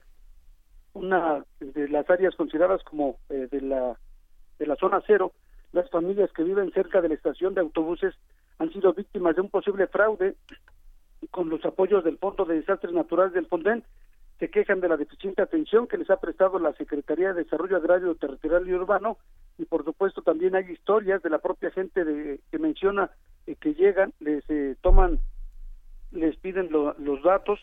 una 0.94 1.44
de 1.60 1.88
las 1.88 2.10
áreas 2.10 2.34
consideradas 2.34 2.82
como 2.82 3.18
eh, 3.28 3.46
de 3.48 3.60
la 3.60 3.96
de 4.58 4.66
la 4.66 4.74
zona 4.74 5.00
cero, 5.06 5.30
las 5.70 5.88
familias 5.90 6.32
que 6.32 6.42
viven 6.42 6.72
cerca 6.72 7.00
de 7.00 7.08
la 7.08 7.14
estación 7.14 7.54
de 7.54 7.60
autobuses 7.60 8.16
han 8.58 8.72
sido 8.72 8.94
víctimas 8.94 9.36
de 9.36 9.42
un 9.42 9.48
posible 9.48 9.86
fraude 9.86 10.34
con 11.30 11.50
los 11.50 11.64
apoyos 11.64 12.02
del 12.02 12.18
Fondo 12.18 12.44
de 12.44 12.56
Desastres 12.56 12.92
Naturales 12.92 13.32
del 13.32 13.46
Fonden. 13.46 13.84
Se 14.40 14.50
quejan 14.50 14.80
de 14.80 14.88
la 14.88 14.96
deficiente 14.96 15.42
atención 15.42 15.86
que 15.86 15.98
les 15.98 16.10
ha 16.10 16.16
prestado 16.16 16.58
la 16.58 16.72
Secretaría 16.72 17.32
de 17.32 17.44
Desarrollo 17.44 17.76
Agrario, 17.76 18.16
Territorial 18.16 18.68
y 18.68 18.74
Urbano 18.74 19.18
y 19.56 19.66
por 19.66 19.84
supuesto 19.84 20.20
también 20.20 20.56
hay 20.56 20.68
historias 20.72 21.22
de 21.22 21.30
la 21.30 21.38
propia 21.38 21.70
gente 21.70 22.04
de, 22.04 22.40
que 22.50 22.58
menciona 22.58 23.12
eh, 23.46 23.54
que 23.54 23.74
llegan, 23.74 24.12
les 24.18 24.42
toman 24.80 25.20
les 26.16 26.36
piden 26.36 26.70
los 26.70 27.22
datos 27.22 27.60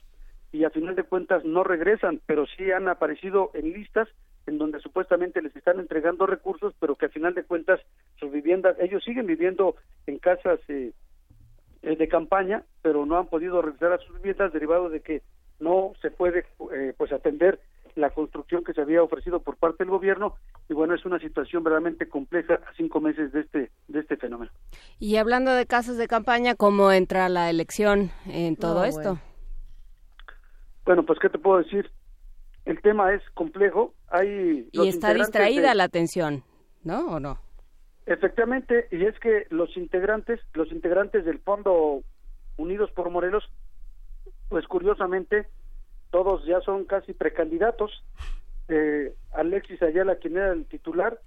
y 0.51 0.63
a 0.63 0.69
final 0.69 0.95
de 0.95 1.03
cuentas 1.03 1.43
no 1.43 1.63
regresan, 1.63 2.21
pero 2.25 2.45
sí 2.45 2.71
han 2.71 2.87
aparecido 2.87 3.51
en 3.53 3.73
listas 3.73 4.07
en 4.45 4.57
donde 4.57 4.79
supuestamente 4.79 5.41
les 5.41 5.55
están 5.55 5.79
entregando 5.79 6.25
recursos, 6.25 6.73
pero 6.79 6.95
que 6.95 7.07
a 7.07 7.09
final 7.09 7.33
de 7.33 7.43
cuentas 7.43 7.79
sus 8.19 8.31
viviendas, 8.31 8.75
ellos 8.79 9.03
siguen 9.03 9.25
viviendo 9.25 9.75
en 10.05 10.19
casas 10.19 10.59
eh, 10.67 10.91
eh, 11.81 11.95
de 11.95 12.07
campaña, 12.07 12.63
pero 12.81 13.05
no 13.05 13.17
han 13.17 13.27
podido 13.27 13.61
regresar 13.61 13.93
a 13.93 13.97
sus 13.99 14.15
viviendas 14.17 14.53
derivado 14.53 14.89
de 14.89 15.01
que 15.01 15.21
no 15.59 15.93
se 16.01 16.11
puede 16.11 16.45
eh, 16.73 16.93
pues 16.97 17.11
atender 17.13 17.59
la 17.95 18.09
construcción 18.09 18.63
que 18.63 18.73
se 18.73 18.81
había 18.81 19.03
ofrecido 19.03 19.41
por 19.41 19.57
parte 19.57 19.83
del 19.83 19.91
gobierno 19.91 20.35
y 20.69 20.73
bueno 20.73 20.95
es 20.95 21.05
una 21.05 21.19
situación 21.19 21.63
verdaderamente 21.63 22.07
compleja 22.07 22.55
a 22.55 22.73
cinco 22.75 22.99
meses 23.01 23.31
de 23.31 23.41
este 23.41 23.71
de 23.87 23.99
este 23.99 24.17
fenómeno. 24.17 24.51
Y 24.99 25.17
hablando 25.17 25.53
de 25.53 25.65
casas 25.65 25.97
de 25.97 26.07
campaña 26.07 26.55
cómo 26.55 26.91
entra 26.91 27.29
la 27.29 27.49
elección 27.49 28.11
en 28.27 28.55
todo 28.55 28.85
esto 28.85 29.19
bueno. 30.85 31.05
pues 31.05 31.19
qué 31.19 31.29
te 31.29 31.39
puedo 31.39 31.59
decir 31.59 31.89
el 32.65 32.81
tema 32.81 33.13
es 33.13 33.21
complejo 33.33 33.93
hay 34.09 34.69
y 34.71 34.87
está 34.87 35.13
distraída 35.13 35.73
la 35.75 35.85
atención 35.85 36.43
no 36.83 37.07
o 37.07 37.19
no 37.19 37.39
efectivamente 38.05 38.87
y 38.91 39.05
es 39.05 39.17
que 39.19 39.47
los 39.49 39.75
integrantes 39.77 40.39
los 40.53 40.71
integrantes 40.71 41.25
del 41.25 41.39
fondo 41.39 42.01
Unidos 42.57 42.91
por 42.91 43.09
Morelos 43.09 43.43
pues 44.49 44.67
curiosamente 44.67 45.47
todos 46.13 46.45
ya 46.45 46.61
son 46.61 46.85
casi 46.85 47.11
precandidatos. 47.11 48.03
Eh, 48.67 49.15
Alexis 49.31 49.81
Ayala, 49.81 50.17
quien 50.17 50.37
era 50.37 50.53
el 50.53 50.67
titular, 50.67 51.19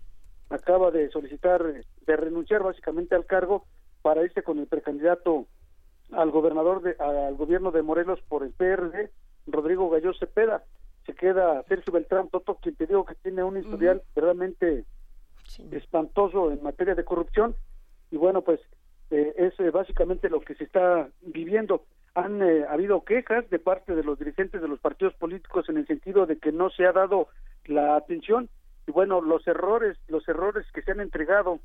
acaba 0.48 0.92
de 0.92 1.10
solicitar, 1.10 1.60
de 1.64 2.16
renunciar 2.16 2.62
básicamente 2.62 3.16
al 3.16 3.26
cargo 3.26 3.64
para 4.00 4.22
irse 4.22 4.44
con 4.44 4.60
el 4.60 4.68
precandidato 4.68 5.48
al 6.12 6.30
gobernador, 6.30 6.82
de, 6.82 6.94
al 7.00 7.34
gobierno 7.34 7.72
de 7.72 7.82
Morelos 7.82 8.20
por 8.28 8.44
el 8.44 8.52
PRD, 8.52 9.10
Rodrigo 9.48 9.90
Gallo 9.90 10.14
Cepeda. 10.14 10.62
Se 11.04 11.14
queda 11.14 11.64
Sergio 11.64 11.92
Beltrán 11.92 12.28
Toto, 12.28 12.54
quien 12.62 12.76
te 12.76 12.86
digo 12.86 13.04
que 13.04 13.16
tiene 13.16 13.42
un 13.42 13.56
historial 13.56 14.02
realmente 14.14 14.84
espantoso 15.72 16.52
en 16.52 16.62
materia 16.62 16.94
de 16.94 17.04
corrupción. 17.04 17.56
Y 18.12 18.18
bueno, 18.18 18.42
pues 18.42 18.60
eh, 19.10 19.34
es 19.36 19.58
eh, 19.58 19.70
básicamente 19.70 20.30
lo 20.30 20.40
que 20.40 20.54
se 20.54 20.62
está 20.62 21.08
viviendo 21.22 21.84
han 22.16 22.42
eh, 22.42 22.64
habido 22.66 23.04
quejas 23.04 23.48
de 23.50 23.58
parte 23.58 23.94
de 23.94 24.02
los 24.02 24.18
dirigentes 24.18 24.62
de 24.62 24.68
los 24.68 24.80
partidos 24.80 25.12
políticos 25.14 25.68
en 25.68 25.76
el 25.76 25.86
sentido 25.86 26.24
de 26.24 26.38
que 26.38 26.50
no 26.50 26.70
se 26.70 26.86
ha 26.86 26.92
dado 26.92 27.28
la 27.66 27.94
atención. 27.94 28.48
Y 28.86 28.90
bueno 28.90 29.20
los 29.20 29.46
errores 29.46 29.98
los 30.08 30.26
errores 30.26 30.64
que 30.72 30.80
se 30.80 30.92
han 30.92 31.00
entregado 31.00 31.60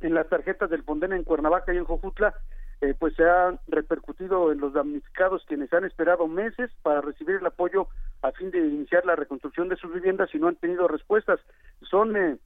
en 0.00 0.12
las 0.12 0.28
tarjetas 0.28 0.70
del 0.70 0.82
Fonden 0.82 1.12
en 1.12 1.22
Cuernavaca 1.22 1.72
y 1.72 1.76
en 1.76 1.84
Jojutla 1.84 2.34
eh, 2.80 2.94
pues 2.98 3.14
se 3.14 3.22
han 3.22 3.60
repercutido 3.68 4.50
en 4.50 4.58
los 4.58 4.72
damnificados 4.72 5.44
quienes 5.46 5.72
han 5.72 5.84
esperado 5.84 6.26
meses 6.26 6.70
para 6.82 7.00
recibir 7.00 7.36
el 7.36 7.46
apoyo 7.46 7.86
a 8.22 8.32
fin 8.32 8.50
de 8.50 8.58
iniciar 8.58 9.06
la 9.06 9.14
reconstrucción 9.14 9.68
de 9.68 9.76
sus 9.76 9.94
viviendas 9.94 10.34
y 10.34 10.38
no 10.38 10.48
han 10.48 10.56
tenido 10.56 10.88
respuestas. 10.88 11.38
Son 11.88 12.16
eh, 12.16 12.38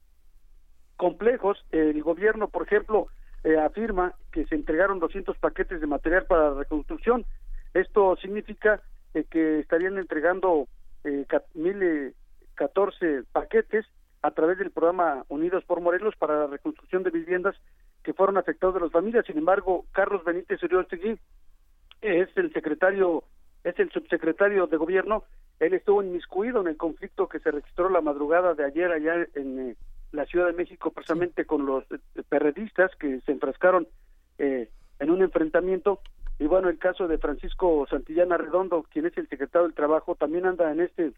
complejos. 0.95 1.57
El 1.71 2.03
gobierno 2.03 2.49
por 2.49 2.67
ejemplo 2.67 3.07
eh, 3.43 3.57
afirma 3.57 4.13
que 4.31 4.45
se 4.45 4.55
entregaron 4.55 4.99
200 4.99 5.37
paquetes 5.37 5.81
de 5.81 5.87
material 5.87 6.25
para 6.25 6.49
la 6.49 6.59
reconstrucción. 6.59 7.25
Esto 7.73 8.15
significa 8.17 8.81
eh, 9.13 9.25
que 9.29 9.59
estarían 9.59 9.97
entregando 9.97 10.67
eh, 11.03 11.25
1.014 11.55 12.93
eh, 13.01 13.23
paquetes 13.31 13.85
a 14.21 14.31
través 14.31 14.57
del 14.57 14.71
programa 14.71 15.25
Unidos 15.29 15.63
por 15.65 15.81
Morelos 15.81 16.15
para 16.15 16.39
la 16.39 16.47
reconstrucción 16.47 17.03
de 17.03 17.09
viviendas 17.09 17.55
que 18.03 18.13
fueron 18.13 18.37
afectadas 18.37 18.75
de 18.75 18.81
las 18.81 18.91
familias. 18.91 19.25
Sin 19.25 19.37
embargo, 19.37 19.85
Carlos 19.91 20.23
Benítez 20.23 20.61
Uriostegui 20.63 21.19
es 22.01 22.29
el 22.35 22.53
secretario 22.53 23.23
es 23.63 23.77
el 23.79 23.91
subsecretario 23.91 24.67
de 24.67 24.77
gobierno. 24.77 25.23
Él 25.59 25.73
estuvo 25.73 26.01
inmiscuido 26.01 26.61
en 26.61 26.67
el 26.67 26.77
conflicto 26.77 27.27
que 27.27 27.39
se 27.39 27.51
registró 27.51 27.89
la 27.89 28.01
madrugada 28.01 28.55
de 28.55 28.65
ayer 28.65 28.91
allá 28.91 29.27
en 29.35 29.59
eh, 29.59 29.75
la 30.11 30.25
Ciudad 30.25 30.47
de 30.47 30.53
México, 30.53 30.91
precisamente 30.91 31.45
con 31.45 31.65
los 31.65 31.83
eh, 31.91 32.23
perredistas 32.27 32.91
que 32.95 33.21
se 33.21 33.31
enfrascaron 33.31 33.87
eh, 34.37 34.69
en 34.99 35.11
un 35.11 35.21
enfrentamiento. 35.21 35.99
Y 36.39 36.45
bueno, 36.45 36.69
el 36.69 36.79
caso 36.79 37.07
de 37.07 37.17
Francisco 37.17 37.85
Santillana 37.89 38.37
Redondo, 38.37 38.83
quien 38.83 39.05
es 39.05 39.17
el 39.17 39.29
secretario 39.29 39.67
del 39.67 39.75
Trabajo, 39.75 40.15
también 40.15 40.45
anda 40.45 40.71
en 40.71 40.81
este 40.81 41.13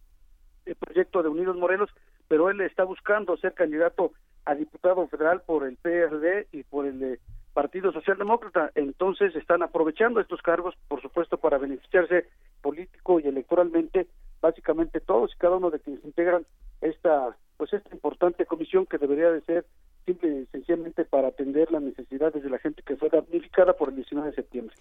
proyecto 0.79 1.23
de 1.23 1.29
Unidos 1.29 1.57
Morelos, 1.57 1.89
pero 2.27 2.49
él 2.49 2.61
está 2.61 2.83
buscando 2.83 3.37
ser 3.37 3.53
candidato 3.53 4.11
a 4.45 4.55
diputado 4.55 5.07
federal 5.07 5.41
por 5.45 5.65
el 5.65 5.77
PRD 5.77 6.47
y 6.51 6.63
por 6.63 6.85
el 6.85 7.19
Partido 7.53 7.91
Socialdemócrata. 7.91 8.71
Entonces 8.75 9.35
están 9.35 9.63
aprovechando 9.63 10.19
estos 10.19 10.41
cargos, 10.41 10.75
por 10.87 11.01
supuesto, 11.01 11.37
para 11.37 11.57
beneficiarse 11.57 12.27
político 12.61 13.19
y 13.19 13.27
electoralmente, 13.27 14.07
básicamente 14.41 14.99
todos 14.99 15.31
y 15.33 15.37
cada 15.37 15.57
uno 15.57 15.69
de 15.69 15.79
quienes 15.79 16.03
integran 16.03 16.45
esta, 16.81 17.35
pues 17.57 17.73
esta 17.73 17.93
importante 17.93 18.45
comisión 18.45 18.85
que 18.85 18.97
debería 18.97 19.31
de 19.31 19.41
ser 19.41 19.65
simple 20.05 20.41
y 20.41 20.45
sencillamente 20.47 21.05
para 21.05 21.29
atender 21.29 21.71
las 21.71 21.81
necesidades 21.81 22.43
de 22.43 22.49
la 22.49 22.59
gente 22.59 22.83
que 22.83 22.95
fue 22.95 23.09
damnificada 23.09 23.73
por 23.73 23.89
el 23.89 23.95
19 23.95 24.29
de 24.29 24.35
septiembre. 24.35 24.75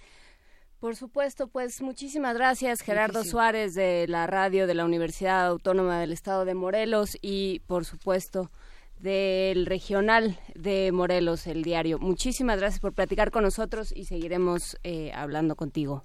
Por 0.81 0.97
supuesto, 0.97 1.47
pues 1.47 1.81
muchísimas 1.81 2.35
gracias 2.35 2.81
Gerardo 2.81 3.23
Suárez 3.23 3.75
de 3.75 4.07
la 4.09 4.27
radio 4.27 4.67
de 4.67 4.75
la 4.75 4.85
Universidad 4.85 5.47
Autónoma 5.47 6.01
del 6.01 6.11
Estado 6.11 6.45
de 6.45 6.55
Morelos 6.55 7.17
y 7.23 7.61
por 7.69 7.85
supuesto 7.85 8.51
del 8.99 9.67
regional 9.67 10.37
de 10.55 10.91
Morelos, 10.93 11.47
el 11.47 11.63
diario. 11.63 11.99
Muchísimas 11.99 12.59
gracias 12.59 12.81
por 12.81 12.95
platicar 12.95 13.31
con 13.31 13.43
nosotros 13.45 13.93
y 13.95 14.05
seguiremos 14.05 14.77
eh, 14.83 15.13
hablando 15.15 15.57
contigo. 15.57 16.05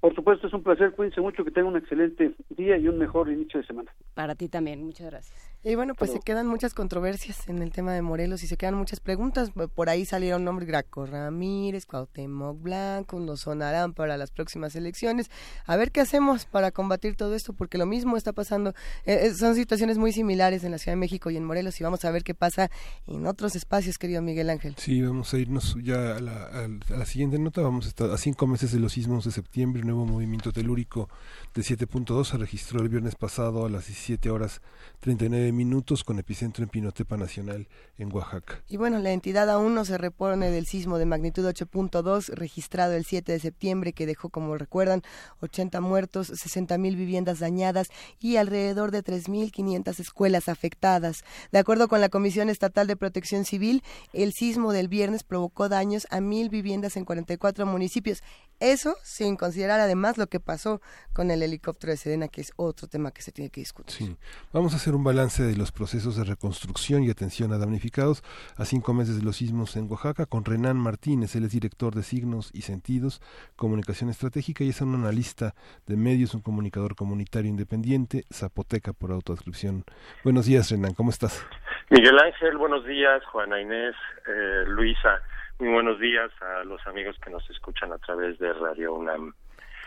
Por 0.00 0.14
supuesto, 0.14 0.46
es 0.46 0.52
un 0.52 0.62
placer. 0.62 0.92
Cuídense 0.92 1.20
mucho, 1.20 1.44
que 1.44 1.50
tengan 1.50 1.72
un 1.72 1.78
excelente 1.78 2.34
día 2.50 2.76
y 2.76 2.86
un 2.86 2.98
mejor 2.98 3.28
inicio 3.28 3.60
de 3.60 3.66
semana. 3.66 3.92
Para 4.14 4.34
ti 4.34 4.48
también, 4.48 4.84
muchas 4.84 5.10
gracias. 5.10 5.55
Y 5.62 5.74
bueno, 5.74 5.94
pues 5.94 6.12
se 6.12 6.20
quedan 6.20 6.46
muchas 6.46 6.74
controversias 6.74 7.48
en 7.48 7.60
el 7.60 7.72
tema 7.72 7.92
de 7.92 8.00
Morelos 8.00 8.42
y 8.44 8.46
se 8.46 8.56
quedan 8.56 8.74
muchas 8.74 9.00
preguntas. 9.00 9.50
Por 9.74 9.88
ahí 9.88 10.04
salieron 10.04 10.44
nombres 10.44 10.68
Graco 10.68 11.06
Ramírez, 11.06 11.86
Cuauhtémoc 11.86 12.62
Blanco, 12.62 13.18
nos 13.18 13.40
sonarán 13.40 13.92
para 13.92 14.16
las 14.16 14.30
próximas 14.30 14.76
elecciones. 14.76 15.30
A 15.64 15.76
ver 15.76 15.90
qué 15.90 16.00
hacemos 16.00 16.44
para 16.44 16.70
combatir 16.70 17.16
todo 17.16 17.34
esto, 17.34 17.52
porque 17.52 17.78
lo 17.78 17.86
mismo 17.86 18.16
está 18.16 18.32
pasando. 18.32 18.70
Eh, 19.04 19.26
eh, 19.26 19.34
son 19.34 19.56
situaciones 19.56 19.98
muy 19.98 20.12
similares 20.12 20.62
en 20.62 20.70
la 20.70 20.78
Ciudad 20.78 20.92
de 20.92 21.00
México 21.00 21.30
y 21.30 21.36
en 21.36 21.44
Morelos 21.44 21.80
y 21.80 21.84
vamos 21.84 22.04
a 22.04 22.10
ver 22.12 22.22
qué 22.22 22.34
pasa 22.34 22.70
en 23.06 23.26
otros 23.26 23.56
espacios, 23.56 23.98
querido 23.98 24.22
Miguel 24.22 24.50
Ángel. 24.50 24.76
Sí, 24.78 25.02
vamos 25.02 25.34
a 25.34 25.38
irnos 25.38 25.76
ya 25.82 26.16
a 26.16 26.20
la, 26.20 26.46
a 26.46 26.96
la 26.96 27.06
siguiente 27.06 27.38
nota. 27.38 27.60
Vamos 27.62 27.86
a 27.86 27.88
estar 27.88 28.10
a 28.10 28.18
cinco 28.18 28.46
meses 28.46 28.70
de 28.70 28.78
los 28.78 28.92
sismos 28.92 29.24
de 29.24 29.32
septiembre, 29.32 29.82
nuevo 29.82 30.06
movimiento 30.06 30.52
telúrico 30.52 31.08
de 31.54 31.62
7.2 31.62 32.24
se 32.24 32.36
registró 32.36 32.80
el 32.80 32.88
viernes 32.88 33.14
pasado 33.14 33.64
a 33.64 33.70
las 33.70 33.86
17 33.86 34.30
horas 34.30 34.60
39 35.00 35.52
minutos 35.56 36.04
con 36.04 36.18
epicentro 36.18 36.62
en 36.62 36.70
Pinotepa 36.70 37.16
Nacional 37.16 37.68
en 37.98 38.12
Oaxaca. 38.12 38.62
Y 38.68 38.76
bueno, 38.76 38.98
la 38.98 39.12
entidad 39.12 39.50
aún 39.50 39.74
no 39.74 39.84
se 39.84 39.98
repone 39.98 40.50
del 40.50 40.66
sismo 40.66 40.98
de 40.98 41.06
magnitud 41.06 41.44
8.2 41.44 42.28
registrado 42.28 42.92
el 42.92 43.04
7 43.04 43.32
de 43.32 43.40
septiembre 43.40 43.92
que 43.92 44.06
dejó, 44.06 44.28
como 44.28 44.56
recuerdan, 44.56 45.02
80 45.40 45.80
muertos, 45.80 46.28
60 46.28 46.78
mil 46.78 46.96
viviendas 46.96 47.40
dañadas 47.40 47.88
y 48.20 48.36
alrededor 48.36 48.90
de 48.90 49.02
3.500 49.02 49.98
escuelas 50.00 50.48
afectadas. 50.48 51.24
De 51.50 51.58
acuerdo 51.58 51.88
con 51.88 52.00
la 52.00 52.08
Comisión 52.08 52.48
Estatal 52.48 52.86
de 52.86 52.96
Protección 52.96 53.44
Civil, 53.44 53.82
el 54.12 54.32
sismo 54.32 54.72
del 54.72 54.88
viernes 54.88 55.24
provocó 55.24 55.68
daños 55.68 56.06
a 56.10 56.20
mil 56.20 56.48
viviendas 56.48 56.96
en 56.96 57.04
44 57.04 57.66
municipios. 57.66 58.22
Eso 58.60 58.96
sin 59.02 59.36
considerar 59.36 59.80
además 59.80 60.18
lo 60.18 60.28
que 60.28 60.40
pasó 60.40 60.80
con 61.12 61.30
el 61.30 61.42
helicóptero 61.42 61.92
de 61.92 61.96
Sedena, 61.96 62.28
que 62.28 62.40
es 62.40 62.52
otro 62.56 62.88
tema 62.88 63.10
que 63.10 63.22
se 63.22 63.32
tiene 63.32 63.50
que 63.50 63.60
discutir. 63.60 63.96
Sí. 63.96 64.16
Vamos 64.52 64.72
a 64.72 64.76
hacer 64.76 64.94
un 64.94 65.04
balance 65.04 65.35
de 65.42 65.56
los 65.56 65.72
procesos 65.72 66.16
de 66.16 66.24
reconstrucción 66.24 67.02
y 67.02 67.10
atención 67.10 67.52
a 67.52 67.58
damnificados 67.58 68.22
a 68.56 68.64
cinco 68.64 68.94
meses 68.94 69.18
de 69.18 69.24
los 69.24 69.36
sismos 69.36 69.76
en 69.76 69.90
Oaxaca 69.90 70.24
con 70.24 70.44
Renan 70.44 70.76
Martínez. 70.76 71.36
Él 71.36 71.44
es 71.44 71.52
director 71.52 71.94
de 71.94 72.02
Signos 72.02 72.50
y 72.54 72.62
Sentidos, 72.62 73.20
Comunicación 73.56 74.08
Estratégica 74.08 74.64
y 74.64 74.70
es 74.70 74.80
un 74.80 74.94
analista 74.94 75.54
de 75.86 75.96
medios, 75.96 76.34
un 76.34 76.40
comunicador 76.40 76.96
comunitario 76.96 77.50
independiente, 77.50 78.24
Zapoteca 78.32 78.92
por 78.92 79.12
autodescripción. 79.12 79.84
Buenos 80.24 80.46
días, 80.46 80.70
Renan, 80.70 80.94
¿cómo 80.94 81.10
estás? 81.10 81.46
Miguel 81.90 82.18
Ángel, 82.18 82.56
buenos 82.56 82.84
días. 82.86 83.22
Juana 83.26 83.60
Inés, 83.60 83.94
eh, 84.26 84.64
Luisa, 84.68 85.20
muy 85.58 85.68
buenos 85.68 86.00
días 86.00 86.30
a 86.40 86.64
los 86.64 86.84
amigos 86.86 87.16
que 87.22 87.30
nos 87.30 87.48
escuchan 87.50 87.92
a 87.92 87.98
través 87.98 88.38
de 88.38 88.52
Radio 88.54 88.94
UNAM. 88.94 89.34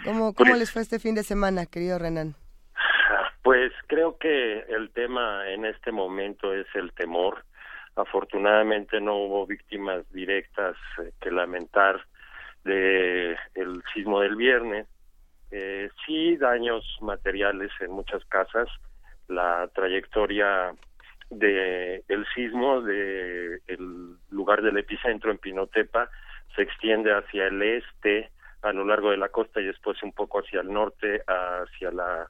¿Cómo, 0.03 0.34
cómo 0.34 0.55
les 0.55 0.71
fue 0.71 0.81
este 0.81 0.99
fin 0.99 1.15
de 1.15 1.23
semana, 1.23 1.65
querido 1.65 1.97
Renan? 1.97 2.35
Pues 3.49 3.73
creo 3.88 4.15
que 4.19 4.59
el 4.69 4.91
tema 4.91 5.49
en 5.49 5.65
este 5.65 5.91
momento 5.91 6.53
es 6.53 6.67
el 6.76 6.93
temor. 6.93 7.45
Afortunadamente 7.95 9.01
no 9.01 9.15
hubo 9.15 9.47
víctimas 9.47 10.07
directas 10.13 10.76
eh, 10.99 11.13
que 11.19 11.31
lamentar 11.31 11.99
de 12.63 13.35
el 13.55 13.81
sismo 13.91 14.21
del 14.21 14.35
viernes. 14.35 14.85
Eh, 15.49 15.89
sí 16.05 16.38
daños 16.38 16.85
materiales 17.01 17.71
en 17.80 17.89
muchas 17.89 18.23
casas. 18.26 18.69
La 19.27 19.67
trayectoria 19.73 20.76
de 21.31 22.03
el 22.07 22.27
sismo 22.35 22.84
de 22.84 23.61
el 23.65 24.15
lugar 24.30 24.61
del 24.61 24.77
epicentro 24.77 25.31
en 25.31 25.39
Pinotepa 25.39 26.07
se 26.55 26.61
extiende 26.61 27.11
hacia 27.13 27.47
el 27.47 27.59
este 27.63 28.30
a 28.61 28.71
lo 28.73 28.85
largo 28.85 29.09
de 29.09 29.17
la 29.17 29.30
costa 29.30 29.59
y 29.59 29.65
después 29.65 30.03
un 30.03 30.11
poco 30.11 30.38
hacia 30.38 30.61
el 30.61 30.71
norte, 30.71 31.23
hacia 31.26 31.89
la 31.89 32.30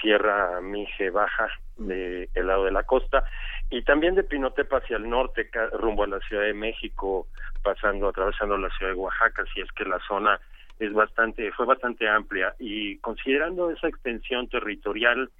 Sierra 0.00 0.60
Mije 0.60 1.10
Baja, 1.10 1.48
de 1.76 2.28
el 2.34 2.46
lado 2.46 2.64
de 2.64 2.72
la 2.72 2.84
costa, 2.84 3.24
y 3.70 3.82
también 3.82 4.14
de 4.14 4.22
Pinotepa 4.22 4.78
hacia 4.78 4.96
el 4.96 5.08
norte, 5.08 5.50
rumbo 5.72 6.04
a 6.04 6.08
la 6.08 6.20
Ciudad 6.20 6.44
de 6.44 6.54
México, 6.54 7.26
pasando, 7.62 8.08
atravesando 8.08 8.56
la 8.56 8.70
ciudad 8.70 8.92
de 8.92 8.98
Oaxaca, 8.98 9.44
si 9.52 9.60
es 9.60 9.70
que 9.72 9.84
la 9.84 9.98
zona 10.06 10.40
es 10.78 10.92
bastante, 10.92 11.50
fue 11.52 11.66
bastante 11.66 12.08
amplia, 12.08 12.54
y 12.58 12.98
considerando 12.98 13.70
esa 13.70 13.88
extensión 13.88 14.48
territorial 14.48 15.30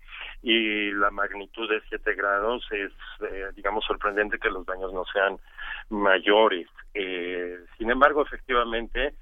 y 0.43 0.91
la 0.93 1.11
magnitud 1.11 1.69
de 1.69 1.83
7 1.89 2.15
grados, 2.15 2.67
es, 2.71 2.93
eh, 3.31 3.51
digamos, 3.55 3.85
sorprendente 3.85 4.39
que 4.39 4.51
los 4.51 4.65
daños 4.67 4.93
no 4.93 5.05
sean 5.13 5.39
mayores. 5.91 6.69
Eh, 6.95 7.59
sin 7.77 7.91
embargo, 7.91 8.23
efectivamente, 8.23 9.15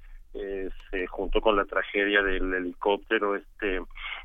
se 0.91 1.07
juntó 1.07 1.41
con 1.41 1.55
la 1.55 1.65
tragedia 1.65 2.21
del 2.21 2.53
helicóptero, 2.53 3.35
este 3.35 3.81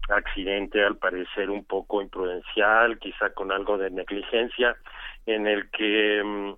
accidente 0.08 0.82
al 0.82 0.96
parecer 0.96 1.50
un 1.50 1.64
poco 1.64 2.02
imprudencial, 2.02 2.98
quizá 2.98 3.30
con 3.30 3.52
algo 3.52 3.78
de 3.78 3.90
negligencia, 3.90 4.76
en 5.26 5.46
el 5.46 5.70
que 5.70 6.22
mm, 6.24 6.54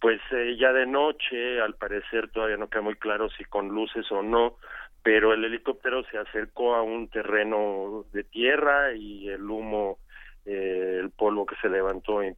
pues 0.00 0.20
eh, 0.32 0.56
ya 0.58 0.72
de 0.72 0.86
noche, 0.86 1.60
al 1.60 1.74
parecer 1.74 2.30
todavía 2.30 2.56
no 2.56 2.68
queda 2.68 2.82
muy 2.82 2.96
claro 2.96 3.28
si 3.30 3.44
con 3.44 3.68
luces 3.68 4.10
o 4.10 4.22
no, 4.22 4.56
pero 5.02 5.34
el 5.34 5.44
helicóptero 5.44 6.02
se 6.04 6.18
acercó 6.18 6.74
a 6.74 6.82
un 6.82 7.08
terreno 7.08 8.04
de 8.12 8.24
tierra 8.24 8.94
y 8.94 9.28
el 9.28 9.42
humo, 9.42 9.98
eh, 10.46 10.98
el 11.00 11.10
polvo 11.10 11.44
que 11.44 11.56
se 11.56 11.68
levantó 11.68 12.22
eh, 12.22 12.34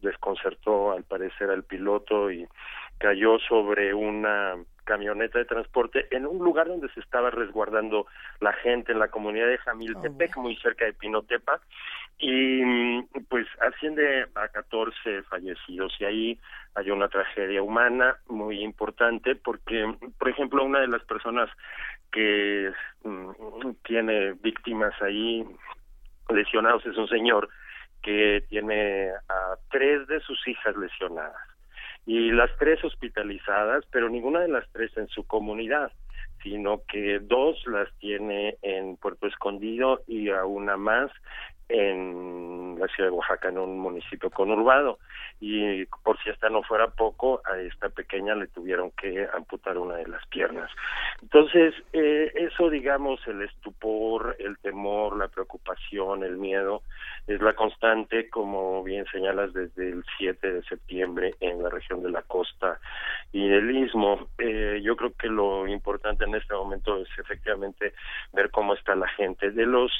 desconcertó 0.00 0.92
al 0.92 1.02
parecer 1.02 1.50
al 1.50 1.64
piloto 1.64 2.30
y 2.30 2.46
cayó 2.98 3.38
sobre 3.40 3.92
una 3.92 4.54
camioneta 4.86 5.38
de 5.38 5.44
transporte 5.44 6.06
en 6.10 6.24
un 6.24 6.38
lugar 6.38 6.68
donde 6.68 6.88
se 6.90 7.00
estaba 7.00 7.30
resguardando 7.30 8.06
la 8.40 8.54
gente 8.54 8.92
en 8.92 9.00
la 9.00 9.08
comunidad 9.08 9.48
de 9.48 9.58
Jamiltepec, 9.58 10.38
oh, 10.38 10.42
muy 10.42 10.56
cerca 10.56 10.86
de 10.86 10.94
Pinotepa, 10.94 11.60
y 12.18 12.64
mm, 12.64 13.08
pues 13.28 13.46
asciende 13.60 14.26
a 14.34 14.48
14 14.48 15.24
fallecidos 15.24 15.92
y 16.00 16.04
ahí 16.04 16.40
hay 16.74 16.90
una 16.90 17.08
tragedia 17.08 17.62
humana 17.62 18.16
muy 18.28 18.62
importante 18.62 19.34
porque, 19.34 19.94
por 20.18 20.28
ejemplo, 20.28 20.64
una 20.64 20.80
de 20.80 20.88
las 20.88 21.02
personas 21.02 21.50
que 22.10 22.72
mm, 23.04 23.70
tiene 23.84 24.32
víctimas 24.34 24.94
ahí 25.02 25.44
lesionados 26.30 26.86
es 26.86 26.96
un 26.96 27.08
señor 27.08 27.48
que 28.02 28.44
tiene 28.48 29.10
a 29.28 29.56
tres 29.70 30.06
de 30.06 30.20
sus 30.20 30.46
hijas 30.48 30.76
lesionadas 30.76 31.55
y 32.06 32.30
las 32.30 32.50
tres 32.58 32.82
hospitalizadas, 32.84 33.84
pero 33.90 34.08
ninguna 34.08 34.40
de 34.40 34.48
las 34.48 34.64
tres 34.72 34.96
en 34.96 35.08
su 35.08 35.24
comunidad, 35.24 35.92
sino 36.42 36.82
que 36.86 37.18
dos 37.18 37.60
las 37.66 37.92
tiene 37.98 38.56
en 38.62 38.96
Puerto 38.96 39.26
Escondido 39.26 40.02
y 40.06 40.30
a 40.30 40.44
una 40.44 40.76
más 40.76 41.10
en 41.68 42.78
la 42.78 42.86
ciudad 42.88 43.10
de 43.10 43.16
Oaxaca, 43.16 43.48
en 43.48 43.58
un 43.58 43.78
municipio 43.78 44.30
conurbado. 44.30 44.98
Y 45.40 45.84
por 46.04 46.18
si 46.22 46.30
esta 46.30 46.48
no 46.48 46.62
fuera 46.62 46.88
poco, 46.88 47.42
a 47.44 47.58
esta 47.58 47.88
pequeña 47.88 48.34
le 48.34 48.46
tuvieron 48.46 48.90
que 48.92 49.26
amputar 49.34 49.76
una 49.76 49.96
de 49.96 50.08
las 50.08 50.24
piernas. 50.28 50.70
Entonces, 51.22 51.74
eh, 51.92 52.32
eso, 52.34 52.70
digamos, 52.70 53.20
el 53.26 53.42
estupor, 53.42 54.36
el 54.38 54.56
temor, 54.58 55.16
la 55.16 55.28
preocupación, 55.28 56.24
el 56.24 56.36
miedo, 56.36 56.82
es 57.26 57.40
la 57.42 57.54
constante, 57.54 58.30
como 58.30 58.82
bien 58.82 59.04
señalas, 59.12 59.52
desde 59.52 59.88
el 59.90 60.04
7 60.16 60.52
de 60.52 60.62
septiembre 60.62 61.34
en 61.40 61.62
la 61.62 61.70
región 61.70 62.02
de 62.02 62.10
la 62.10 62.22
costa 62.22 62.78
y 63.32 63.48
el 63.50 63.76
istmo. 63.76 64.28
Eh, 64.38 64.80
yo 64.82 64.96
creo 64.96 65.12
que 65.18 65.28
lo 65.28 65.66
importante 65.66 66.24
en 66.24 66.34
este 66.34 66.54
momento 66.54 66.98
es 66.98 67.08
efectivamente 67.18 67.92
ver 68.32 68.50
cómo 68.50 68.74
está 68.74 68.94
la 68.94 69.08
gente. 69.08 69.50
De 69.50 69.66
los 69.66 69.92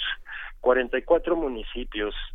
44 0.60 1.36
municipios 1.36 1.55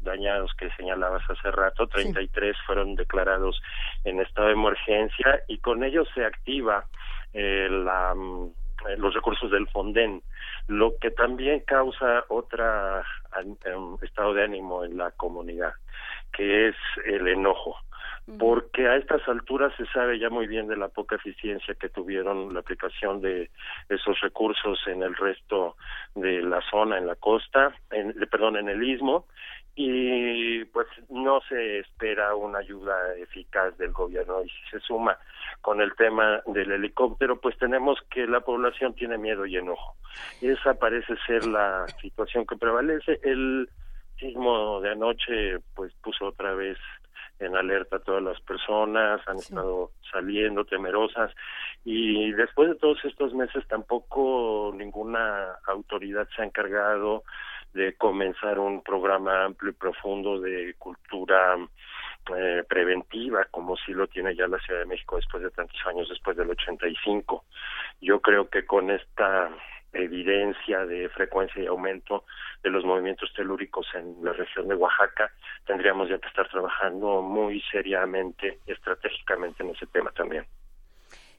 dañados 0.01 0.53
que 0.55 0.69
señalabas 0.71 1.23
hace 1.29 1.51
rato, 1.51 1.87
33 1.87 2.55
fueron 2.65 2.95
declarados 2.95 3.61
en 4.03 4.19
estado 4.19 4.47
de 4.47 4.53
emergencia 4.53 5.43
y 5.47 5.59
con 5.59 5.83
ello 5.83 6.03
se 6.13 6.25
activa 6.25 6.85
eh, 7.33 7.67
la, 7.69 8.13
mm, 8.15 8.51
los 8.97 9.13
recursos 9.13 9.51
del 9.51 9.67
Fonden, 9.67 10.21
lo 10.67 10.97
que 10.99 11.11
también 11.11 11.61
causa 11.61 12.25
otro 12.29 13.01
em, 13.65 13.97
estado 14.01 14.33
de 14.33 14.43
ánimo 14.43 14.83
en 14.83 14.97
la 14.97 15.11
comunidad, 15.11 15.73
que 16.31 16.69
es 16.69 16.75
el 17.05 17.27
enojo 17.27 17.77
porque 18.37 18.87
a 18.87 18.95
estas 18.97 19.27
alturas 19.27 19.73
se 19.77 19.85
sabe 19.87 20.19
ya 20.19 20.29
muy 20.29 20.47
bien 20.47 20.67
de 20.67 20.77
la 20.77 20.87
poca 20.87 21.15
eficiencia 21.15 21.73
que 21.75 21.89
tuvieron 21.89 22.53
la 22.53 22.59
aplicación 22.59 23.21
de 23.21 23.49
esos 23.89 24.19
recursos 24.21 24.79
en 24.87 25.03
el 25.03 25.15
resto 25.15 25.75
de 26.15 26.41
la 26.41 26.61
zona, 26.69 26.97
en 26.97 27.07
la 27.07 27.15
costa, 27.15 27.73
en, 27.89 28.13
perdón, 28.29 28.57
en 28.57 28.69
el 28.69 28.83
istmo, 28.83 29.25
y 29.75 30.65
pues 30.65 30.87
no 31.09 31.39
se 31.47 31.79
espera 31.79 32.35
una 32.35 32.59
ayuda 32.59 33.15
eficaz 33.17 33.77
del 33.77 33.91
gobierno. 33.91 34.43
Y 34.43 34.49
si 34.49 34.69
se 34.71 34.79
suma 34.81 35.17
con 35.61 35.81
el 35.81 35.95
tema 35.95 36.41
del 36.47 36.71
helicóptero 36.71 37.39
pues 37.39 37.57
tenemos 37.57 37.99
que 38.09 38.27
la 38.27 38.41
población 38.41 38.93
tiene 38.95 39.17
miedo 39.17 39.45
y 39.45 39.57
enojo. 39.57 39.95
Esa 40.41 40.73
parece 40.73 41.15
ser 41.25 41.45
la 41.45 41.85
situación 42.01 42.45
que 42.45 42.57
prevalece. 42.57 43.19
El 43.23 43.69
sismo 44.19 44.81
de 44.81 44.91
anoche 44.91 45.59
pues 45.75 45.93
puso 46.03 46.27
otra 46.27 46.53
vez 46.53 46.77
en 47.39 47.55
alerta 47.55 47.95
a 47.95 47.99
todas 47.99 48.21
las 48.21 48.39
personas, 48.41 49.19
han 49.27 49.37
estado 49.37 49.91
saliendo 50.11 50.63
temerosas. 50.63 51.31
Y 51.83 52.31
después 52.33 52.69
de 52.69 52.75
todos 52.75 53.03
estos 53.03 53.33
meses 53.33 53.67
tampoco 53.67 54.71
ninguna 54.75 55.55
autoridad 55.65 56.27
se 56.35 56.43
ha 56.43 56.45
encargado 56.45 57.23
de 57.73 57.95
comenzar 57.95 58.59
un 58.59 58.81
programa 58.81 59.45
amplio 59.45 59.71
y 59.71 59.75
profundo 59.75 60.39
de 60.39 60.75
cultura 60.77 61.57
eh, 62.35 62.63
preventiva, 62.67 63.45
como 63.49 63.75
si 63.77 63.93
lo 63.93 64.07
tiene 64.07 64.35
ya 64.35 64.47
la 64.47 64.59
Ciudad 64.59 64.81
de 64.81 64.85
México 64.85 65.15
después 65.15 65.41
de 65.43 65.49
tantos 65.51 65.79
años, 65.87 66.07
después 66.09 66.37
del 66.37 66.49
85. 66.49 67.45
Yo 68.01 68.19
creo 68.21 68.49
que 68.49 68.65
con 68.65 68.91
esta 68.91 69.49
evidencia 69.93 70.85
de 70.85 71.09
frecuencia 71.09 71.61
y 71.61 71.67
aumento 71.67 72.25
de 72.63 72.69
los 72.69 72.85
movimientos 72.85 73.33
telúricos 73.33 73.87
en 73.93 74.15
la 74.23 74.33
región 74.33 74.67
de 74.67 74.75
Oaxaca, 74.75 75.31
tendríamos 75.65 76.09
ya 76.09 76.19
que 76.19 76.27
estar 76.27 76.47
trabajando 76.47 77.21
muy 77.21 77.61
seriamente, 77.71 78.59
estratégicamente 78.67 79.63
en 79.63 79.71
ese 79.71 79.87
tema 79.87 80.11
también. 80.11 80.45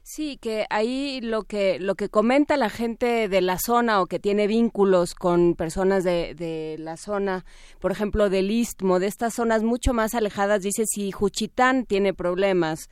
Sí, 0.05 0.37
que 0.41 0.65
ahí 0.69 1.21
lo 1.21 1.43
que 1.43 1.79
lo 1.79 1.95
que 1.95 2.09
comenta 2.09 2.57
la 2.57 2.69
gente 2.69 3.29
de 3.29 3.39
la 3.39 3.57
zona 3.57 4.01
o 4.01 4.05
que 4.05 4.19
tiene 4.19 4.47
vínculos 4.47 5.15
con 5.15 5.55
personas 5.55 6.03
de, 6.03 6.35
de 6.35 6.75
la 6.77 6.97
zona, 6.97 7.45
por 7.79 7.93
ejemplo 7.93 8.29
del 8.29 8.51
Istmo, 8.51 8.99
de 8.99 9.07
estas 9.07 9.33
zonas 9.35 9.63
mucho 9.63 9.93
más 9.93 10.13
alejadas, 10.13 10.61
dice 10.61 10.83
si 10.85 11.13
Juchitán 11.13 11.85
tiene 11.85 12.13
problemas, 12.13 12.89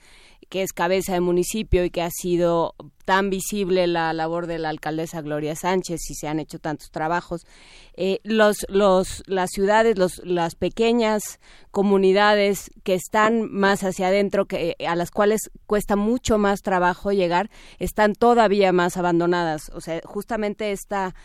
que 0.51 0.63
es 0.63 0.73
cabeza 0.73 1.13
de 1.13 1.21
municipio 1.21 1.85
y 1.85 1.89
que 1.91 2.01
ha 2.01 2.09
sido 2.11 2.75
tan 3.05 3.29
visible 3.29 3.87
la 3.87 4.11
labor 4.11 4.47
de 4.47 4.59
la 4.59 4.67
alcaldesa 4.67 5.21
Gloria 5.21 5.55
Sánchez 5.55 6.01
y 6.09 6.13
se 6.13 6.27
han 6.27 6.39
hecho 6.41 6.59
tantos 6.59 6.91
trabajos. 6.91 7.47
Eh, 7.93 8.19
los, 8.23 8.65
los, 8.67 9.23
las 9.27 9.49
ciudades, 9.51 9.97
los, 9.97 10.21
las 10.25 10.55
pequeñas 10.55 11.39
comunidades 11.71 12.69
que 12.83 12.95
están 12.95 13.49
más 13.49 13.85
hacia 13.85 14.07
adentro, 14.07 14.45
que, 14.45 14.75
a 14.85 14.97
las 14.97 15.09
cuales 15.09 15.39
cuesta 15.67 15.95
mucho 15.95 16.37
más 16.37 16.61
trabajo 16.63 17.13
llegar, 17.13 17.49
están 17.79 18.13
todavía 18.13 18.73
más 18.73 18.97
abandonadas. 18.97 19.71
O 19.73 19.79
sea, 19.79 20.01
justamente 20.03 20.73
esta 20.73 21.15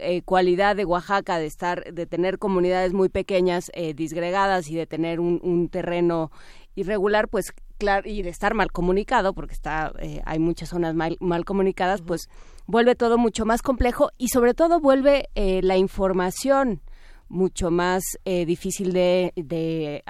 eh, 0.00 0.22
cualidad 0.22 0.74
de 0.74 0.84
Oaxaca 0.84 1.38
de 1.38 1.46
estar, 1.46 1.94
de 1.94 2.06
tener 2.06 2.40
comunidades 2.40 2.92
muy 2.92 3.08
pequeñas, 3.08 3.70
eh, 3.74 3.94
disgregadas 3.94 4.68
y 4.68 4.74
de 4.74 4.88
tener 4.88 5.20
un 5.20 5.68
terreno 5.68 6.32
irregular, 6.74 7.28
pues 7.28 7.52
claro, 7.78 8.08
y 8.08 8.22
de 8.22 8.30
estar 8.30 8.54
mal 8.54 8.72
comunicado, 8.72 9.34
porque 9.34 9.54
está, 9.54 9.92
eh, 10.00 10.20
hay 10.24 10.38
muchas 10.38 10.68
zonas 10.68 10.94
mal, 10.94 11.16
mal 11.20 11.44
comunicadas, 11.44 12.02
pues 12.02 12.28
vuelve 12.66 12.94
todo 12.94 13.18
mucho 13.18 13.44
más 13.44 13.62
complejo 13.62 14.10
y 14.18 14.28
sobre 14.28 14.54
todo 14.54 14.80
vuelve 14.80 15.28
eh, 15.34 15.60
la 15.62 15.76
información 15.76 16.80
mucho 17.28 17.70
más 17.70 18.02
eh, 18.24 18.46
difícil 18.46 18.92
de, 18.92 19.32
de 19.36 20.04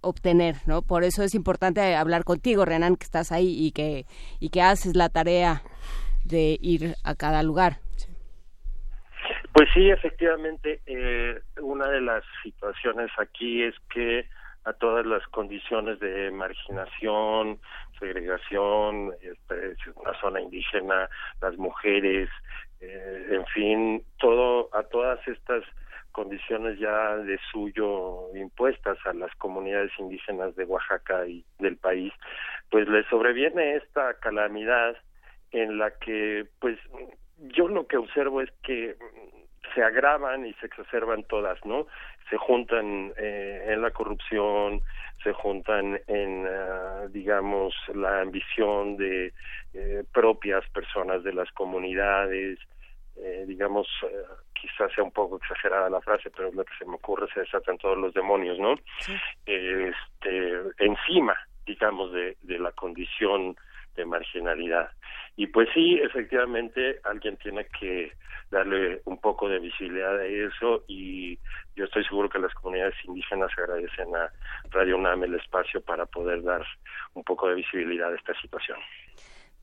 obtener, 0.00 0.56
¿no? 0.66 0.82
Por 0.82 1.04
eso 1.04 1.22
es 1.22 1.34
importante 1.34 1.94
hablar 1.94 2.24
contigo, 2.24 2.64
Renan, 2.64 2.96
que 2.96 3.04
estás 3.04 3.32
ahí 3.32 3.66
y 3.66 3.72
que, 3.72 4.06
y 4.40 4.50
que 4.50 4.62
haces 4.62 4.96
la 4.96 5.08
tarea 5.08 5.62
de 6.24 6.58
ir 6.60 6.94
a 7.04 7.14
cada 7.14 7.42
lugar. 7.42 7.78
Pues 9.52 9.68
sí, 9.74 9.90
efectivamente, 9.90 10.80
una 11.60 11.88
de 11.88 12.00
las 12.00 12.24
situaciones 12.42 13.10
aquí 13.18 13.62
es 13.62 13.74
que 13.92 14.26
a 14.64 14.72
todas 14.72 15.04
las 15.06 15.26
condiciones 15.28 15.98
de 16.00 16.30
marginación, 16.30 17.58
segregación, 17.98 19.12
este, 19.20 19.76
una 19.96 20.18
zona 20.20 20.40
indígena, 20.40 21.08
las 21.40 21.56
mujeres, 21.56 22.28
eh, 22.80 23.28
en 23.30 23.46
fin, 23.46 24.04
todo 24.18 24.68
a 24.72 24.82
todas 24.84 25.26
estas 25.26 25.64
condiciones 26.12 26.78
ya 26.78 27.16
de 27.16 27.38
suyo 27.50 28.34
impuestas 28.36 28.98
a 29.06 29.14
las 29.14 29.34
comunidades 29.36 29.90
indígenas 29.98 30.54
de 30.56 30.64
Oaxaca 30.64 31.26
y 31.26 31.44
del 31.58 31.76
país, 31.76 32.12
pues 32.70 32.86
les 32.88 33.06
sobreviene 33.06 33.76
esta 33.76 34.14
calamidad 34.14 34.96
en 35.52 35.78
la 35.78 35.90
que, 35.98 36.46
pues, 36.60 36.78
yo 37.38 37.68
lo 37.68 37.86
que 37.86 37.96
observo 37.96 38.40
es 38.40 38.50
que 38.62 38.96
se 39.74 39.82
agravan 39.82 40.46
y 40.46 40.52
se 40.54 40.66
exacerban 40.66 41.24
todas, 41.24 41.64
¿no? 41.64 41.86
Se 42.30 42.36
juntan 42.36 43.12
eh, 43.16 43.66
en 43.68 43.82
la 43.82 43.90
corrupción, 43.90 44.82
se 45.22 45.32
juntan 45.32 46.00
en, 46.06 46.46
ah, 46.46 47.06
digamos, 47.10 47.74
la 47.94 48.20
ambición 48.20 48.96
de 48.96 49.32
eh, 49.74 50.04
propias 50.12 50.68
personas 50.70 51.22
de 51.22 51.32
las 51.32 51.50
comunidades, 51.52 52.58
eh, 53.16 53.44
digamos, 53.46 53.86
quizás 54.52 54.92
sea 54.94 55.04
un 55.04 55.12
poco 55.12 55.36
exagerada 55.36 55.90
la 55.90 56.00
frase, 56.00 56.30
pero 56.30 56.48
es 56.48 56.54
lo 56.54 56.64
que 56.64 56.74
se 56.78 56.86
me 56.86 56.94
ocurre, 56.94 57.28
se 57.32 57.40
desatan 57.40 57.78
todos 57.78 57.98
los 57.98 58.14
demonios, 58.14 58.58
¿no? 58.58 58.74
Este, 59.46 60.62
encima, 60.78 61.36
digamos, 61.66 62.12
de, 62.12 62.36
de 62.42 62.58
la 62.58 62.72
condición 62.72 63.56
de 63.96 64.04
marginalidad. 64.06 64.90
Y 65.36 65.46
pues 65.46 65.68
sí, 65.74 65.98
efectivamente, 66.02 67.00
alguien 67.04 67.36
tiene 67.38 67.66
que 67.80 68.12
darle 68.50 69.00
un 69.06 69.18
poco 69.18 69.48
de 69.48 69.58
visibilidad 69.58 70.18
a 70.18 70.26
eso 70.26 70.84
y 70.86 71.38
yo 71.74 71.86
estoy 71.86 72.04
seguro 72.04 72.28
que 72.28 72.38
las 72.38 72.52
comunidades 72.54 72.94
indígenas 73.04 73.50
agradecen 73.56 74.14
a 74.14 74.30
Radio 74.70 74.98
UNAM 74.98 75.24
el 75.24 75.34
espacio 75.34 75.80
para 75.80 76.04
poder 76.04 76.42
dar 76.42 76.62
un 77.14 77.24
poco 77.24 77.48
de 77.48 77.54
visibilidad 77.54 78.12
a 78.12 78.16
esta 78.16 78.38
situación. 78.42 78.78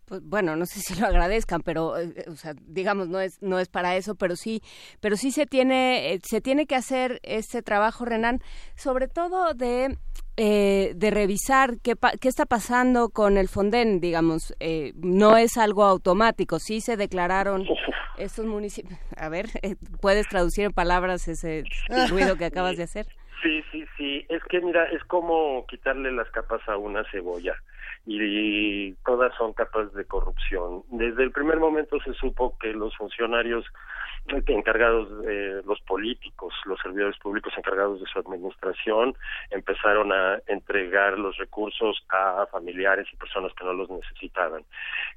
Pues, 0.10 0.22
bueno, 0.24 0.56
no 0.56 0.66
sé 0.66 0.80
si 0.80 1.00
lo 1.00 1.06
agradezcan, 1.06 1.62
pero 1.62 1.96
eh, 2.00 2.26
o 2.28 2.36
sea, 2.36 2.54
digamos 2.60 3.08
no 3.08 3.20
es 3.20 3.40
no 3.44 3.60
es 3.60 3.70
para 3.70 3.96
eso, 3.96 4.16
pero 4.16 4.36
sí, 4.36 4.62
pero 5.00 5.16
sí 5.16 5.30
se 5.30 5.46
tiene 5.46 6.14
eh, 6.14 6.20
se 6.24 6.42
tiene 6.42 6.66
que 6.66 6.76
hacer 6.76 7.20
este 7.22 7.62
trabajo 7.62 8.06
Renan, 8.06 8.40
sobre 8.76 9.08
todo 9.08 9.54
de 9.54 9.96
eh, 10.42 10.94
de 10.96 11.12
revisar 11.12 11.80
qué, 11.84 11.96
qué 12.22 12.30
está 12.30 12.46
pasando 12.46 13.10
con 13.10 13.38
el 13.38 13.50
Fonden, 13.50 14.00
digamos, 14.00 14.56
no 14.96 15.36
es 15.36 15.58
algo 15.58 15.84
automático, 15.84 16.60
sí 16.60 16.80
se 16.80 16.96
declararon 16.96 17.66
estos 18.18 18.46
municipios. 18.46 18.98
A 19.18 19.28
ver, 19.28 19.48
¿puedes 20.02 20.28
traducir 20.30 20.66
en 20.66 20.72
palabras 20.72 21.28
ese 21.28 21.64
ruido 22.10 22.38
que 22.38 22.46
acabas 22.46 22.78
de 22.78 22.84
hacer? 22.84 23.06
Sí, 23.42 23.64
sí, 23.72 23.86
sí, 23.98 24.26
es 24.28 24.44
que 24.50 24.60
mira, 24.60 24.84
es 24.86 25.02
como 25.06 25.66
quitarle 25.68 26.12
las 26.12 26.30
capas 26.32 26.62
a 26.68 26.76
una 26.76 27.06
cebolla 27.10 27.56
y 28.06 28.94
todas 29.06 29.34
son 29.38 29.54
capas 29.54 29.94
de 29.94 30.06
corrupción. 30.06 30.84
Desde 30.90 31.24
el 31.24 31.32
primer 31.32 31.58
momento 31.58 31.98
se 32.04 32.14
supo 32.14 32.58
que 32.60 32.74
los 32.74 32.96
funcionarios 32.98 33.66
encargados, 34.48 35.10
los 35.66 35.80
políticos, 35.82 36.54
los 36.66 36.80
servidores 36.82 37.18
públicos 37.20 37.54
encargados 37.58 38.00
de 38.00 38.06
su 38.08 38.20
administración, 38.20 39.16
empezaron 39.50 40.12
a 40.12 40.40
entregar 40.48 41.18
los 41.18 41.38
recursos 41.38 42.04
a 42.10 42.48
familiares 42.52 43.08
y 43.12 43.16
personas 43.16 43.54
que 43.54 43.66
no 43.66 43.74
los 43.74 43.90
necesitaban. 43.90 44.64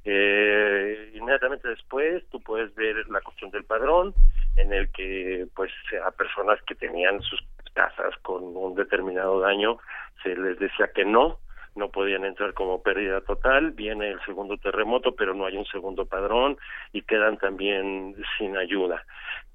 Eh, 0.04 1.12
inmediatamente 1.14 1.68
después, 1.68 2.24
tú 2.30 2.40
puedes 2.40 2.74
ver 2.74 2.96
la 3.08 3.20
cuestión 3.20 3.50
del 3.50 3.64
padrón, 3.64 4.14
en 4.56 4.72
el 4.72 4.90
que, 4.90 5.46
pues, 5.54 5.72
a 6.04 6.10
personas 6.10 6.60
que 6.62 6.74
tenían 6.74 7.20
sus 7.22 7.42
casas 7.72 8.14
con 8.22 8.42
un 8.42 8.74
determinado 8.74 9.40
daño, 9.40 9.78
se 10.22 10.36
les 10.36 10.58
decía 10.58 10.90
que 10.94 11.04
no, 11.04 11.38
no 11.74 11.88
podían 11.90 12.24
entrar 12.24 12.54
como 12.54 12.82
pérdida 12.82 13.20
total, 13.22 13.72
viene 13.72 14.10
el 14.10 14.20
segundo 14.24 14.56
terremoto, 14.58 15.14
pero 15.14 15.34
no 15.34 15.46
hay 15.46 15.56
un 15.56 15.66
segundo 15.66 16.06
padrón 16.06 16.56
y 16.92 17.02
quedan 17.02 17.38
también 17.38 18.14
sin 18.38 18.56
ayuda. 18.56 19.04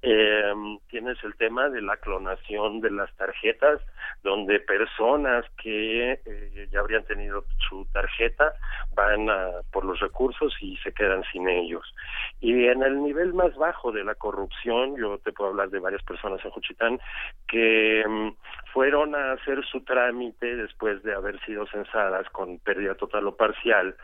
eh, 0.02 0.54
tienes 0.88 1.22
el 1.24 1.34
tema 1.36 1.68
de 1.68 1.82
la 1.82 1.96
clonación 1.96 2.80
de 2.80 2.90
las 2.90 3.12
tarjetas, 3.16 3.80
donde 4.22 4.60
personas 4.60 5.44
que 5.60 6.12
eh, 6.24 6.68
ya 6.70 6.80
habrían 6.80 7.04
tenido 7.04 7.44
su 7.68 7.84
tarjeta 7.92 8.52
van 8.94 9.28
a, 9.28 9.50
por 9.72 9.84
los 9.84 9.98
recursos 10.00 10.54
y 10.60 10.76
se 10.78 10.92
quedan 10.92 11.24
sin 11.32 11.48
ellos. 11.48 11.84
Y 12.40 12.66
en 12.66 12.82
el 12.82 13.02
nivel 13.02 13.34
más 13.34 13.54
bajo 13.56 13.90
de 13.90 14.04
la 14.04 14.14
corrupción, 14.14 14.96
yo 14.96 15.18
te 15.18 15.32
puedo 15.32 15.50
hablar 15.50 15.70
de 15.70 15.80
varias 15.80 16.02
personas 16.04 16.44
en 16.44 16.50
Juchitán 16.52 17.00
que 17.48 18.04
mm, 18.06 18.28
fueron 18.72 19.14
a 19.14 19.32
hacer 19.32 19.64
su 19.66 19.82
trámite 19.82 20.56
después 20.56 21.02
de 21.02 21.14
haber 21.14 21.40
sido 21.44 21.66
con 22.32 22.58
pérdida 22.58 22.94
total 22.94 23.26
o 23.26 23.36
parcial. 23.36 23.94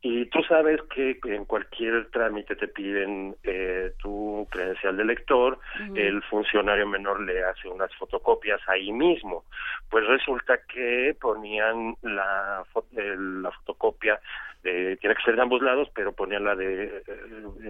Y 0.00 0.26
tú 0.26 0.42
sabes 0.42 0.80
que 0.94 1.18
en 1.24 1.44
cualquier 1.44 2.10
trámite 2.10 2.56
te 2.56 2.68
piden 2.68 3.36
eh, 3.44 3.92
tu 3.98 4.46
credencial 4.50 4.96
de 4.96 5.04
lector, 5.04 5.58
el 5.94 6.22
funcionario 6.24 6.86
menor 6.86 7.20
le 7.20 7.44
hace 7.44 7.68
unas 7.68 7.94
fotocopias 7.96 8.60
ahí 8.68 8.92
mismo. 8.92 9.44
Pues 9.90 10.06
resulta 10.06 10.58
que 10.66 11.16
ponían 11.20 11.96
la, 12.02 12.64
la 12.94 13.50
fotocopia 13.50 14.20
tiene 14.62 15.16
que 15.16 15.22
ser 15.24 15.36
de 15.36 15.42
ambos 15.42 15.60
lados, 15.60 15.88
pero 15.94 16.12
ponían 16.12 16.44
la 16.44 16.54
de 16.54 16.84
eh, 16.84 17.02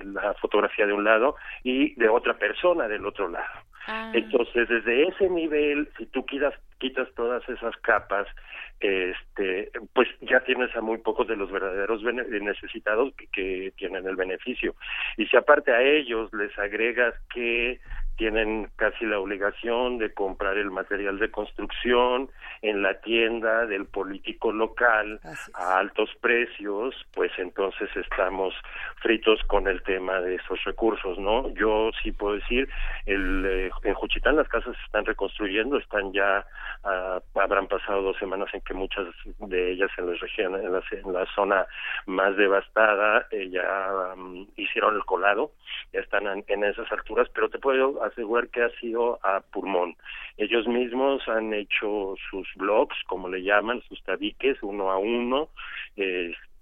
la 0.05 0.35
fotografía 0.35 0.87
de 0.87 0.93
un 0.93 1.05
lado 1.05 1.37
y 1.63 1.95
de 1.95 2.09
otra 2.09 2.35
persona 2.35 2.87
del 2.87 3.07
otro 3.07 3.29
lado. 3.29 3.61
Ah. 3.87 4.13
Entonces, 4.15 4.69
desde 4.69 5.09
ese 5.09 5.29
nivel, 5.29 5.89
si 5.99 6.07
tú 6.07 6.25
quitas, 6.25 6.55
quitas 6.79 7.09
todas 7.15 7.47
esas 7.49 7.77
capas, 7.79 8.27
este, 8.81 9.71
pues 9.93 10.09
ya 10.21 10.41
tienes 10.41 10.75
a 10.75 10.81
muy 10.81 10.99
pocos 10.99 11.29
de 11.29 11.37
los 11.37 11.51
verdaderos 11.51 12.03
necesitados 12.03 13.15
que, 13.15 13.27
que 13.29 13.73
tienen 13.77 14.07
el 14.07 14.17
beneficio. 14.17 14.75
Y 15.17 15.27
si 15.27 15.37
aparte 15.37 15.73
a 15.73 15.83
ellos 15.83 16.33
les 16.33 16.57
agregas 16.59 17.15
que 17.33 17.81
tienen 18.23 18.71
casi 18.77 19.05
la 19.05 19.19
obligación 19.19 19.99
de 19.99 20.15
comprar 20.15 20.57
el 20.57 20.71
material 20.71 21.19
de 21.19 21.33
construcción 21.33 22.31
en 22.63 22.81
la 22.81 23.01
tienda 23.01 23.67
del 23.67 23.87
político 23.87 24.53
local 24.53 25.19
a 25.55 25.79
altos 25.79 26.09
precios, 26.21 26.95
pues 27.15 27.33
entonces 27.39 27.91
estamos 27.97 28.55
fritos 29.01 29.43
con 29.49 29.67
el 29.67 29.83
tema 29.83 30.21
de 30.21 30.37
esos 30.37 30.63
recursos, 30.63 31.19
¿no? 31.19 31.53
Yo 31.55 31.91
sí 32.01 32.13
puedo 32.13 32.37
decir, 32.37 32.69
el, 33.07 33.45
eh, 33.45 33.71
en 33.83 33.95
Juchitán 33.95 34.37
las 34.37 34.47
casas 34.47 34.77
se 34.77 34.85
están 34.85 35.05
reconstruyendo, 35.05 35.77
están 35.79 36.13
ya, 36.13 36.47
ah, 36.85 37.21
habrán 37.35 37.67
pasado 37.67 38.03
dos 38.03 38.17
semanas 38.19 38.55
en 38.55 38.61
que 38.61 38.73
muchas 38.73 39.09
de 39.41 39.73
ellas 39.73 39.91
en, 39.99 40.09
las 40.09 40.21
regiones, 40.21 40.65
en, 40.65 40.73
la, 40.73 40.83
en 40.93 41.13
la 41.13 41.27
zona 41.35 41.67
más 42.07 42.37
devastada 42.37 43.27
eh, 43.33 43.51
ya 43.51 44.15
mm, 44.17 44.47
hicieron 44.55 44.95
el 44.95 45.05
colado, 45.05 45.51
ya 45.93 45.99
están 45.99 46.45
en 46.47 46.63
esas 46.63 46.91
alturas, 46.93 47.29
pero 47.35 47.51
te 47.51 47.59
puedo 47.59 48.01
asegurar 48.13 48.49
que 48.49 48.63
ha 48.63 48.71
sido 48.81 49.19
a 49.23 49.41
pulmón. 49.41 49.97
Ellos 50.37 50.67
mismos 50.67 51.27
han 51.29 51.53
hecho 51.53 52.15
sus 52.31 52.49
blogs, 52.57 52.97
como 53.07 53.29
le 53.29 53.43
llaman, 53.43 53.83
sus 53.89 54.03
tabiques, 54.03 54.63
uno 54.63 54.91
a 54.91 54.99
uno, 54.99 55.49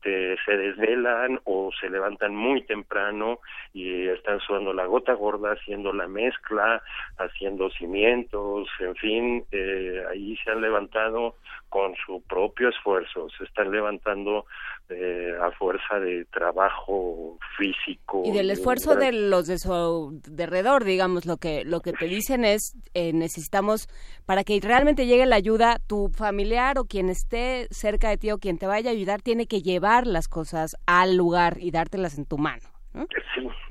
este, 0.01 0.37
se 0.47 0.57
desvelan 0.57 1.41
o 1.45 1.71
se 1.79 1.91
levantan 1.91 2.35
muy 2.35 2.63
temprano 2.63 3.41
y 3.75 4.09
están 4.09 4.41
sudando 4.41 4.73
la 4.73 4.87
gota 4.87 5.13
gorda, 5.13 5.53
haciendo 5.53 5.93
la 5.93 6.09
mezcla, 6.09 6.83
haciendo 7.19 7.71
cimientos, 7.71 8.69
en 8.81 8.95
fin, 8.97 9.45
eh, 9.53 10.03
ahí 10.11 10.37
se 10.43 10.51
han 10.51 10.63
levantado 10.63 11.37
con 11.69 11.95
su 12.05 12.23
propio 12.23 12.71
esfuerzo, 12.71 13.29
se 13.39 13.45
están 13.45 13.71
levantando 13.71 14.47
eh, 14.89 15.33
a 15.41 15.53
fuerza 15.53 16.01
de 16.01 16.25
trabajo 16.25 17.39
físico. 17.57 18.23
Y 18.25 18.33
del 18.33 18.51
esfuerzo 18.51 18.97
de 18.97 19.13
los 19.13 19.47
de 19.47 19.59
su 19.59 20.21
derredor, 20.27 20.85
digamos, 20.85 21.27
lo 21.27 21.37
que, 21.37 21.65
lo 21.65 21.81
que 21.81 21.93
te 21.93 22.07
dicen 22.07 22.45
es, 22.45 22.75
eh, 22.95 23.13
necesitamos, 23.13 23.89
para 24.27 24.43
que 24.43 24.59
realmente 24.61 25.07
llegue 25.07 25.27
la 25.27 25.37
ayuda, 25.37 25.79
tu 25.87 26.09
familiar 26.09 26.79
o 26.79 26.85
quien 26.85 27.09
esté 27.09 27.69
cerca 27.71 28.09
de 28.09 28.17
ti 28.17 28.33
o 28.33 28.39
quien 28.39 28.59
te 28.59 28.67
vaya 28.67 28.91
a 28.91 28.93
ayudar, 28.93 29.23
tiene 29.23 29.47
que 29.47 29.63
llevar 29.63 29.90
las 30.07 30.29
cosas 30.29 30.77
al 30.87 31.17
lugar 31.17 31.59
y 31.61 31.71
dártelas 31.71 32.19
en 32.19 32.27
tu 32.27 32.39
mano. 32.39 32.69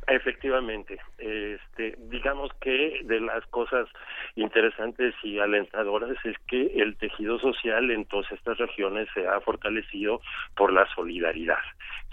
Efectivamente. 0.09 0.99
Este, 1.17 1.95
digamos 2.09 2.51
que 2.61 3.01
de 3.03 3.19
las 3.19 3.45
cosas 3.47 3.87
interesantes 4.35 5.13
y 5.23 5.39
alentadoras 5.39 6.17
es 6.23 6.37
que 6.47 6.81
el 6.81 6.95
tejido 6.97 7.39
social 7.39 7.91
en 7.91 8.05
todas 8.05 8.31
estas 8.31 8.57
regiones 8.57 9.07
se 9.13 9.27
ha 9.27 9.39
fortalecido 9.41 10.21
por 10.55 10.71
la 10.71 10.87
solidaridad. 10.95 11.59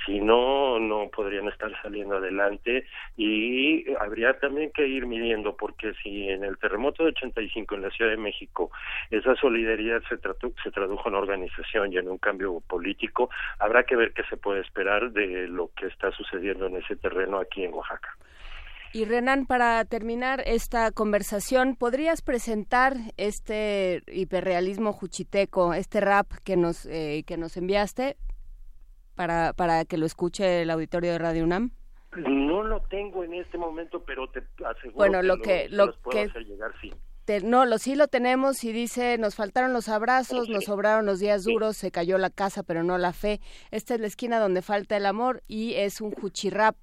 Si 0.05 0.21
no, 0.21 0.79
no 0.79 1.09
podrían 1.11 1.49
estar 1.49 1.71
saliendo 1.83 2.17
adelante 2.17 2.87
y 3.17 3.85
habría 3.95 4.39
también 4.39 4.71
que 4.73 4.87
ir 4.87 5.07
midiendo 5.07 5.57
porque 5.57 5.95
si 6.03 6.29
en 6.29 6.45
el 6.45 6.59
terremoto 6.59 7.03
de 7.03 7.11
85 7.11 7.75
en 7.75 7.83
la 7.83 7.91
Ciudad 7.91 8.11
de 8.11 8.17
México 8.17 8.71
esa 9.11 9.35
solidaridad 9.37 10.03
se, 10.09 10.17
se 10.63 10.71
tradujo 10.71 11.09
en 11.09 11.15
organización 11.15 11.93
y 11.93 11.97
en 11.97 12.09
un 12.09 12.19
cambio 12.19 12.61
político, 12.69 13.31
habrá 13.59 13.85
que 13.85 13.97
ver 13.97 14.13
qué 14.13 14.23
se 14.25 14.37
puede 14.37 14.61
esperar 14.61 15.11
de 15.13 15.49
lo 15.49 15.71
que 15.75 15.87
está 15.87 16.13
sucediendo 16.13 16.67
en 16.67 16.77
ese 16.77 16.97
terreno 16.97 17.39
aquí 17.39 17.65
en 17.65 17.73
Oaxaca. 17.91 18.17
Y 18.93 19.05
Renan, 19.05 19.47
para 19.47 19.85
terminar 19.85 20.43
esta 20.47 20.91
conversación, 20.91 21.77
¿podrías 21.77 22.23
presentar 22.23 22.95
este 23.19 24.03
hiperrealismo 24.07 24.93
juchiteco, 24.93 25.75
este 25.75 26.01
rap 26.01 26.33
que 26.45 26.57
nos, 26.57 26.87
eh, 26.87 27.23
que 27.27 27.37
nos 27.37 27.59
enviaste 27.59 28.17
para, 29.15 29.53
para 29.53 29.85
que 29.85 29.99
lo 29.99 30.07
escuche 30.07 30.63
el 30.63 30.71
auditorio 30.71 31.13
de 31.13 31.19
Radio 31.19 31.45
UNAM? 31.45 31.73
No 32.17 32.63
lo 32.63 32.81
tengo 32.85 33.23
en 33.23 33.35
este 33.35 33.59
momento, 33.59 34.03
pero 34.03 34.31
te 34.31 34.41
aseguro 34.65 34.97
bueno, 34.97 35.21
lo 35.21 35.39
que, 35.39 35.69
lo, 35.69 35.95
puedo 35.99 36.19
hacer 36.19 36.47
llegar, 36.47 36.73
sí. 36.81 36.91
no, 37.45 37.67
lo 37.67 37.77
sí 37.77 37.97
lo 37.97 38.09
tenemos 38.09 38.65
y 38.65 38.73
dice, 38.73 39.19
nos 39.19 39.35
faltaron 39.35 39.75
los 39.75 39.91
abrazos, 39.91 40.49
nos 40.49 40.65
sobraron 40.65 41.05
los 41.05 41.21
días 41.21 41.45
duros, 41.45 41.77
se 41.77 41.91
cayó 41.91 42.17
la 42.17 42.31
casa, 42.31 42.63
pero 42.63 42.83
no 42.83 42.97
la 42.97 43.13
fe. 43.13 43.41
Esta 43.71 43.95
es 43.95 44.01
la 44.01 44.07
esquina 44.07 44.39
donde 44.39 44.63
falta 44.63 44.97
el 44.97 45.05
amor 45.05 45.43
y 45.47 45.75
es 45.75 46.01
un 46.01 46.13
juchirrap 46.13 46.77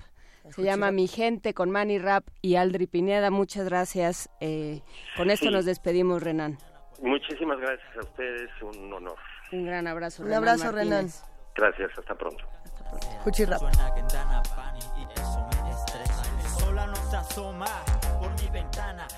se 0.49 0.64
llama 0.64 0.91
Mi 0.91 1.07
Gente 1.07 1.53
con 1.53 1.70
Manny 1.72 1.99
Rap 1.99 2.26
y 2.41 2.56
Aldri 2.56 2.88
Pineda. 2.88 3.32
Muchas 3.32 3.65
gracias. 3.65 4.30
Eh, 4.40 4.82
con 5.15 5.30
esto 5.30 5.49
nos 5.52 5.65
despedimos, 5.65 6.22
Renan. 6.22 6.57
Muchísimas 7.02 7.60
gracias 7.60 7.98
a 7.98 7.99
ustedes. 8.02 8.49
Un 8.61 8.94
honor. 8.94 9.18
Un 9.52 9.65
gran 9.65 9.88
abrazo. 9.88 10.24
Un 10.24 10.34
abrazo, 10.34 10.72
Renan. 10.72 11.07
Gracias. 11.56 11.91
Hasta 11.98 12.15
pronto. 12.15 12.44
Cuchirrap. 13.24 13.61
Sola 16.60 16.88
no 16.88 16.95
se 16.95 17.15
asoma 17.15 17.65
por 17.65 17.93
mi 17.93 17.93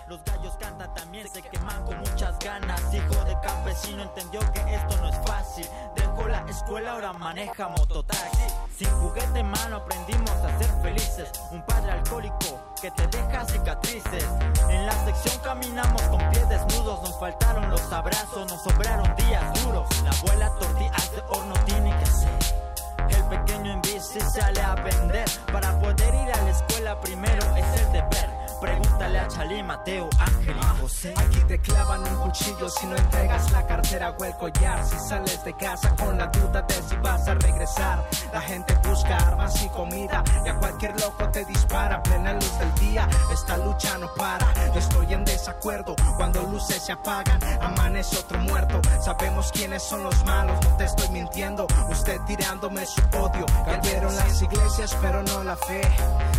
Los 0.08 0.24
gallos 0.24 0.56
cantan 0.62 0.94
también, 0.94 1.28
se 1.28 1.42
queman 1.42 1.84
con 1.84 1.98
muchas 1.98 2.40
ganas. 2.40 2.82
Hijo 2.94 3.26
de 3.26 3.38
campesino 3.42 4.04
entendió 4.04 4.40
que 4.54 4.76
esto 4.76 4.96
no 5.02 5.10
es 5.10 5.18
fácil. 5.28 5.68
Dejó 5.94 6.28
la 6.30 6.46
escuela, 6.48 6.94
ahora 6.94 7.12
maneja 7.12 7.68
mototaxi. 7.68 8.48
Sin 8.78 8.90
juguete 8.92 9.40
en 9.40 9.50
mano 9.50 9.78
aprendimos 9.78 10.30
a 10.30 10.58
ser 10.58 10.70
felices. 10.82 11.32
Un 11.52 11.62
padre 11.64 11.92
alcohólico 11.92 12.64
que 12.82 12.92
te 12.92 13.08
deja 13.08 13.46
cicatrices. 13.46 14.26
En 14.70 14.86
la 14.86 14.94
sección 15.04 15.38
caminamos 15.44 16.02
con 16.04 16.30
pies 16.30 16.48
desnudos. 16.48 17.02
Nos 17.02 17.20
faltaron 17.20 17.70
los 17.70 17.92
abrazos, 17.92 18.50
nos 18.50 18.64
sobraron 18.64 19.16
días 19.18 19.64
duros. 19.64 19.88
La 20.04 20.12
abuela 20.12 20.50
tortillas 20.60 21.12
de 21.12 21.22
horno 21.28 21.56
tiene 21.66 21.90
que 21.90 22.04
hacer. 22.04 22.40
El 23.10 23.24
pequeño 23.26 23.74
en 23.74 23.82
bici 23.82 24.22
sale 24.22 24.62
a 24.62 24.76
vender. 24.76 25.30
Para 25.52 25.78
poder 25.80 26.14
ir 26.14 26.32
a 26.32 26.42
la 26.42 26.50
escuela 26.52 27.02
primero 27.02 27.56
es 27.58 27.82
el 27.82 27.92
deber. 27.92 28.35
Pregúntale 28.66 29.20
a 29.20 29.28
Chalí, 29.28 29.62
Mateo, 29.62 30.10
Ángel 30.18 30.56
José. 30.82 31.14
Aquí 31.18 31.40
te 31.48 31.60
clavan 31.60 32.02
un 32.02 32.16
cuchillo 32.16 32.68
si 32.68 32.88
no 32.88 32.96
entregas 32.96 33.52
la 33.52 33.68
cartera 33.68 34.16
o 34.18 34.26
el 34.26 34.34
collar. 34.38 34.84
Si 34.84 34.98
sales 35.08 35.44
de 35.44 35.54
casa 35.56 35.96
con 35.96 36.18
la 36.18 36.26
duda 36.28 36.64
de 36.64 36.74
si 36.74 36.96
vas 36.96 37.28
a 37.28 37.36
regresar. 37.36 38.04
La 38.34 38.42
gente 38.42 38.74
busca 38.88 39.18
armas 39.18 39.64
y 39.64 39.70
comida 39.70 40.24
y 40.44 40.50
a 40.50 40.56
cualquier 40.56 41.00
loco 41.00 41.30
te 41.30 41.46
dispara. 41.46 42.02
Plena 42.02 42.34
luz 42.34 42.58
del 42.58 42.74
día, 42.90 43.08
esta 43.32 43.56
lucha 43.58 44.00
no 44.00 44.12
para. 44.16 44.52
estoy 44.76 45.14
en 45.14 45.24
desacuerdo 45.26 45.96
cuando 46.18 46.42
luces 46.44 46.82
se 46.82 46.92
apagan. 46.92 47.40
Amanece 47.62 48.18
otro 48.18 48.40
muerto. 48.40 48.82
Sabemos 49.04 49.52
quiénes 49.52 49.84
son 49.84 50.02
los 50.02 50.26
malos, 50.26 50.58
no 50.64 50.76
te 50.78 50.86
estoy 50.86 51.10
mintiendo. 51.10 51.68
Usted 51.92 52.20
tirándome 52.26 52.84
su 52.88 53.02
odio. 53.16 53.46
Cayeron 53.64 54.16
las 54.16 54.42
iglesias, 54.42 54.98
pero 55.04 55.22
no 55.22 55.44
la 55.44 55.56
fe. 55.56 55.82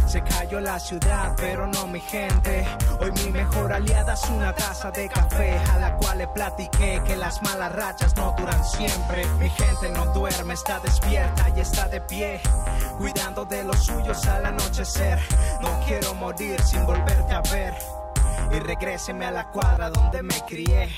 Se 0.09 0.21
cayó 0.23 0.61
la 0.61 0.81
ciudad, 0.81 1.35
pero 1.37 1.69
no 1.69 1.87
mi 1.87 2.01
gente. 2.01 2.16
Hoy 3.01 3.13
mi 3.13 3.31
mejor 3.31 3.73
aliada 3.73 4.15
es 4.15 4.25
una 4.31 4.55
taza 4.55 4.91
de 4.91 5.07
café 5.09 5.59
a 5.59 5.79
la 5.79 5.97
cual 5.97 6.19
le 6.19 6.29
platiqué 6.29 7.03
que 7.05 7.15
las 7.15 7.43
malas 7.43 7.73
rachas 7.73 8.17
no 8.17 8.35
duran 8.39 8.65
siempre. 8.65 9.27
Mi 9.39 9.51
gente 9.51 9.91
no 9.91 10.07
duerme, 10.15 10.55
está 10.55 10.81
despierta 10.81 11.51
y 11.55 11.61
está 11.61 11.89
de 11.89 12.01
pie, 12.01 12.41
cuidando 12.99 13.45
de 13.45 13.65
los 13.65 13.85
suyos 13.85 14.27
al 14.27 14.47
anochecer. 14.47 15.19
No 15.61 15.79
quiero 15.87 16.15
morir 16.15 16.61
sin 16.63 16.87
volverte 16.87 17.35
a 17.35 17.43
ver 17.43 17.75
y 18.51 18.59
regréseme 18.61 19.27
a 19.27 19.31
la 19.31 19.51
cuadra 19.51 19.91
donde 19.91 20.23
me 20.23 20.41
crié. 20.47 20.89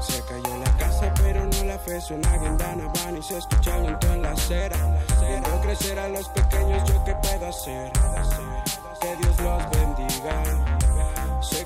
Se 0.00 0.20
cayó 0.24 0.58
la 0.58 0.76
casa, 0.76 1.12
pero 1.22 1.44
no 1.44 1.64
la 1.64 1.78
fe. 1.78 2.00
Suena 2.00 2.36
guindana, 2.36 2.92
van 2.94 3.16
y 3.16 3.22
se 3.22 3.38
escucha 3.38 3.78
lento 3.78 4.06
en 4.12 4.22
la 4.22 4.32
acera. 4.32 4.76
Viendo 5.20 5.60
crecer 5.62 5.98
a 5.98 6.08
los 6.08 6.28
pequeños, 6.28 6.88
¿yo 6.90 7.04
qué 7.04 7.14
puedo 7.14 7.48
hacer? 7.48 7.90
Que 9.00 9.16
Dios 9.16 9.40
los. 9.40 9.81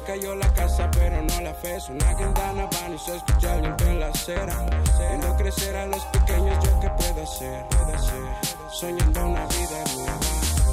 Perdió 0.06 0.36
la 0.36 0.48
casa, 0.52 0.88
pero 0.92 1.20
no 1.22 1.40
la 1.40 1.52
fe. 1.52 1.80
Suena 1.80 2.14
guindana, 2.14 2.66
van 2.66 2.94
y 2.94 2.98
se 2.98 3.16
escucha 3.16 3.56
viento 3.56 3.84
en 3.84 4.00
la 4.00 4.08
acera. 4.08 4.66
Viendo 4.98 5.36
crecer 5.36 5.76
a 5.76 5.86
los 5.86 6.04
pequeños, 6.06 6.64
yo 6.64 6.80
qué 6.80 6.90
puedo 6.90 7.22
hacer, 7.22 7.66
puedo 7.68 7.94
hacer. 7.94 8.22
Soñando 8.70 9.26
una 9.26 9.46
vida 9.46 9.84
nueva. 9.94 10.18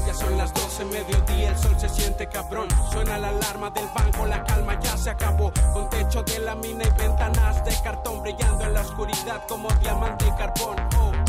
Ya 0.06 0.14
son 0.14 0.38
las 0.38 0.54
12, 0.54 0.86
mediodía, 0.86 1.50
el 1.50 1.58
sol 1.58 1.76
se 1.80 1.90
siente 1.90 2.28
cabrón. 2.28 2.68
Suena 2.92 3.18
la 3.18 3.30
alarma 3.30 3.70
del 3.72 3.88
banco, 3.96 4.26
la 4.26 4.44
calma 4.44 4.80
ya 4.80 4.98
se 4.98 5.10
acabó. 5.10 5.52
Con 5.74 5.90
techo 5.90 6.24
de 6.24 6.40
lámina 6.40 6.84
y 6.86 6.92
ventanas 7.02 7.64
de 7.64 7.74
cartón 7.84 8.22
brillando 8.22 8.66
en 8.66 8.74
la 8.74 8.82
oscuridad 8.82 9.42
como 9.48 9.70
diamante 9.82 10.26
y 10.28 10.32
carbón. 10.32 10.76
Oh. 10.98 11.23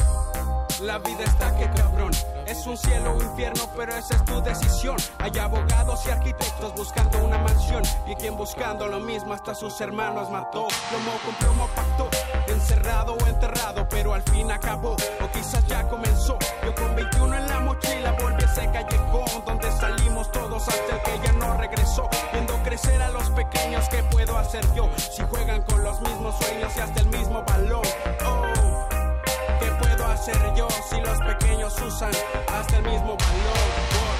La 0.81 0.99
vida 0.99 1.23
está 1.25 1.57
que 1.57 1.71
cabrón. 1.71 2.11
Es 2.47 2.67
un 2.67 2.77
cielo 2.77 3.15
o 3.15 3.23
infierno, 3.23 3.69
pero 3.77 3.95
esa 3.95 4.17
es 4.17 4.25
tu 4.25 4.43
decisión. 4.43 4.97
Hay 5.19 5.39
abogados 5.39 6.05
y 6.07 6.11
arquitectos 6.11 6.75
buscando 6.75 7.25
una 7.25 7.39
mansión. 7.39 7.83
Y 8.07 8.15
quien 8.17 8.37
buscando 8.37 8.89
lo 8.89 8.99
mismo 8.99 9.33
hasta 9.33 9.55
sus 9.55 9.81
hermanos 9.81 10.31
mató. 10.31 10.67
Plomo 10.91 11.13
con 11.25 11.35
plomo 11.37 11.69
pactó. 11.75 12.11
Encerrado 12.49 13.15
o 13.15 13.27
enterrado, 13.27 13.87
pero 13.89 14.15
al 14.15 14.23
fin 14.23 14.51
acabó. 14.51 14.97
O 15.21 15.31
quizás 15.33 15.65
ya 15.67 15.89
comenzó. 15.89 16.39
Yo 16.65 16.75
con 16.75 16.95
21 16.97 17.37
en 17.37 17.49
la 17.49 17.61
mochila 17.61 18.13
volví 18.21 18.43
a 18.43 18.47
ese 18.47 18.71
callejón 18.71 19.45
donde 19.47 19.71
salimos 19.73 20.31
todos 20.33 20.69
hasta 20.69 20.97
el 20.97 21.03
que 21.03 21.27
ya 21.27 21.33
no 21.33 21.57
regresó. 21.57 22.09
Viendo 22.33 22.55
crecer 22.65 23.01
a 23.01 23.11
los 23.11 23.31
pequeños, 23.31 23.89
¿qué 23.89 24.03
puedo 24.05 24.37
hacer 24.37 24.65
yo? 24.75 24.91
Si 24.97 25.23
juegan 25.23 25.63
con 25.63 25.85
los 25.85 26.01
mismos 26.01 26.35
sueños 26.39 26.73
y 26.77 26.81
hasta 26.81 27.01
el 27.01 27.07
mismo 27.07 27.43
balón. 27.45 27.83
Oh. 30.25 30.31
¿Qué 30.31 30.33
puedo 30.33 30.47
hacer 30.49 30.55
yo 30.55 30.69
si 30.89 31.01
los 31.01 31.19
pequeños 31.19 31.83
usan 31.83 32.11
hasta 32.49 32.77
el 32.77 32.83
mismo 32.85 33.17
valor? 33.17 33.59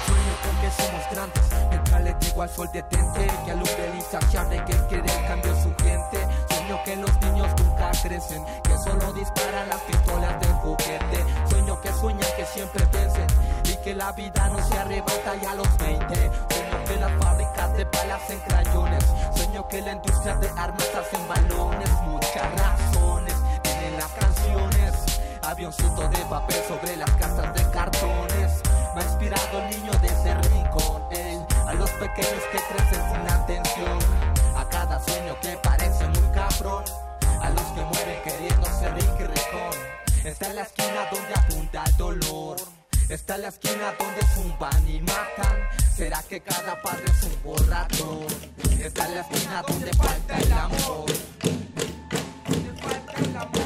Sueño 0.05 0.35
con 0.43 0.61
que 0.61 0.71
somos 0.71 1.03
grandes, 1.11 1.43
mientras 1.69 2.01
le 2.03 2.13
digo 2.15 2.41
al 2.41 2.49
sol 2.49 2.69
detente 2.71 3.27
que 3.43 3.51
alumbre 3.51 3.89
el 3.89 3.95
insaciable 3.95 4.63
que 4.65 4.73
quiere 4.87 5.11
el 5.11 5.27
cambio 5.27 5.55
su 5.55 5.73
gente. 5.83 6.27
Sueño 6.49 6.79
que 6.83 6.95
los 6.95 7.21
niños 7.21 7.47
nunca 7.57 7.91
crecen, 8.03 8.45
que 8.63 8.77
solo 8.77 9.13
disparan 9.13 9.69
las 9.69 9.81
pistolas 9.81 10.39
del 10.41 10.51
juguete. 10.53 11.25
Sueño 11.49 11.81
que 11.81 11.93
sueñan 11.93 12.29
que 12.37 12.45
siempre 12.45 12.85
vencen 12.91 13.27
y 13.63 13.75
que 13.83 13.95
la 13.95 14.11
vida 14.11 14.49
no 14.49 14.67
se 14.67 14.77
arrebata 14.77 15.35
ya 15.41 15.51
a 15.51 15.55
los 15.55 15.77
20. 15.77 16.05
Sueño 16.05 16.83
que 16.85 16.95
las 16.97 17.11
fábricas 17.23 17.77
de 17.77 17.83
balas 17.85 18.29
en 18.29 18.39
crayones. 18.41 19.05
Sueño 19.35 19.67
que 19.67 19.81
la 19.81 19.93
industria 19.93 20.35
de 20.35 20.49
armas 20.55 20.89
hacen 20.95 21.27
balones. 21.27 21.89
Muchas 22.05 22.59
razones 22.59 23.35
tienen 23.63 23.97
las 23.97 24.11
canciones. 24.11 24.34
Avioncito 25.55 26.09
de 26.09 26.17
papel 26.25 26.61
sobre 26.67 26.97
las 26.97 27.09
casas 27.11 27.53
de 27.53 27.71
cartones. 27.71 28.61
Me 28.93 29.01
ha 29.01 29.05
inspirado 29.05 29.59
el 29.59 29.69
niño 29.69 29.91
de 30.01 30.07
ese 30.07 30.33
rincón. 30.49 31.01
ey. 31.13 31.39
A 31.65 31.73
los 31.75 31.89
pequeños 31.91 32.43
que 32.51 32.57
crecen 32.57 33.01
sin 33.09 33.31
atención. 33.31 33.99
A 34.57 34.67
cada 34.67 35.01
sueño 35.01 35.33
que 35.41 35.55
parece 35.63 36.09
muy 36.09 36.29
cabrón. 36.33 36.83
A 37.41 37.49
los 37.51 37.63
que 37.71 37.81
mueren 37.85 38.21
queriendo 38.25 38.65
ser 38.65 38.95
rico 38.95 39.15
y 39.17 39.23
ricón. 39.23 40.25
Está 40.25 40.47
en 40.47 40.55
la 40.57 40.63
esquina 40.63 41.07
donde 41.09 41.33
apunta 41.33 41.83
el 41.85 41.97
dolor. 41.97 42.57
Está 43.07 43.35
en 43.35 43.41
la 43.43 43.47
esquina 43.47 43.93
donde 43.97 44.25
zumban 44.33 44.89
y 44.89 44.99
matan. 44.99 45.69
¿Será 45.95 46.21
que 46.23 46.41
cada 46.41 46.81
padre 46.81 47.05
es 47.05 47.23
un 47.23 47.43
borrador? 47.45 48.27
Está 48.77 49.05
en 49.05 49.15
la 49.15 49.21
esquina 49.21 49.63
donde 49.65 49.93
falta 49.93 50.37
el 50.37 50.51
amor. 50.51 51.05
Ruyanika 53.35 53.64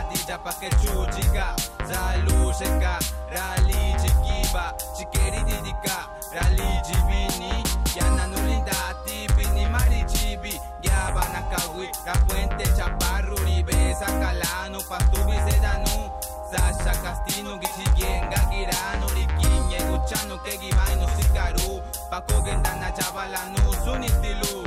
subaka 0.00 0.14
dija 0.14 0.38
pake 0.38 0.70
chujiga 0.70 1.56
Zalu 1.88 2.52
sheka 2.52 2.98
rali 3.30 3.94
chikiba 4.02 4.74
chikeri 4.96 5.44
didika 5.44 6.06
rali 6.34 6.80
jibini 6.86 7.64
Yana 7.96 8.26
nulinda 8.26 8.94
tipini 9.04 9.66
mari 9.66 10.04
chibi 10.04 10.60
Gyaba 10.80 11.24
nakawi 11.32 11.88
la 12.06 12.12
puente 12.12 12.64
chaparro 12.76 13.36
ribe 13.44 13.94
sakalano 13.94 14.80
pastubi 14.88 15.36
sedanu 15.50 16.10
Sasha 16.50 17.02
Castino 17.02 17.58
gichigenga 17.58 18.38
girano 18.50 19.06
rikiñe 19.14 19.78
guchano 19.90 20.38
que 20.38 20.58
givaino 20.58 21.08
sikaru 21.16 21.80
Paco 22.10 22.42
gendana 22.42 22.92
chavala 22.92 23.38
no 23.52 23.72
sunitilu 23.84 24.66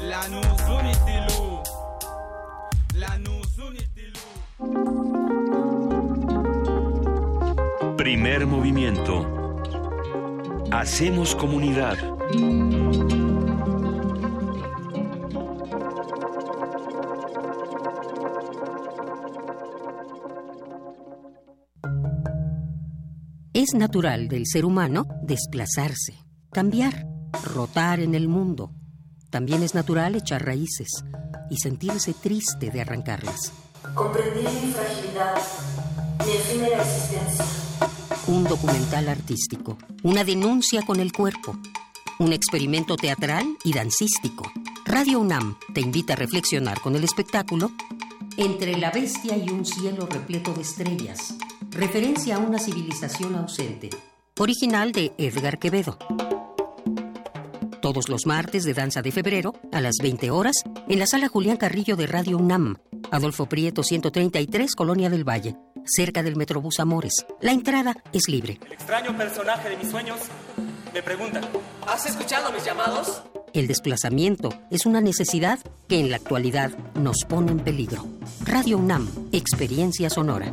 La 0.00 0.26
Primer 8.10 8.44
movimiento. 8.44 9.24
Hacemos 10.72 11.36
comunidad. 11.36 11.96
Es 23.52 23.74
natural 23.74 24.26
del 24.26 24.44
ser 24.48 24.64
humano 24.64 25.06
desplazarse, 25.22 26.18
cambiar, 26.50 27.06
rotar 27.44 28.00
en 28.00 28.16
el 28.16 28.26
mundo. 28.26 28.72
También 29.30 29.62
es 29.62 29.76
natural 29.76 30.16
echar 30.16 30.44
raíces 30.44 30.88
y 31.48 31.58
sentirse 31.58 32.12
triste 32.12 32.72
de 32.72 32.80
arrancarlas. 32.80 33.52
Comprendí 33.94 34.40
mi 34.40 34.72
fragilidad, 34.72 35.36
mi 36.26 36.32
efímera 36.32 36.82
existencia. 36.82 37.59
Un 38.30 38.44
documental 38.44 39.08
artístico, 39.08 39.76
una 40.04 40.22
denuncia 40.22 40.82
con 40.82 41.00
el 41.00 41.12
cuerpo, 41.12 41.58
un 42.20 42.32
experimento 42.32 42.94
teatral 42.94 43.44
y 43.64 43.72
dancístico. 43.72 44.52
Radio 44.84 45.18
UNAM 45.18 45.56
te 45.74 45.80
invita 45.80 46.12
a 46.12 46.16
reflexionar 46.16 46.80
con 46.80 46.94
el 46.94 47.02
espectáculo 47.02 47.72
Entre 48.36 48.78
la 48.78 48.92
bestia 48.92 49.36
y 49.36 49.50
un 49.50 49.66
cielo 49.66 50.06
repleto 50.06 50.54
de 50.54 50.62
estrellas. 50.62 51.34
Referencia 51.72 52.36
a 52.36 52.38
una 52.38 52.60
civilización 52.60 53.34
ausente. 53.34 53.90
Original 54.38 54.92
de 54.92 55.12
Edgar 55.18 55.58
Quevedo. 55.58 55.98
Todos 57.82 58.08
los 58.08 58.26
martes 58.26 58.62
de 58.62 58.74
Danza 58.74 59.02
de 59.02 59.10
Febrero, 59.10 59.54
a 59.72 59.80
las 59.80 59.96
20 60.00 60.30
horas, 60.30 60.62
en 60.88 61.00
la 61.00 61.08
sala 61.08 61.26
Julián 61.26 61.56
Carrillo 61.56 61.96
de 61.96 62.06
Radio 62.06 62.38
UNAM. 62.38 62.76
Adolfo 63.10 63.46
Prieto 63.46 63.82
133, 63.82 64.74
Colonia 64.74 65.10
del 65.10 65.28
Valle, 65.28 65.56
cerca 65.84 66.22
del 66.22 66.36
Metrobús 66.36 66.80
Amores. 66.80 67.26
La 67.40 67.52
entrada 67.52 67.96
es 68.12 68.28
libre. 68.28 68.60
El 68.66 68.72
extraño 68.72 69.16
personaje 69.16 69.70
de 69.70 69.76
mis 69.76 69.90
sueños 69.90 70.18
me 70.94 71.02
pregunta, 71.02 71.40
¿has 71.86 72.06
escuchado 72.06 72.52
mis 72.52 72.64
llamados? 72.64 73.22
El 73.52 73.66
desplazamiento 73.66 74.50
es 74.70 74.86
una 74.86 75.00
necesidad 75.00 75.58
que 75.88 75.98
en 75.98 76.10
la 76.10 76.16
actualidad 76.16 76.70
nos 76.94 77.24
pone 77.28 77.50
en 77.50 77.58
peligro. 77.60 78.06
Radio 78.44 78.78
UNAM, 78.78 79.08
experiencia 79.32 80.08
sonora. 80.08 80.52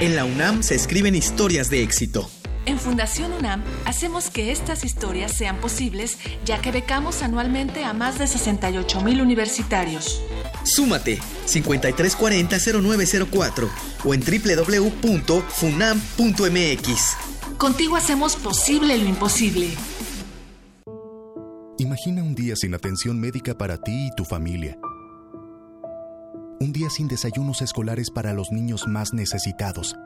En 0.00 0.16
la 0.16 0.24
UNAM 0.24 0.62
se 0.62 0.74
escriben 0.74 1.14
historias 1.14 1.68
de 1.68 1.82
éxito. 1.82 2.30
En 2.66 2.78
Fundación 2.78 3.32
UNAM 3.32 3.62
hacemos 3.84 4.30
que 4.30 4.52
estas 4.52 4.84
historias 4.84 5.32
sean 5.32 5.56
posibles 5.56 6.18
ya 6.44 6.60
que 6.60 6.70
becamos 6.72 7.22
anualmente 7.22 7.84
a 7.84 7.92
más 7.92 8.18
de 8.18 8.26
68 8.26 9.02
mil 9.02 9.20
universitarios. 9.20 10.22
Súmate 10.64 11.20
5340-0904 11.46 13.68
o 14.04 14.14
en 14.14 14.20
www.funam.mx. 14.20 17.16
Contigo 17.58 17.96
hacemos 17.96 18.36
posible 18.36 18.96
lo 18.96 19.06
imposible. 19.06 19.68
Imagina 21.78 22.22
un 22.22 22.34
día 22.34 22.56
sin 22.56 22.74
atención 22.74 23.18
médica 23.18 23.56
para 23.56 23.78
ti 23.78 24.06
y 24.06 24.10
tu 24.14 24.24
familia. 24.24 24.78
Un 26.62 26.74
día 26.74 26.90
sin 26.90 27.08
desayunos 27.08 27.62
escolares 27.62 28.10
para 28.10 28.34
los 28.34 28.52
niños 28.52 28.86
más 28.86 29.14
necesitados. 29.14 29.96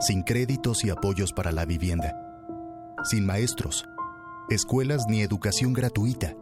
Sin 0.00 0.22
créditos 0.22 0.86
y 0.86 0.90
apoyos 0.90 1.34
para 1.34 1.52
la 1.52 1.66
vivienda. 1.66 2.16
Sin 3.04 3.26
maestros, 3.26 3.84
escuelas 4.48 5.04
ni 5.06 5.20
educación 5.20 5.74
gratuita. 5.74 6.34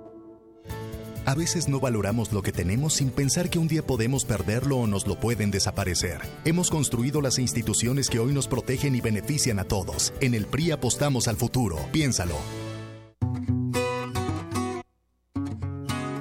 A 1.25 1.35
veces 1.35 1.69
no 1.69 1.81
valoramos 1.81 2.33
lo 2.33 2.43
que 2.43 2.53
tenemos 2.53 2.95
sin 2.95 3.11
pensar 3.11 3.51
que 3.51 3.59
un 3.59 3.67
día 3.67 3.85
podemos 3.85 4.25
perderlo 4.25 4.77
o 4.77 4.87
nos 4.87 5.09
lo 5.09 5.19
pueden 5.19 5.51
desaparecer. 5.51 6.21
Hemos 6.45 6.71
construido 6.71 7.21
las 7.21 7.41
instituciones 7.41 8.09
que 8.09 8.21
hoy 8.21 8.33
nos 8.33 8.47
protegen 8.47 8.95
y 8.95 9.01
benefician 9.01 9.59
a 9.59 9.65
todos. 9.65 10.15
En 10.21 10.33
el 10.33 10.47
PRI 10.47 10.71
apostamos 10.71 11.27
al 11.27 11.35
futuro. 11.35 11.77
Piénsalo. 11.91 12.37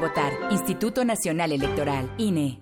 votar. 0.00 0.32
Instituto 0.50 1.04
Nacional 1.04 1.52
Electoral, 1.52 2.10
INE. 2.18 2.60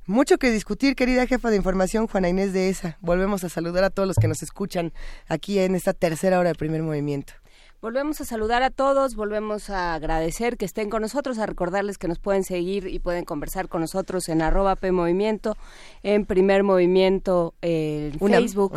Mucho 0.06 0.38
que 0.38 0.52
discutir, 0.52 0.96
querida 0.96 1.28
jefa 1.28 1.50
de 1.50 1.58
información, 1.58 2.08
Juana 2.18 2.30
Inés 2.30 2.52
de 2.52 2.70
ESA. 2.70 2.98
Volvemos 3.00 3.44
a 3.44 3.50
saludar 3.50 3.84
a 3.84 3.92
todos 3.92 4.08
los 4.08 4.16
que 4.16 4.28
nos 4.28 4.42
escuchan 4.42 4.92
aquí 5.28 5.60
en 5.60 5.76
esta 5.76 5.94
tercera 5.94 6.40
hora 6.40 6.50
de 6.50 6.56
primer 6.56 6.82
movimiento. 6.82 7.34
Volvemos 7.80 8.20
a 8.22 8.26
saludar 8.26 8.64
a 8.64 8.72
todos, 8.72 9.14
volvemos 9.14 9.70
a 9.70 9.94
agradecer 9.94 10.58
que 10.58 10.66
estén 10.66 10.90
con 10.90 11.04
nosotros, 11.04 11.38
a 11.38 11.46
recordarles 11.46 12.00
que 12.00 12.08
nos 12.08 12.18
pueden 12.18 12.44
seguir 12.44 12.88
y 12.88 12.98
pueden 12.98 13.24
conversar 13.24 13.70
con 13.70 13.82
nosotros 13.82 14.30
en 14.30 14.42
arroba 14.42 14.76
P 14.76 14.92
Movimiento, 14.92 15.58
en 16.02 16.26
Primer 16.26 16.64
Movimiento 16.64 17.54
en 17.62 18.18
Facebook. 18.18 18.74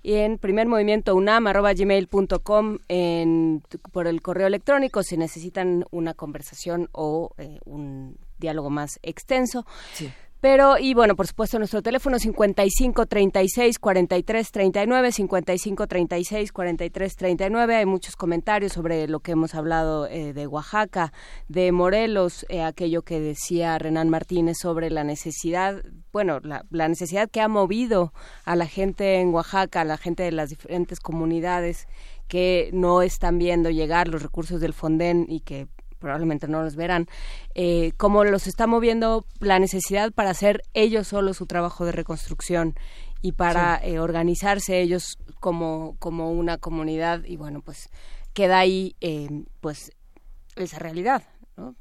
Y 0.00 0.14
en 0.14 0.38
primer 0.38 0.68
movimiento 0.68 1.16
unam 1.16 1.48
arroba 1.48 1.74
gmail.com 1.74 2.78
por 3.90 4.06
el 4.06 4.22
correo 4.22 4.46
electrónico 4.46 5.02
si 5.02 5.16
necesitan 5.16 5.84
una 5.90 6.14
conversación 6.14 6.88
o 6.92 7.32
eh, 7.38 7.58
un 7.64 8.16
diálogo 8.38 8.70
más 8.70 9.00
extenso. 9.02 9.66
Sí. 9.94 10.08
Pero, 10.40 10.78
y 10.78 10.94
bueno, 10.94 11.16
por 11.16 11.26
supuesto, 11.26 11.58
nuestro 11.58 11.82
teléfono 11.82 12.20
55 12.20 13.06
36 13.06 13.78
43 13.80 14.52
39, 14.52 15.10
55 15.12 15.86
36 15.88 16.52
43 16.52 17.16
39. 17.16 17.76
Hay 17.76 17.86
muchos 17.86 18.14
comentarios 18.14 18.72
sobre 18.72 19.08
lo 19.08 19.18
que 19.18 19.32
hemos 19.32 19.56
hablado 19.56 20.06
eh, 20.06 20.32
de 20.32 20.46
Oaxaca, 20.46 21.12
de 21.48 21.72
Morelos, 21.72 22.46
eh, 22.48 22.62
aquello 22.62 23.02
que 23.02 23.18
decía 23.18 23.76
Renan 23.78 24.10
Martínez 24.10 24.58
sobre 24.60 24.90
la 24.90 25.02
necesidad, 25.02 25.82
bueno, 26.12 26.38
la, 26.40 26.64
la, 26.70 26.86
necesidad 26.86 27.28
que 27.28 27.40
ha 27.40 27.48
movido 27.48 28.12
a 28.44 28.54
la 28.54 28.66
gente 28.66 29.16
en 29.16 29.34
Oaxaca, 29.34 29.80
a 29.80 29.84
la 29.84 29.96
gente 29.96 30.22
de 30.22 30.30
las 30.30 30.50
diferentes 30.50 31.00
comunidades 31.00 31.88
que 32.28 32.70
no 32.72 33.02
están 33.02 33.38
viendo 33.38 33.70
llegar 33.70 34.06
los 34.06 34.22
recursos 34.22 34.60
del 34.60 34.72
Fonden 34.72 35.26
y 35.28 35.40
que 35.40 35.66
probablemente 35.98 36.48
no 36.48 36.62
los 36.62 36.76
verán, 36.76 37.06
eh, 37.54 37.92
cómo 37.96 38.24
los 38.24 38.46
está 38.46 38.66
moviendo 38.66 39.26
la 39.40 39.58
necesidad 39.58 40.12
para 40.12 40.30
hacer 40.30 40.62
ellos 40.74 41.08
solo 41.08 41.34
su 41.34 41.46
trabajo 41.46 41.84
de 41.84 41.92
reconstrucción 41.92 42.74
y 43.20 43.32
para 43.32 43.76
eh, 43.82 43.98
organizarse 43.98 44.80
ellos 44.80 45.18
como, 45.40 45.96
como 45.98 46.32
una 46.32 46.58
comunidad 46.58 47.24
y 47.24 47.36
bueno, 47.36 47.62
pues 47.62 47.90
queda 48.32 48.58
ahí 48.58 48.96
eh, 49.00 49.28
pues 49.60 49.92
esa 50.56 50.78
realidad, 50.78 51.22
¿no? 51.56 51.74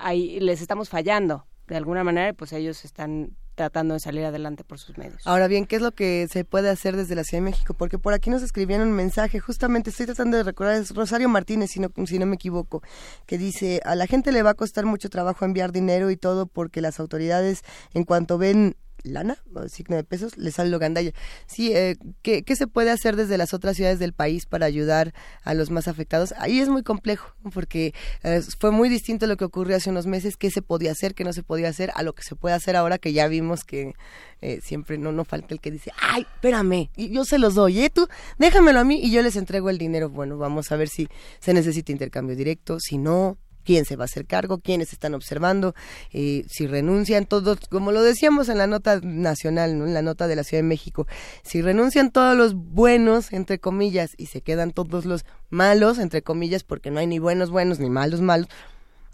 ahí 0.00 0.38
les 0.38 0.60
estamos 0.60 0.88
fallando 0.88 1.46
de 1.66 1.76
alguna 1.76 2.04
manera, 2.04 2.32
pues 2.32 2.52
ellos 2.52 2.84
están 2.84 3.36
tratando 3.58 3.94
de 3.94 4.00
salir 4.00 4.24
adelante 4.24 4.64
por 4.64 4.78
sus 4.78 4.96
medios. 4.96 5.20
Ahora 5.26 5.48
bien, 5.48 5.66
¿qué 5.66 5.76
es 5.76 5.82
lo 5.82 5.92
que 5.92 6.26
se 6.30 6.44
puede 6.44 6.70
hacer 6.70 6.96
desde 6.96 7.14
la 7.14 7.24
Ciudad 7.24 7.42
de 7.42 7.50
México? 7.50 7.74
Porque 7.74 7.98
por 7.98 8.14
aquí 8.14 8.30
nos 8.30 8.42
escribieron 8.42 8.88
un 8.88 8.94
mensaje, 8.94 9.40
justamente 9.40 9.90
estoy 9.90 10.06
tratando 10.06 10.36
de 10.36 10.44
recordar, 10.44 10.76
es 10.76 10.94
Rosario 10.94 11.28
Martínez, 11.28 11.72
si 11.72 11.80
no, 11.80 11.90
si 12.06 12.18
no 12.18 12.26
me 12.26 12.36
equivoco, 12.36 12.82
que 13.26 13.36
dice, 13.36 13.80
a 13.84 13.96
la 13.96 14.06
gente 14.06 14.32
le 14.32 14.42
va 14.42 14.50
a 14.50 14.54
costar 14.54 14.86
mucho 14.86 15.10
trabajo 15.10 15.44
enviar 15.44 15.72
dinero 15.72 16.10
y 16.10 16.16
todo 16.16 16.46
porque 16.46 16.80
las 16.80 17.00
autoridades, 17.00 17.62
en 17.94 18.04
cuanto 18.04 18.38
ven 18.38 18.76
lana, 19.02 19.38
signo 19.68 19.96
de 19.96 20.04
pesos, 20.04 20.36
le 20.36 20.50
sale 20.50 20.70
lo 20.70 20.78
gandalla. 20.78 21.12
Sí, 21.46 21.72
eh, 21.74 21.96
¿qué, 22.22 22.44
se 22.56 22.66
puede 22.66 22.90
hacer 22.90 23.16
desde 23.16 23.38
las 23.38 23.54
otras 23.54 23.76
ciudades 23.76 23.98
del 23.98 24.12
país 24.12 24.46
para 24.46 24.66
ayudar 24.66 25.14
a 25.42 25.54
los 25.54 25.70
más 25.70 25.88
afectados? 25.88 26.34
Ahí 26.38 26.60
es 26.60 26.68
muy 26.68 26.82
complejo, 26.82 27.34
porque 27.52 27.94
eh, 28.22 28.42
fue 28.58 28.70
muy 28.70 28.88
distinto 28.88 29.26
lo 29.26 29.36
que 29.36 29.44
ocurrió 29.44 29.76
hace 29.76 29.90
unos 29.90 30.06
meses, 30.06 30.36
qué 30.36 30.50
se 30.50 30.62
podía 30.62 30.92
hacer, 30.92 31.14
qué 31.14 31.24
no 31.24 31.32
se 31.32 31.42
podía 31.42 31.68
hacer, 31.68 31.90
a 31.94 32.02
lo 32.02 32.14
que 32.14 32.22
se 32.22 32.36
puede 32.36 32.54
hacer 32.54 32.76
ahora 32.76 32.98
que 32.98 33.12
ya 33.12 33.28
vimos 33.28 33.64
que 33.64 33.94
eh, 34.40 34.60
siempre 34.62 34.98
no, 34.98 35.12
no 35.12 35.24
falta 35.24 35.54
el 35.54 35.60
que 35.60 35.70
dice, 35.70 35.90
ay, 36.00 36.26
espérame, 36.34 36.90
yo 36.96 37.24
se 37.24 37.38
los 37.38 37.54
doy, 37.54 37.80
¿eh? 37.80 37.90
Tú 37.90 38.08
déjamelo 38.38 38.80
a 38.80 38.84
mí 38.84 39.00
y 39.02 39.10
yo 39.10 39.22
les 39.22 39.36
entrego 39.36 39.70
el 39.70 39.78
dinero. 39.78 40.08
Bueno, 40.10 40.38
vamos 40.38 40.70
a 40.72 40.76
ver 40.76 40.88
si 40.88 41.08
se 41.40 41.54
necesita 41.54 41.92
intercambio 41.92 42.36
directo, 42.36 42.78
si 42.80 42.98
no, 42.98 43.38
quién 43.68 43.84
se 43.84 43.96
va 43.96 44.04
a 44.04 44.06
hacer 44.06 44.24
cargo, 44.24 44.60
quiénes 44.60 44.94
están 44.94 45.12
observando, 45.12 45.74
eh, 46.10 46.46
si 46.48 46.66
renuncian 46.66 47.26
todos, 47.26 47.58
como 47.68 47.92
lo 47.92 48.02
decíamos 48.02 48.48
en 48.48 48.56
la 48.56 48.66
nota 48.66 48.98
nacional, 49.02 49.72
en 49.72 49.92
la 49.92 50.00
nota 50.00 50.26
de 50.26 50.36
la 50.36 50.42
Ciudad 50.42 50.62
de 50.62 50.68
México, 50.68 51.06
si 51.42 51.60
renuncian 51.60 52.10
todos 52.10 52.34
los 52.34 52.54
buenos, 52.54 53.30
entre 53.30 53.58
comillas, 53.58 54.14
y 54.16 54.24
se 54.24 54.40
quedan 54.40 54.70
todos 54.70 55.04
los 55.04 55.26
malos, 55.50 55.98
entre 55.98 56.22
comillas, 56.22 56.64
porque 56.64 56.90
no 56.90 56.98
hay 56.98 57.06
ni 57.06 57.18
buenos 57.18 57.50
buenos 57.50 57.78
ni 57.78 57.90
malos 57.90 58.22
malos, 58.22 58.48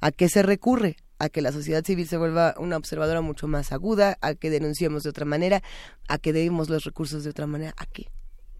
¿a 0.00 0.12
qué 0.12 0.28
se 0.28 0.44
recurre? 0.44 0.98
a 1.18 1.28
que 1.28 1.40
la 1.42 1.52
sociedad 1.52 1.84
civil 1.84 2.06
se 2.06 2.16
vuelva 2.16 2.54
una 2.58 2.76
observadora 2.76 3.22
mucho 3.22 3.48
más 3.48 3.72
aguda, 3.72 4.18
a 4.20 4.34
que 4.34 4.50
denunciemos 4.50 5.04
de 5.04 5.10
otra 5.10 5.24
manera, 5.24 5.62
a 6.06 6.18
que 6.18 6.32
demos 6.32 6.68
los 6.68 6.84
recursos 6.84 7.24
de 7.24 7.30
otra 7.30 7.46
manera, 7.46 7.72
¿a 7.76 7.86
qué? 7.86 8.08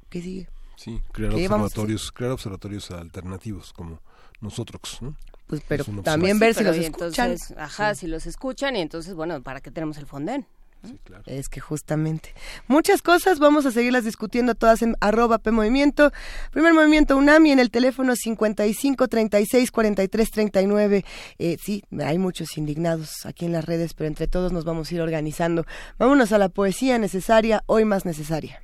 ¿Qué 0.09 0.23
sigue? 0.23 0.49
Sí, 0.77 1.03
crear 1.13 1.35
observatorios, 1.35 2.11
crear 2.13 2.33
observatorios 2.33 2.91
alternativos 2.93 3.73
como 3.73 4.01
nosotros, 4.41 4.99
¿no? 5.03 5.17
Pues 5.61 5.83
pero 5.87 6.03
también 6.03 6.39
ver 6.39 6.55
si 6.55 6.65
los 6.65 6.77
escuchan. 6.77 7.37
ajá, 7.57 7.95
si 7.95 8.07
los 8.07 8.27
escuchan 8.27 8.77
y 8.77 8.81
entonces, 8.81 9.15
bueno, 9.15 9.43
¿para 9.43 9.61
qué 9.61 9.71
tenemos 9.71 9.99
el 9.99 10.07
Fonden? 10.07 10.47
Sí, 10.85 11.01
claro. 11.03 11.23
Es 11.27 11.49
que 11.49 11.61
justamente. 11.61 12.35
Muchas 12.69 13.01
cosas, 13.01 13.39
vamos 13.39 13.65
a 13.65 13.71
seguirlas 13.71 14.05
discutiendo 14.05 14.55
todas 14.55 14.83
en 14.83 14.97
arroba 15.01 15.39
P 15.39 15.51
Movimiento. 15.51 16.13
Primer 16.51 16.75
Movimiento 16.75 17.17
UNAMI 17.17 17.53
en 17.53 17.59
el 17.59 17.71
teléfono 17.71 18.15
55 18.15 19.09
36 19.09 19.71
43 19.71 20.31
39. 20.31 21.05
Eh, 21.39 21.57
sí, 21.63 21.83
hay 21.99 22.19
muchos 22.19 22.59
indignados 22.59 23.25
aquí 23.25 23.47
en 23.47 23.53
las 23.53 23.65
redes, 23.65 23.95
pero 23.95 24.09
entre 24.09 24.27
todos 24.27 24.53
nos 24.53 24.65
vamos 24.65 24.91
a 24.91 24.95
ir 24.95 25.01
organizando. 25.01 25.65
Vámonos 25.99 26.33
a 26.33 26.39
la 26.39 26.51
poesía 26.51 26.99
necesaria, 26.99 27.63
hoy 27.67 27.85
más 27.85 28.05
necesaria. 28.05 28.61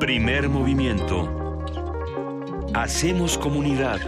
Primer 0.00 0.48
Movimiento 0.48 1.41
Hacemos 2.74 3.36
comunidad. 3.36 4.00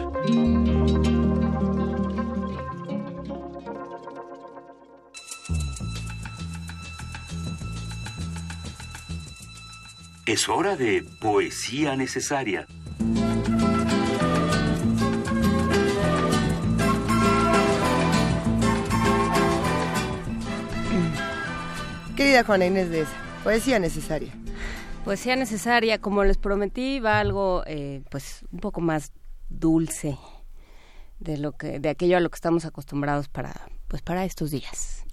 Es 10.24 10.48
hora 10.48 10.76
de 10.76 11.04
poesía 11.20 11.94
necesaria. 11.94 12.66
Querida 22.16 22.44
Juana 22.44 22.64
Inés 22.64 22.90
de 22.90 23.02
esa, 23.02 23.12
poesía 23.42 23.78
necesaria. 23.78 24.32
Poesía 25.04 25.36
necesaria, 25.36 26.00
como 26.00 26.24
les 26.24 26.38
prometí, 26.38 26.98
va 26.98 27.20
algo 27.20 27.62
eh, 27.66 28.00
pues 28.10 28.46
un 28.50 28.60
poco 28.60 28.80
más 28.80 29.12
dulce 29.50 30.16
de 31.20 31.36
lo 31.36 31.52
que 31.52 31.78
de 31.78 31.90
aquello 31.90 32.16
a 32.16 32.20
lo 32.20 32.30
que 32.30 32.36
estamos 32.36 32.64
acostumbrados 32.64 33.28
para 33.28 33.52
pues 33.86 34.00
para 34.00 34.24
estos 34.24 34.50
días. 34.50 35.04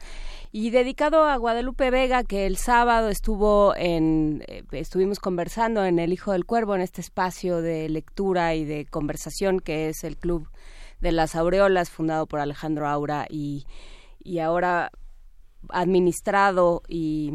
Y 0.53 0.69
dedicado 0.69 1.25
a 1.25 1.35
Guadalupe 1.35 1.91
Vega 1.91 2.23
que 2.23 2.45
el 2.45 2.55
sábado 2.55 3.09
estuvo 3.09 3.75
en 3.75 4.45
eh, 4.47 4.63
estuvimos 4.71 5.19
conversando 5.19 5.83
en 5.83 5.99
El 5.99 6.13
Hijo 6.13 6.31
del 6.31 6.45
Cuervo 6.45 6.73
en 6.73 6.81
este 6.81 7.01
espacio 7.01 7.61
de 7.61 7.89
lectura 7.89 8.55
y 8.55 8.63
de 8.63 8.85
conversación 8.85 9.59
que 9.59 9.89
es 9.89 10.05
el 10.05 10.15
Club 10.15 10.47
de 11.01 11.11
las 11.11 11.35
Aureolas 11.35 11.89
fundado 11.89 12.27
por 12.27 12.39
Alejandro 12.39 12.87
Aura 12.87 13.27
y 13.29 13.65
y 14.23 14.39
ahora 14.39 14.89
administrado 15.67 16.81
y 16.87 17.33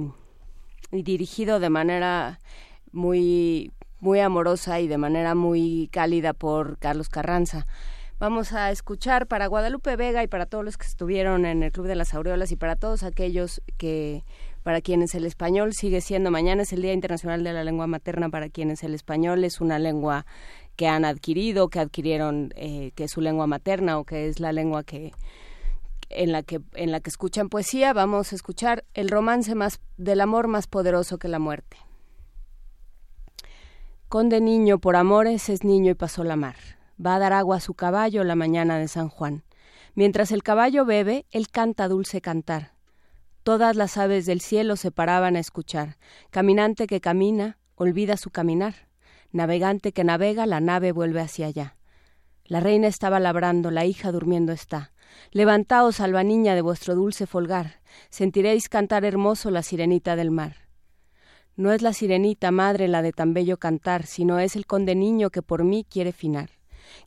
y 0.93 1.03
dirigido 1.03 1.61
de 1.61 1.71
manera 1.71 2.41
muy 2.93 3.73
muy 4.01 4.21
amorosa 4.21 4.81
y 4.81 4.89
de 4.89 4.99
manera 4.99 5.35
muy 5.35 5.89
cálida 5.91 6.33
por 6.33 6.79
Carlos 6.79 7.09
Carranza. 7.09 7.67
Vamos 8.19 8.53
a 8.53 8.71
escuchar 8.71 9.27
para 9.27 9.47
Guadalupe 9.47 9.95
Vega 9.97 10.23
y 10.23 10.27
para 10.27 10.47
todos 10.47 10.65
los 10.65 10.79
que 10.79 10.87
estuvieron 10.87 11.45
en 11.45 11.63
el 11.63 11.71
Club 11.71 11.87
de 11.87 11.97
las 11.97 12.15
Aureolas 12.15 12.51
y 12.51 12.57
para 12.57 12.77
todos 12.77 13.03
aquellos 13.03 13.61
que 13.77 14.25
para 14.63 14.81
quienes 14.81 15.15
el 15.15 15.27
español 15.27 15.75
sigue 15.75 16.01
siendo 16.01 16.31
mañana 16.31 16.63
es 16.63 16.73
el 16.73 16.83
Día 16.83 16.95
Internacional 16.95 17.45
de 17.45 17.53
la 17.53 17.63
Lengua 17.63 17.87
Materna 17.87 18.31
para 18.31 18.49
quienes 18.49 18.83
el 18.85 18.95
español 18.95 19.45
es 19.45 19.61
una 19.61 19.79
lengua 19.79 20.25
que 20.77 20.89
han 20.89 21.05
adquirido, 21.05 21.69
que 21.69 21.79
adquirieron 21.79 22.53
eh, 22.57 22.91
que 22.95 23.05
es 23.05 23.11
su 23.11 23.21
lengua 23.21 23.47
materna 23.47 23.99
o 23.99 24.05
que 24.05 24.29
es 24.29 24.41
la 24.41 24.53
lengua 24.53 24.83
que 24.83 25.13
en 26.09 26.33
la 26.33 26.43
que 26.43 26.61
en 26.75 26.93
la 26.93 27.01
que 27.01 27.11
escuchan 27.11 27.49
poesía 27.49 27.93
vamos 27.93 28.33
a 28.33 28.37
escuchar 28.37 28.85
el 28.95 29.09
romance 29.09 29.55
más 29.55 29.81
del 29.97 30.21
amor 30.21 30.49
más 30.49 30.67
poderoso 30.67 31.19
que 31.19 31.29
la 31.29 31.39
muerte. 31.39 31.77
Conde 34.09 34.41
niño 34.41 34.79
por 34.79 34.95
amores 34.97 35.49
es 35.49 35.65
niño 35.65 35.91
y 35.91 35.95
pasó 35.95 36.23
la 36.23 36.37
mar. 36.37 36.57
Va 37.05 37.17
a 37.17 37.19
dar 37.19 37.33
agua 37.33 37.57
a 37.57 37.61
su 37.61 37.75
caballo 37.75 38.23
la 38.25 38.37
mañana 38.37 38.79
de 38.79 38.89
San 38.89 39.09
Juan. 39.09 39.43
Mientras 39.95 40.31
el 40.31 40.43
caballo 40.43 40.85
bebe, 40.85 41.27
él 41.31 41.49
canta 41.49 41.89
dulce 41.89 42.21
cantar. 42.21 42.73
Todas 43.43 43.77
las 43.77 43.97
aves 43.97 44.27
del 44.27 44.41
cielo 44.41 44.77
se 44.77 44.91
paraban 44.91 45.37
a 45.37 45.41
escuchar. 45.41 45.97
Caminante 46.31 46.87
que 46.87 47.01
camina, 47.01 47.59
olvida 47.75 48.17
su 48.17 48.31
caminar. 48.31 48.75
Navegante 49.33 49.93
que 49.93 50.05
navega, 50.05 50.47
la 50.47 50.61
nave 50.61 50.93
vuelve 50.93 51.21
hacia 51.21 51.47
allá. 51.47 51.77
La 52.45 52.61
reina 52.61 52.87
estaba 52.87 53.21
labrando, 53.21 53.71
la 53.71 53.85
hija 53.85 54.13
durmiendo 54.13 54.53
está. 54.53 54.93
Levantaos, 55.37 56.01
alba 56.01 56.25
niña, 56.25 56.55
de 56.55 56.63
vuestro 56.63 56.95
dulce 56.95 57.27
folgar, 57.27 57.83
sentiréis 58.09 58.71
cantar 58.71 59.05
hermoso 59.05 59.51
la 59.51 59.63
sirenita 59.63 60.17
del 60.17 60.31
mar. 60.31 60.57
No 61.57 61.73
es 61.73 61.83
la 61.83 61.93
sirenita 61.93 62.51
madre 62.51 62.89
la 62.89 63.03
de 63.03 63.13
tan 63.13 63.35
bello 63.35 63.59
cantar, 63.59 64.07
sino 64.07 64.39
es 64.39 64.57
el 64.57 64.65
conde 64.65 64.95
niño 64.95 65.29
que 65.29 65.43
por 65.43 65.63
mí 65.63 65.85
quiere 65.85 66.13
finar. 66.13 66.49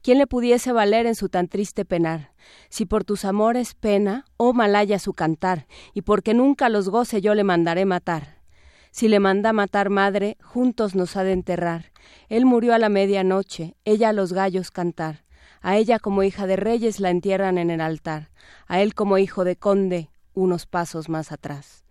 ¿Quién 0.04 0.20
le 0.20 0.28
pudiese 0.28 0.72
valer 0.72 1.08
en 1.08 1.16
su 1.16 1.30
tan 1.30 1.48
triste 1.48 1.86
penar? 1.86 2.36
Si 2.70 2.86
por 2.86 3.04
tus 3.04 3.26
amores 3.26 3.74
pena, 3.74 4.26
oh 4.38 4.54
malaya 4.54 5.00
su 5.00 5.14
cantar, 5.14 5.66
y 5.96 6.04
porque 6.04 6.36
nunca 6.36 6.70
los 6.70 6.88
goce 6.88 7.22
yo 7.22 7.34
le 7.34 7.44
mandaré 7.44 7.86
matar. 7.86 8.44
Si 8.92 9.08
le 9.08 9.20
manda 9.20 9.54
matar 9.54 9.90
madre, 9.90 10.38
juntos 10.44 10.94
nos 10.94 11.18
ha 11.18 11.24
de 11.24 11.32
enterrar. 11.32 11.92
Él 12.28 12.46
murió 12.46 12.76
a 12.76 12.78
la 12.78 12.90
medianoche, 12.90 13.76
ella 13.86 14.10
a 14.10 14.14
los 14.14 14.34
gallos 14.34 14.70
cantar. 14.70 15.26
A 15.62 15.78
ella 15.78 16.00
como 16.00 16.24
hija 16.24 16.48
de 16.48 16.56
reyes 16.56 17.00
la 17.00 17.10
entierran 17.10 17.58
en 17.58 17.70
el 17.70 17.82
altar, 17.82 18.30
a 18.68 18.82
él 18.82 18.94
como 18.94 19.18
hijo 19.18 19.44
de 19.44 19.56
conde 19.56 20.10
unos 20.34 20.66
pasos 20.66 21.10
más 21.10 21.32
atrás. 21.32 21.84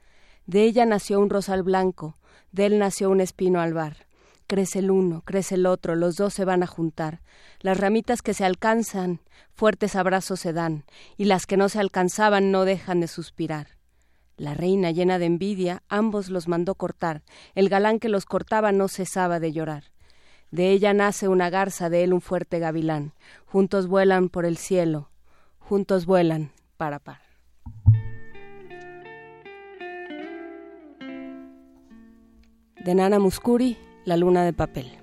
De 0.46 0.62
ella 0.62 0.86
nació 0.86 1.20
un 1.20 1.28
rosal 1.28 1.62
blanco, 1.62 2.16
de 2.52 2.66
él 2.66 2.78
nació 2.78 3.10
un 3.10 3.20
espino 3.20 3.60
albar. 3.60 4.06
Crece 4.46 4.78
el 4.78 4.90
uno, 4.90 5.20
crece 5.26 5.56
el 5.56 5.66
otro, 5.66 5.94
los 5.94 6.16
dos 6.16 6.32
se 6.32 6.46
van 6.46 6.62
a 6.62 6.66
juntar. 6.66 7.20
Las 7.60 7.78
ramitas 7.78 8.22
que 8.22 8.32
se 8.32 8.46
alcanzan, 8.46 9.20
fuertes 9.52 9.94
abrazos 9.94 10.40
se 10.40 10.54
dan, 10.54 10.84
y 11.18 11.26
las 11.26 11.44
que 11.44 11.58
no 11.58 11.68
se 11.68 11.80
alcanzaban 11.80 12.50
no 12.50 12.64
dejan 12.64 13.00
de 13.00 13.08
suspirar. 13.08 13.76
La 14.38 14.54
reina, 14.54 14.90
llena 14.90 15.18
de 15.18 15.26
envidia, 15.26 15.82
ambos 15.88 16.30
los 16.30 16.48
mandó 16.48 16.76
cortar. 16.76 17.22
El 17.54 17.68
galán 17.68 17.98
que 17.98 18.08
los 18.08 18.24
cortaba 18.24 18.72
no 18.72 18.88
cesaba 18.88 19.40
de 19.40 19.52
llorar. 19.52 19.84
De 20.50 20.70
ella 20.70 20.94
nace 20.94 21.28
una 21.28 21.50
garza, 21.50 21.90
de 21.90 22.04
él 22.04 22.14
un 22.14 22.20
fuerte 22.20 22.58
gavilán. 22.58 23.12
Juntos 23.46 23.86
vuelan 23.86 24.28
por 24.28 24.46
el 24.46 24.56
cielo, 24.56 25.10
juntos 25.58 26.06
vuelan 26.06 26.52
para 26.76 26.98
par. 26.98 27.20
De 32.84 32.94
Nana 32.94 33.18
Muscuri, 33.18 33.76
La 34.04 34.16
luna 34.16 34.44
de 34.44 34.54
papel. 34.54 34.98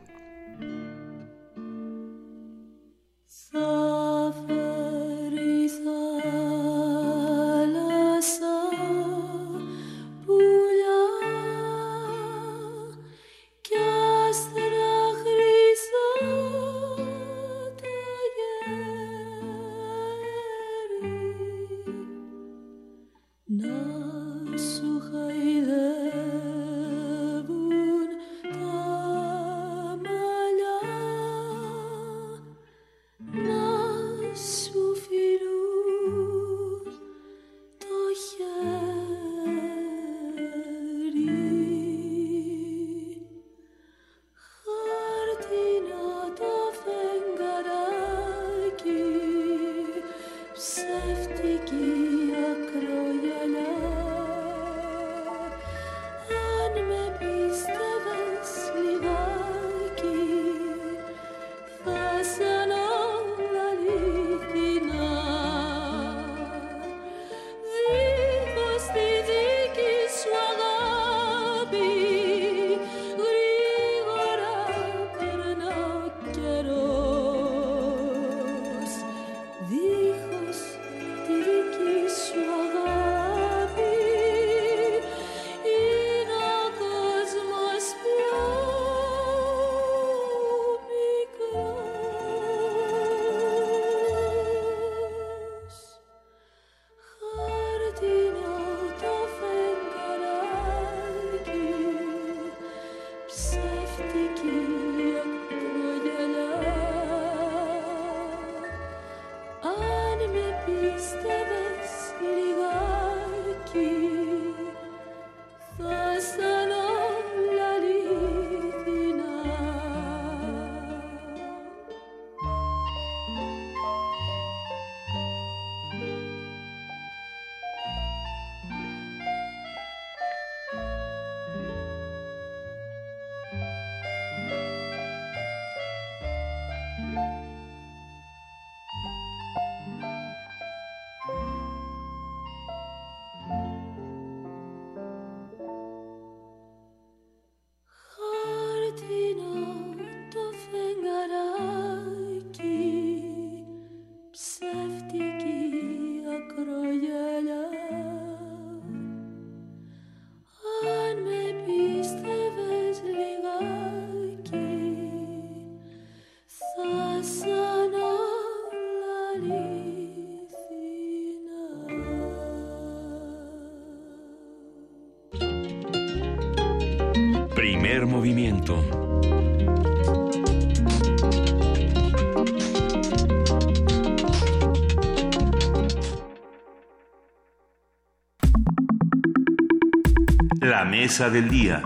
Día. 191.17 191.81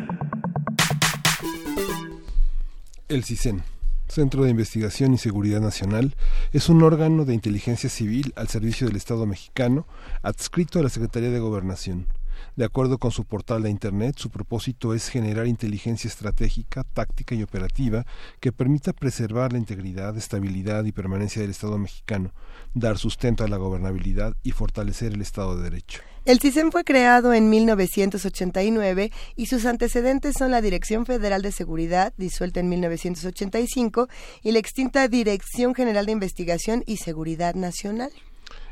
El 3.08 3.24
CISEN, 3.24 3.62
Centro 4.08 4.44
de 4.44 4.50
Investigación 4.50 5.14
y 5.14 5.20
Seguridad 5.20 5.62
Nacional, 5.62 6.16
es 6.52 6.68
un 6.68 6.82
órgano 6.82 7.26
de 7.26 7.36
inteligencia 7.36 7.92
civil 7.92 8.34
al 8.36 8.48
servicio 8.48 8.88
del 8.88 8.96
Estado 8.96 9.28
mexicano, 9.28 9.86
adscrito 10.24 10.80
a 10.80 10.84
la 10.84 10.90
Secretaría 10.90 11.30
de 11.30 11.38
Gobernación. 11.38 12.08
De 12.56 12.66
acuerdo 12.66 12.98
con 12.98 13.12
su 13.12 13.26
portal 13.26 13.64
de 13.64 13.70
Internet, 13.70 14.16
su 14.18 14.30
propósito 14.30 14.94
es 14.94 15.10
generar 15.10 15.48
inteligencia 15.48 16.08
estratégica, 16.08 16.84
táctica 16.84 17.36
y 17.36 17.44
operativa 17.44 18.06
que 18.40 18.52
permita 18.52 18.94
preservar 18.94 19.54
la 19.54 19.60
integridad, 19.60 20.18
estabilidad 20.18 20.86
y 20.86 20.92
permanencia 20.92 21.42
del 21.42 21.52
Estado 21.52 21.78
mexicano, 21.78 22.32
dar 22.74 22.98
sustento 22.98 23.44
a 23.44 23.48
la 23.48 23.58
gobernabilidad 23.58 24.36
y 24.44 24.52
fortalecer 24.52 25.14
el 25.14 25.22
Estado 25.22 25.58
de 25.58 25.64
Derecho. 25.64 26.02
El 26.26 26.40
CISEN 26.40 26.72
fue 26.72 26.84
creado 26.84 27.34
en 27.34 27.50
1989 27.50 29.12
y 29.36 29.46
sus 29.46 29.66
antecedentes 29.66 30.36
son 30.38 30.52
la 30.52 30.62
Dirección 30.62 31.06
Federal 31.06 31.42
de 31.42 31.52
Seguridad, 31.52 32.14
disuelta 32.18 32.60
en 32.60 32.70
1985, 32.70 34.10
y 34.44 34.52
la 34.52 34.60
extinta 34.60 35.08
Dirección 35.08 35.74
General 35.74 36.06
de 36.06 36.12
Investigación 36.12 36.84
y 36.86 36.98
Seguridad 36.98 37.56
Nacional. 37.56 38.12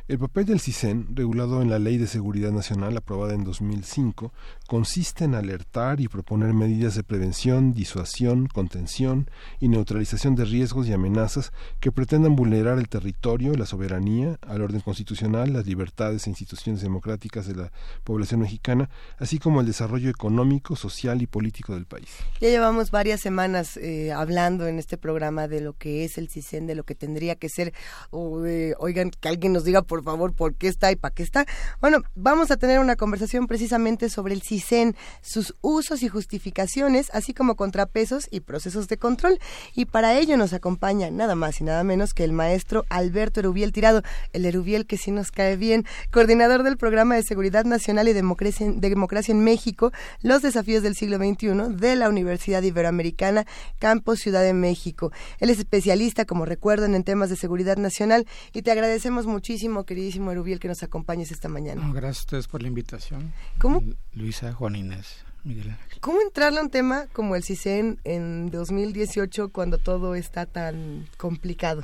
El 0.09 0.19
papel 0.19 0.45
del 0.45 0.61
CISEN, 0.61 1.07
regulado 1.13 1.61
en 1.61 1.69
la 1.69 1.79
Ley 1.79 1.97
de 1.97 2.07
Seguridad 2.07 2.53
Nacional 2.53 2.95
aprobada 2.95 3.33
en 3.33 3.43
2005, 3.43 4.31
consiste 4.65 5.25
en 5.25 5.35
alertar 5.35 5.99
y 5.99 6.07
proponer 6.07 6.53
medidas 6.53 6.95
de 6.95 7.03
prevención, 7.03 7.73
disuasión, 7.73 8.47
contención 8.47 9.29
y 9.59 9.67
neutralización 9.67 10.35
de 10.35 10.45
riesgos 10.45 10.87
y 10.87 10.93
amenazas 10.93 11.51
que 11.81 11.91
pretendan 11.91 12.37
vulnerar 12.37 12.77
el 12.77 12.87
territorio, 12.87 13.53
la 13.55 13.65
soberanía, 13.65 14.39
al 14.47 14.61
orden 14.61 14.79
constitucional, 14.79 15.51
las 15.51 15.65
libertades 15.65 16.25
e 16.25 16.29
instituciones 16.29 16.81
democráticas 16.81 17.45
de 17.45 17.55
la 17.55 17.73
población 18.05 18.39
mexicana, 18.39 18.89
así 19.17 19.39
como 19.39 19.59
el 19.59 19.67
desarrollo 19.67 20.09
económico, 20.09 20.77
social 20.77 21.21
y 21.21 21.27
político 21.27 21.73
del 21.73 21.85
país. 21.85 22.07
Ya 22.39 22.47
llevamos 22.47 22.91
varias 22.91 23.19
semanas 23.19 23.75
eh, 23.75 24.13
hablando 24.13 24.67
en 24.67 24.79
este 24.79 24.97
programa 24.97 25.49
de 25.49 25.59
lo 25.59 25.73
que 25.73 26.05
es 26.05 26.17
el 26.17 26.29
CISEN, 26.29 26.65
de 26.65 26.75
lo 26.75 26.85
que 26.85 26.95
tendría 26.95 27.35
que 27.35 27.49
ser, 27.49 27.73
o 28.09 28.45
oigan, 28.79 29.11
que 29.11 29.27
alguien 29.27 29.51
nos 29.51 29.65
diga 29.65 29.81
por 29.81 29.96
por 29.97 30.03
favor, 30.03 30.33
por 30.33 30.53
qué 30.53 30.67
está 30.67 30.91
y 30.91 30.95
para 30.95 31.13
qué 31.13 31.23
está. 31.23 31.45
Bueno, 31.81 32.03
vamos 32.15 32.51
a 32.51 32.57
tener 32.57 32.79
una 32.79 32.95
conversación 32.95 33.47
precisamente 33.47 34.09
sobre 34.09 34.33
el 34.35 34.43
CISEN, 34.43 34.95
sus 35.21 35.55
usos 35.61 36.03
y 36.03 36.07
justificaciones, 36.07 37.09
así 37.13 37.33
como 37.33 37.55
contrapesos 37.55 38.27
y 38.29 38.41
procesos 38.41 38.87
de 38.87 38.97
control. 38.97 39.39
Y 39.73 39.85
para 39.85 40.17
ello 40.17 40.37
nos 40.37 40.53
acompaña 40.53 41.09
nada 41.09 41.35
más 41.35 41.59
y 41.61 41.63
nada 41.63 41.83
menos 41.83 42.13
que 42.13 42.23
el 42.23 42.31
maestro 42.31 42.85
Alberto 42.89 43.39
Erubiel 43.39 43.71
Tirado, 43.71 44.03
el 44.33 44.45
Erubiel 44.45 44.85
que 44.85 44.97
sí 44.97 45.11
nos 45.11 45.31
cae 45.31 45.55
bien, 45.55 45.85
coordinador 46.11 46.63
del 46.63 46.77
programa 46.77 47.15
de 47.15 47.23
Seguridad 47.23 47.65
Nacional 47.65 48.07
y 48.07 48.13
Democracia 48.13 48.65
en, 48.65 48.79
Democracia 48.79 49.31
en 49.31 49.43
México, 49.43 49.91
los 50.21 50.41
desafíos 50.41 50.83
del 50.83 50.95
siglo 50.95 51.17
XXI 51.17 51.75
de 51.75 51.95
la 51.95 52.09
Universidad 52.09 52.61
Iberoamericana, 52.61 53.45
Campus 53.79 54.19
Ciudad 54.19 54.43
de 54.43 54.53
México. 54.53 55.11
Él 55.39 55.49
es 55.49 55.59
especialista, 55.59 56.25
como 56.25 56.45
recuerdan, 56.45 56.93
en 56.93 57.03
temas 57.03 57.29
de 57.29 57.35
seguridad 57.35 57.77
nacional 57.77 58.27
y 58.53 58.61
te 58.61 58.71
agradecemos 58.71 59.25
muchísimo 59.25 59.85
queridísimo 59.87 60.31
Erubiel, 60.31 60.59
que 60.59 60.67
nos 60.67 60.83
acompañes 60.83 61.31
esta 61.31 61.49
mañana. 61.49 61.81
gracias 61.93 62.17
a 62.17 62.21
ustedes 62.21 62.47
por 62.47 62.61
la 62.61 62.67
invitación. 62.67 63.33
¿Cómo? 63.57 63.81
Luisa, 64.13 64.53
Juan 64.53 64.75
Inés, 64.75 65.25
Miguel 65.43 65.71
Ángel. 65.71 65.99
¿Cómo 66.01 66.21
entrarle 66.21 66.59
a 66.59 66.63
un 66.63 66.69
tema 66.69 67.07
como 67.13 67.35
el 67.35 67.43
CISEN 67.43 67.99
en 68.03 68.51
2018 68.51 69.49
cuando 69.49 69.79
todo 69.79 70.13
está 70.13 70.45
tan 70.45 71.07
complicado? 71.17 71.83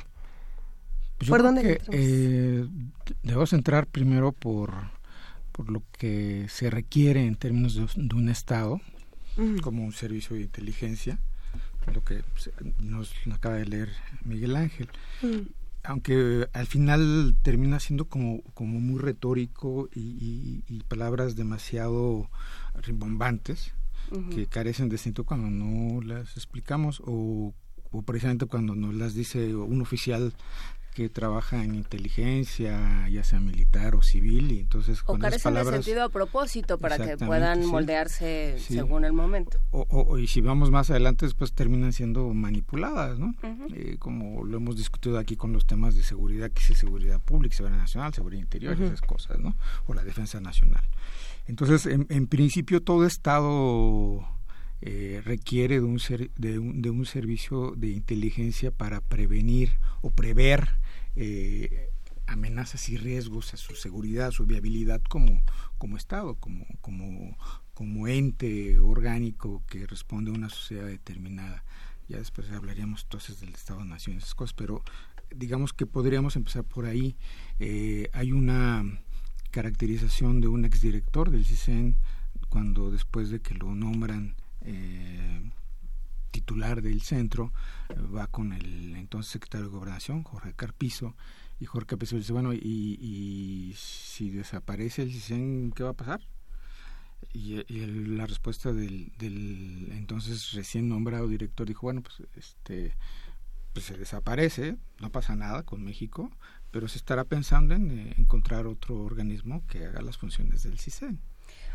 Pues 1.18 1.30
¿Por 1.30 1.42
dónde 1.42 1.80
eh, 1.90 2.66
debemos 3.22 3.52
entrar 3.52 3.86
primero 3.86 4.32
por, 4.32 4.72
por 5.52 5.70
lo 5.70 5.82
que 5.98 6.46
se 6.50 6.68
requiere 6.70 7.24
en 7.24 7.36
términos 7.36 7.74
de, 7.74 8.14
un 8.14 8.28
Estado, 8.28 8.80
como 9.62 9.82
un 9.82 9.92
servicio 9.92 10.36
de 10.36 10.42
inteligencia, 10.42 11.18
lo 11.92 12.04
que 12.04 12.22
nos 12.78 13.12
acaba 13.32 13.56
de 13.56 13.66
leer 13.66 13.88
Miguel 14.24 14.56
Ángel 14.56 14.88
aunque 15.84 16.48
al 16.54 16.66
final 16.66 17.36
termina 17.42 17.78
siendo 17.78 18.06
como, 18.06 18.42
como 18.54 18.80
muy 18.80 18.98
retórico 19.00 19.88
y, 19.94 20.62
palabras 20.88 21.34
demasiado 21.34 22.30
rimbombantes 22.74 23.72
que 24.30 24.46
carecen 24.46 24.88
de 24.88 24.98
sentido 24.98 25.24
cuando 25.24 25.48
no 25.48 26.00
las 26.02 26.36
explicamos 26.36 27.02
o, 27.04 27.54
precisamente 28.04 28.46
cuando 28.46 28.74
nos 28.74 28.94
las 28.94 29.14
dice 29.14 29.54
un 29.54 29.80
oficial 29.80 30.34
que 30.94 31.08
trabaja 31.08 31.64
en 31.64 31.74
inteligencia, 31.74 33.08
ya 33.08 33.24
sea 33.24 33.40
militar 33.40 33.96
o 33.96 34.02
civil, 34.02 34.52
y 34.52 34.60
entonces 34.60 35.02
o 35.04 35.18
carecen 35.18 35.54
de 35.54 35.64
sentido 35.64 36.04
a 36.04 36.08
propósito 36.08 36.78
para 36.78 36.96
que 36.98 37.16
puedan 37.16 37.66
moldearse 37.66 38.56
según 38.60 39.04
el 39.04 39.12
momento. 39.12 39.58
O, 39.72 40.16
y 40.18 40.28
si 40.28 40.40
vamos 40.40 40.70
más 40.70 40.90
adelante, 40.90 41.26
después 41.26 41.52
terminan 41.52 41.92
siendo 41.92 42.32
manipuladas, 42.32 43.18
¿no? 43.18 43.34
Eh, 43.74 43.96
como 43.98 44.44
lo 44.44 44.56
hemos 44.56 44.76
discutido 44.76 45.18
aquí 45.18 45.34
con 45.34 45.52
los 45.52 45.66
temas 45.66 45.96
de 45.96 46.04
seguridad, 46.04 46.50
que 46.52 46.62
es 46.72 46.78
seguridad 46.78 47.20
pública, 47.20 47.56
seguridad 47.56 47.80
nacional, 47.80 48.14
seguridad 48.14 48.40
interior, 48.40 48.80
esas 48.80 49.00
cosas, 49.00 49.40
¿no? 49.40 49.56
O 49.86 49.94
la 49.94 50.04
defensa 50.04 50.40
nacional. 50.40 50.84
Entonces, 51.48 51.86
en, 51.86 52.06
en 52.08 52.28
principio, 52.28 52.82
todo 52.82 53.04
Estado 53.04 54.24
eh, 54.80 55.22
requiere 55.24 55.76
de 55.76 55.86
un, 55.86 55.98
de, 56.36 56.58
un, 56.58 56.82
de 56.82 56.90
un 56.90 57.06
servicio 57.06 57.72
de 57.76 57.88
inteligencia 57.88 58.70
para 58.70 59.00
prevenir 59.00 59.70
o 60.02 60.10
prever 60.10 60.68
eh, 61.16 61.90
amenazas 62.26 62.88
y 62.88 62.96
riesgos 62.96 63.54
a 63.54 63.56
su 63.56 63.74
seguridad, 63.74 64.28
a 64.28 64.32
su 64.32 64.46
viabilidad 64.46 65.02
como, 65.02 65.42
como 65.78 65.96
Estado, 65.96 66.36
como, 66.36 66.66
como, 66.80 67.36
como 67.74 68.08
ente 68.08 68.78
orgánico 68.78 69.62
que 69.66 69.86
responde 69.86 70.30
a 70.30 70.34
una 70.34 70.48
sociedad 70.48 70.86
determinada. 70.86 71.64
Ya 72.08 72.18
después 72.18 72.50
hablaríamos 72.50 73.02
entonces 73.04 73.40
del 73.40 73.54
Estado-Nación, 73.54 74.18
esas 74.18 74.34
cosas, 74.34 74.54
pero 74.54 74.82
digamos 75.34 75.72
que 75.72 75.86
podríamos 75.86 76.36
empezar 76.36 76.64
por 76.64 76.86
ahí. 76.86 77.16
Eh, 77.58 78.08
hay 78.12 78.32
una 78.32 78.84
caracterización 79.50 80.40
de 80.40 80.48
un 80.48 80.64
exdirector 80.64 81.30
del 81.30 81.44
CISEN 81.44 81.96
cuando 82.48 82.90
después 82.90 83.30
de 83.30 83.40
que 83.40 83.54
lo 83.54 83.74
nombran 83.74 84.34
eh, 84.62 85.50
titular 86.34 86.82
del 86.82 87.00
centro, 87.00 87.52
eh, 87.90 87.94
va 87.94 88.26
con 88.26 88.52
el 88.52 88.96
entonces 88.96 89.30
secretario 89.30 89.66
de 89.66 89.72
Gobernación, 89.72 90.24
Jorge 90.24 90.52
Carpizo, 90.52 91.14
y 91.60 91.66
Jorge 91.66 91.86
Carpizo 91.86 92.16
dice, 92.16 92.32
bueno, 92.32 92.52
¿y, 92.52 93.72
si 93.76 94.30
desaparece 94.30 95.02
el 95.02 95.12
CISEN, 95.12 95.70
qué 95.70 95.84
va 95.84 95.90
a 95.90 95.94
pasar? 95.94 96.20
Y, 97.32 97.62
la 98.16 98.26
respuesta 98.26 98.72
del, 98.72 99.12
del, 99.16 99.90
entonces 99.92 100.50
recién 100.52 100.88
nombrado 100.88 101.28
director 101.28 101.68
dijo, 101.68 101.82
bueno, 101.82 102.02
pues 102.02 102.22
este 102.34 102.96
pues 103.72 103.86
se 103.86 103.96
desaparece, 103.96 104.76
no 105.00 105.10
pasa 105.10 105.34
nada 105.34 105.64
con 105.64 105.82
México, 105.82 106.30
pero 106.70 106.86
se 106.86 106.98
estará 106.98 107.24
pensando 107.24 107.74
en 107.74 107.90
eh, 107.90 108.14
encontrar 108.18 108.68
otro 108.68 109.00
organismo 109.02 109.64
que 109.66 109.84
haga 109.84 110.00
las 110.00 110.16
funciones 110.16 110.62
del 110.62 110.78
CISEN. 110.78 111.20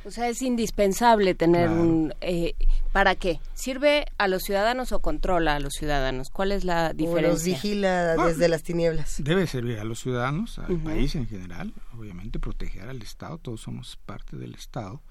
O 0.05 0.11
sea, 0.11 0.30
es 0.30 0.41
indispensable 0.41 1.35
tener 1.35 1.69
un... 1.69 2.13
Eh, 2.21 2.53
¿Para 2.91 3.15
qué? 3.15 3.39
¿Sirve 3.53 4.05
a 4.17 4.27
los 4.27 4.43
ciudadanos 4.43 4.91
o 4.91 4.99
controla 4.99 5.55
a 5.55 5.59
los 5.59 5.73
ciudadanos? 5.73 6.30
¿Cuál 6.30 6.51
es 6.51 6.63
la 6.63 6.93
diferencia? 6.93 7.30
O 7.30 7.34
los 7.34 7.43
vigila 7.43 8.15
desde 8.15 8.47
las 8.47 8.63
tinieblas. 8.63 9.15
Debe 9.23 9.45
servir 9.45 9.77
a 9.80 9.84
los 9.84 9.99
ciudadanos, 9.99 10.57
al 10.57 10.80
país 10.80 11.15
en 11.15 11.27
general, 11.27 11.73
obviamente 11.95 12.39
proteger 12.39 12.89
al 12.89 13.01
Estado, 13.01 13.38
todos 13.38 13.61
somos 13.61 13.97
parte 14.05 14.38
del 14.38 14.55
Estado. 14.55 15.01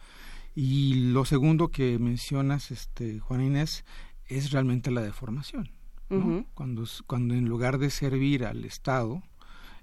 Y 0.55 1.13
lo 1.13 1.25
segundo 1.25 1.69
que 1.69 1.99
mencionas, 2.01 2.73
este, 2.73 3.21
Juan 3.21 3.43
Inés, 3.43 3.85
es 4.27 4.51
realmente 4.51 4.91
la 4.91 5.03
deformación. 5.03 5.71
cuando, 6.55 6.85
cuando 7.07 7.35
en 7.35 7.45
lugar 7.45 7.79
de 7.79 7.91
servir 7.91 8.45
al 8.45 8.65
Estado, 8.65 9.23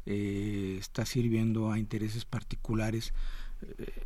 eh, 0.06 0.78
está 0.80 1.06
sirviendo 1.06 1.72
a 1.72 1.80
intereses 1.80 2.26
particulares 2.26 3.14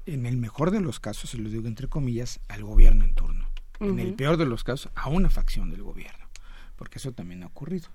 en 0.05 0.25
el 0.25 0.37
mejor 0.37 0.71
de 0.71 0.81
los 0.81 0.99
casos, 0.99 1.29
se 1.29 1.37
lo 1.37 1.49
digo 1.49 1.67
entre 1.67 1.87
comillas, 1.87 2.39
al 2.47 2.63
gobierno 2.63 3.05
en 3.05 3.13
turno. 3.13 3.49
En 3.79 3.97
el 3.97 4.13
peor 4.13 4.35
de 4.35 4.45
los 4.45 4.65
casos, 4.65 4.91
a 4.93 5.07
una 5.07 5.29
facción 5.29 5.69
del 5.69 5.83
gobierno, 5.83 6.25
porque 6.75 6.97
eso 6.97 7.13
también 7.13 7.43
ha 7.43 7.47
ocurrido. 7.47 7.87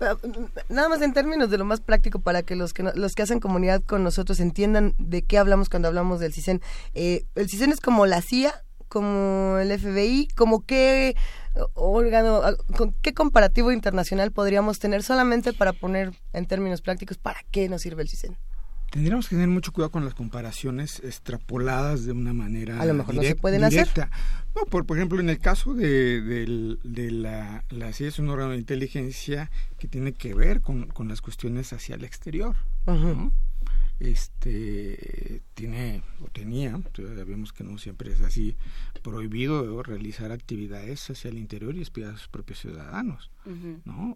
Mm, 0.00 0.72
nada 0.74 0.88
más 0.88 1.02
en 1.02 1.12
términos 1.12 1.50
de 1.50 1.58
lo 1.58 1.64
más 1.64 1.80
práctico 1.80 2.20
para 2.20 2.42
que 2.42 2.56
los 2.56 2.72
que 2.72 2.82
los 2.82 3.14
que 3.14 3.22
hacen 3.22 3.40
comunidad 3.40 3.82
con 3.82 4.04
nosotros 4.04 4.40
entiendan 4.40 4.94
de 4.98 5.22
qué 5.22 5.38
hablamos 5.38 5.68
cuando 5.68 5.88
hablamos 5.88 6.20
del 6.20 6.32
CISEN. 6.32 6.60
Eh, 6.94 7.26
el 7.34 7.48
CISEN 7.48 7.70
es 7.70 7.80
como 7.80 8.06
la 8.06 8.22
CIA, 8.22 8.54
como 8.88 9.58
el 9.58 9.76
FBI, 9.78 10.28
como 10.34 10.64
qué 10.64 11.16
órgano, 11.74 12.42
con 12.76 12.92
qué 13.02 13.14
comparativo 13.14 13.72
internacional 13.72 14.32
podríamos 14.32 14.78
tener 14.78 15.02
solamente 15.02 15.52
para 15.52 15.72
poner 15.72 16.12
en 16.32 16.46
términos 16.46 16.82
prácticos 16.82 17.18
para 17.18 17.40
qué 17.50 17.68
nos 17.68 17.82
sirve 17.82 18.02
el 18.02 18.08
CISEN. 18.08 18.36
Tendríamos 18.90 19.28
que 19.28 19.36
tener 19.36 19.48
mucho 19.48 19.72
cuidado 19.72 19.90
con 19.90 20.04
las 20.04 20.14
comparaciones 20.14 21.00
extrapoladas 21.04 22.04
de 22.04 22.12
una 22.12 22.32
manera 22.32 22.80
a 22.80 22.86
lo 22.86 22.94
mejor 22.94 23.14
no 23.16 23.22
se 23.22 23.36
pueden 23.36 23.68
directa. 23.68 24.04
hacer 24.04 24.48
no, 24.56 24.62
por, 24.64 24.86
por 24.86 24.96
ejemplo 24.96 25.20
en 25.20 25.28
el 25.28 25.38
caso 25.38 25.74
de, 25.74 26.22
de, 26.82 27.10
la, 27.10 27.64
la 27.68 27.92
CIA 27.92 28.08
es 28.08 28.18
un 28.18 28.30
órgano 28.30 28.52
de 28.52 28.58
inteligencia 28.58 29.50
que 29.78 29.88
tiene 29.88 30.12
que 30.14 30.34
ver 30.34 30.60
con, 30.62 30.86
con 30.86 31.08
las 31.08 31.20
cuestiones 31.20 31.72
hacia 31.72 31.96
el 31.96 32.04
exterior 32.04 32.56
este 34.00 35.42
tiene 35.54 36.02
o 36.22 36.28
tenía 36.28 36.80
sabemos 36.94 37.52
que 37.52 37.64
no 37.64 37.78
siempre 37.78 38.12
es 38.12 38.20
así 38.20 38.56
prohibido 39.02 39.82
realizar 39.82 40.30
actividades 40.32 41.10
hacia 41.10 41.30
el 41.30 41.38
interior 41.38 41.74
y 41.74 41.82
espiar 41.82 42.10
a 42.14 42.16
sus 42.16 42.28
propios 42.28 42.60
ciudadanos 42.60 43.30
no 43.84 44.14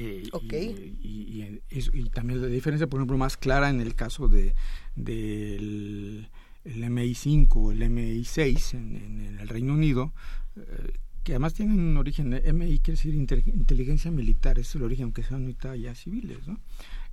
eh, 0.00 0.94
y, 1.02 2.08
también 2.10 2.40
la 2.40 2.46
diferencia, 2.46 2.86
por 2.86 3.00
ejemplo, 3.00 3.18
más 3.18 3.36
clara 3.36 3.68
en 3.68 3.80
el 3.80 3.94
caso 3.94 4.28
de 4.28 4.54
del 4.94 6.28
el 6.64 6.84
MI5 6.84 7.48
o 7.54 7.72
el 7.72 7.80
MI6 7.82 8.74
en, 8.74 9.38
el 9.40 9.48
Reino 9.48 9.72
Unido, 9.72 10.12
eh, 10.56 10.92
que 11.24 11.32
además 11.32 11.54
tienen 11.54 11.80
un 11.80 11.96
origen, 11.96 12.28
MI 12.30 12.78
quiere 12.78 12.96
decir 12.96 13.14
inteligencia 13.14 14.10
militar, 14.10 14.58
es 14.58 14.74
el 14.74 14.82
origen, 14.82 15.04
aunque 15.04 15.22
sean 15.22 15.42
ahorita 15.42 15.76
ya 15.76 15.94
civiles, 15.94 16.46
¿no? 16.46 16.60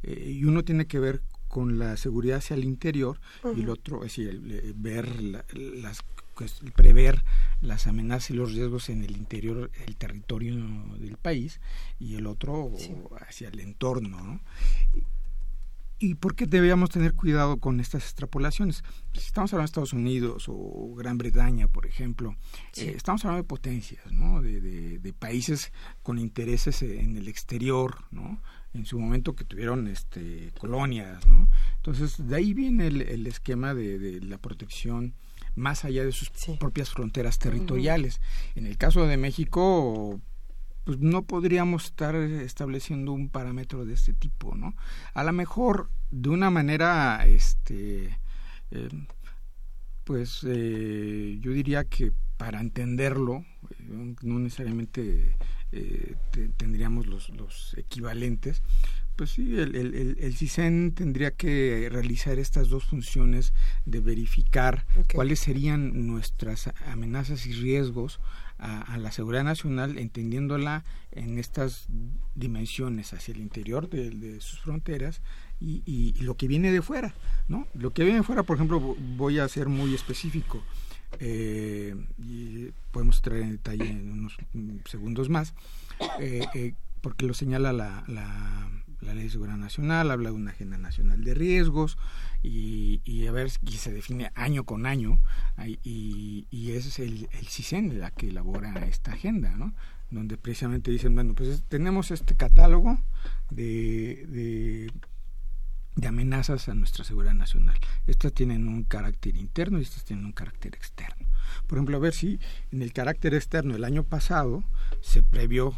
Eh, 0.04 0.34
y 0.40 0.44
uno 0.46 0.64
tiene 0.64 0.86
que 0.88 1.00
ver 1.00 1.22
con 1.48 1.80
la 1.80 1.98
seguridad 1.98 2.38
hacia 2.38 2.56
el 2.56 2.66
interior 2.66 3.20
y 3.56 3.62
el 3.62 3.70
otro 3.70 4.04
es 4.04 4.16
decir, 4.16 4.74
ver 4.76 5.22
las 5.22 6.04
pues, 6.04 6.15
prever 6.76 7.24
las 7.62 7.88
amenazas 7.88 8.32
y 8.32 8.34
los 8.34 8.54
riesgos 8.54 8.90
en 8.90 9.04
el 9.04 9.16
interior, 9.16 9.72
el 9.86 9.96
territorio 9.96 10.56
del 10.98 11.18
país 11.18 11.60
y 12.00 12.16
el 12.16 12.28
otro 12.28 12.72
hacia 13.28 13.50
el 13.50 13.60
entorno. 13.60 14.42
¿Y 15.98 16.16
por 16.16 16.36
qué 16.36 16.46
debíamos 16.46 16.90
tener 16.90 17.14
cuidado 17.14 17.58
con 17.58 17.80
estas 17.80 18.04
extrapolaciones? 18.04 18.84
Si 19.14 19.22
estamos 19.22 19.54
hablando 19.54 19.64
de 19.64 19.72
Estados 19.72 19.94
Unidos 19.94 20.46
o 20.50 20.94
Gran 20.96 21.18
Bretaña, 21.18 21.70
por 21.70 21.86
ejemplo, 21.86 22.36
eh, 22.76 22.94
estamos 22.96 23.24
hablando 23.24 23.44
de 23.44 23.48
potencias, 23.48 24.12
¿no? 24.12 24.42
De, 24.42 24.60
de, 24.60 25.14
países 25.14 25.72
con 26.04 26.20
intereses 26.20 26.82
en 26.82 27.16
el 27.16 27.30
exterior, 27.30 28.04
¿no? 28.12 28.42
en 28.74 28.86
su 28.86 29.00
momento 29.00 29.36
que 29.36 29.46
tuvieron 29.46 29.88
este, 29.88 30.52
colonias. 30.60 31.26
¿no? 31.26 31.48
Entonces, 31.78 32.28
de 32.28 32.36
ahí 32.36 32.54
viene 32.54 32.88
el, 32.88 33.02
el 33.02 33.26
esquema 33.26 33.74
de, 33.74 33.98
de 33.98 34.20
la 34.20 34.38
protección 34.38 35.14
más 35.56 35.86
allá 35.86 36.04
de 36.04 36.12
sus 36.12 36.30
propias 36.60 36.90
fronteras 36.90 37.40
territoriales. 37.40 38.22
En 38.56 38.66
el 38.66 38.78
caso 38.78 39.06
de 39.06 39.18
México, 39.18 40.20
pues 40.86 41.00
no 41.00 41.24
podríamos 41.24 41.86
estar 41.86 42.16
estableciendo 42.16 43.12
un 43.12 43.30
parámetro 43.30 43.86
de 43.86 43.94
este 43.94 44.14
tipo, 44.14 44.56
¿no? 44.56 44.76
A 45.14 45.24
lo 45.24 45.34
mejor 45.34 45.90
de 46.12 46.30
una 46.30 46.50
manera, 46.52 47.26
este, 47.26 48.20
eh, 48.72 48.90
pues 50.04 50.42
eh, 50.48 51.38
yo 51.42 51.52
diría 51.52 51.86
que 51.86 52.14
para 52.38 52.62
entenderlo, 52.62 53.46
eh, 53.80 54.16
no 54.22 54.40
necesariamente 54.40 55.36
tendríamos 56.56 57.06
los, 57.06 57.28
los 57.32 57.74
equivalentes, 57.78 58.62
pues 59.16 59.32
sí, 59.32 59.58
el, 59.60 59.76
el, 59.76 60.18
el, 60.20 60.36
CISEN 60.36 60.94
tendría 60.94 61.32
que 61.32 61.88
realizar 61.92 62.38
estas 62.40 62.70
dos 62.70 62.86
funciones 62.86 63.54
de 63.86 64.00
verificar 64.00 64.86
cuáles 65.14 65.40
serían 65.40 66.08
nuestras 66.08 66.72
amenazas 66.86 67.46
y 67.46 67.54
riesgos 67.54 68.20
a, 68.58 68.98
la 68.98 69.12
seguridad 69.12 69.44
nacional, 69.44 69.98
entendiéndola 69.98 70.84
en 71.12 71.38
estas 71.38 71.88
dimensiones 72.36 73.14
hacia 73.14 73.34
el 73.34 73.42
interior 73.42 73.90
de, 73.90 74.40
sus 74.40 74.60
fronteras 74.60 75.22
y, 75.60 75.84
y, 75.86 76.14
lo 76.22 76.36
que 76.36 76.48
viene 76.48 76.72
de 76.72 76.82
fuera, 76.82 77.14
¿no? 77.48 77.68
Lo 77.74 77.92
que 77.94 78.04
viene 78.04 78.20
de 78.20 78.24
fuera, 78.24 78.44
por 78.44 78.56
ejemplo, 78.56 78.80
voy 78.80 79.40
a 79.40 79.48
ser 79.48 79.68
muy 79.68 79.94
específico. 79.94 80.64
Eh, 81.20 81.96
y 82.18 82.72
podemos 82.92 83.22
traer 83.22 83.44
en 83.44 83.52
detalle 83.52 83.90
en 83.90 84.12
unos 84.12 84.38
segundos 84.86 85.30
más, 85.30 85.54
eh, 86.20 86.46
eh, 86.54 86.74
porque 87.02 87.26
lo 87.26 87.34
señala 87.34 87.72
la, 87.72 88.04
la 88.08 88.70
la 89.02 89.14
Ley 89.14 89.26
de 89.26 89.30
Seguridad 89.30 89.58
Nacional, 89.58 90.12
habla 90.12 90.30
de 90.30 90.36
una 90.36 90.52
agenda 90.52 90.78
nacional 90.78 91.24
de 91.24 91.34
riesgos 91.34 91.98
y, 92.44 93.26
a 93.28 93.32
ver, 93.32 93.52
y 93.64 93.72
se 93.74 93.92
define 93.92 94.32
año 94.36 94.66
con 94.66 94.86
año 94.86 95.20
y, 95.84 96.46
es 96.72 97.00
el, 97.00 97.30
el 97.32 97.48
CISEN 97.48 98.00
la 98.00 98.12
que 98.12 98.30
elabora 98.30 98.74
esta 98.86 99.14
agenda, 99.14 99.56
¿no? 99.56 99.74
Donde 100.12 100.38
precisamente 100.38 100.92
dicen, 100.92 101.16
bueno, 101.16 101.34
pues 101.34 101.64
tenemos 101.68 102.12
este 102.12 102.36
catálogo 102.36 103.00
de, 103.50 104.92
de 105.96 106.08
amenazas 106.08 106.68
a 106.70 106.76
nuestra 106.76 107.04
seguridad 107.04 107.34
nacional. 107.34 107.78
Estas 108.06 108.34
tienen 108.34 108.68
un 108.68 108.84
carácter 108.84 109.38
interno 109.38 109.80
y 109.80 109.84
estas 109.84 110.04
tienen 110.04 110.26
un 110.26 110.34
carácter 110.34 110.76
externo. 110.76 111.28
Por 111.68 111.78
ejemplo, 111.78 111.98
a 111.98 112.00
ver 112.02 112.14
si 112.14 112.40
en 112.72 112.82
el 112.82 112.94
carácter 112.94 113.34
externo 113.34 113.76
el 113.76 113.84
año 113.84 114.04
pasado 114.04 114.64
se 115.02 115.24
previó 115.24 115.78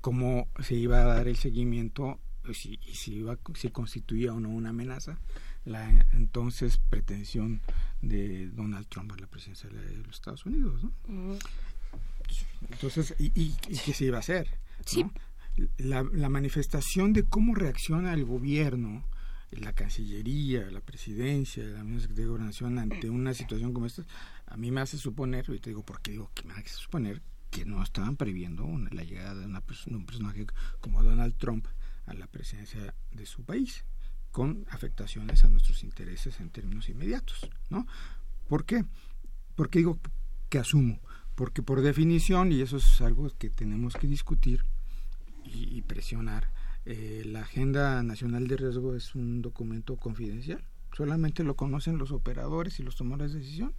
cómo 0.00 0.48
se 0.60 0.74
iba 0.74 1.00
a 1.00 1.04
dar 1.04 1.28
el 1.28 1.36
seguimiento 1.36 2.20
si, 2.54 2.78
si, 2.92 3.22
va, 3.22 3.38
si 3.54 3.70
constituía 3.70 4.32
o 4.32 4.40
no 4.40 4.48
una 4.48 4.70
amenaza 4.70 5.18
la 5.64 6.06
entonces 6.12 6.78
pretensión 6.78 7.60
de 8.00 8.48
Donald 8.48 8.86
Trump 8.88 9.12
a 9.12 9.16
la 9.16 9.26
presidencia 9.26 9.68
de 9.68 9.98
los 9.98 10.16
Estados 10.16 10.46
Unidos. 10.46 10.82
¿no? 11.06 11.38
Entonces, 12.70 13.14
¿y, 13.18 13.32
y, 13.34 13.56
qué 13.84 13.92
se 13.92 14.06
iba 14.06 14.16
a 14.16 14.20
hacer? 14.20 14.48
Sí. 14.84 15.04
La, 15.76 16.04
la, 16.12 16.28
manifestación 16.28 17.12
de 17.12 17.24
cómo 17.24 17.54
reacciona 17.54 18.14
el 18.14 18.24
gobierno, 18.24 19.04
la 19.50 19.72
Cancillería, 19.72 20.70
la 20.70 20.80
Presidencia, 20.80 21.64
la 21.64 21.82
Secretaría 21.82 22.24
de 22.24 22.26
Gobernación 22.26 22.78
ante 22.78 23.10
una 23.10 23.34
situación 23.34 23.72
como 23.72 23.86
esta, 23.86 24.04
a 24.46 24.56
mí 24.56 24.70
me 24.70 24.80
hace 24.80 24.98
suponer, 24.98 25.46
y 25.48 25.58
te 25.58 25.70
digo, 25.70 25.82
porque 25.82 26.12
digo 26.12 26.30
que 26.34 26.44
me 26.44 26.54
hace 26.54 26.68
suponer 26.68 27.22
que 27.50 27.64
no 27.64 27.82
estaban 27.82 28.16
previendo 28.16 28.68
la 28.92 29.02
llegada 29.02 29.34
de, 29.34 29.46
una, 29.46 29.62
un 29.86 30.06
personaje 30.06 30.46
como 30.80 31.02
Donald 31.02 31.34
Trump 31.38 31.66
a 32.08 32.14
la 32.14 32.26
presidencia 32.26 32.94
de 33.12 33.26
su 33.26 33.44
país, 33.44 33.84
con 34.30 34.66
afectaciones 34.70 35.44
a 35.44 35.48
nuestros 35.48 35.82
intereses 35.84 36.40
en 36.40 36.50
términos 36.50 36.88
inmediatos, 36.88 37.48
¿no? 37.70 37.86
¿Por 38.48 38.64
qué? 38.64 38.84
Porque 39.54 39.80
digo 39.80 39.98
que 40.48 40.58
asumo, 40.58 41.00
porque 41.34 41.62
por 41.62 41.80
definición, 41.82 42.52
y 42.52 42.60
eso 42.60 42.76
es 42.76 43.00
algo 43.00 43.30
que 43.38 43.50
tenemos 43.50 43.94
que 43.94 44.06
discutir 44.06 44.64
y, 45.44 45.82
presionar, 45.82 46.50
eh, 46.84 47.22
la 47.26 47.40
Agenda 47.40 48.02
Nacional 48.02 48.48
de 48.48 48.56
Riesgo 48.56 48.94
es 48.94 49.14
un 49.14 49.42
documento 49.42 49.96
confidencial, 49.96 50.62
solamente 50.96 51.42
lo 51.44 51.56
conocen 51.56 51.98
los 51.98 52.12
operadores 52.12 52.80
y 52.80 52.82
los 52.82 52.96
tomadores 52.96 53.32
de 53.32 53.40
decisión 53.40 53.74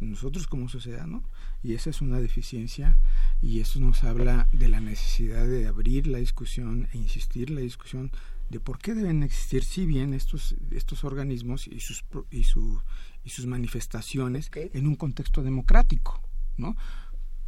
nosotros 0.00 0.46
como 0.46 0.68
sociedad, 0.68 1.06
¿no? 1.06 1.22
Y 1.62 1.74
esa 1.74 1.90
es 1.90 2.00
una 2.00 2.20
deficiencia 2.20 2.96
y 3.40 3.60
eso 3.60 3.80
nos 3.80 4.04
habla 4.04 4.48
de 4.52 4.68
la 4.68 4.80
necesidad 4.80 5.46
de 5.46 5.66
abrir 5.66 6.06
la 6.06 6.18
discusión 6.18 6.88
e 6.92 6.98
insistir 6.98 7.50
la 7.50 7.60
discusión 7.60 8.10
de 8.50 8.60
por 8.60 8.78
qué 8.78 8.94
deben 8.94 9.22
existir 9.22 9.64
si 9.64 9.86
bien 9.86 10.12
estos 10.12 10.54
estos 10.70 11.04
organismos 11.04 11.66
y 11.66 11.80
sus 11.80 12.04
y, 12.30 12.44
su, 12.44 12.82
y 13.24 13.30
sus 13.30 13.46
manifestaciones 13.46 14.50
en 14.54 14.86
un 14.86 14.96
contexto 14.96 15.42
democrático, 15.42 16.20
¿no? 16.56 16.76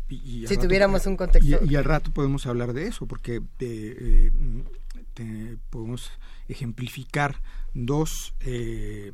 Y, 0.08 0.46
si 0.46 0.56
tuviéramos 0.56 1.04
un 1.06 1.16
contexto 1.16 1.64
y, 1.64 1.74
al 1.74 1.84
rato 1.84 2.12
podemos 2.12 2.46
hablar 2.46 2.72
de 2.72 2.86
eso 2.86 3.06
porque 3.06 3.42
eh, 3.58 4.30
podemos 5.70 6.12
ejemplificar 6.48 7.42
dos 7.74 8.34
eh, 8.40 9.12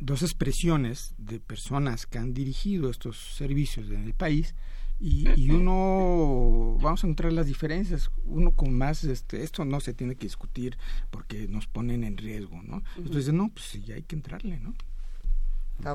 dos 0.00 0.22
expresiones 0.22 1.14
de 1.18 1.38
personas 1.40 2.06
que 2.06 2.18
han 2.18 2.34
dirigido 2.34 2.90
estos 2.90 3.16
servicios 3.18 3.90
en 3.90 4.04
el 4.04 4.14
país 4.14 4.54
y, 4.98 5.28
y, 5.34 5.50
uno 5.50 6.76
vamos 6.80 7.02
a 7.02 7.06
encontrar 7.06 7.32
las 7.32 7.46
diferencias 7.46 8.10
uno 8.24 8.50
con 8.52 8.76
más 8.76 9.04
este 9.04 9.42
esto 9.42 9.64
no 9.64 9.80
se 9.80 9.94
tiene 9.94 10.14
que 10.14 10.26
discutir 10.26 10.76
porque 11.10 11.48
nos 11.48 11.66
ponen 11.66 12.04
en 12.04 12.18
riesgo 12.18 12.62
no 12.62 12.82
entonces 12.98 13.32
no 13.32 13.48
pues 13.48 13.66
sí 13.66 13.92
hay 13.92 14.02
que 14.02 14.16
entrarle 14.16 14.58
no 14.58 14.74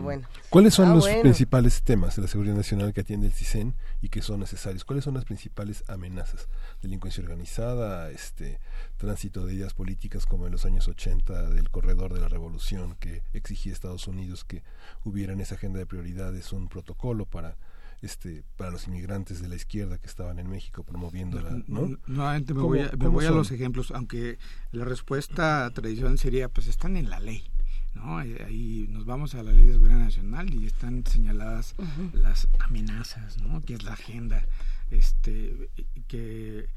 Bueno. 0.02 0.28
¿Cuáles 0.50 0.74
son 0.74 0.94
los 0.94 1.08
principales 1.08 1.82
temas 1.84 2.16
de 2.16 2.24
la 2.24 2.28
seguridad 2.28 2.56
nacional 2.56 2.94
que 2.94 3.02
atiende 3.02 3.28
el 3.28 3.34
CISEN 3.34 3.74
y 4.02 4.10
que 4.10 4.22
son 4.22 4.40
necesarios? 4.40 4.84
¿Cuáles 4.84 5.04
son 5.04 5.14
las 5.14 5.26
principales 5.26 5.84
amenazas? 5.88 6.48
Delincuencia 6.82 7.24
organizada, 7.24 8.10
este 8.10 8.60
tránsito 8.98 9.46
de 9.46 9.54
ideas 9.54 9.74
políticas 9.74 10.26
como 10.26 10.46
en 10.46 10.52
los 10.52 10.66
años 10.66 10.88
80 10.88 11.50
del 11.50 11.70
corredor 11.70 12.14
de 12.14 12.20
la 12.20 12.28
revolución 12.28 12.96
que 13.00 13.24
exigía 13.34 13.74
Estados 13.74 14.08
Unidos 14.08 14.44
que 14.44 14.64
hubiera 15.04 15.34
en 15.34 15.42
esa 15.42 15.56
agenda 15.56 15.80
de 15.80 15.86
prioridades 15.86 16.52
un 16.54 16.68
protocolo 16.68 17.26
para 17.26 17.58
este 18.02 18.44
para 18.58 18.72
los 18.72 18.88
inmigrantes 18.88 19.42
de 19.42 19.48
la 19.48 19.56
izquierda 19.56 19.98
que 19.98 20.08
estaban 20.08 20.38
en 20.40 20.50
México 20.50 20.84
promoviendo 20.84 21.42
la 21.42 21.52
no 21.68 21.98
nuevamente 22.08 22.54
me 22.54 22.62
voy, 22.62 22.80
a, 22.80 22.92
me 22.98 23.08
voy 23.08 23.26
a 23.26 23.32
los 23.32 23.52
ejemplos 23.52 23.92
aunque 23.92 24.38
la 24.72 24.86
respuesta 24.86 25.70
tradicional 25.74 26.20
sería 26.20 26.50
pues 26.50 26.68
están 26.68 26.98
en 26.98 27.10
la 27.10 27.20
ley 27.20 27.50
¿no? 27.96 28.18
Ahí 28.18 28.88
nos 28.90 29.06
vamos 29.06 29.36
a 29.36 29.44
la 29.44 29.52
ley 29.52 29.66
de 29.66 29.74
seguridad 29.74 30.00
nacional 30.00 30.54
y 30.54 30.66
están 30.66 31.06
señaladas 31.06 31.76
las 32.14 32.48
amenazas, 32.60 33.42
¿no? 33.42 33.62
Que 33.62 33.76
es 33.76 33.84
la 33.84 33.94
agenda, 33.94 34.46
este, 34.92 35.70
que 36.08 36.68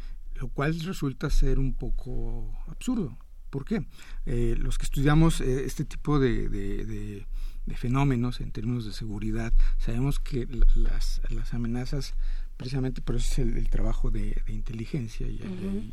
lo 0.40 0.48
cual 0.48 0.78
resulta 0.80 1.30
ser 1.30 1.58
un 1.58 1.74
poco 1.74 2.56
absurdo. 2.68 3.16
¿Por 3.50 3.64
qué? 3.64 3.84
Eh, 4.26 4.56
los 4.58 4.78
que 4.78 4.84
estudiamos 4.84 5.40
eh, 5.40 5.64
este 5.64 5.84
tipo 5.84 6.18
de, 6.18 6.48
de, 6.48 7.26
fenómenos 7.76 8.40
en 8.40 8.50
términos 8.50 8.86
de 8.86 8.92
seguridad, 8.92 9.52
sabemos 9.78 10.18
que 10.18 10.46
las, 10.74 11.20
las 11.28 11.54
amenazas, 11.54 12.14
precisamente 12.56 13.02
por 13.02 13.16
eso 13.16 13.30
es 13.30 13.38
el, 13.38 13.68
trabajo 13.68 14.10
de, 14.10 14.42
inteligencia 14.48 15.26
y, 15.28 15.40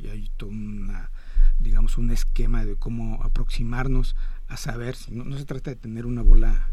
y, 0.02 0.08
hay 0.08 0.30
todo 0.38 0.50
una, 0.50 1.12
digamos, 1.60 1.98
un 1.98 2.12
esquema 2.12 2.66
de 2.66 2.76
cómo 2.76 3.22
aproximarnos 3.24 4.16
a 4.48 4.58
saber, 4.58 4.96
no, 5.10 5.24
no 5.24 5.38
se 5.38 5.46
trata 5.46 5.72
de 5.72 5.76
tener 5.76 6.06
una 6.06 6.22
bola 6.22 6.70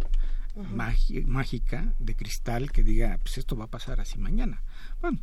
mágica 0.55 1.94
de 1.99 2.15
cristal 2.15 2.73
que 2.73 2.83
diga, 2.83 3.18
pues 3.23 3.39
esto 3.39 3.57
va 3.57 3.65
a 3.65 3.70
pasar 3.70 4.01
así 4.01 4.18
mañana. 4.18 4.62
Bueno, 5.01 5.20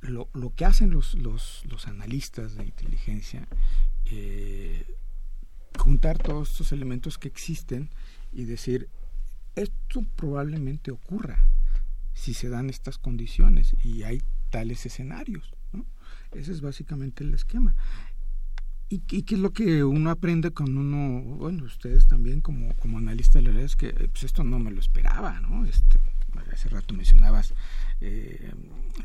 lo, 0.00 0.28
lo 0.34 0.54
que 0.54 0.64
hacen 0.64 0.90
los, 0.90 1.14
los, 1.14 1.62
los 1.66 1.86
analistas 1.86 2.56
de 2.56 2.64
inteligencia, 2.64 3.46
eh, 4.06 4.96
juntar 5.78 6.18
todos 6.18 6.50
estos 6.50 6.72
elementos 6.72 7.18
que 7.18 7.28
existen 7.28 7.90
y 8.32 8.44
decir, 8.44 8.88
esto 9.54 10.04
probablemente 10.16 10.90
ocurra 10.90 11.38
si 12.12 12.34
se 12.34 12.48
dan 12.48 12.70
estas 12.70 12.98
condiciones 12.98 13.74
y 13.82 14.02
hay 14.02 14.22
tales 14.50 14.86
escenarios. 14.86 15.52
¿no? 15.72 15.86
Ese 16.32 16.52
es 16.52 16.60
básicamente 16.60 17.24
el 17.24 17.34
esquema. 17.34 17.74
¿Y, 18.88 19.00
qué 19.00 19.34
es 19.34 19.40
lo 19.40 19.52
que 19.52 19.82
uno 19.82 20.10
aprende 20.10 20.52
con 20.52 20.76
uno, 20.76 21.20
bueno, 21.36 21.64
ustedes 21.64 22.06
también 22.06 22.40
como, 22.40 22.74
como 22.76 22.98
analistas, 22.98 23.42
la 23.42 23.50
verdad 23.50 23.64
es 23.64 23.76
que 23.76 23.92
pues 23.92 24.24
esto 24.24 24.44
no 24.44 24.58
me 24.58 24.70
lo 24.70 24.78
esperaba, 24.78 25.40
¿no? 25.40 25.64
Este, 25.64 25.98
hace 26.52 26.68
rato 26.68 26.94
mencionabas, 26.94 27.54
eh, 28.00 28.52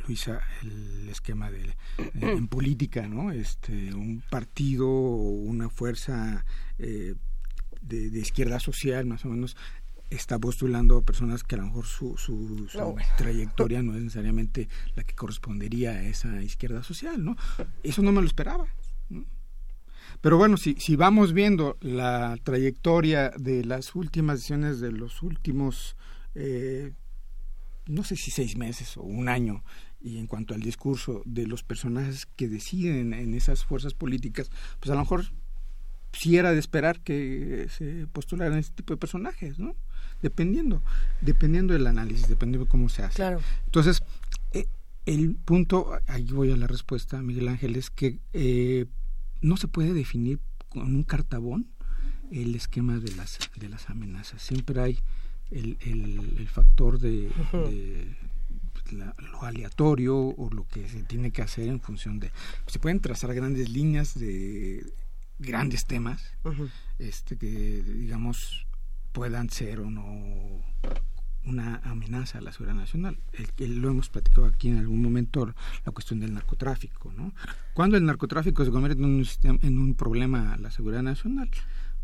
Luisa, 0.08 0.42
el 0.62 1.10
esquema 1.10 1.50
de, 1.50 1.76
en 2.14 2.48
política, 2.48 3.08
¿no? 3.08 3.32
Este, 3.32 3.94
un 3.94 4.24
partido 4.30 4.88
o 4.88 5.32
una 5.32 5.70
fuerza 5.70 6.46
eh, 6.78 7.16
de, 7.82 8.10
de, 8.10 8.20
izquierda 8.20 8.60
social, 8.60 9.06
más 9.06 9.26
o 9.26 9.30
menos, 9.30 9.56
está 10.10 10.40
postulando 10.40 10.98
a 10.98 11.02
personas 11.02 11.44
que 11.44 11.56
a 11.56 11.60
lo 11.60 11.66
mejor 11.66 11.86
su, 11.86 12.18
su, 12.18 12.68
trayectoria 13.18 13.82
no 13.84 13.96
es 13.96 14.02
necesariamente 14.02 14.68
la 14.96 15.04
que 15.04 15.14
correspondería 15.14 15.92
a 15.92 16.04
esa 16.04 16.42
izquierda 16.42 16.84
social, 16.84 17.24
¿no? 17.24 17.38
Eso 17.84 18.02
no 18.02 18.12
me 18.12 18.22
lo 18.22 18.28
esperaba. 18.28 18.68
Pero 20.22 20.38
bueno, 20.38 20.58
si, 20.58 20.76
si 20.76 20.96
vamos 20.96 21.34
viendo 21.34 21.78
la 21.82 22.38
trayectoria 22.44 23.32
de 23.38 23.64
las 23.64 23.96
últimas 23.96 24.38
decisiones 24.38 24.80
de 24.80 24.92
los 24.92 25.22
últimos, 25.24 25.96
eh, 26.36 26.92
no 27.88 28.04
sé 28.04 28.16
si 28.16 28.32
seis 28.32 28.58
meses 28.58 28.98
o 28.98 29.04
un 29.04 29.30
año, 29.30 29.64
y 30.02 30.18
en 30.18 30.28
cuanto 30.28 30.54
al 30.54 30.62
discurso 30.62 31.22
de 31.26 31.48
los 31.48 31.64
personajes 31.64 32.26
que 32.26 32.48
deciden 32.48 33.14
en 33.14 33.34
esas 33.34 33.64
fuerzas 33.66 33.94
políticas, 33.94 34.50
pues 34.80 34.92
a 34.92 34.96
lo 34.96 35.02
mejor 35.02 35.26
sí 36.12 36.38
era 36.38 36.52
de 36.52 36.60
esperar 36.60 37.02
que 37.02 37.68
se 37.70 38.08
postularan 38.08 38.58
este 38.58 38.76
tipo 38.76 38.94
de 38.94 38.98
personajes, 38.98 39.60
¿no? 39.60 39.76
Dependiendo, 40.22 40.82
dependiendo 41.22 41.74
del 41.74 41.88
análisis, 41.88 42.28
dependiendo 42.28 42.66
de 42.66 42.70
cómo 42.70 42.90
se 42.90 43.04
hace. 43.04 43.16
Claro. 43.16 43.40
Entonces, 43.66 44.04
eh, 44.52 44.68
el 45.06 45.36
punto, 45.36 45.92
ahí 46.08 46.26
voy 46.26 46.52
a 46.52 46.58
la 46.58 46.68
respuesta, 46.68 47.22
Miguel 47.22 47.48
Ángel, 47.48 47.76
es 47.76 47.90
que 47.90 48.20
eh, 48.34 48.86
no 49.42 49.58
se 49.58 49.68
puede 49.68 49.94
definir 49.94 50.40
con 50.70 50.96
un 50.96 51.04
cartabón 51.04 51.68
el 52.32 52.56
esquema 52.56 53.00
de 53.00 53.16
las 53.16 53.40
de 53.56 53.70
las 53.70 53.90
amenazas. 53.90 54.42
Siempre 54.42 54.82
hay 54.82 55.00
el, 55.52 55.78
el, 55.82 56.48
factor 56.48 57.00
de, 57.00 57.30
lo 58.92 59.42
aleatorio 59.42 60.16
o 60.16 60.50
lo 60.52 60.68
que 60.68 60.88
se 60.88 61.04
tiene 61.04 61.32
que 61.32 61.42
hacer 61.42 61.68
en 61.68 61.80
función 61.80 62.20
de 62.20 62.32
se 62.68 62.80
pueden 62.80 63.00
trazar 63.00 63.34
grandes 63.34 63.70
líneas 63.70 64.18
de 64.18 64.86
grandes 65.40 65.86
temas 65.86 66.22
este 66.98 67.38
que 67.38 67.82
digamos 67.84 68.68
puedan 69.12 69.50
ser 69.50 69.80
o 69.80 69.90
no 69.90 70.64
una 71.46 71.82
amenaza 71.84 72.38
a 72.38 72.42
la 72.42 72.52
seguridad 72.52 72.76
nacional. 72.76 73.18
El, 73.58 73.82
lo 73.82 73.90
hemos 73.90 74.10
platicado 74.10 74.48
aquí 74.48 74.70
en 74.70 74.78
algún 74.78 75.02
momento, 75.02 75.54
la 75.86 75.92
cuestión 75.92 76.20
del 76.20 76.34
narcotráfico. 76.34 77.12
¿no? 77.16 77.34
Cuando 77.74 77.98
el 77.98 78.06
narcotráfico 78.06 78.64
se 78.66 78.72
convierte 78.72 79.02
en 79.02 79.10
un, 79.10 79.26
en 79.44 79.78
un 79.78 79.96
problema 79.96 80.54
a 80.54 80.58
la 80.58 80.72
seguridad 80.72 81.04
nacional? 81.04 81.50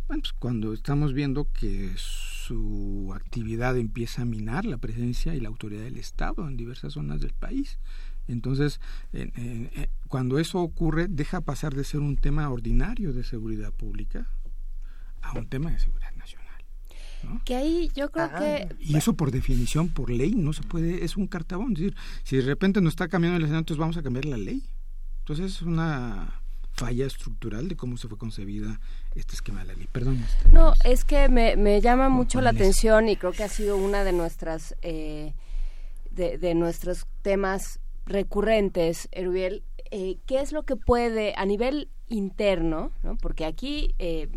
Bueno, 0.08 0.22
pues 0.22 0.34
cuando 0.34 0.74
estamos 0.74 1.14
viendo 1.14 1.52
que 1.52 1.94
su 1.98 3.12
actividad 3.16 3.76
empieza 3.76 4.22
a 4.22 4.26
minar 4.26 4.66
la 4.66 4.78
presencia 4.78 5.34
y 5.34 5.40
la 5.40 5.50
autoridad 5.50 5.84
del 5.84 5.98
Estado 5.98 6.48
en 6.48 6.58
diversas 6.58 6.94
zonas 6.94 7.22
del 7.22 7.34
país. 7.34 7.80
Entonces, 8.28 8.80
cuando 10.08 10.38
eso 10.38 10.60
ocurre, 10.60 11.08
deja 11.08 11.42
pasar 11.42 11.74
de 11.74 11.84
ser 11.84 12.02
un 12.02 12.18
tema 12.18 12.50
ordinario 12.50 13.14
de 13.14 13.24
seguridad 13.24 13.74
pública 13.74 14.28
a 15.22 15.38
un 15.38 15.48
tema 15.48 15.72
de 15.72 15.80
seguridad 15.80 16.16
que 17.44 17.56
ahí 17.56 17.92
yo 17.95 18.12
creo 18.12 18.30
que... 18.38 18.76
Y 18.80 18.98
eso 18.98 19.14
por 19.14 19.32
definición, 19.32 19.90
por 19.90 20.10
ley, 20.10 20.34
no 20.36 20.54
se 20.54 20.64
puede, 20.64 21.04
es 21.04 21.18
un 21.18 21.28
cartabón. 21.28 21.74
Es 21.74 21.80
decir, 21.80 21.95
si 22.24 22.38
de 22.38 22.44
repente 22.44 22.82
nos 22.82 22.94
está 22.94 23.08
cambiando 23.08 23.38
el 23.38 23.44
escenario, 23.44 23.60
entonces 23.60 23.80
vamos 23.80 23.98
a 23.98 24.04
cambiar 24.04 24.26
la 24.26 24.38
ley. 24.38 24.64
Entonces 25.20 25.56
es 25.56 25.62
una 25.62 26.42
falla 26.74 27.06
estructural 27.06 27.68
de 27.70 27.76
cómo 27.76 27.98
se 27.98 28.08
fue 28.08 28.18
concebida 28.18 28.80
este 29.16 29.36
esquema 29.36 29.62
de 29.62 29.68
la 29.68 29.74
ley. 29.74 29.88
Perdón. 29.92 30.24
Este, 30.24 30.50
no, 30.52 30.74
es 30.84 31.06
que 31.06 31.30
me, 31.30 31.56
me 31.56 31.82
llama 31.82 32.10
mucho 32.10 32.42
la 32.42 32.50
atención 32.50 33.08
y 33.08 33.16
creo 33.16 33.32
que 33.32 33.44
ha 33.44 33.50
sido 33.50 33.78
una 33.78 34.04
de 34.04 34.12
nuestras 34.12 34.76
eh, 34.82 35.34
de, 36.12 36.38
de, 36.38 36.54
nuestros 36.54 37.08
temas 37.22 37.80
recurrentes, 38.06 39.08
Erubiel. 39.12 39.64
Eh, 39.92 40.18
¿Qué 40.26 40.42
es 40.42 40.52
lo 40.52 40.64
que 40.64 40.76
puede 40.76 41.34
a 41.38 41.45
nivel 41.45 41.90
interno, 42.08 42.92
¿no? 43.04 43.18
porque 43.18 43.45
aquí 43.45 43.95
eh, 44.00 44.30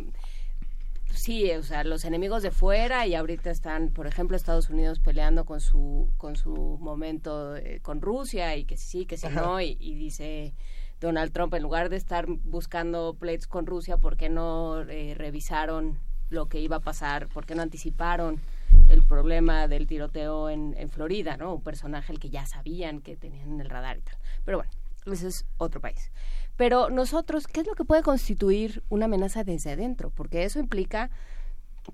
sí, 1.12 1.51
o 1.53 1.62
sea, 1.62 1.85
los 1.85 2.05
enemigos 2.05 2.43
de 2.43 2.51
fuera 2.51 3.07
y 3.07 3.15
ahorita 3.15 3.51
están, 3.51 3.91
por 3.91 4.07
ejemplo, 4.07 4.37
Estados 4.37 4.70
Unidos 4.70 5.01
peleando 5.01 5.45
con 5.45 5.61
su 5.61 6.09
con 6.17 6.37
su 6.37 6.78
momento 6.81 7.57
eh, 7.57 7.81
con 7.83 8.01
Rusia 8.01 8.57
y 8.57 8.65
que 8.65 8.77
sí, 8.77 9.07
que 9.07 9.17
sí 9.17 9.27
no 9.33 9.61
y, 9.61 9.75
dice 9.75 10.55
Donald 11.01 11.33
Trump 11.33 11.55
en 11.55 11.62
lugar 11.62 11.89
de 11.89 11.97
estar 11.97 12.27
buscando 12.27 13.15
pleitos 13.15 13.47
con 13.47 13.67
Rusia, 13.67 13.97
¿por 13.97 14.17
qué 14.17 14.28
no 14.28 14.83
eh, 14.83 15.15
revisaron 15.17 15.99
lo 16.31 16.47
que 16.47 16.61
iba 16.61 16.77
a 16.77 16.81
pasar? 16.81 17.28
¿Por 17.28 17.47
qué 17.47 17.55
no 17.55 17.62
anticiparon 17.62 18.41
el 18.89 19.03
problema 19.03 19.69
del 19.69 19.87
tiroteo 19.87 20.51
en, 20.51 20.75
en 20.77 20.91
Florida, 20.91 21.37
no? 21.37 21.55
Un 21.55 21.62
personaje 21.62 22.12
el 22.12 22.19
que 22.19 22.31
ya 22.31 22.47
sabían 22.47 23.01
que 23.01 23.17
tenían 23.17 23.53
en 23.53 23.61
el 23.61 23.70
radar 23.70 23.99
y 23.99 24.03
tal. 24.03 24.17
Pero 24.45 24.59
bueno, 24.59 24.70
ese 25.07 25.28
es 25.28 25.47
otro 25.59 25.81
país. 25.81 26.11
Pero 26.59 26.91
nosotros, 26.91 27.47
¿qué 27.47 27.61
es 27.61 27.67
lo 27.69 27.77
que 27.77 27.85
puede 27.85 28.03
constituir 28.03 28.83
una 28.89 29.05
amenaza 29.05 29.45
desde 29.45 29.70
adentro? 29.70 30.11
Porque 30.11 30.43
eso 30.43 30.59
implica 30.59 31.09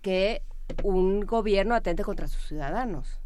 que 0.00 0.40
un 0.82 1.20
gobierno 1.20 1.74
atente 1.74 2.02
contra 2.02 2.28
sus 2.28 2.48
ciudadanos 2.48 3.20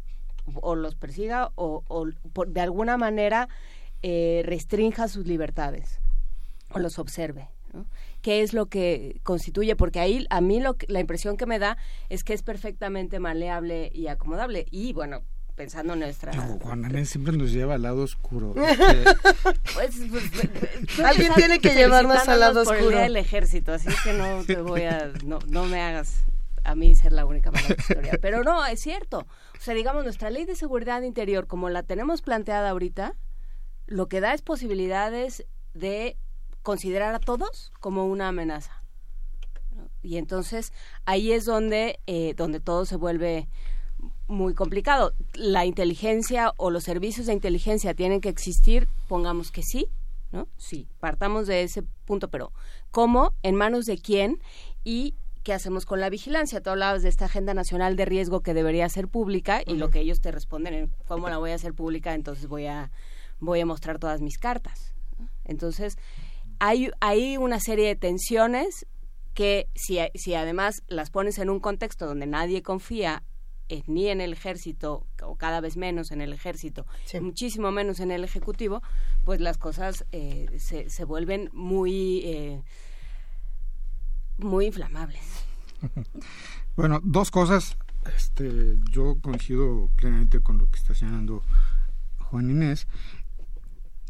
o 0.55 0.75
los 0.75 0.95
persiga 0.95 1.51
o, 1.55 2.07
de 2.45 2.59
alguna 2.59 2.97
manera 2.97 3.47
eh, 4.03 4.41
restrinja 4.45 5.07
sus 5.07 5.25
libertades 5.25 6.01
o 6.71 6.79
los 6.79 6.99
observe. 6.99 7.47
¿Qué 8.21 8.41
es 8.41 8.53
lo 8.53 8.65
que 8.65 9.21
constituye? 9.23 9.77
Porque 9.77 10.01
ahí 10.01 10.25
a 10.29 10.41
mí 10.41 10.59
lo, 10.59 10.75
la 10.89 10.99
impresión 10.99 11.37
que 11.37 11.45
me 11.45 11.57
da 11.57 11.77
es 12.09 12.25
que 12.25 12.33
es 12.33 12.43
perfectamente 12.43 13.19
maleable 13.19 13.89
y 13.93 14.07
acomodable. 14.07 14.65
Y 14.71 14.91
bueno, 14.91 15.21
pensando 15.59 15.91
en 15.91 15.99
nuestra... 15.99 16.31
Juan 16.31 17.05
siempre 17.05 17.35
nos 17.35 17.51
lleva 17.51 17.75
al 17.75 17.81
lado 17.81 18.03
oscuro. 18.03 18.55
Pues, 19.73 19.95
pues, 20.09 20.23
pues, 20.31 20.99
Alguien 20.99 21.33
tiene 21.35 21.59
que 21.59 21.73
llevarnos 21.73 22.27
al 22.29 22.39
lado 22.39 22.61
oscuro. 22.61 22.91
Por 22.91 22.93
el 22.93 23.17
ejército, 23.17 23.73
así 23.73 23.89
que 24.05 24.13
no 24.13 24.43
te 24.45 24.55
voy 24.61 24.83
a... 24.83 25.11
No, 25.25 25.39
no 25.47 25.65
me 25.65 25.81
hagas 25.81 26.23
a 26.63 26.75
mí 26.75 26.95
ser 26.95 27.11
la 27.11 27.25
única 27.25 27.51
mala 27.51 27.67
historia. 27.77 28.13
Pero 28.21 28.43
no, 28.43 28.65
es 28.65 28.79
cierto. 28.79 29.27
O 29.57 29.61
sea, 29.61 29.73
digamos, 29.73 30.05
nuestra 30.05 30.29
ley 30.29 30.45
de 30.45 30.55
seguridad 30.55 31.01
interior, 31.01 31.45
como 31.45 31.69
la 31.69 31.83
tenemos 31.83 32.21
planteada 32.21 32.69
ahorita, 32.69 33.15
lo 33.85 34.07
que 34.07 34.21
da 34.21 34.33
es 34.33 34.41
posibilidades 34.41 35.45
de 35.73 36.15
considerar 36.63 37.13
a 37.13 37.19
todos 37.19 37.73
como 37.81 38.05
una 38.05 38.29
amenaza. 38.29 38.81
Y 40.01 40.17
entonces 40.17 40.71
ahí 41.03 41.33
es 41.33 41.43
donde, 41.43 41.99
eh, 42.07 42.33
donde 42.37 42.61
todo 42.61 42.85
se 42.85 42.95
vuelve 42.95 43.49
muy 44.29 44.53
complicado. 44.53 45.13
La 45.33 45.65
inteligencia 45.65 46.53
o 46.55 46.69
los 46.69 46.85
servicios 46.85 47.27
de 47.27 47.33
inteligencia 47.33 47.93
tienen 47.93 48.21
que 48.21 48.29
existir, 48.29 48.87
pongamos 49.07 49.51
que 49.51 49.63
sí, 49.63 49.87
¿no? 50.31 50.47
Sí, 50.57 50.87
partamos 50.99 51.47
de 51.47 51.63
ese 51.63 51.83
punto, 52.05 52.29
pero 52.29 52.53
¿cómo? 52.91 53.33
¿En 53.43 53.55
manos 53.55 53.85
de 53.85 53.97
quién? 53.97 54.41
Y 54.83 55.15
¿qué 55.43 55.53
hacemos 55.53 55.85
con 55.85 55.99
la 55.99 56.09
vigilancia? 56.09 56.61
Tú 56.61 56.69
hablabas 56.69 57.01
de 57.01 57.09
esta 57.09 57.25
Agenda 57.25 57.53
Nacional 57.53 57.95
de 57.95 58.05
Riesgo 58.05 58.41
que 58.41 58.53
debería 58.53 58.87
ser 58.87 59.07
pública 59.07 59.61
y 59.65 59.75
lo 59.75 59.89
que 59.89 59.99
ellos 59.99 60.21
te 60.21 60.31
responden 60.31 60.73
es 60.75 60.89
¿cómo 61.07 61.27
la 61.27 61.39
voy 61.39 61.51
a 61.51 61.55
hacer 61.55 61.73
pública? 61.73 62.13
Entonces 62.13 62.47
voy 62.47 62.67
a, 62.67 62.91
voy 63.39 63.59
a 63.59 63.65
mostrar 63.65 63.97
todas 63.97 64.21
mis 64.21 64.37
cartas. 64.37 64.93
Entonces, 65.43 65.97
hay, 66.59 66.91
hay 66.99 67.37
una 67.37 67.59
serie 67.59 67.87
de 67.87 67.95
tensiones 67.95 68.85
que 69.33 69.67
si, 69.73 69.97
si 70.13 70.35
además 70.35 70.83
las 70.87 71.09
pones 71.09 71.39
en 71.39 71.49
un 71.49 71.59
contexto 71.59 72.05
donde 72.05 72.27
nadie 72.27 72.61
confía 72.61 73.23
eh, 73.69 73.83
ni 73.87 74.07
en 74.07 74.19
el 74.19 74.33
ejército, 74.33 75.05
o 75.21 75.35
cada 75.35 75.61
vez 75.61 75.77
menos 75.77 76.11
en 76.11 76.21
el 76.21 76.33
ejército, 76.33 76.85
muchísimo 77.21 77.71
menos 77.71 77.99
en 77.99 78.11
el 78.11 78.23
ejecutivo, 78.23 78.81
pues 79.25 79.39
las 79.39 79.57
cosas 79.57 80.05
eh, 80.11 80.47
se, 80.57 80.89
se, 80.89 81.03
vuelven 81.05 81.49
muy, 81.53 82.21
eh, 82.25 82.63
muy 84.39 84.65
inflamables. 84.65 85.45
bueno, 86.75 86.99
dos 87.03 87.29
cosas. 87.29 87.77
Este, 88.15 88.77
yo 88.89 89.17
coincido 89.21 89.89
plenamente 89.95 90.39
con 90.39 90.57
lo 90.57 90.69
que 90.71 90.79
está 90.79 90.95
señalando 90.95 91.43
Juan 92.17 92.49
Inés 92.49 92.87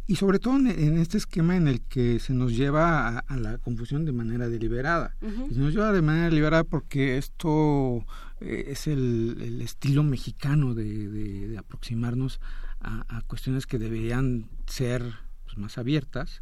y 0.09 0.15
sobre 0.15 0.39
todo 0.39 0.55
en, 0.55 0.97
este 0.97 1.19
esquema 1.19 1.55
en 1.55 1.67
el 1.67 1.81
que 1.81 2.19
se 2.19 2.33
nos 2.33 2.57
lleva 2.57 3.19
a, 3.19 3.37
la 3.37 3.59
confusión 3.59 4.05
de 4.05 4.11
manera 4.11 4.49
deliberada. 4.49 5.15
Se 5.21 5.59
nos 5.59 5.71
lleva 5.71 5.91
de 5.91 6.01
manera 6.01 6.25
deliberada 6.25 6.63
porque 6.63 7.19
esto 7.19 8.03
eh, 8.41 8.65
es 8.67 8.87
el, 8.87 9.61
estilo 9.61 10.03
mexicano 10.03 10.73
de, 10.73 11.55
aproximarnos 11.57 12.39
a, 12.79 13.21
cuestiones 13.27 13.67
que 13.67 13.77
deberían 13.77 14.49
ser 14.65 15.03
pues, 15.45 15.57
más 15.57 15.77
abiertas, 15.77 16.41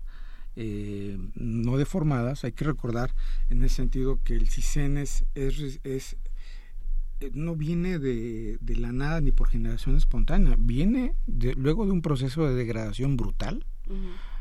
eh, 0.56 1.17
no 1.35 1.77
deformadas. 1.77 2.43
Hay 2.43 2.51
que 2.51 2.66
recordar 2.66 3.14
en 3.50 3.64
ese 3.64 3.76
sentido 3.76 4.19
que 4.24 4.35
el 4.35 4.48
CISEN 4.48 4.98
es, 4.98 5.26
es, 5.34 6.17
eh, 7.19 7.32
no 7.34 7.56
viene 7.56 7.98
de, 7.98 8.58
de, 8.61 8.76
la 8.76 8.92
nada 8.92 9.19
ni 9.22 9.32
por 9.32 9.50
generación 9.50 9.95
espontánea, 9.95 10.56
viene 10.59 11.16
de, 11.26 11.53
luego 11.56 11.85
de 11.85 11.92
un 11.92 12.01
proceso 12.01 12.48
de 12.48 12.56
degradación 12.56 13.17
brutal, 13.17 13.66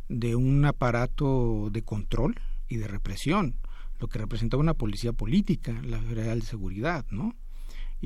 de 0.08 0.34
un 0.34 0.64
aparato 0.64 1.70
de 1.70 1.82
control 1.82 2.34
y 2.68 2.76
de 2.76 2.88
represión, 2.88 3.56
lo 4.00 4.08
que 4.08 4.18
representaba 4.18 4.60
una 4.60 4.74
policía 4.74 5.12
política, 5.12 5.80
la 5.84 6.00
Federal 6.00 6.40
de 6.40 6.46
Seguridad, 6.46 7.06
¿no? 7.10 7.34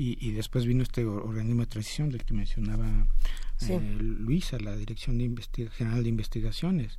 Y, 0.03 0.31
después 0.31 0.65
vino 0.65 0.83
este 0.83 1.05
organismo 1.05 1.61
de 1.61 1.67
transición 1.67 2.09
del 2.09 2.23
que 2.23 2.33
mencionaba 2.33 3.07
eh, 3.67 3.79
Luisa, 3.99 4.57
la 4.59 4.75
Dirección 4.75 5.17
de 5.17 5.69
General 5.69 6.03
de 6.03 6.09
Investigaciones. 6.09 6.97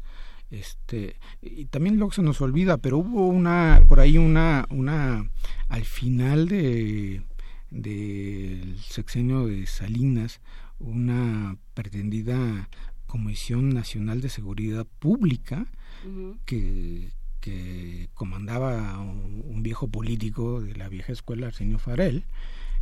Este, 0.50 1.16
y 1.40 1.64
también 1.64 1.96
luego 1.96 2.12
se 2.12 2.22
nos 2.22 2.40
olvida, 2.40 2.76
pero 2.76 2.98
hubo 2.98 3.26
una, 3.26 3.82
por 3.88 4.00
ahí 4.00 4.18
una, 4.18 4.66
una, 4.70 5.30
al 5.68 5.84
final 5.84 6.46
de 6.48 7.22
del 7.72 8.78
sexenio 8.80 9.46
de 9.46 9.66
Salinas, 9.66 10.40
una 10.78 11.56
pretendida 11.74 12.68
Comisión 13.06 13.70
Nacional 13.70 14.20
de 14.20 14.28
Seguridad 14.28 14.86
Pública 14.98 15.66
que, 16.44 17.10
que 17.40 18.08
comandaba 18.14 18.98
un, 18.98 19.62
viejo 19.62 19.86
político 19.88 20.60
de 20.60 20.74
la 20.74 20.88
vieja 20.88 21.12
escuela, 21.12 21.46
Arsenio 21.46 21.78
Farel, 21.78 22.24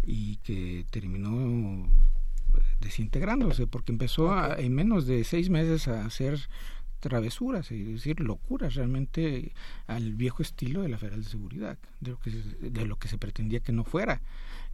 y 0.03 0.37
que 0.39 0.85
terminó 0.91 1.89
desintegrándose 2.81 3.67
porque 3.67 3.93
empezó 3.93 4.57
en 4.57 4.75
menos 4.75 5.07
de 5.07 5.25
seis 5.25 5.51
meses 5.51 5.89
a 5.89 6.05
hacer 6.05 6.41
travesuras, 6.99 7.71
es 7.73 7.87
decir, 7.87 8.21
locuras 8.21 8.75
realmente 8.75 9.53
al 9.87 10.15
viejo 10.15 10.43
estilo 10.43 10.83
de 10.83 10.89
la 10.89 10.99
Federal 10.99 11.25
de 11.25 11.31
Seguridad, 11.31 11.79
de 12.01 12.11
lo 12.11 12.19
que, 12.19 12.31
de 12.31 12.87
lo 12.87 12.97
que 12.97 13.09
se 13.09 13.19
pretendía 13.19 13.61
que 13.61 13.73
no 13.73 13.85
fuera. 13.85 14.21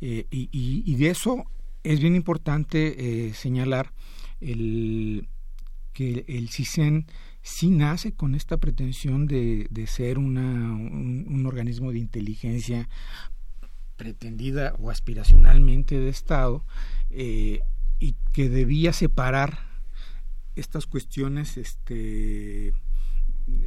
Eh, 0.00 0.26
y, 0.30 0.48
y, 0.52 0.94
de 0.96 1.10
eso 1.10 1.44
es 1.84 2.00
bien 2.00 2.16
importante 2.16 3.28
eh, 3.28 3.32
señalar 3.32 3.92
el, 4.40 5.28
que 5.92 6.24
el 6.28 6.50
CISEN 6.50 7.06
sí 7.42 7.70
nace 7.70 8.12
con 8.12 8.34
esta 8.34 8.58
pretensión 8.58 9.26
de, 9.26 9.66
de 9.70 9.86
ser 9.86 10.18
una, 10.18 10.42
un, 10.42 11.44
organismo 11.46 11.92
de 11.92 12.00
inteligencia 12.00 12.88
pretendida 13.96 14.74
o 14.78 14.90
aspiracionalmente 14.90 15.98
de 15.98 16.08
Estado 16.08 16.64
eh, 17.10 17.60
y 17.98 18.14
que 18.32 18.48
debía 18.48 18.92
separar 18.92 19.58
estas 20.54 20.86
cuestiones 20.86 21.56
este, 21.56 22.72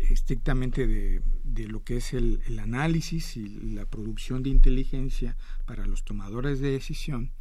estrictamente 0.09 0.87
de, 0.87 1.21
de 1.43 1.67
lo 1.67 1.83
que 1.83 1.97
es 1.97 2.13
el, 2.13 2.41
el, 2.47 2.59
análisis 2.59 3.37
y 3.37 3.47
la 3.47 3.85
producción 3.85 4.43
de 4.43 4.49
inteligencia 4.49 5.37
para 5.65 5.85
los 5.85 6.03
tomadores 6.03 6.59
de 6.59 6.71
decisión 6.71 7.31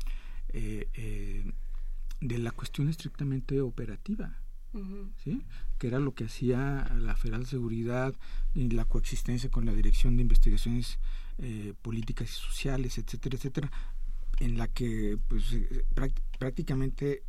eh, 0.51 0.89
eh, 0.95 1.53
de 2.21 2.39
la 2.39 2.51
cuestión 2.51 2.89
estrictamente 2.89 3.61
operativa. 3.61 4.39
¿Sí? 5.25 5.43
que 5.79 5.87
era 5.87 5.99
lo 5.99 6.15
que 6.15 6.25
hacía 6.25 6.95
la 6.99 7.17
Federal 7.17 7.45
de 7.45 7.49
Seguridad 7.49 8.15
y 8.55 8.69
la 8.71 8.85
coexistencia 8.85 9.51
con 9.51 9.65
la 9.65 9.73
Dirección 9.73 10.17
de 10.17 10.23
Investigaciones 10.23 10.99
eh, 11.39 11.75
políticas 11.83 12.31
sociales, 12.31 12.99
etcétera, 12.99 13.37
etcétera, 13.37 13.71
en 14.41 14.59
la 14.59 14.69
que 14.69 15.19
pues 15.29 15.53
eh, 15.53 15.85
prácticamente 16.39 17.23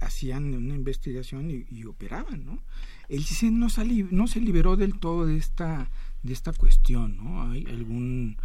hacían 0.00 0.54
una 0.54 0.74
investigación 0.74 1.50
y, 1.50 1.84
operaban, 1.84 2.44
¿no? 2.44 2.62
El 3.08 3.24
CISEN 3.24 3.58
no, 3.58 3.68
no 4.10 4.26
se 4.26 4.40
liberó 4.40 4.76
del 4.76 4.98
todo 4.98 5.24
de 5.26 5.38
esta 5.38 5.90
de 6.26 6.32
esta 6.32 6.52
cuestión, 6.52 7.16
¿no? 7.16 7.50
Hay 7.50 7.64
algún, 7.66 8.36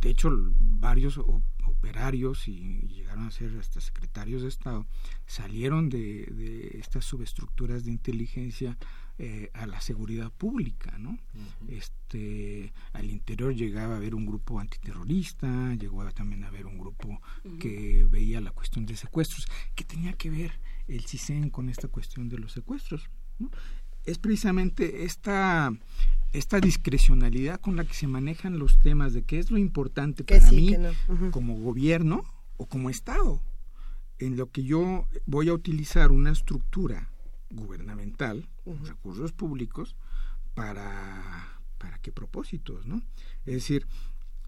de 0.00 0.10
hecho, 0.10 0.30
varios 0.58 1.18
operarios 1.18 2.46
y, 2.46 2.86
llegaron 2.88 3.26
a 3.26 3.30
ser 3.30 3.56
hasta 3.58 3.80
secretarios 3.80 4.42
de 4.42 4.48
Estado, 4.48 4.86
salieron 5.26 5.88
de, 5.88 6.76
estas 6.78 7.04
subestructuras 7.04 7.84
de 7.84 7.90
inteligencia 7.90 8.76
eh, 9.18 9.50
a 9.54 9.66
la 9.66 9.80
seguridad 9.80 10.30
pública, 10.30 10.98
¿no? 10.98 11.18
Este, 11.68 12.74
al 12.92 13.10
interior 13.10 13.54
llegaba 13.54 13.94
a 13.94 13.96
haber 13.96 14.14
un 14.14 14.26
grupo 14.26 14.60
antiterrorista, 14.60 15.74
llegó 15.74 16.04
también 16.12 16.44
a 16.44 16.48
haber 16.48 16.66
un 16.66 16.76
grupo 16.76 17.22
que 17.58 18.06
veía 18.10 18.42
la 18.42 18.50
cuestión 18.50 18.84
de 18.84 18.94
secuestros, 18.94 19.48
que 19.74 19.84
tenía 19.84 20.12
que 20.12 20.28
ver 20.28 20.52
el 20.86 21.06
CISEN 21.06 21.48
con 21.48 21.70
esta 21.70 21.88
cuestión 21.88 22.28
de 22.28 22.38
los 22.38 22.52
secuestros. 22.52 23.08
Es 24.04 24.18
precisamente 24.18 25.04
esta 25.04 25.72
esta 26.34 26.60
discrecionalidad 26.60 27.58
con 27.58 27.76
la 27.76 27.84
que 27.84 27.94
se 27.94 28.06
manejan 28.06 28.58
los 28.58 28.78
temas 28.80 29.14
de 29.14 29.22
qué 29.22 29.38
es 29.38 29.50
lo 29.50 29.56
importante 29.56 30.24
para 30.24 30.52
mí 30.52 30.76
como 31.30 31.58
gobierno 31.58 32.22
o 32.58 32.66
como 32.66 32.90
Estado, 32.90 33.40
en 34.18 34.36
lo 34.36 34.50
que 34.50 34.62
yo 34.62 35.06
voy 35.24 35.48
a 35.48 35.54
utilizar 35.54 36.12
una 36.12 36.32
estructura 36.32 37.08
gubernamental, 37.50 38.48
recursos 38.84 39.32
públicos, 39.32 39.96
para, 40.54 41.60
para 41.78 41.98
qué 41.98 42.12
propósitos, 42.12 42.86
¿no? 42.86 43.02
Es 43.44 43.54
decir, 43.54 43.86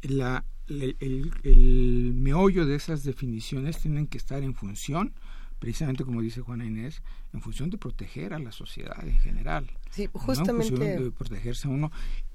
la, 0.03 0.45
el, 0.69 0.97
el, 1.43 2.13
meollo 2.15 2.67
de 2.67 2.77
esas 2.77 3.05
definiciones 3.05 3.79
tienen 3.79 4.07
que 4.07 4.19
estar 4.19 4.43
en 4.43 4.55
función 4.55 5.15
precisamente 5.59 6.05
como 6.05 6.23
dice 6.23 6.41
Juana 6.41 6.65
Inés, 6.65 7.03
en 7.33 7.41
función 7.41 7.71
de 7.71 7.79
proteger 7.79 8.33
a 8.33 8.39
la 8.39 8.53
sociedad 8.53 9.07
en 9.07 9.19
general. 9.19 9.71
Sí, 9.91 10.09
justamente. 10.13 10.51
en 10.51 10.79
función 10.79 11.05
de 11.05 11.11
protegerse 11.11 11.69
a 11.69 11.71
uno. 11.71 11.91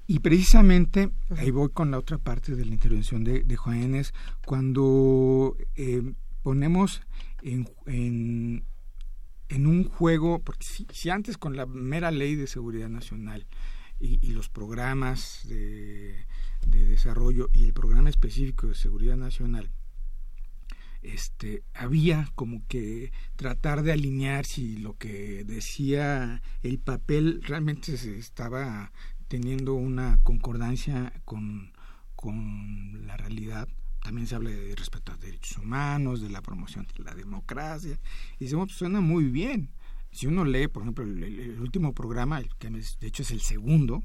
Y 0.06 0.18
precisamente, 0.18 1.10
ahí 1.36 1.50
voy 1.50 1.70
con 1.70 1.90
la 1.90 1.98
otra 1.98 2.18
parte 2.18 2.54
de 2.54 2.66
la 2.66 2.74
intervención 2.74 3.24
de, 3.24 3.42
de 3.42 3.56
Juana 3.56 3.82
Inés, 3.82 4.12
cuando 4.44 5.56
eh, 5.76 6.12
ponemos 6.42 7.00
en, 7.42 7.68
en, 7.86 8.64
en, 9.48 9.66
un 9.66 9.84
juego, 9.84 10.40
porque 10.40 10.66
si, 10.92 11.10
antes 11.10 11.38
con 11.38 11.56
la 11.56 11.66
mera 11.66 12.10
ley 12.10 12.34
de 12.34 12.46
seguridad 12.46 12.88
nacional 12.88 13.46
y, 14.00 14.30
los 14.32 14.48
programas 14.48 15.40
de, 15.48 16.26
de 16.66 16.84
desarrollo 16.84 17.48
y 17.52 17.64
el 17.64 17.72
programa 17.72 18.10
específico 18.10 18.66
de 18.66 18.74
seguridad 18.74 19.16
nacional, 19.16 19.70
este, 21.04 21.62
había 21.74 22.30
como 22.34 22.66
que 22.66 23.12
tratar 23.36 23.82
de 23.82 23.92
alinear 23.92 24.46
si 24.46 24.78
lo 24.78 24.96
que 24.96 25.44
decía 25.44 26.42
el 26.62 26.78
papel 26.78 27.42
realmente 27.42 27.98
se 27.98 28.18
estaba 28.18 28.90
teniendo 29.28 29.74
una 29.74 30.18
concordancia 30.22 31.12
con, 31.24 31.72
con 32.16 33.06
la 33.06 33.16
realidad. 33.18 33.68
También 34.04 34.26
se 34.26 34.34
habla 34.34 34.50
de 34.50 34.76
respeto 34.76 35.12
a 35.12 35.16
derechos 35.16 35.56
humanos, 35.56 36.20
de 36.20 36.28
la 36.28 36.42
promoción 36.42 36.86
de 36.94 37.04
la 37.04 37.14
democracia. 37.14 37.98
Y 38.38 38.44
decimos, 38.44 38.66
pues 38.66 38.76
suena 38.76 39.00
muy 39.00 39.24
bien. 39.24 39.70
Si 40.10 40.26
uno 40.26 40.44
lee, 40.44 40.68
por 40.68 40.82
ejemplo, 40.82 41.04
el, 41.04 41.58
último 41.58 41.94
programa, 41.94 42.42
que 42.58 42.68
de 42.68 43.06
hecho 43.06 43.22
es 43.22 43.30
el 43.30 43.40
segundo, 43.40 44.02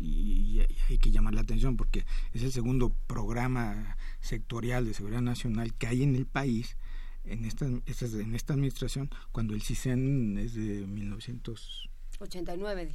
y, 0.00 0.60
hay 0.88 0.96
que 0.96 1.10
llamar 1.10 1.34
la 1.34 1.42
atención 1.42 1.76
porque 1.76 2.06
es 2.32 2.42
el 2.42 2.52
segundo 2.52 2.96
programa 3.06 3.98
sectorial 4.20 4.86
de 4.86 4.94
seguridad 4.94 5.20
nacional 5.20 5.74
que 5.74 5.88
hay 5.88 6.02
en 6.02 6.16
el 6.16 6.24
país 6.24 6.78
en 7.24 7.44
esta, 7.44 7.66
en 7.66 8.34
esta 8.34 8.54
administración 8.54 9.10
cuando 9.30 9.54
el 9.54 9.60
CISEN 9.60 10.38
es 10.38 10.54
de 10.54 10.86
1989 10.86 11.93
89, 12.18 12.92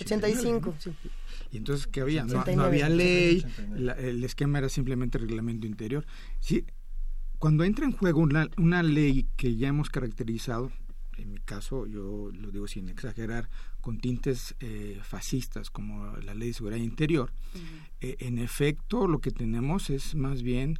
85. 0.00 0.74
Y 1.52 1.56
entonces, 1.56 1.86
¿qué 1.86 2.00
había? 2.00 2.24
No, 2.24 2.40
había 2.62 2.88
ley, 2.88 3.44
el 3.98 4.22
esquema 4.24 4.58
era 4.58 4.68
simplemente 4.68 5.18
reglamento 5.18 5.66
interior. 5.66 6.06
Sí, 6.38 6.64
cuando 7.38 7.64
entra 7.64 7.86
en 7.86 7.92
juego 7.92 8.20
una, 8.20 8.48
una 8.58 8.82
ley 8.82 9.26
que 9.36 9.56
ya 9.56 9.68
hemos 9.68 9.90
caracterizado, 9.90 10.70
en 11.16 11.32
mi 11.32 11.38
caso, 11.38 11.86
yo 11.86 12.30
lo 12.32 12.50
digo 12.50 12.66
sin 12.66 12.88
exagerar, 12.88 13.48
con 13.80 13.98
tintes 13.98 14.54
eh, 14.60 14.98
fascistas 15.02 15.70
como 15.70 16.16
la 16.18 16.34
ley 16.34 16.48
de 16.48 16.54
seguridad 16.54 16.80
interior, 16.80 17.32
eh, 18.00 18.16
en 18.20 18.38
efecto 18.38 19.06
lo 19.06 19.20
que 19.20 19.30
tenemos 19.30 19.90
es 19.90 20.14
más 20.14 20.42
bien 20.42 20.78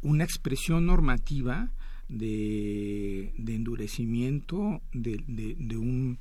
una 0.00 0.24
expresión 0.24 0.86
normativa 0.86 1.72
de, 2.08 3.32
de 3.36 3.54
endurecimiento 3.54 4.80
de, 4.92 5.22
de, 5.26 5.76
un, 5.76 6.18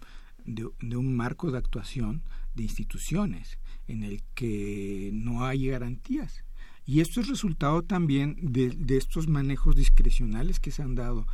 de, 0.48 0.98
un 0.98 1.16
marco 1.16 1.52
de 1.52 1.60
actuación 1.60 2.24
de 2.56 2.64
instituciones 2.64 3.60
en 3.88 4.04
el 4.04 4.24
que 4.34 5.12
no 5.14 5.46
hay 5.46 5.68
garantías. 5.68 6.44
Y 6.86 7.02
esto 7.02 7.22
es 7.22 7.28
resultado 7.28 7.84
también 7.84 8.38
de, 8.42 8.70
de 8.70 8.98
estos 8.98 9.28
manejos 9.28 9.76
discrecionales 9.76 10.60
que 10.60 10.72
se 10.72 10.82
han 10.82 10.96
dado 10.96 11.28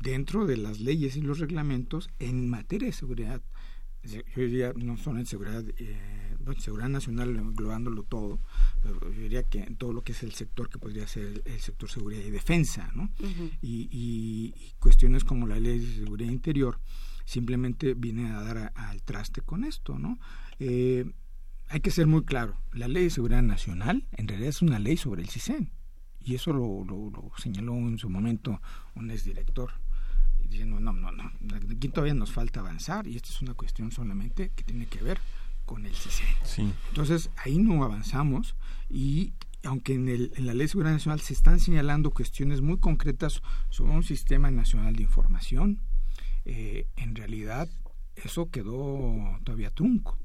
dentro 0.00 0.46
de 0.46 0.56
las 0.56 0.80
leyes 0.80 1.16
y 1.16 1.22
los 1.22 1.38
reglamentos 1.38 2.10
en 2.18 2.50
materia 2.50 2.88
de 2.88 2.92
seguridad 2.92 3.40
yo 4.04 4.20
diría 4.34 4.72
no 4.74 4.96
solo 4.96 5.20
en 5.20 5.26
seguridad, 5.26 5.64
eh, 5.78 6.36
seguridad 6.58 6.88
nacional, 6.88 7.36
englobándolo 7.36 8.02
todo, 8.02 8.40
pero 8.82 9.00
yo 9.12 9.20
diría 9.22 9.44
que 9.44 9.60
en 9.60 9.76
todo 9.76 9.92
lo 9.92 10.02
que 10.02 10.12
es 10.12 10.22
el 10.22 10.32
sector 10.32 10.68
que 10.68 10.78
podría 10.78 11.06
ser 11.06 11.42
el, 11.44 11.60
sector 11.60 11.88
seguridad 11.88 12.22
y 12.22 12.30
defensa, 12.30 12.90
¿no? 12.94 13.10
y, 13.62 14.52
cuestiones 14.80 15.22
como 15.22 15.46
la 15.46 15.60
ley 15.60 15.78
de 15.78 15.94
seguridad 15.94 16.32
interior 16.32 16.80
simplemente 17.24 17.94
vienen 17.94 18.32
a 18.32 18.42
dar 18.42 18.72
al 18.74 19.02
traste 19.02 19.40
con 19.40 19.64
esto, 19.64 19.98
¿no? 19.98 20.18
Eh, 20.58 21.10
hay 21.68 21.80
que 21.80 21.90
ser 21.90 22.06
muy 22.06 22.24
claro, 22.24 22.60
la 22.72 22.88
ley 22.88 23.04
de 23.04 23.10
seguridad 23.10 23.42
nacional 23.42 24.06
en 24.12 24.28
realidad 24.28 24.50
es 24.50 24.62
una 24.62 24.78
ley 24.78 24.96
sobre 24.96 25.22
el 25.22 25.28
CISEN, 25.28 25.70
y 26.20 26.34
eso 26.34 26.52
lo, 26.52 26.84
lo, 26.84 27.10
lo 27.10 27.32
señaló 27.38 27.74
en 27.74 27.98
su 27.98 28.08
momento 28.08 28.60
un 28.94 29.10
exdirector 29.10 29.72
diciendo, 30.48 30.78
no, 30.80 30.92
no, 30.92 31.10
no, 31.10 31.32
aquí 31.70 31.88
todavía 31.88 32.14
nos 32.14 32.30
falta 32.30 32.60
avanzar 32.60 33.06
y 33.06 33.16
esta 33.16 33.30
es 33.30 33.40
una 33.42 33.54
cuestión 33.54 33.90
solamente 33.90 34.50
que 34.54 34.64
tiene 34.64 34.86
que 34.86 35.02
ver 35.02 35.18
con 35.64 35.86
el 35.86 35.94
CISEN. 35.94 36.74
Entonces, 36.90 37.30
ahí 37.36 37.58
no 37.58 37.82
avanzamos 37.84 38.54
y 38.90 39.32
aunque 39.64 39.94
en, 39.94 40.08
el, 40.08 40.32
en 40.36 40.46
la 40.46 40.52
Ley 40.52 40.62
de 40.62 40.68
Seguridad 40.68 40.92
Nacional 40.92 41.20
se 41.20 41.32
están 41.32 41.60
señalando 41.60 42.10
cuestiones 42.10 42.60
muy 42.60 42.78
concretas 42.78 43.42
sobre 43.70 43.92
un 43.92 44.02
sistema 44.02 44.50
nacional 44.50 44.94
de 44.96 45.04
información, 45.04 45.80
eh, 46.44 46.86
en 46.96 47.14
realidad 47.14 47.68
eso 48.16 48.50
quedó 48.50 49.38
todavía 49.44 49.70
trunco. 49.70 50.18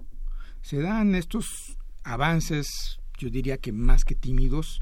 Se 0.61 0.81
dan 0.81 1.15
estos 1.15 1.77
avances, 2.03 2.99
yo 3.17 3.29
diría 3.29 3.57
que 3.57 3.71
más 3.71 4.05
que 4.05 4.15
tímidos 4.15 4.81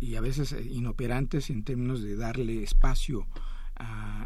y 0.00 0.14
a 0.16 0.20
veces 0.20 0.54
inoperantes 0.70 1.50
en 1.50 1.64
términos 1.64 2.02
de 2.02 2.16
darle 2.16 2.62
espacio 2.62 3.26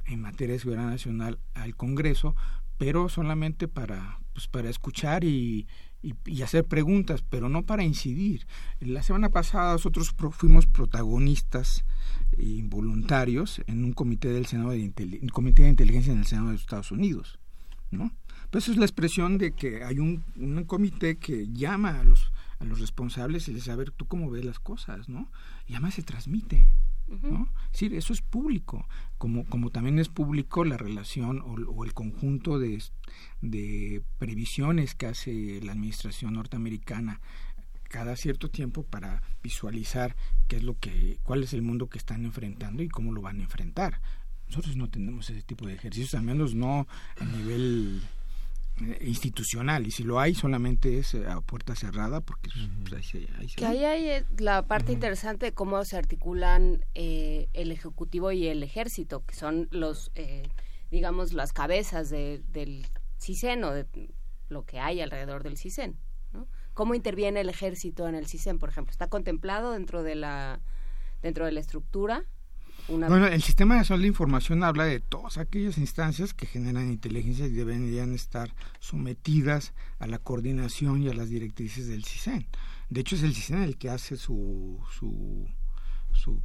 en 0.07 0.21
materia 0.21 0.55
de 0.55 0.61
seguridad 0.61 0.87
nacional 0.87 1.39
al 1.55 1.77
Congreso, 1.77 2.35
pero 2.79 3.09
solamente 3.09 3.69
para, 3.69 4.21
pues, 4.33 4.49
para 4.49 4.71
escuchar 4.71 5.25
y, 5.25 5.67
y, 6.03 6.43
hacer 6.43 6.65
preguntas, 6.65 7.23
pero 7.23 7.49
no 7.49 7.63
para 7.65 7.85
incidir. 7.85 8.47
La 8.81 9.03
semana 9.03 9.29
pasada 9.29 9.73
nosotros 9.73 10.15
fuimos 10.33 10.67
protagonistas 10.67 11.85
involuntarios 12.39 13.63
en 13.67 13.85
un 13.85 13.93
comité 13.93 14.29
del 14.29 14.47
Senado 14.47 14.71
de 14.71 14.93
comité 15.33 15.63
de 15.65 15.71
inteligencia 15.71 16.13
en 16.13 16.21
el 16.21 16.27
Senado 16.27 16.51
de 16.51 16.57
Estados 16.57 16.91
Unidos, 16.91 17.39
¿no? 17.91 18.13
Pues 18.51 18.65
eso 18.65 18.73
es 18.73 18.79
la 18.79 18.85
expresión 18.85 19.39
de 19.39 19.53
que 19.53 19.83
hay 19.85 19.99
un, 19.99 20.25
un 20.37 20.65
comité 20.65 21.17
que 21.17 21.49
llama 21.53 22.01
a 22.01 22.05
los 22.05 22.33
a 22.63 22.65
los 22.65 22.81
responsables 22.81 23.49
y 23.49 23.53
les 23.53 23.69
a 23.69 23.77
ver 23.77 23.91
tú 23.91 24.07
cómo 24.07 24.31
ves 24.31 24.45
las 24.45 24.59
cosas, 24.59 25.09
¿no? 25.09 25.31
Y 25.67 25.73
además 25.73 25.95
se 25.95 26.03
transmite, 26.03 26.67
¿no? 27.23 27.49
Sí, 27.73 27.91
eso 27.93 28.13
es 28.13 28.23
público, 28.23 28.87
como, 29.19 29.45
como 29.45 29.71
también 29.71 29.99
es 29.99 30.09
público 30.09 30.65
la 30.65 30.79
relación 30.79 31.43
o, 31.45 31.85
el 31.85 31.93
conjunto 31.93 32.59
de, 32.59 32.83
de, 33.43 34.03
previsiones 34.19 34.95
que 34.95 35.07
hace 35.07 35.61
la 35.63 35.73
administración 35.73 36.35
norteamericana 36.35 37.21
cada 37.93 38.17
cierto 38.17 38.49
tiempo 38.49 38.85
para 38.85 39.23
visualizar 39.43 40.17
qué 40.49 40.57
es 40.57 40.63
lo 40.63 40.79
que, 40.79 41.19
cuál 41.23 41.43
es 41.43 41.53
el 41.53 41.61
mundo 41.61 41.89
que 41.89 41.99
están 41.99 42.25
enfrentando 42.25 42.83
y 42.83 42.89
cómo 42.89 43.13
lo 43.13 43.21
van 43.21 43.39
a 43.39 43.43
enfrentar. 43.43 44.01
Nosotros 44.49 44.77
no 44.77 44.89
tenemos 44.89 45.29
ese 45.29 45.43
tipo 45.43 45.67
de 45.67 45.75
ejercicios, 45.75 46.15
al 46.15 46.23
menos 46.23 46.55
no 46.55 46.89
a 47.21 47.25
nivel 47.25 48.01
eh, 48.81 48.99
institucional 49.03 49.87
y 49.87 49.91
si 49.91 50.05
lo 50.05 50.19
hay 50.19 50.35
solamente 50.35 50.99
es 50.99 51.13
eh, 51.13 51.27
a 51.29 51.43
puerta 51.43 51.77
cerrada 51.77 52.23
porque 52.23 52.49
pues, 52.89 53.15
ahí, 53.15 53.27
que 53.55 53.67
ahí 53.67 53.85
hay 53.85 54.09
eh, 54.09 54.25
la 54.39 54.67
parte 54.67 54.93
interesante 54.93 55.45
de 55.45 55.53
cómo 55.53 55.85
se 55.85 55.99
articulan 55.99 56.83
el 56.95 57.71
ejecutivo 57.71 58.33
y 58.33 58.47
el 58.47 58.63
ejército 58.63 59.27
que 59.27 59.35
son 59.35 59.69
los 59.71 60.11
digamos 60.91 61.35
las 61.35 61.53
cabezas 61.53 62.09
del 62.09 62.87
CISEN 63.21 63.65
o 63.65 63.73
de 63.73 63.87
lo 64.49 64.65
que 64.65 64.81
hay 64.81 65.03
alrededor 65.03 65.43
del 65.43 65.59
CISEN. 65.59 65.99
Cómo 66.75 66.95
interviene 66.95 67.41
el 67.41 67.49
ejército 67.49 68.09
en 68.09 68.15
el 68.15 68.27
CISEN 68.27 68.59
por 68.59 68.69
ejemplo 68.69 68.91
está 68.91 69.09
contemplado 69.09 69.73
dentro 69.73 70.03
de 70.03 70.15
la 70.15 70.61
dentro 71.23 71.45
de 71.45 71.53
la 71.53 71.61
estructura 71.61 72.25
bueno, 72.89 73.27
el 73.27 73.43
Sistema 73.43 73.77
Nacional 73.77 74.03
de 74.03 74.09
Información 74.09 74.65
habla 74.65 74.85
de 74.85 74.99
todas 74.99 75.39
aquellas 75.39 75.79
instancias 75.79 76.35
que 76.35 76.47
generan 76.47 76.91
inteligencia 76.91 77.47
y 77.47 77.51
deberían 77.53 78.13
estar 78.13 78.55
sometidas 78.81 79.73
a 79.99 80.07
la 80.07 80.19
coordinación 80.19 81.03
y 81.03 81.09
a 81.09 81.15
las 81.15 81.29
directrices 81.29 81.87
del 81.87 82.05
CISEN. 82.05 82.47
De 82.91 83.01
hecho, 83.01 83.15
es 83.15 83.23
el 83.23 83.35
CISEN 83.35 83.63
el 83.63 83.79
que 83.79 83.89
hace 83.89 84.17
su, 84.17 84.81
su, 84.91 85.49
su, 86.13 86.43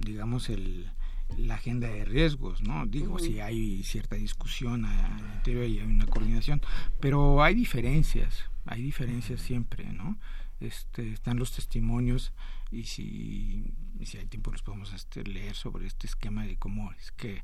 digamos, 0.00 0.50
el, 0.50 0.90
la 1.38 1.54
agenda 1.54 1.88
de 1.88 2.04
riesgos, 2.04 2.62
¿no? 2.62 2.86
Digo, 2.86 3.18
si 3.18 3.40
hay 3.40 3.82
cierta 3.84 4.16
discusión 4.16 4.84
al 4.84 5.34
interior 5.36 5.66
y 5.66 5.78
hay 5.78 5.86
una 5.86 6.06
coordinación, 6.06 6.60
pero 7.00 7.42
hay 7.42 7.54
diferencias, 7.54 8.44
hay 8.68 8.82
diferencias 8.82 9.40
siempre, 9.40 9.92
¿no? 9.92 10.18
Este, 10.60 11.12
están 11.12 11.38
los 11.38 11.52
testimonios 11.52 12.32
y 12.70 12.84
si, 12.84 13.72
hay 14.18 14.26
tiempo 14.26 14.50
los 14.50 14.62
podemos 14.62 14.92
este, 14.92 15.24
leer 15.24 15.54
sobre 15.54 15.86
este 15.86 16.06
esquema 16.06 16.44
de 16.44 16.56
cómo 16.56 16.92
es 16.92 17.12
que 17.12 17.42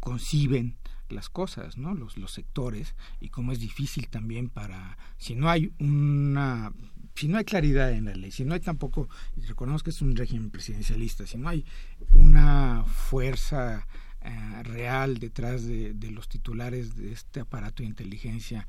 conciben 0.00 0.76
las 1.08 1.28
cosas, 1.28 1.78
¿no? 1.78 1.94
Los, 1.94 2.14
sectores 2.30 2.94
y 3.20 3.30
cómo 3.30 3.52
es 3.52 3.60
difícil 3.60 4.08
también 4.08 4.48
para, 4.48 4.98
si 5.16 5.34
no 5.34 5.48
hay 5.48 5.72
una, 5.78 6.72
si 7.14 7.28
no 7.28 7.38
hay 7.38 7.44
claridad 7.44 7.92
en 7.92 8.04
la 8.04 8.14
ley, 8.14 8.30
si 8.30 8.44
no 8.44 8.54
hay 8.54 8.60
tampoco, 8.60 9.08
y 9.36 9.40
que 9.40 9.90
es 9.90 10.02
un 10.02 10.14
régimen 10.14 10.50
presidencialista, 10.50 11.26
si 11.26 11.38
no 11.38 11.48
hay 11.48 11.64
una 12.12 12.84
fuerza 12.84 13.86
eh, 14.20 14.62
real 14.64 15.18
detrás 15.18 15.64
de, 15.64 15.94
de 15.94 16.10
los 16.10 16.28
titulares 16.28 16.96
de 16.96 17.12
este 17.12 17.40
aparato 17.40 17.82
de 17.82 17.88
inteligencia 17.88 18.66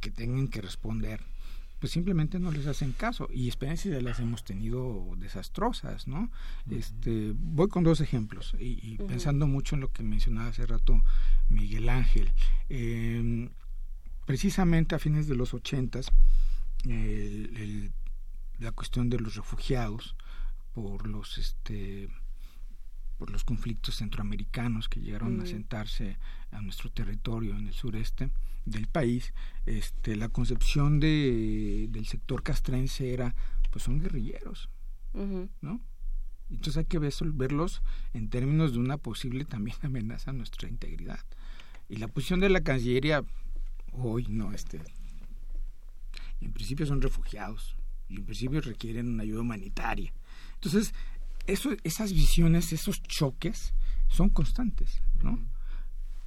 que 0.00 0.10
tengan 0.10 0.48
que 0.48 0.60
responder 0.60 1.20
pues 1.80 1.92
simplemente 1.92 2.38
no 2.38 2.52
les 2.52 2.66
hacen 2.66 2.92
caso 2.92 3.28
y 3.32 3.46
experiencias 3.46 4.02
las 4.02 4.20
hemos 4.20 4.44
tenido 4.44 5.14
desastrosas, 5.16 6.06
¿no? 6.06 6.30
Este, 6.70 7.32
voy 7.34 7.68
con 7.68 7.84
dos 7.84 8.02
ejemplos 8.02 8.54
y, 8.60 8.98
pensando 8.98 9.46
mucho 9.46 9.74
en 9.74 9.80
lo 9.80 9.90
que 9.90 10.02
mencionaba 10.02 10.50
hace 10.50 10.66
rato 10.66 11.02
Miguel 11.48 11.88
Ángel. 11.88 12.30
Em, 12.68 13.48
precisamente 14.26 14.94
a 14.94 14.98
fines 14.98 15.26
de 15.26 15.34
los 15.36 15.54
ochentas, 15.54 16.12
la 18.58 18.72
cuestión 18.72 19.08
de 19.08 19.18
los 19.18 19.36
refugiados 19.36 20.16
por 20.74 21.06
los 21.06 21.38
este 21.38 22.10
por 23.20 23.30
los 23.30 23.44
conflictos 23.44 23.96
centroamericanos 23.96 24.88
que 24.88 24.98
llegaron 24.98 25.42
a 25.42 25.44
sentarse 25.44 26.16
a 26.52 26.62
nuestro 26.62 26.90
territorio 26.90 27.54
en 27.54 27.68
el 27.68 27.74
sureste, 27.74 28.30
del 28.64 28.86
país, 28.86 29.34
este, 29.66 30.16
la 30.16 30.30
concepción 30.30 31.00
de, 31.00 31.88
del 31.90 32.06
sector 32.06 32.42
castrense 32.42 33.12
era, 33.12 33.34
pues 33.70 33.84
son 33.84 34.00
guerrilleros, 34.00 34.70
¿no? 35.60 35.82
Entonces 36.48 36.78
hay 36.78 36.86
que 36.86 36.98
verlos 36.98 37.82
en 38.14 38.30
términos 38.30 38.72
de 38.72 38.78
una 38.78 38.96
posible 38.96 39.44
también 39.44 39.76
amenaza 39.82 40.30
a 40.30 40.34
nuestra 40.34 40.70
integridad. 40.70 41.20
Y 41.90 41.96
la 41.96 42.08
posición 42.08 42.40
de 42.40 42.48
la 42.48 42.62
Cancillería, 42.62 43.22
hoy 43.92 44.28
no, 44.30 44.50
este, 44.52 44.80
en 46.40 46.52
principio 46.54 46.86
son 46.86 47.02
refugiados 47.02 47.76
y 48.08 48.16
en 48.16 48.24
principio 48.24 48.62
requieren 48.62 49.08
una 49.08 49.24
ayuda 49.24 49.42
humanitaria. 49.42 50.10
Entonces, 50.54 50.94
eso, 51.50 51.76
esas 51.84 52.12
visiones, 52.12 52.72
esos 52.72 53.02
choques 53.02 53.74
son 54.08 54.30
constantes, 54.30 55.02
¿no? 55.22 55.38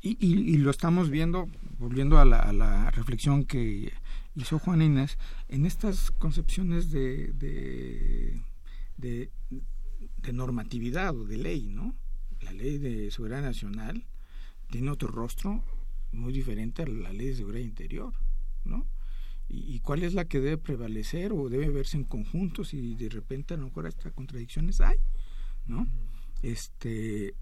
Y, 0.01 0.17
y, 0.19 0.57
lo 0.57 0.69
estamos 0.69 1.09
viendo, 1.09 1.49
volviendo 1.79 2.19
a 2.19 2.25
la, 2.25 2.39
a 2.39 2.51
la, 2.51 2.91
reflexión 2.91 3.45
que 3.45 3.93
hizo 4.35 4.59
Juan 4.59 4.81
Inés, 4.81 5.17
en 5.47 5.65
estas 5.65 6.11
concepciones 6.11 6.91
de, 6.91 7.31
de, 7.31 8.41
de, 8.97 9.31
normatividad 10.33 11.15
o 11.15 11.25
de 11.25 11.37
ley, 11.37 11.69
¿no? 11.69 11.95
La 12.41 12.51
ley 12.51 12.79
de 12.79 13.11
seguridad 13.11 13.41
nacional 13.41 14.05
tiene 14.69 14.91
otro 14.91 15.07
rostro 15.07 15.63
muy 16.11 16.33
diferente 16.33 16.83
a 16.83 16.87
la 16.87 17.13
ley 17.13 17.27
de 17.27 17.35
seguridad 17.35 17.63
interior, 17.63 18.13
¿no? 18.65 18.85
Y, 19.47 19.79
cuál 19.81 20.03
es 20.03 20.13
la 20.13 20.25
que 20.25 20.39
debe 20.39 20.57
prevalecer 20.57 21.31
o 21.31 21.47
debe 21.47 21.69
verse 21.69 21.95
en 21.95 22.05
conjunto 22.05 22.63
si 22.63 22.95
de 22.95 23.09
repente 23.09 23.53
a 23.53 23.57
lo 23.57 23.67
mejor 23.67 23.85
estas 23.85 24.11
contradicciones 24.13 24.81
hay, 24.81 24.97
¿no? 25.67 25.87
Este, 26.41 27.35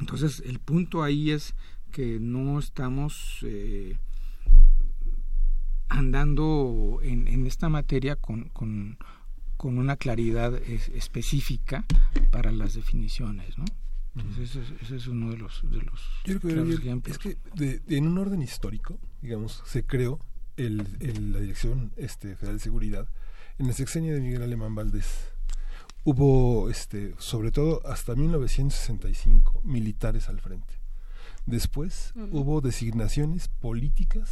entonces, 0.00 0.42
el 0.44 0.58
punto 0.58 1.02
ahí 1.02 1.30
es 1.30 1.54
que 1.92 2.18
no 2.18 2.58
estamos 2.58 3.38
eh, 3.42 3.98
andando 5.88 6.98
en, 7.02 7.46
esta 7.46 7.68
materia 7.68 8.16
con, 8.16 8.48
con, 8.48 8.98
una 9.58 9.96
claridad 9.96 10.54
específica 10.56 11.84
para 12.32 12.50
las 12.50 12.74
definiciones, 12.74 13.56
¿no? 13.56 13.64
Entonces, 14.16 14.72
ese, 14.80 14.96
es 14.96 15.06
uno 15.06 15.30
de 15.30 15.38
los, 15.38 15.62
de 15.70 15.82
los 15.82 16.00
ejemplos. 16.24 17.06
Es 17.06 17.18
que 17.18 17.38
en 17.86 18.08
un 18.08 18.18
orden 18.18 18.42
histórico, 18.42 18.98
digamos, 19.20 19.62
se 19.64 19.84
creó 19.84 20.18
el, 20.56 20.78
la 21.32 21.38
Dirección 21.38 21.92
este, 21.96 22.34
Federal 22.34 22.56
de 22.56 22.62
Seguridad 22.64 23.08
en 23.58 23.66
el 23.66 23.74
sexenio 23.74 24.14
de 24.14 24.20
Miguel 24.20 24.42
Alemán 24.42 24.74
Valdés 24.74 25.31
hubo, 26.04 26.68
este, 26.68 27.14
sobre 27.18 27.50
todo 27.50 27.80
hasta 27.86 28.14
1965, 28.14 29.62
militares 29.64 30.28
al 30.28 30.40
frente. 30.40 30.74
Después 31.46 32.12
hubo 32.30 32.60
designaciones 32.60 33.48
políticas 33.48 34.30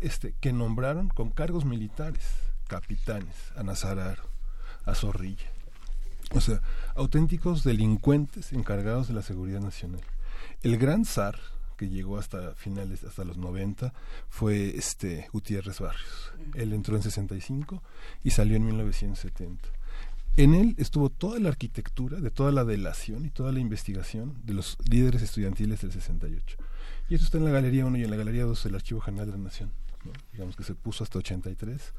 este, 0.00 0.34
que 0.40 0.52
nombraron 0.52 1.08
con 1.08 1.30
cargos 1.30 1.64
militares, 1.64 2.24
capitanes, 2.68 3.34
a 3.56 3.62
Nazararo, 3.62 4.22
a 4.84 4.94
Zorrilla. 4.94 5.50
O 6.32 6.40
sea, 6.40 6.62
auténticos 6.94 7.64
delincuentes 7.64 8.52
encargados 8.52 9.08
de 9.08 9.14
la 9.14 9.22
seguridad 9.22 9.60
nacional. 9.60 10.02
El 10.62 10.78
gran 10.78 11.04
zar, 11.04 11.36
que 11.76 11.88
llegó 11.88 12.18
hasta 12.18 12.54
finales, 12.54 13.02
hasta 13.02 13.24
los 13.24 13.36
90, 13.36 13.92
fue 14.28 14.76
este 14.76 15.28
Gutiérrez 15.32 15.80
Barrios. 15.80 16.32
Él 16.54 16.72
entró 16.72 16.94
en 16.94 17.02
65 17.02 17.82
y 18.22 18.30
salió 18.30 18.54
en 18.56 18.66
1970 18.66 19.79
en 20.36 20.54
él 20.54 20.74
estuvo 20.78 21.10
toda 21.10 21.38
la 21.38 21.48
arquitectura 21.48 22.20
de 22.20 22.30
toda 22.30 22.52
la 22.52 22.64
delación 22.64 23.24
y 23.24 23.30
toda 23.30 23.52
la 23.52 23.60
investigación 23.60 24.40
de 24.44 24.54
los 24.54 24.78
líderes 24.88 25.22
estudiantiles 25.22 25.80
del 25.80 25.92
68. 25.92 26.56
Y 27.08 27.14
eso 27.14 27.24
está 27.24 27.38
en 27.38 27.44
la 27.44 27.50
Galería 27.50 27.86
1 27.86 27.98
y 27.98 28.04
en 28.04 28.10
la 28.10 28.16
Galería 28.16 28.44
2 28.44 28.64
del 28.64 28.74
Archivo 28.76 29.00
General 29.00 29.26
de 29.26 29.32
la 29.32 29.44
Nación. 29.44 29.72
Digamos 30.32 30.56
que 30.56 30.64
se 30.64 30.74
puso 30.74 31.04
hasta 31.04 31.18
83, 31.18 31.92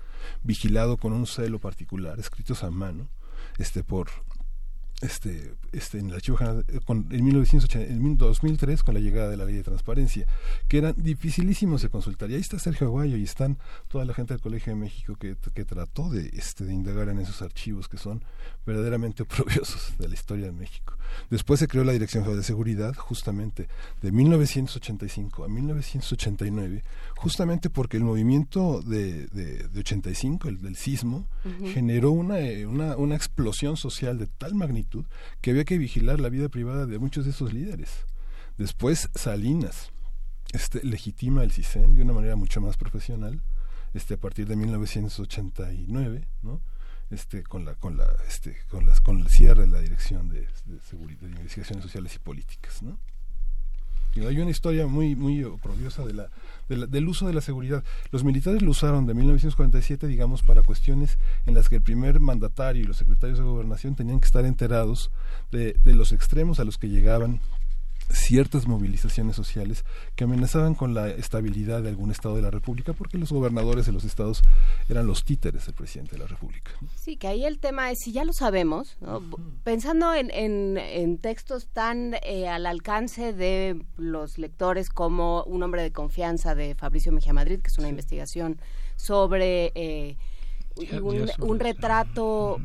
vigilado 0.43 0.97
con 0.97 1.13
un 1.13 1.27
celo 1.27 1.59
particular, 1.59 2.19
escritos 2.19 2.63
a 2.63 2.71
mano, 2.71 3.09
este 3.59 3.83
por 3.83 4.09
este, 5.01 5.55
este, 5.71 5.99
en 5.99 6.09
el 6.09 6.15
archivo 6.15 6.37
general, 6.37 6.65
eh, 6.67 6.79
con, 6.85 7.07
en, 7.11 7.23
1980, 7.23 7.91
en 7.91 8.17
2003 8.17 8.83
con 8.83 8.93
la 8.93 8.99
llegada 8.99 9.29
de 9.29 9.37
la 9.37 9.45
ley 9.45 9.55
de 9.55 9.63
transparencia, 9.63 10.27
que 10.67 10.77
eran 10.77 10.93
dificilísimos 10.97 11.81
de 11.81 11.89
consultar. 11.89 12.29
Y 12.29 12.35
ahí 12.35 12.41
está 12.41 12.59
Sergio 12.59 12.87
Aguayo 12.87 13.17
y 13.17 13.23
están 13.23 13.57
toda 13.87 14.05
la 14.05 14.13
gente 14.13 14.33
del 14.33 14.41
Colegio 14.41 14.73
de 14.73 14.79
México 14.79 15.15
que, 15.15 15.35
que 15.53 15.65
trató 15.65 16.09
de, 16.09 16.29
este, 16.33 16.65
de 16.65 16.73
indagar 16.73 17.09
en 17.09 17.19
esos 17.19 17.41
archivos 17.41 17.87
que 17.87 17.97
son 17.97 18.23
verdaderamente 18.65 19.23
oprobiosos 19.23 19.93
de 19.97 20.07
la 20.07 20.13
historia 20.13 20.45
de 20.45 20.51
México. 20.51 20.97
Después 21.29 21.59
se 21.59 21.67
creó 21.67 21.83
la 21.83 21.93
Dirección 21.93 22.23
Federal 22.23 22.39
de 22.39 22.45
Seguridad, 22.45 22.95
justamente 22.95 23.67
de 24.01 24.11
1985 24.11 25.43
a 25.43 25.47
1989, 25.47 26.83
justamente 27.17 27.69
porque 27.69 27.97
el 27.97 28.03
movimiento 28.03 28.81
de, 28.81 29.27
de, 29.27 29.67
85, 29.79 30.47
el 30.47 30.61
del 30.61 30.75
sismo, 30.75 31.27
generó 31.73 32.11
una, 32.11 32.39
eh, 32.39 32.65
una, 32.65 32.95
una 32.97 33.15
explosión 33.15 33.77
social 33.77 34.17
de 34.17 34.27
tal 34.27 34.53
magnitud 34.53 34.90
que 35.41 35.51
había 35.51 35.65
que 35.65 35.77
vigilar 35.77 36.19
la 36.19 36.29
vida 36.29 36.49
privada 36.49 36.85
de 36.85 36.99
muchos 36.99 37.25
de 37.25 37.31
esos 37.31 37.53
líderes. 37.53 38.05
Después 38.57 39.09
Salinas 39.15 39.91
este, 40.53 40.83
legitima 40.83 41.43
el 41.43 41.51
CISEN 41.51 41.95
de 41.95 42.01
una 42.01 42.13
manera 42.13 42.35
mucho 42.35 42.61
más 42.61 42.77
profesional 42.77 43.41
este, 43.93 44.15
a 44.15 44.17
partir 44.17 44.47
de 44.47 44.55
1989, 44.55 46.27
¿no? 46.43 46.61
este, 47.11 47.43
con 47.43 47.65
la 47.65 47.75
con 47.75 47.97
la 47.97 48.07
este, 48.27 48.57
con 48.69 49.19
el 49.19 49.27
cierre 49.29 49.61
de 49.61 49.67
la 49.67 49.81
dirección 49.81 50.29
de, 50.29 50.47
seguridad 50.89 51.21
de 51.21 51.31
investigaciones 51.31 51.83
sociales 51.83 52.15
y 52.15 52.19
políticas 52.19 52.81
¿no? 52.81 52.97
Hay 54.15 54.39
una 54.39 54.51
historia 54.51 54.87
muy 54.87 55.15
muy 55.15 55.43
oprobiosa 55.43 56.05
de 56.05 56.13
la, 56.13 56.29
del 56.67 57.07
uso 57.07 57.27
de 57.27 57.33
la 57.33 57.41
seguridad. 57.41 57.83
Los 58.11 58.23
militares 58.23 58.61
lo 58.61 58.71
usaron 58.71 59.05
de 59.05 59.13
1947 59.13 60.07
digamos 60.07 60.41
para 60.41 60.63
cuestiones 60.63 61.17
en 61.45 61.53
las 61.53 61.69
que 61.69 61.75
el 61.75 61.81
primer 61.81 62.19
mandatario 62.19 62.83
y 62.83 62.85
los 62.85 62.97
secretarios 62.97 63.39
de 63.39 63.45
gobernación 63.45 63.95
tenían 63.95 64.19
que 64.19 64.25
estar 64.25 64.45
enterados 64.45 65.11
de, 65.51 65.73
de 65.83 65.95
los 65.95 66.11
extremos 66.11 66.59
a 66.59 66.65
los 66.65 66.77
que 66.77 66.89
llegaban 66.89 67.39
ciertas 68.11 68.67
movilizaciones 68.67 69.35
sociales 69.35 69.85
que 70.15 70.23
amenazaban 70.23 70.75
con 70.75 70.93
la 70.93 71.09
estabilidad 71.09 71.81
de 71.81 71.89
algún 71.89 72.11
estado 72.11 72.35
de 72.35 72.41
la 72.41 72.51
República 72.51 72.93
porque 72.93 73.17
los 73.17 73.31
gobernadores 73.31 73.85
de 73.85 73.91
los 73.91 74.03
estados 74.03 74.41
eran 74.89 75.07
los 75.07 75.23
títeres 75.23 75.65
del 75.65 75.75
presidente 75.75 76.13
de 76.13 76.19
la 76.19 76.27
República. 76.27 76.71
Sí, 76.95 77.17
que 77.17 77.27
ahí 77.27 77.45
el 77.45 77.59
tema 77.59 77.91
es, 77.91 77.99
si 78.03 78.11
ya 78.11 78.25
lo 78.25 78.33
sabemos, 78.33 78.97
pensando 79.63 80.13
en, 80.13 80.31
en, 80.31 81.17
textos 81.17 81.67
tan 81.67 82.15
eh, 82.23 82.47
al 82.47 82.65
alcance 82.65 83.33
de 83.33 83.81
los 83.97 84.37
lectores 84.37 84.89
como 84.89 85.43
Un 85.43 85.63
hombre 85.63 85.81
de 85.81 85.91
confianza 85.91 86.55
de 86.55 86.75
Fabricio 86.75 87.11
Mejía 87.11 87.33
Madrid, 87.33 87.59
que 87.61 87.67
es 87.67 87.77
una 87.77 87.89
investigación 87.89 88.59
sobre 88.95 89.71
eh, 89.75 90.17
un, 91.39 91.59
retrato 91.59 92.59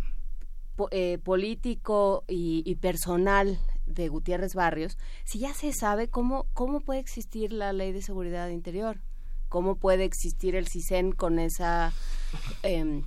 eh, 0.90 1.18
político 1.22 2.24
y 2.28 2.74
personal 2.76 3.58
de 3.86 4.08
Gutiérrez 4.08 4.54
Barrios, 4.54 4.98
si 5.24 5.38
ya 5.38 5.54
se 5.54 5.72
sabe 5.72 6.08
cómo, 6.08 6.46
cómo 6.52 6.80
puede 6.80 7.00
existir 7.00 7.52
la 7.52 7.72
ley 7.72 7.92
de 7.92 8.02
seguridad 8.02 8.48
interior, 8.48 9.00
cómo 9.48 9.76
puede 9.76 10.04
existir 10.04 10.54
el 10.56 10.68
CISEN 10.68 11.12
con 11.12 11.38
esa... 11.38 11.92
Em, 12.62 13.04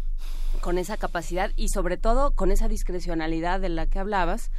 con 0.62 0.78
esa 0.78 0.98
capacidad 0.98 1.52
y 1.56 1.70
sobre 1.70 1.98
todo 1.98 2.32
con 2.32 2.52
esa 2.52 2.68
discrecionalidad 2.68 3.62
de 3.62 3.70
la 3.70 3.86
que 3.86 4.00
hablabas 4.00 4.52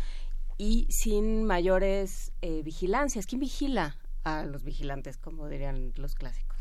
y 0.57 0.87
sin 0.89 1.45
mayores 1.45 2.33
eh, 2.43 2.63
vigilancias. 2.63 3.27
¿Quién 3.27 3.41
vigila 3.41 3.97
a 4.25 4.45
los 4.45 4.63
vigilantes, 4.63 5.17
como 5.17 5.49
dirían 5.49 5.93
los 5.97 6.15
clásicos? 6.15 6.57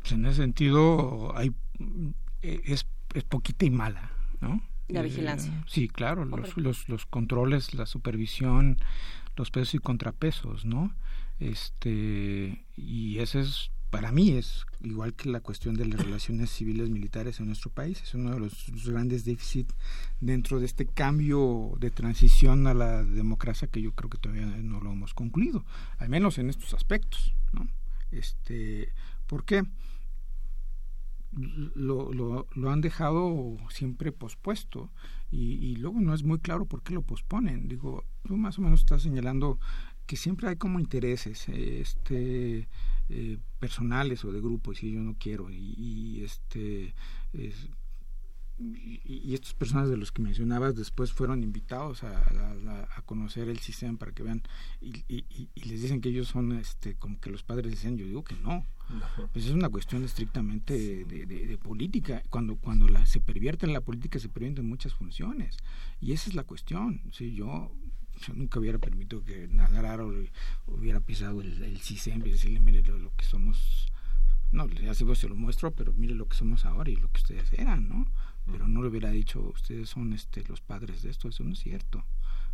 Pues 0.00 0.12
en 0.12 0.26
ese 0.26 0.42
sentido 0.42 1.34
hay 1.36 1.54
eh, 2.42 2.60
es, 2.64 2.86
es 3.14 3.24
poquita 3.24 3.64
y 3.64 3.70
mala, 3.70 4.10
¿no? 4.40 4.60
La 4.88 5.02
vigilancia. 5.02 5.64
sí, 5.66 5.88
claro, 5.88 6.24
los, 6.24 6.56
los, 6.56 6.88
los, 6.88 7.06
controles, 7.06 7.74
la 7.74 7.86
supervisión, 7.86 8.78
los 9.36 9.50
pesos 9.50 9.74
y 9.74 9.78
contrapesos, 9.78 10.64
¿no? 10.64 10.94
Este, 11.38 12.64
y 12.76 13.18
ese 13.18 13.40
es 13.40 13.70
para 13.94 14.10
mí 14.10 14.32
es 14.32 14.66
igual 14.82 15.14
que 15.14 15.28
la 15.28 15.38
cuestión 15.38 15.76
de 15.76 15.86
las 15.86 16.00
relaciones 16.00 16.50
civiles 16.50 16.90
militares 16.90 17.38
en 17.38 17.46
nuestro 17.46 17.70
país, 17.70 18.02
es 18.02 18.12
uno 18.14 18.32
de 18.32 18.40
los, 18.40 18.84
grandes 18.84 19.24
déficits 19.24 19.72
dentro 20.18 20.58
de 20.58 20.66
este 20.66 20.84
cambio 20.84 21.74
de 21.78 21.92
transición 21.92 22.66
a 22.66 22.74
la 22.74 23.04
democracia 23.04 23.68
que 23.68 23.80
yo 23.80 23.92
creo 23.92 24.10
que 24.10 24.18
todavía 24.18 24.46
no 24.46 24.80
lo 24.80 24.90
hemos 24.90 25.14
concluido, 25.14 25.64
al 25.98 26.08
menos 26.08 26.38
en 26.38 26.50
estos 26.50 26.74
aspectos, 26.74 27.36
¿no? 27.52 27.68
Este, 28.10 28.92
¿por 29.28 29.44
qué? 29.44 29.62
Lo, 31.74 32.12
lo, 32.12 32.46
lo 32.54 32.70
han 32.70 32.80
dejado 32.80 33.56
siempre 33.70 34.12
pospuesto 34.12 34.90
y, 35.30 35.54
y 35.54 35.76
luego 35.76 36.00
no 36.00 36.14
es 36.14 36.22
muy 36.22 36.38
claro 36.38 36.66
por 36.66 36.82
qué 36.82 36.94
lo 36.94 37.02
posponen. 37.02 37.68
Digo, 37.68 38.04
tú 38.22 38.36
más 38.36 38.58
o 38.58 38.62
menos 38.62 38.80
estás 38.80 39.02
señalando 39.02 39.58
que 40.06 40.16
siempre 40.16 40.48
hay 40.48 40.56
como 40.56 40.80
intereses, 40.80 41.48
este 41.48 42.68
eh, 43.08 43.38
personales 43.58 44.24
o 44.24 44.32
de 44.32 44.40
grupos 44.40 44.82
y 44.82 44.92
yo 44.92 45.00
no 45.00 45.16
quiero 45.18 45.50
y, 45.50 46.22
este 46.24 46.94
y, 48.58 49.34
estas 49.34 49.54
personas 49.54 49.88
de 49.88 49.96
los 49.96 50.12
que 50.12 50.22
mencionabas 50.22 50.76
después 50.76 51.12
fueron 51.12 51.42
invitados 51.42 52.04
a, 52.04 52.24
a, 52.96 53.02
conocer 53.02 53.48
el 53.48 53.58
sistema 53.58 53.98
para 53.98 54.12
que 54.12 54.22
vean 54.22 54.42
y, 54.80 55.24
les 55.56 55.82
dicen 55.82 56.00
que 56.00 56.10
ellos 56.10 56.28
son 56.28 56.52
este 56.52 56.94
como 56.94 57.20
que 57.20 57.30
los 57.30 57.42
padres 57.42 57.72
decían 57.72 57.96
yo 57.96 58.06
digo 58.06 58.24
que 58.24 58.36
no. 58.36 58.64
Pues 59.32 59.46
es 59.46 59.52
una 59.52 59.70
cuestión 59.70 60.04
estrictamente 60.04 61.04
de, 61.06 61.24
de, 61.24 61.58
política. 61.58 62.22
Cuando 62.28 62.56
cuando 62.56 62.86
la, 62.86 63.06
se 63.06 63.18
pervierte 63.18 63.64
en 63.64 63.72
la 63.72 63.80
política 63.80 64.18
se 64.18 64.28
pervierten 64.28 64.68
muchas 64.68 64.92
funciones. 64.92 65.56
Y 66.00 66.12
esa 66.12 66.28
es 66.28 66.36
la 66.36 66.44
cuestión. 66.44 67.00
Si 67.10 67.34
yo 67.34 67.72
yo 68.20 68.34
nunca 68.34 68.58
hubiera 68.58 68.78
permitido 68.78 69.24
que 69.24 69.48
Nagararo 69.48 70.12
hubiera 70.66 71.00
pisado 71.00 71.40
el, 71.40 71.62
el 71.62 71.80
CISEM 71.80 72.24
y 72.26 72.30
decirle, 72.30 72.60
mire 72.60 72.82
lo, 72.82 73.12
que 73.16 73.24
somos, 73.24 73.90
no, 74.52 74.68
ya 74.68 74.94
se 74.94 75.28
lo 75.28 75.34
muestro, 75.34 75.72
pero 75.72 75.92
mire 75.94 76.14
lo 76.14 76.28
que 76.28 76.36
somos 76.36 76.64
ahora 76.64 76.90
y 76.90 76.96
lo 76.96 77.10
que 77.10 77.20
ustedes 77.20 77.52
eran, 77.54 77.88
¿no? 77.88 78.06
Pero 78.50 78.68
no 78.68 78.82
le 78.82 78.88
hubiera 78.88 79.10
dicho, 79.10 79.40
ustedes 79.40 79.88
son 79.88 80.12
este, 80.12 80.44
los 80.44 80.60
padres 80.60 81.02
de 81.02 81.10
esto, 81.10 81.28
eso 81.28 81.44
no 81.44 81.52
es 81.52 81.60
cierto, 81.60 82.04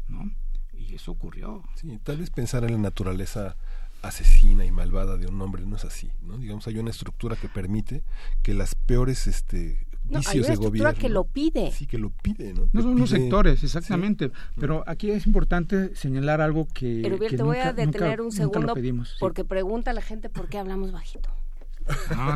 ¿no? 0.09 0.31
Y 0.73 0.94
eso 0.94 1.12
ocurrió. 1.12 1.65
Sí, 1.75 1.99
tal 2.02 2.19
vez 2.19 2.31
pensar 2.31 2.65
en 2.65 2.73
la 2.73 2.78
naturaleza 2.78 3.57
asesina 4.02 4.65
y 4.65 4.70
malvada 4.70 5.17
de 5.17 5.27
un 5.27 5.41
hombre 5.43 5.67
no 5.67 5.77
es 5.77 5.85
así, 5.85 6.10
¿no? 6.23 6.39
Digamos, 6.39 6.67
hay 6.69 6.78
una 6.78 6.91
estructura 6.91 7.36
que 7.36 7.49
permite 7.49 8.02
que 8.43 8.55
las 8.55 8.75
peores 8.75 9.27
este, 9.27 9.86
no, 10.09 10.20
hay 10.27 10.41
una 10.41 10.52
estructura 10.52 10.93
que 10.94 11.09
lo 11.09 11.25
pide. 11.25 11.70
Sí, 11.73 11.86
que 11.86 11.99
lo 11.99 12.10
pide, 12.10 12.52
¿no? 12.55 12.69
No 12.73 12.83
son 12.83 12.99
los 12.99 13.10
sectores, 13.10 13.62
exactamente. 13.62 14.31
Pero 14.59 14.83
aquí 14.86 15.10
es 15.10 15.27
importante 15.27 15.94
señalar 15.94 16.41
algo 16.41 16.67
que. 16.73 17.01
Pero 17.02 17.19
te 17.19 17.43
voy 17.43 17.59
a 17.59 17.73
detener 17.73 18.20
un 18.20 18.33
segundo 18.33 18.75
porque 19.19 19.44
pregunta 19.44 19.93
la 19.93 20.02
gente 20.02 20.28
por 20.28 20.49
qué 20.49 20.59
hablamos 20.59 20.93
bajito. 20.93 21.31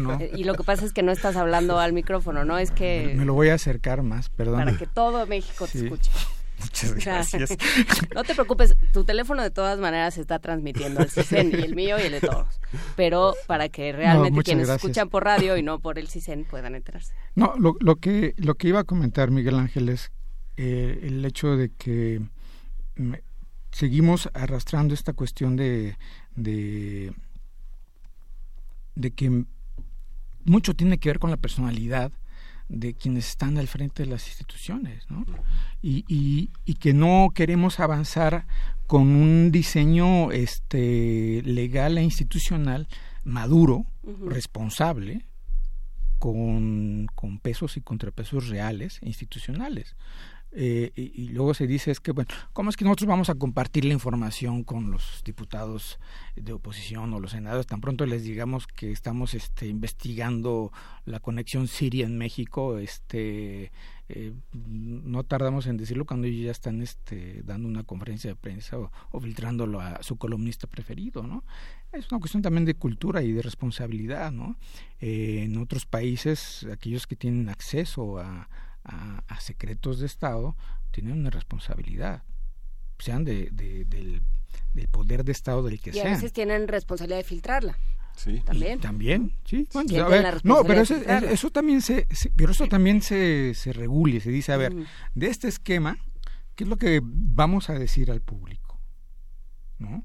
No. 0.01 0.19
Y 0.35 0.45
lo 0.45 0.55
que 0.55 0.65
pasa 0.65 0.85
es 0.85 0.93
que 0.93 1.03
no 1.03 1.13
estás 1.13 1.37
hablando 1.37 1.79
al 1.79 1.93
micrófono, 1.93 2.45
¿no? 2.45 2.59
Es 2.59 2.71
que... 2.71 3.15
Me 3.17 3.25
lo 3.25 3.35
voy 3.35 3.49
a 3.49 3.55
acercar 3.55 4.03
más, 4.03 4.29
perdón. 4.29 4.65
Para 4.65 4.77
que 4.77 4.87
todo 4.87 5.27
México 5.27 5.67
te 5.67 5.85
escuche. 5.85 6.11
Muchas 6.61 6.95
gracias. 6.95 7.51
no 8.15 8.25
te 8.25 8.35
preocupes, 8.35 8.77
tu 8.93 9.05
teléfono 9.05 9.43
de 9.43 9.51
todas 9.51 9.79
maneras 9.79 10.17
está 10.19 10.39
transmitiendo 10.39 11.03
el 11.03 11.11
CISEN 11.11 11.51
y 11.51 11.63
el 11.63 11.75
mío 11.75 11.97
y 11.99 12.03
el 12.03 12.13
de 12.13 12.21
todos. 12.21 12.61
Pero 12.97 13.35
para 13.47 13.69
que 13.69 13.93
realmente 13.93 14.43
quienes 14.43 14.69
escuchan 14.69 15.09
por 15.11 15.25
radio 15.25 15.57
y 15.57 15.63
no 15.63 15.81
por 15.81 15.99
el 15.99 16.09
CISEN 16.09 16.45
puedan 16.45 16.75
enterarse. 16.75 17.13
No, 17.35 17.55
lo, 17.59 17.77
lo, 17.81 17.97
que, 17.97 18.35
lo 18.39 18.55
que 18.55 18.69
iba 18.69 18.81
a 18.81 18.85
comentar 18.85 19.31
Miguel 19.31 19.57
Ángel 19.57 19.89
es 19.89 20.13
eh, 20.57 21.01
el 21.03 21.25
hecho 21.25 21.57
de 21.57 21.71
que 21.71 22.23
seguimos 23.73 24.31
arrastrando 24.35 24.95
esta 24.95 25.13
cuestión 25.13 25.57
de, 25.57 25.99
de, 26.37 27.13
de 28.95 29.11
que 29.13 29.45
mucho 30.45 30.75
tiene 30.75 30.99
que 30.99 31.09
ver 31.09 31.19
con 31.19 31.31
la 31.31 31.37
personalidad 31.37 32.13
de 32.69 32.95
quienes 32.95 33.29
están 33.29 33.59
al 33.59 33.69
frente 33.69 34.05
de 34.05 34.11
las 34.11 34.27
instituciones, 34.27 35.05
¿no? 35.11 35.27
Y, 35.83 36.05
y, 36.09 36.51
y, 36.65 36.75
que 36.75 36.95
no 36.95 37.31
queremos 37.35 37.79
avanzar 37.79 38.47
con 38.87 39.03
un 39.03 39.51
diseño 39.51 40.33
este, 40.33 41.43
legal 41.45 41.99
e 41.99 42.03
institucional 42.03 42.89
maduro, 43.23 43.87
responsable, 44.27 45.27
con, 46.19 47.07
con, 47.15 47.39
pesos 47.39 47.77
y 47.77 47.83
contrapesos 47.83 48.49
reales 48.49 48.99
e 49.03 49.09
institucionales. 49.09 49.95
Eh, 50.57 50.93
y, 50.95 51.29
luego 51.31 51.53
se 51.53 51.67
dice 51.67 51.91
es 51.91 51.99
que, 51.99 52.13
bueno, 52.13 52.31
¿cómo 52.53 52.71
es 52.71 52.77
que 52.77 52.85
nosotros 52.85 53.09
vamos 53.09 53.29
a 53.29 53.35
compartir 53.35 53.85
la 53.85 53.93
información 53.93 54.63
con 54.63 54.93
los 54.93 55.23
diputados 55.25 55.99
de 56.37 56.53
oposición 56.53 57.13
o 57.13 57.19
los 57.19 57.33
senadores? 57.33 57.67
Tan 57.67 57.81
pronto 57.81 58.07
les 58.07 58.23
digamos 58.23 58.69
que 58.69 58.93
estamos 58.93 59.35
este, 59.35 59.67
investigando 59.67 60.71
la 61.07 61.19
conexión 61.19 61.67
Siria 61.67 62.07
en 62.07 62.19
México, 62.19 62.79
este, 62.79 63.73
eh, 64.09 64.33
no 64.53 65.25
tardamos 65.25 65.67
en 65.67 65.77
decirlo 65.77 66.05
cuando 66.05 66.29
ellos 66.29 66.45
ya 66.45 66.53
están 66.53 66.83
este, 66.83 67.43
dando 67.43 67.67
una 67.67 67.83
conferencia 67.83 68.31
de 68.31 68.37
prensa 68.37 68.79
o, 68.79 69.21
filtrándolo 69.21 69.81
a 69.81 70.05
su 70.05 70.17
columnista 70.17 70.69
preferido, 70.69 71.25
¿no? 71.25 71.43
Es 71.93 72.11
una 72.13 72.21
cuestión 72.21 72.43
también 72.43 72.65
de 72.65 72.75
cultura 72.75 73.23
y 73.23 73.33
de 73.33 73.43
responsabilidad, 73.43 74.31
¿no? 74.31 74.57
Eh, 75.01 75.43
en 75.45 75.57
otros 75.59 75.85
países, 75.85 76.65
aquellos 76.71 77.09
que 77.09 77.17
tienen 77.17 77.49
acceso 77.49 78.19
a 78.19 78.49
a, 78.85 79.41
secretos 79.41 79.99
de 79.99 80.07
Estado 80.07 80.57
tienen 80.91 81.19
una 81.19 81.31
responsabilidad, 81.31 82.23
sean 82.99 83.25
de, 83.25 83.51
del, 83.51 84.23
poder 84.91 85.25
de 85.25 85.33
Estado 85.33 85.63
del 85.63 85.81
que 85.81 85.93
sean. 85.93 86.07
Y 86.07 86.11
a 86.11 86.15
veces 86.15 86.33
tienen 86.33 86.69
responsabilidad 86.69 87.19
de 87.19 87.25
filtrarla. 87.25 87.79
Sí. 88.17 88.41
También. 88.45 88.81
También, 88.81 89.33
sí. 89.45 89.69
no, 90.45 90.65
pero 90.65 90.83
eso, 90.83 90.95
eso, 90.95 91.51
también 91.51 91.83
se, 91.83 92.07
pero 92.37 92.53
eso 92.53 92.69
también 92.69 93.03
se, 93.03 93.55
se 93.55 93.73
regula 93.73 94.15
y 94.15 94.21
se 94.21 94.31
dice, 94.31 94.53
a 94.53 94.57
ver, 94.57 94.73
de 95.15 95.27
este 95.27 95.49
esquema, 95.49 95.99
¿qué 96.55 96.63
es 96.63 96.71
lo 96.71 96.77
que 96.77 97.01
vamos 97.03 97.71
a 97.71 97.75
decir 97.75 98.13
al 98.13 98.21
público? 98.21 98.79
¿No? 99.79 100.05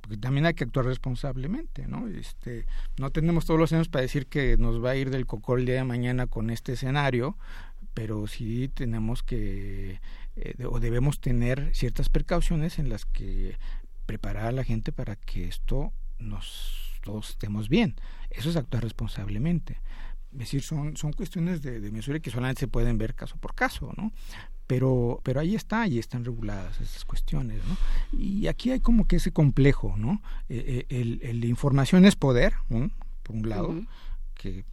Porque 0.00 0.16
también 0.16 0.46
hay 0.46 0.54
que 0.54 0.64
actuar 0.64 0.86
responsablemente, 0.86 1.86
¿no? 1.86 2.08
Este, 2.08 2.64
no 2.98 3.10
tenemos 3.10 3.44
todos 3.44 3.60
los 3.60 3.72
años 3.74 3.88
para 3.88 4.02
decir 4.02 4.26
que 4.26 4.56
nos 4.56 4.82
va 4.82 4.90
a 4.90 4.96
ir 4.96 5.10
del 5.10 5.26
coco 5.26 5.56
el 5.56 5.66
día 5.66 5.76
de 5.76 5.84
mañana 5.84 6.26
con 6.26 6.48
este 6.48 6.72
escenario, 6.72 7.36
pero 7.94 8.26
sí 8.26 8.68
tenemos 8.68 9.22
que 9.22 10.00
eh, 10.36 10.54
o 10.64 10.80
debemos 10.80 11.20
tener 11.20 11.70
ciertas 11.74 12.08
precauciones 12.08 12.78
en 12.78 12.88
las 12.88 13.04
que 13.04 13.56
preparar 14.06 14.46
a 14.46 14.52
la 14.52 14.64
gente 14.64 14.92
para 14.92 15.16
que 15.16 15.46
esto 15.46 15.92
nos 16.18 16.98
todos 17.02 17.30
estemos 17.30 17.68
bien. 17.68 17.96
Eso 18.30 18.50
es 18.50 18.56
actuar 18.56 18.82
responsablemente. 18.82 19.80
Es 20.32 20.38
decir, 20.38 20.62
son, 20.62 20.96
son 20.96 21.12
cuestiones 21.12 21.62
de, 21.62 21.80
de 21.80 21.90
mesura 21.90 22.20
que 22.20 22.30
solamente 22.30 22.60
se 22.60 22.68
pueden 22.68 22.98
ver 22.98 23.14
caso 23.14 23.36
por 23.36 23.54
caso, 23.54 23.92
¿no? 23.96 24.12
Pero, 24.66 25.20
pero 25.24 25.40
ahí 25.40 25.56
está, 25.56 25.82
ahí 25.82 25.98
están 25.98 26.24
reguladas 26.24 26.80
esas 26.80 27.04
cuestiones, 27.04 27.60
¿no? 27.66 27.76
Y 28.16 28.46
aquí 28.46 28.70
hay 28.70 28.78
como 28.78 29.08
que 29.08 29.16
ese 29.16 29.32
complejo, 29.32 29.94
¿no? 29.96 30.22
Eh, 30.48 30.86
eh, 30.88 31.00
el, 31.00 31.20
el, 31.22 31.44
información 31.44 32.04
es 32.04 32.14
poder, 32.14 32.54
por 32.68 33.34
un 33.34 33.48
lado, 33.48 33.84
que 34.34 34.64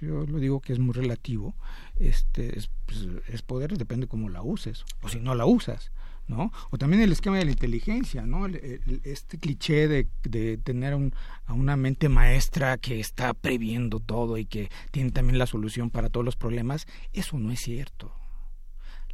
yo 0.00 0.26
lo 0.26 0.38
digo 0.38 0.60
que 0.60 0.72
es 0.72 0.78
muy 0.78 0.92
relativo, 0.92 1.54
este 1.98 2.58
es, 2.58 2.70
pues, 2.86 3.06
es 3.28 3.42
poder, 3.42 3.76
depende 3.76 4.06
cómo 4.06 4.28
la 4.28 4.42
uses, 4.42 4.84
o 5.02 5.08
si 5.08 5.20
no 5.20 5.34
la 5.34 5.46
usas. 5.46 5.90
¿no? 6.26 6.52
O 6.70 6.78
también 6.78 7.02
el 7.02 7.12
esquema 7.12 7.36
de 7.36 7.44
la 7.44 7.50
inteligencia, 7.50 8.24
¿no? 8.24 8.46
este 8.46 9.38
cliché 9.38 9.88
de, 9.88 10.06
de 10.22 10.56
tener 10.56 10.94
un, 10.94 11.12
a 11.44 11.52
una 11.52 11.76
mente 11.76 12.08
maestra 12.08 12.78
que 12.78 12.98
está 12.98 13.34
previendo 13.34 14.00
todo 14.00 14.38
y 14.38 14.46
que 14.46 14.70
tiene 14.90 15.10
también 15.10 15.38
la 15.38 15.46
solución 15.46 15.90
para 15.90 16.08
todos 16.08 16.24
los 16.24 16.36
problemas, 16.36 16.86
eso 17.12 17.38
no 17.38 17.52
es 17.52 17.60
cierto. 17.60 18.10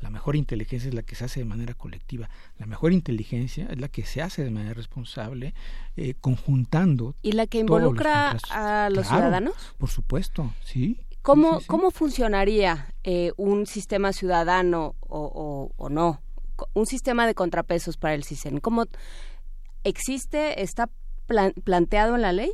La 0.01 0.11
mejor 0.11 0.35
inteligencia 0.37 0.89
es 0.89 0.95
la 0.95 1.03
que 1.03 1.15
se 1.15 1.25
hace 1.25 1.41
de 1.41 1.47
manera 1.47 1.75
colectiva. 1.75 2.31
La 2.59 2.67
mejor 2.67 2.93
inteligencia 2.93 3.67
es 3.71 3.79
la 3.79 3.89
que 3.89 4.05
se 4.05 4.23
hace 4.23 4.43
de 4.43 4.51
manera 4.51 4.75
responsable, 4.75 5.55
eh, 5.97 6.15
conjuntando. 6.21 7.15
¿Y 7.23 7.33
la 7.33 7.47
que 7.47 7.59
involucra 7.59 8.37
a 8.51 8.89
los 8.91 9.07
ciudadanos? 9.07 9.55
Por 9.79 9.91
supuesto, 9.91 10.53
sí. 10.65 10.99
¿Cómo, 11.23 11.61
¿cómo 11.67 11.91
funcionaría 11.91 12.95
eh, 13.05 13.33
un 13.37 13.67
sistema 13.67 14.13
ciudadano 14.13 14.95
o, 15.01 15.71
o, 15.77 15.89
no? 15.91 16.23
Un 16.73 16.87
sistema 16.87 17.27
de 17.27 17.35
contrapesos 17.35 17.99
para 17.99 18.15
el 18.15 18.25
CISEN. 18.25 18.59
¿Cómo 18.61 18.87
existe, 19.85 20.63
está 20.63 20.89
planteado 21.65 22.15
en 22.17 22.23
la 22.23 22.33
ley? 22.33 22.53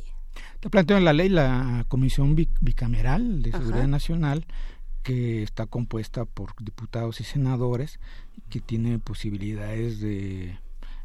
Está 0.55 0.69
planteado 0.69 0.99
en 0.99 1.05
la 1.05 1.13
ley 1.13 1.29
la 1.29 1.85
Comisión 1.87 2.35
Bicameral 2.35 3.41
de 3.41 3.51
Seguridad 3.51 3.87
Nacional 3.87 4.45
que 5.07 5.41
está 5.41 5.67
compuesta 5.67 6.25
por 6.25 6.53
diputados 6.61 7.21
y 7.21 7.23
senadores 7.23 7.97
que 8.49 8.59
tiene 8.59 8.99
posibilidades 8.99 10.01
de 10.01 10.57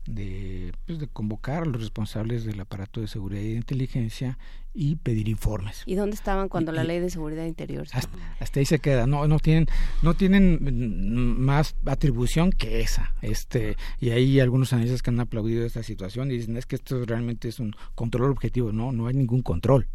de, 0.05 0.73
pues, 0.85 0.99
de 0.99 1.07
convocar 1.07 1.63
a 1.63 1.67
los 1.67 1.81
responsables 1.81 2.45
del 2.45 2.59
aparato 2.59 3.01
de 3.01 3.07
seguridad 3.07 3.41
y 3.43 3.51
de 3.51 3.57
inteligencia 3.59 4.39
y 4.75 4.97
pedir 4.97 5.29
informes. 5.29 5.85
¿Y 5.87 5.95
dónde 5.95 6.17
estaban 6.17 6.49
cuando 6.49 6.73
la 6.73 6.83
ley 6.83 6.99
de 6.99 7.11
seguridad 7.11 7.45
interior? 7.45 7.87
Hasta, 7.93 8.59
ahí 8.59 8.67
se 8.67 8.81
queda, 8.81 9.07
no 9.07 9.29
no 9.29 9.39
tienen 9.39 9.67
no 10.03 10.15
tienen 10.15 11.39
más 11.41 11.77
atribución 11.87 12.51
que 12.51 12.81
esa. 12.81 13.15
Este 13.23 13.77
y 14.01 14.11
hay 14.11 14.41
algunos 14.41 14.73
analistas 14.73 15.01
que 15.01 15.11
han 15.11 15.21
aplaudido 15.21 15.65
esta 15.65 15.85
situación 15.85 16.33
y 16.33 16.39
dicen 16.39 16.57
es 16.57 16.67
que 16.67 16.75
esto 16.75 17.05
realmente 17.05 17.47
es 17.47 17.61
un 17.61 17.77
control 17.95 18.33
objetivo, 18.33 18.73
no 18.73 18.91
no 18.91 19.07
hay 19.07 19.15
ningún 19.15 19.43
control. 19.43 19.87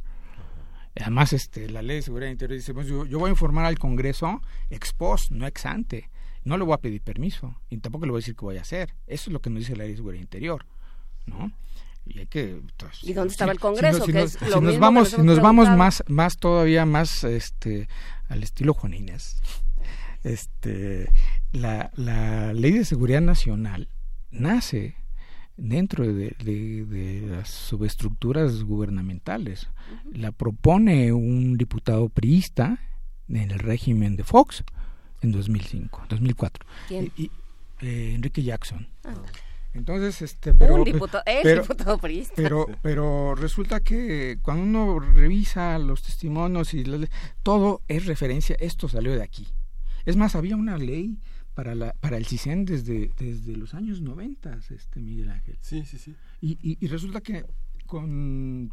Además, 1.00 1.34
este, 1.34 1.69
la 1.69 1.82
ley 1.82 1.98
de 1.98 2.01
seguridad 2.01 2.32
interior 2.32 2.58
dice, 2.58 2.74
pues, 2.74 2.88
yo, 2.88 3.06
yo 3.06 3.19
voy 3.19 3.30
a 3.30 3.32
informar 3.32 3.66
al 3.66 3.77
Congreso 3.77 4.42
ex 4.69 4.93
post, 4.93 5.32
no 5.32 5.45
ex 5.48 5.66
ante 5.66 6.09
no 6.48 6.58
le 6.58 6.64
voy 6.64 6.74
a 6.74 6.77
pedir 6.77 7.01
permiso 7.01 7.56
y 7.69 7.77
tampoco 7.77 8.06
le 8.06 8.11
voy 8.11 8.19
a 8.19 8.22
decir 8.22 8.35
qué 8.35 8.45
voy 8.45 8.58
a 8.58 8.61
hacer. 8.61 8.95
Eso 9.06 9.30
es 9.30 9.34
lo 9.34 9.42
que 9.42 9.50
nos 9.50 9.59
dice 9.59 9.76
la 9.76 9.84
ley 9.84 9.92
de 9.92 9.98
seguridad 9.98 10.22
interior, 10.22 10.66
¿no? 11.26 11.51
Y 12.06 12.19
hay 12.19 12.27
que 12.27 12.61
pues, 12.77 13.03
¿Y 13.03 13.11
dónde 13.11 13.34
estaba 13.34 13.51
el 13.51 13.59
Congreso? 13.59 14.06
Si, 14.06 14.14
nos, 14.14 14.80
vamos, 14.80 15.17
nos 15.17 15.42
vamos 15.42 15.69
más, 15.69 16.03
más 16.08 16.38
todavía 16.38 16.85
más, 16.85 17.26
este, 17.26 17.90
al 18.30 18.43
estilo 18.43 18.74
Juanines. 18.74 19.42
Este, 20.24 21.11
la, 21.51 21.92
la 21.95 22.53
ley 22.53 22.72
de 22.72 22.85
seguridad 22.85 23.22
nacional 23.22 23.90
nace 24.32 24.95
dentro 25.58 26.06
de, 26.06 26.36
de, 26.40 27.24
las 27.27 27.50
subestructuras 27.50 28.64
gubernamentales. 28.64 29.68
La 30.11 30.32
propone 30.32 31.11
un 31.11 31.58
diputado 31.58 32.10
priista 32.10 32.80
en 33.27 33.52
el 33.52 33.60
régimen 33.60 34.16
de 34.16 34.24
Fox 34.24 34.64
en 35.22 35.32
2005, 35.32 36.06
2004. 36.10 36.66
¿Quién? 36.88 37.11
Y, 37.18 37.32
eh, 37.82 38.14
Enrique 38.16 38.44
Jackson. 38.44 38.88
Entonces, 39.74 40.22
este, 40.22 40.53
pero, 40.53 40.76
Un 40.76 40.84
diputado, 40.84 41.24
el 41.27 41.61
diputado 41.61 42.00
pero, 42.36 42.66
pero 42.82 43.36
resulta 43.36 43.80
que 43.80 44.40
cuando 44.42 44.64
uno 44.64 45.00
revisa 45.00 45.77
los 45.77 46.02
testimonios 46.02 46.74
y 46.74 46.84
todo 47.44 47.82
es 47.88 48.06
referencia, 48.06 48.56
esto 48.60 48.88
salió 48.88 49.14
de 49.16 49.22
aquí. 49.22 49.48
Es 50.06 50.16
más, 50.16 50.36
había 50.36 50.56
una 50.56 50.77
ley 50.77 51.19
para 51.58 51.74
la 51.74 51.94
para 51.94 52.18
el 52.18 52.27
CISEN 52.27 52.66
desde 52.66 53.10
desde 53.18 53.58
los 53.58 53.74
años 53.74 54.00
90, 54.00 54.60
este 54.69 55.00
Miguel 55.00 55.32
Ángel. 55.32 55.58
Sí, 55.60 55.84
sí, 55.86 55.98
sí. 55.98 56.16
Y, 56.40 56.52
y, 56.61 56.77
y 56.80 56.88
resulta 56.88 57.22
que 57.22 57.45
con 57.88 58.72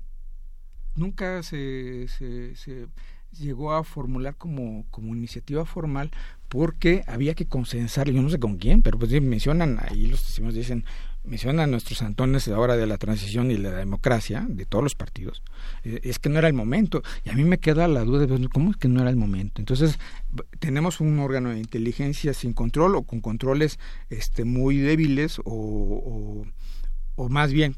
nunca 0.95 1.43
se, 1.43 2.07
se, 2.09 2.55
se 2.57 2.89
llegó 3.33 3.73
a 3.73 3.85
formular 3.85 4.37
como, 4.37 4.85
como 4.91 5.17
iniciativa 5.17 5.65
formal 5.65 6.11
porque 6.51 7.03
había 7.07 7.33
que 7.33 7.47
consensar, 7.47 8.11
yo 8.11 8.21
no 8.21 8.29
sé 8.29 8.39
con 8.39 8.59
quién, 8.59 8.83
pero 8.83 8.99
pues 8.99 9.11
mencionan 9.23 9.79
ahí 9.81 10.07
los 10.07 10.23
testimonios 10.23 10.55
dicen, 10.55 10.85
mencionan 11.25 11.71
nuestros 11.71 12.03
antones 12.03 12.49
ahora 12.49 12.77
de 12.77 12.87
la 12.87 12.99
transición 12.99 13.51
y 13.51 13.57
la 13.57 13.73
democracia 13.73 14.47
de 14.49 14.67
todos 14.67 14.85
los 14.85 14.95
partidos, 14.95 15.43
eh, 15.83 16.01
es 16.03 16.19
que 16.19 16.29
no 16.29 16.39
era 16.39 16.49
el 16.49 16.55
momento. 16.55 17.03
Y 17.25 17.31
a 17.31 17.35
mí 17.35 17.45
me 17.45 17.59
queda 17.59 17.89
la 17.89 18.05
duda 18.05 18.27
de 18.27 18.49
cómo 18.49 18.71
es 18.71 18.77
que 18.77 18.89
no 18.89 19.01
era 19.01 19.11
el 19.11 19.17
momento. 19.17 19.61
Entonces, 19.61 19.99
tenemos 20.61 21.01
un 21.01 21.19
órgano 21.19 21.51
de 21.51 21.59
inteligencia 21.59 22.35
sin 22.35 22.53
control 22.53 22.97
o 22.97 23.03
con 23.03 23.21
controles 23.21 23.79
este, 24.11 24.45
muy 24.45 24.79
débiles 24.79 25.39
o, 25.41 25.45
o, 25.45 26.47
o 27.17 27.29
más 27.29 27.53
bien 27.53 27.77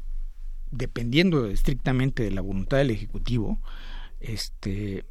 dependiendo 0.71 1.47
estrictamente 1.47 2.23
de 2.23 2.31
la 2.31 2.41
voluntad 2.41 2.77
del 2.77 2.91
Ejecutivo, 2.91 3.59
este 4.19 5.05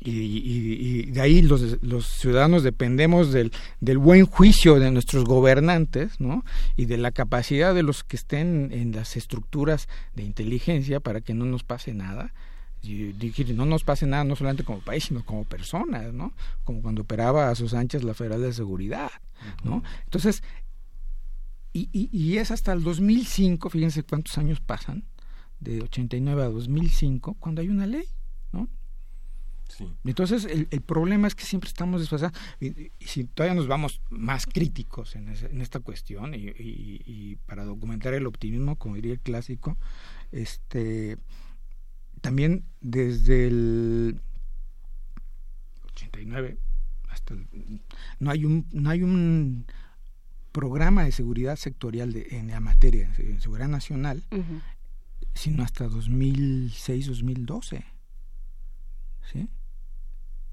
y, 0.00 1.10
de 1.10 1.20
ahí 1.20 1.42
los, 1.42 1.82
los 1.82 2.06
ciudadanos 2.06 2.62
dependemos 2.62 3.32
del, 3.32 3.52
del, 3.80 3.98
buen 3.98 4.26
juicio 4.26 4.78
de 4.78 4.90
nuestros 4.90 5.24
gobernantes 5.24 6.20
¿no? 6.20 6.44
y 6.76 6.84
de 6.84 6.98
la 6.98 7.10
capacidad 7.10 7.74
de 7.74 7.82
los 7.82 8.04
que 8.04 8.16
estén 8.16 8.70
en 8.72 8.92
las 8.92 9.16
estructuras 9.16 9.88
de 10.14 10.22
inteligencia 10.22 11.00
para 11.00 11.20
que 11.20 11.34
no 11.34 11.44
nos 11.44 11.64
pase 11.64 11.94
nada. 11.94 12.32
Y 12.80 13.12
no 13.54 13.66
nos 13.66 13.82
pase 13.82 14.06
nada 14.06 14.22
no 14.22 14.36
solamente 14.36 14.62
como 14.62 14.78
país 14.78 15.06
sino 15.06 15.24
como 15.24 15.42
personas 15.42 16.14
no 16.14 16.32
como 16.62 16.80
cuando 16.80 17.02
operaba 17.02 17.50
a 17.50 17.56
sus 17.56 17.74
anchas 17.74 18.04
la 18.04 18.14
Federal 18.14 18.40
de 18.40 18.52
Seguridad 18.52 19.10
no 19.64 19.82
entonces 20.04 20.44
y, 21.72 21.88
y, 21.92 22.08
y 22.12 22.38
es 22.38 22.52
hasta 22.52 22.72
el 22.72 22.84
2005 22.84 23.68
fíjense 23.68 24.04
cuántos 24.04 24.38
años 24.38 24.60
pasan 24.60 25.02
de 25.58 25.82
89 25.82 26.40
a 26.40 26.48
2005 26.50 27.34
cuando 27.40 27.62
hay 27.62 27.68
una 27.68 27.88
ley 27.88 28.04
no 28.52 28.68
entonces, 30.04 30.44
el, 30.44 30.68
el, 30.70 30.80
problema 30.80 31.28
es 31.28 31.34
que 31.34 31.44
siempre 31.44 31.68
estamos 31.68 32.00
desfasados. 32.00 32.36
Y, 32.60 32.90
si 33.00 33.24
todavía 33.24 33.54
nos 33.54 33.66
vamos 33.66 34.00
más 34.10 34.46
críticos 34.46 35.14
en, 35.14 35.28
en 35.28 35.60
esta 35.60 35.80
cuestión, 35.80 36.34
y, 36.34 36.52
y, 36.58 37.36
para 37.46 37.64
documentar 37.64 38.14
el 38.14 38.26
optimismo, 38.26 38.76
como 38.76 38.96
diría 38.96 39.12
el 39.12 39.20
clásico, 39.20 39.76
este 40.32 41.18
también 42.20 42.64
desde 42.80 43.46
el 43.46 44.20
89 45.92 46.58
hasta 47.08 47.34
no 48.18 48.30
hay 48.30 48.44
un 48.44 48.66
no 48.72 48.90
hay 48.90 49.02
un 49.02 49.66
programa 50.52 51.04
de 51.04 51.12
seguridad 51.12 51.56
sectorial 51.56 52.12
de, 52.12 52.26
en 52.32 52.48
la 52.48 52.60
materia 52.60 53.08
de 53.16 53.40
seguridad 53.40 53.68
nacional 53.68 54.24
sino 55.34 55.62
hasta 55.62 55.88
2006 55.88 57.06
2012 57.06 57.84
¿sí? 59.32 59.48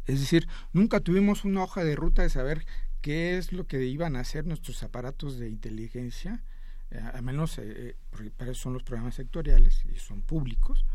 Es 0.06 0.20
decir, 0.20 0.48
nunca 0.74 1.00
tuvimos 1.00 1.46
una 1.46 1.64
hoja 1.64 1.84
de 1.84 1.96
ruta 1.96 2.22
de 2.22 2.30
saber 2.30 2.66
qué 3.02 3.38
es 3.38 3.52
lo 3.52 3.68
que 3.68 3.86
iban 3.86 4.16
a 4.16 4.22
hacer 4.22 4.46
nuestros 4.46 4.84
aparatos 4.84 5.38
de 5.38 5.50
inteligencia, 5.50 6.44
eh, 6.92 7.00
al 7.14 7.24
menos 7.24 7.58
eh, 7.58 7.96
porque 8.10 8.32
para 8.32 8.52
eso 8.52 8.62
son 8.62 8.74
los 8.74 8.84
programas 8.84 9.16
sectoriales 9.16 9.84
y 9.86 9.98
son 9.98 10.22
públicos, 10.22 10.86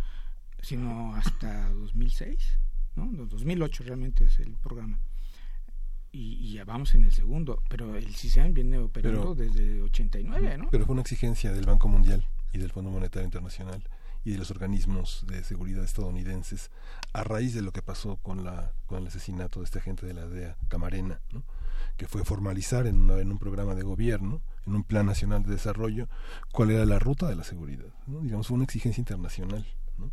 sino 0.63 1.15
hasta 1.15 1.71
2006, 1.71 2.59
¿no? 2.97 3.27
2008 3.27 3.85
realmente 3.85 4.25
es 4.25 4.39
el 4.41 4.57
programa. 4.57 4.99
Y, 6.13 6.55
ya 6.55 6.65
vamos 6.65 6.97
en 6.97 7.05
el 7.05 7.13
segundo, 7.13 7.63
pero 7.69 7.95
el 7.95 8.17
CISEN 8.17 8.53
viene 8.53 8.79
operando 8.79 9.37
desde 9.37 9.81
89, 9.81 10.59
¿no? 10.59 10.69
Pero 10.71 10.85
fue 10.85 10.95
una 10.95 11.03
exigencia 11.03 11.53
del 11.53 11.67
Banco 11.67 11.87
Mundial 11.87 12.27
y 12.53 12.59
del 12.59 12.73
Fondo 12.73 12.91
Monetario 12.91 13.25
Internacional 13.25 13.85
y 14.25 14.33
de 14.33 14.39
los 14.39 14.51
organismos 14.51 15.25
de 15.27 15.43
seguridad 15.45 15.85
estadounidenses 15.85 16.71
a 17.13 17.25
raíz 17.25 17.55
de 17.55 17.63
lo 17.63 17.73
que 17.73 17.83
pasó 17.83 18.17
con 18.17 18.45
la 18.45 18.73
con 18.87 18.99
el 18.99 19.07
asesinato 19.07 19.61
de 19.61 19.65
este 19.65 19.79
agente 19.79 20.07
de 20.07 20.15
la 20.15 20.27
DEA 20.27 20.57
Camarena, 20.69 21.21
que 21.97 22.09
fue 22.09 22.25
formalizar 22.25 22.87
en, 22.87 23.01
una, 23.01 23.19
en 23.19 23.31
un 23.31 23.39
programa 23.39 23.75
de 23.75 23.83
gobierno, 23.83 24.41
en 24.67 24.75
un 24.75 24.85
plan 24.85 25.07
nacional 25.07 25.43
de 25.45 25.53
desarrollo, 25.53 26.09
cuál 26.53 26.71
era 26.71 26.85
la 26.85 26.99
ruta 26.99 27.29
de 27.29 27.37
la 27.37 27.45
seguridad, 27.45 27.87
digamos 28.07 28.51
una 28.51 28.65
exigencia 28.65 29.01
internacional. 29.01 29.67
¿no? 29.99 30.11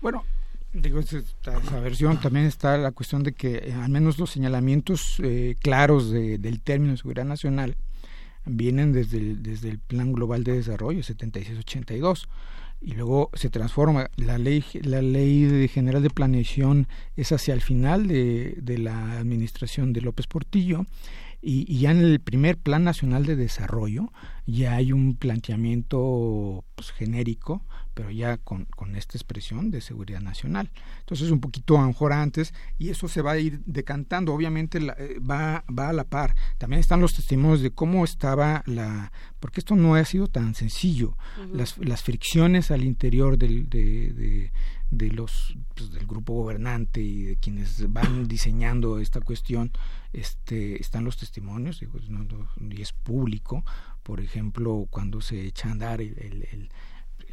Bueno, 0.00 0.24
digo, 0.72 1.00
esta 1.00 1.58
versión 1.80 2.20
también 2.20 2.46
está 2.46 2.76
la 2.76 2.92
cuestión 2.92 3.22
de 3.22 3.32
que 3.32 3.56
eh, 3.56 3.74
al 3.74 3.90
menos 3.90 4.18
los 4.18 4.30
señalamientos 4.30 5.20
eh, 5.22 5.56
claros 5.60 6.10
de, 6.10 6.38
del 6.38 6.60
término 6.60 6.96
seguridad 6.96 7.24
nacional 7.24 7.76
vienen 8.46 8.92
desde 8.92 9.18
el, 9.18 9.42
desde 9.42 9.70
el 9.70 9.78
Plan 9.78 10.12
Global 10.12 10.44
de 10.44 10.52
Desarrollo 10.52 11.02
7682 11.02 12.28
y 12.84 12.92
luego 12.92 13.30
se 13.32 13.50
transforma. 13.50 14.10
La 14.16 14.38
ley 14.38 14.64
la 14.82 15.00
ley 15.00 15.68
general 15.68 16.02
de 16.02 16.10
planeación 16.10 16.86
es 17.16 17.32
hacia 17.32 17.54
el 17.54 17.62
final 17.62 18.06
de, 18.06 18.58
de 18.60 18.78
la 18.78 19.18
administración 19.18 19.92
de 19.92 20.02
López 20.02 20.26
Portillo 20.26 20.86
y, 21.46 21.78
ya 21.78 21.90
en 21.90 21.98
el 21.98 22.20
primer 22.20 22.56
plan 22.56 22.84
nacional 22.84 23.26
de 23.26 23.36
desarrollo 23.36 24.10
ya 24.46 24.76
hay 24.76 24.92
un 24.92 25.14
planteamiento 25.14 26.64
pues, 26.74 26.90
genérico 26.92 27.62
pero 27.94 28.10
ya 28.10 28.36
con, 28.38 28.66
con, 28.66 28.96
esta 28.96 29.16
expresión 29.16 29.70
de 29.70 29.80
seguridad 29.80 30.20
nacional. 30.20 30.70
Entonces 31.00 31.30
un 31.30 31.40
poquito 31.40 31.78
a 31.78 31.82
lo 31.82 31.88
mejor 31.88 32.12
antes 32.12 32.52
y 32.78 32.90
eso 32.90 33.08
se 33.08 33.22
va 33.22 33.32
a 33.32 33.38
ir 33.38 33.60
decantando, 33.64 34.34
obviamente 34.34 34.78
eh, 34.78 35.18
va, 35.18 35.64
va 35.66 35.88
a 35.88 35.92
la 35.92 36.04
par. 36.04 36.34
También 36.58 36.80
están 36.80 37.00
los 37.00 37.14
testimonios 37.14 37.62
de 37.62 37.70
cómo 37.70 38.04
estaba 38.04 38.62
la, 38.66 39.12
porque 39.40 39.60
esto 39.60 39.76
no 39.76 39.94
ha 39.94 40.04
sido 40.04 40.26
tan 40.26 40.54
sencillo, 40.54 41.16
las, 41.52 41.78
las 41.78 42.02
fricciones 42.02 42.70
al 42.70 42.84
interior 42.84 43.38
del, 43.38 43.68
de, 43.68 44.50
de, 44.90 45.10
los, 45.10 45.56
pues, 45.74 45.92
del 45.92 46.06
grupo 46.06 46.34
gobernante 46.34 47.00
y 47.00 47.22
de 47.24 47.36
quienes 47.36 47.92
van 47.92 48.26
diseñando 48.28 48.98
esta 48.98 49.20
cuestión, 49.20 49.70
este, 50.12 50.80
están 50.80 51.04
los 51.04 51.16
testimonios, 51.16 51.82
y 51.82 52.82
es 52.82 52.92
público, 52.92 53.64
por 54.02 54.20
ejemplo, 54.20 54.86
cuando 54.90 55.20
se 55.20 55.44
echa 55.44 55.68
a 55.68 55.72
andar 55.72 56.00
el 56.00 56.48
el 56.52 56.70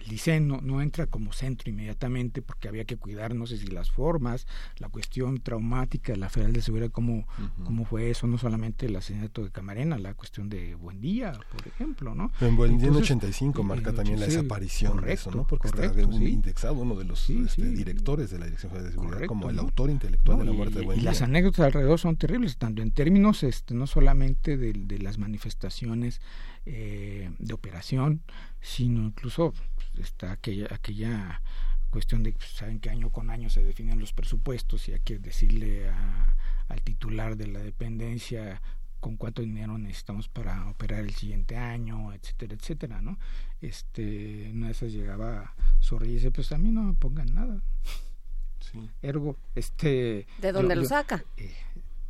diseño 0.09 0.59
no, 0.61 0.81
entra 0.81 1.07
como 1.07 1.33
centro 1.33 1.69
inmediatamente 1.69 2.41
porque 2.41 2.67
había 2.67 2.85
que 2.85 2.97
cuidar, 2.97 3.35
no 3.35 3.47
sé 3.47 3.57
si 3.57 3.67
las 3.67 3.91
formas, 3.91 4.47
la 4.77 4.89
cuestión 4.89 5.39
traumática 5.39 6.13
de 6.13 6.17
la 6.17 6.29
Federal 6.29 6.53
de 6.53 6.61
Seguridad, 6.61 6.91
cómo, 6.91 7.27
cómo 7.63 7.85
fue 7.85 8.09
eso, 8.09 8.27
no 8.27 8.37
solamente 8.37 8.85
el 8.85 8.95
asesinato 8.95 9.43
de 9.43 9.51
Camarena, 9.51 9.97
la 9.97 10.13
cuestión 10.13 10.49
de 10.49 10.75
Buendía, 10.75 11.33
por 11.51 11.67
ejemplo, 11.67 12.15
¿no? 12.15 12.31
En 12.41 12.55
Buendía 12.55 12.87
en 12.87 12.95
85 12.95 13.63
marca 13.63 13.93
también 13.93 14.19
la 14.19 14.25
desaparición 14.25 15.01
de 15.01 15.13
eso, 15.13 15.31
¿no? 15.31 15.45
Porque 15.47 15.67
está 15.67 15.85
indexado 16.01 16.73
uno 16.73 16.95
de 16.95 17.05
los 17.05 17.29
este, 17.29 17.63
directores 17.63 18.31
de 18.31 18.39
la 18.39 18.45
Dirección 18.45 18.71
Federal 18.71 18.91
de 18.91 18.95
Seguridad 18.95 19.25
como 19.27 19.49
el 19.49 19.59
autor 19.59 19.89
intelectual 19.89 20.39
de 20.39 20.45
la 20.45 20.51
muerte 20.51 20.79
de 20.79 20.85
Buendía. 20.85 21.01
Y 21.01 21.05
las 21.05 21.21
anécdotas 21.21 21.65
alrededor 21.65 21.99
son 21.99 22.17
terribles, 22.17 22.57
tanto 22.57 22.81
en 22.81 22.91
términos 22.91 23.43
este, 23.43 23.73
no 23.73 23.87
solamente 23.87 24.57
de, 24.57 24.73
de 24.73 24.99
las 24.99 25.17
manifestaciones 25.17 26.21
eh, 26.65 27.31
de 27.39 27.53
operación, 27.55 28.21
sino 28.61 29.01
incluso 29.03 29.53
está 29.97 30.31
aquella, 30.31 30.67
aquella 30.71 31.41
cuestión 31.89 32.23
de, 32.23 32.33
pues, 32.33 32.49
saben 32.51 32.79
que 32.79 32.89
año 32.89 33.09
con 33.11 33.29
año 33.29 33.49
se 33.49 33.63
definen 33.63 33.99
los 33.99 34.13
presupuestos 34.13 34.87
y 34.87 34.93
hay 34.93 35.01
que 35.01 35.19
decirle 35.19 35.89
al 36.69 36.81
titular 36.81 37.35
de 37.35 37.47
la 37.47 37.59
dependencia 37.59 38.61
con 39.01 39.17
cuánto 39.17 39.41
dinero 39.41 39.77
necesitamos 39.77 40.29
para 40.29 40.69
operar 40.69 40.99
el 41.01 41.13
siguiente 41.13 41.57
año, 41.57 42.13
etcétera, 42.13 42.53
etcétera, 42.53 43.01
¿no? 43.01 43.17
Este, 43.59 44.49
una 44.53 44.67
de 44.67 44.71
esas 44.71 44.91
llegaba 44.91 45.53
Zorri 45.81 46.09
y 46.09 46.13
dice, 46.13 46.31
pues 46.31 46.51
a 46.51 46.57
mí 46.57 46.71
no 46.71 46.83
me 46.83 46.93
pongan 46.93 47.33
nada. 47.33 47.61
Ergo, 49.01 49.35
este... 49.55 50.27
¿De 50.39 50.51
dónde 50.51 50.75
lo 50.75 50.85
saca? 50.85 51.25
Eh, 51.35 51.51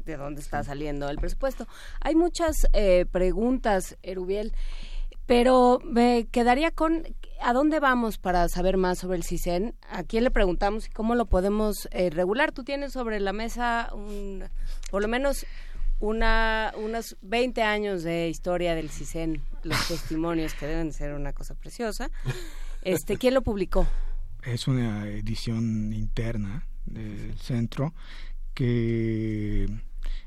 ¿De 0.06 0.18
dónde 0.18 0.42
está 0.42 0.64
saliendo 0.64 1.10
el 1.10 1.18
presupuesto? 1.18 1.68
Hay 2.01 2.16
muchas 2.16 2.68
eh, 2.74 3.06
preguntas, 3.11 3.98
Erubiel. 4.03 4.53
Pero 5.32 5.80
me 5.85 6.27
quedaría 6.30 6.72
con 6.72 7.03
¿a 7.42 7.53
dónde 7.53 7.80
vamos 7.80 8.18
para 8.18 8.50
saber 8.50 8.76
más 8.76 9.00
sobre 9.00 9.16
el 9.16 9.24
CISEN? 9.24 9.74
¿A 9.90 10.03
quién 10.03 10.26
le 10.26 10.30
preguntamos 10.30 10.88
y 10.88 10.90
cómo 10.90 11.16
lo 11.16 11.26
podemos 11.26 11.88
eh, 11.92 12.10
regular? 12.10 12.51
Tú 12.51 12.66
tienes 12.66 12.92
sobre 12.92 13.18
la 13.22 13.32
mesa 13.32 13.92
un, 13.93 14.43
por 14.90 15.01
lo 15.01 15.08
menos 15.08 15.45
una, 16.01 16.74
unos 16.76 17.16
20 17.22 17.64
años 17.64 18.03
de 18.03 18.27
historia 18.27 18.76
del 18.76 18.90
CISEN, 18.90 19.42
los 19.64 19.88
testimonios 19.88 20.53
que 20.53 20.68
deben 20.68 20.92
ser 20.92 21.14
una 21.14 21.32
cosa 21.32 21.56
preciosa. 21.56 22.11
Este, 22.82 23.16
¿Quién 23.16 23.34
lo 23.34 23.42
publicó? 23.42 23.88
Es 24.43 24.68
una 24.68 25.08
edición 25.08 25.93
interna 25.93 26.68
del 26.85 27.38
centro 27.38 27.93
que 28.53 29.66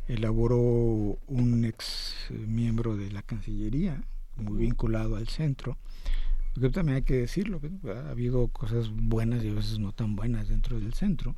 elaboró 0.08 0.57
un 0.57 1.66
ex 1.66 2.15
miembro 2.31 2.97
de 2.97 3.10
la 3.10 3.20
Cancillería, 3.20 4.02
muy 4.36 4.58
vinculado 4.58 5.16
al 5.16 5.28
centro. 5.28 5.78
Porque 6.54 6.70
también 6.70 6.96
hay 6.96 7.02
que 7.02 7.16
decirlo, 7.16 7.60
ha 7.86 8.10
habido 8.10 8.48
cosas 8.48 8.90
buenas 8.90 9.42
y 9.44 9.48
a 9.48 9.54
veces 9.54 9.78
no 9.78 9.92
tan 9.92 10.14
buenas 10.14 10.48
dentro 10.48 10.78
del 10.78 10.94
centro. 10.94 11.34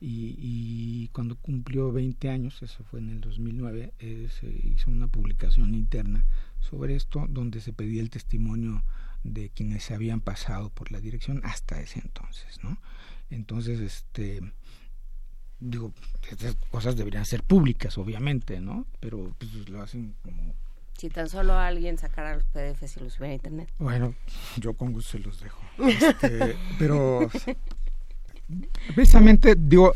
Y, 0.00 1.08
cuando 1.12 1.36
cumplió 1.36 1.90
20 1.90 2.28
años, 2.28 2.62
eso 2.62 2.84
fue 2.84 3.00
en 3.00 3.08
el 3.08 3.20
2009, 3.20 3.94
eh, 3.98 4.28
se 4.38 4.46
hizo 4.46 4.90
una 4.90 5.08
publicación 5.08 5.74
interna 5.74 6.24
sobre 6.60 6.96
esto, 6.96 7.26
donde 7.28 7.60
se 7.60 7.72
pedía 7.72 8.02
el 8.02 8.10
testimonio 8.10 8.82
de 9.24 9.50
quienes 9.50 9.84
se 9.84 9.94
habían 9.94 10.20
pasado 10.20 10.68
por 10.70 10.92
la 10.92 11.00
dirección 11.00 11.40
hasta 11.44 11.80
ese 11.80 12.00
entonces, 12.00 12.62
¿no? 12.62 12.78
Entonces, 13.30 13.80
este, 13.80 14.40
digo, 15.58 15.92
estas 16.30 16.56
cosas 16.70 16.96
deberían 16.96 17.24
ser 17.24 17.42
públicas, 17.42 17.96
obviamente, 17.98 18.60
¿no? 18.60 18.86
Pero 19.00 19.34
pues 19.38 19.68
lo 19.68 19.82
hacen 19.82 20.14
como 20.22 20.54
si 20.96 21.10
tan 21.10 21.28
solo 21.28 21.54
alguien 21.54 21.98
sacara 21.98 22.34
los 22.34 22.44
PDFs 22.44 22.96
y 22.96 23.00
los 23.00 23.14
subiera 23.14 23.32
a 23.32 23.34
internet. 23.34 23.68
Bueno, 23.78 24.14
yo 24.56 24.74
con 24.74 24.92
gusto 24.92 25.12
se 25.12 25.18
los 25.18 25.40
dejo. 25.40 25.60
Este, 25.86 26.56
pero 26.78 27.28
precisamente 28.94 29.54
digo, 29.58 29.92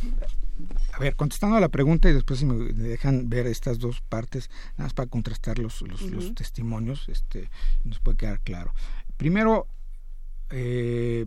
a 0.92 0.98
ver, 0.98 1.16
contestando 1.16 1.56
a 1.56 1.60
la 1.60 1.68
pregunta 1.68 2.10
y 2.10 2.12
después 2.12 2.40
si 2.40 2.46
me 2.46 2.72
dejan 2.72 3.28
ver 3.28 3.46
estas 3.46 3.78
dos 3.78 4.00
partes, 4.02 4.50
nada 4.72 4.84
más 4.84 4.94
para 4.94 5.08
contrastar 5.08 5.58
los, 5.58 5.82
los, 5.82 6.34
testimonios, 6.34 7.08
este, 7.08 7.50
nos 7.84 7.98
puede 8.00 8.18
quedar 8.18 8.40
claro. 8.40 8.74
Primero, 9.16 9.66
eh, 10.50 11.26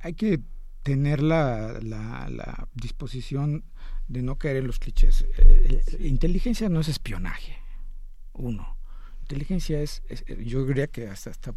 hay 0.00 0.14
que 0.14 0.40
tener 0.82 1.22
la, 1.22 1.78
la, 1.82 2.28
la, 2.28 2.68
disposición 2.74 3.64
de 4.08 4.22
no 4.22 4.36
caer 4.36 4.58
en 4.58 4.66
los 4.66 4.78
clichés. 4.78 5.26
Eh, 5.38 5.82
inteligencia 6.00 6.68
no 6.68 6.80
es 6.80 6.88
espionaje 6.88 7.65
uno. 8.36 8.76
Inteligencia 9.22 9.80
es, 9.80 10.02
yo 10.38 10.64
diría 10.64 10.86
que 10.86 11.08
hasta, 11.08 11.30
hasta, 11.30 11.52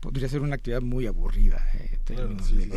podría 0.00 0.28
ser 0.28 0.40
una 0.40 0.56
actividad 0.56 0.82
muy 0.82 1.06
aburrida. 1.06 1.64
Eh, 1.74 2.00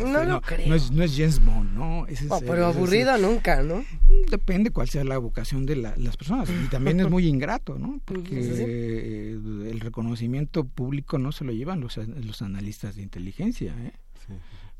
no, 0.04 0.24
no, 0.24 0.40
creo. 0.40 0.68
No 0.68 0.76
es, 0.76 0.92
no 0.92 1.02
es 1.02 1.16
James 1.16 1.44
Bond, 1.44 1.72
¿no? 1.72 2.06
pero 2.46 2.66
aburrida 2.66 3.18
nunca, 3.18 3.64
¿no? 3.64 3.84
Depende 4.30 4.70
cuál 4.70 4.88
sea 4.88 5.02
la 5.02 5.18
vocación 5.18 5.66
de 5.66 5.74
las 5.74 6.16
personas. 6.16 6.48
Y 6.48 6.68
también 6.68 7.00
es 7.00 7.10
muy 7.10 7.26
ingrato, 7.26 7.76
¿no? 7.76 8.00
Porque 8.04 8.38
eh, 8.38 9.32
el 9.32 9.80
reconocimiento 9.80 10.62
público 10.62 11.18
no 11.18 11.32
se 11.32 11.44
lo 11.44 11.52
llevan 11.52 11.80
los, 11.80 11.96
los 11.96 12.40
analistas 12.40 12.94
de 12.94 13.02
inteligencia. 13.02 13.74
¿eh? 13.76 13.92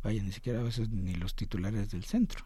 Vaya, 0.04 0.22
ni 0.22 0.30
siquiera 0.30 0.60
a 0.60 0.62
veces 0.62 0.90
ni 0.90 1.14
los 1.14 1.34
titulares 1.34 1.90
del 1.90 2.04
centro. 2.04 2.44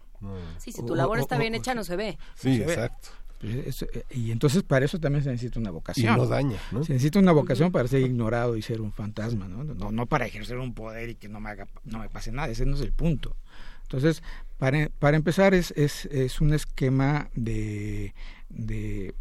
Sí, 0.57 0.73
si 0.73 0.83
tu 0.85 0.95
labor 0.95 1.19
está 1.19 1.37
bien 1.37 1.55
hecha, 1.55 1.75
no 1.75 1.85
se 1.85 1.97
ve. 1.97 2.19
Sí, 2.35 2.63
exacto. 2.63 3.11
Pues 3.41 3.83
eh, 3.83 4.05
y 4.11 4.33
entonces 4.33 4.63
para 4.63 4.85
eso 4.85 5.01
también 5.01 5.25
se 5.25 5.31
necesita 5.31 5.59
una 5.59 5.71
vocación. 5.71 6.15
Y 6.15 6.17
no 6.17 6.27
daña, 6.27 6.59
¿no? 6.73 6.85
Se 6.85 6.93
necesita 6.93 7.21
una 7.21 7.33
vocación 7.33 7.73
para 7.73 7.89
ser 7.89 8.03
ignorado 8.03 8.55
y 8.55 8.63
ser 8.63 8.83
un 8.83 8.93
fantasma, 8.93 9.49
¿no? 9.49 9.65
No, 9.65 9.91
no 9.91 10.07
para 10.07 10.27
ejercer 10.27 10.59
un 10.59 10.75
poder 10.75 11.09
y 11.09 11.15
que 11.15 11.29
no 11.31 11.41
me, 11.41 11.49
haga, 11.49 11.67
no 11.85 12.01
me 12.01 12.11
pase 12.11 12.33
nada, 12.33 12.49
ese 12.49 12.67
no 12.67 12.75
es 12.75 12.83
el 12.83 12.93
punto. 12.93 13.37
Entonces, 13.85 14.23
para, 14.59 14.91
para 14.99 15.17
empezar, 15.17 15.55
es, 15.55 15.71
es, 15.71 16.05
es 16.07 16.43
un 16.43 16.53
esquema 16.53 17.31
de, 17.35 18.15
de, 18.51 19.15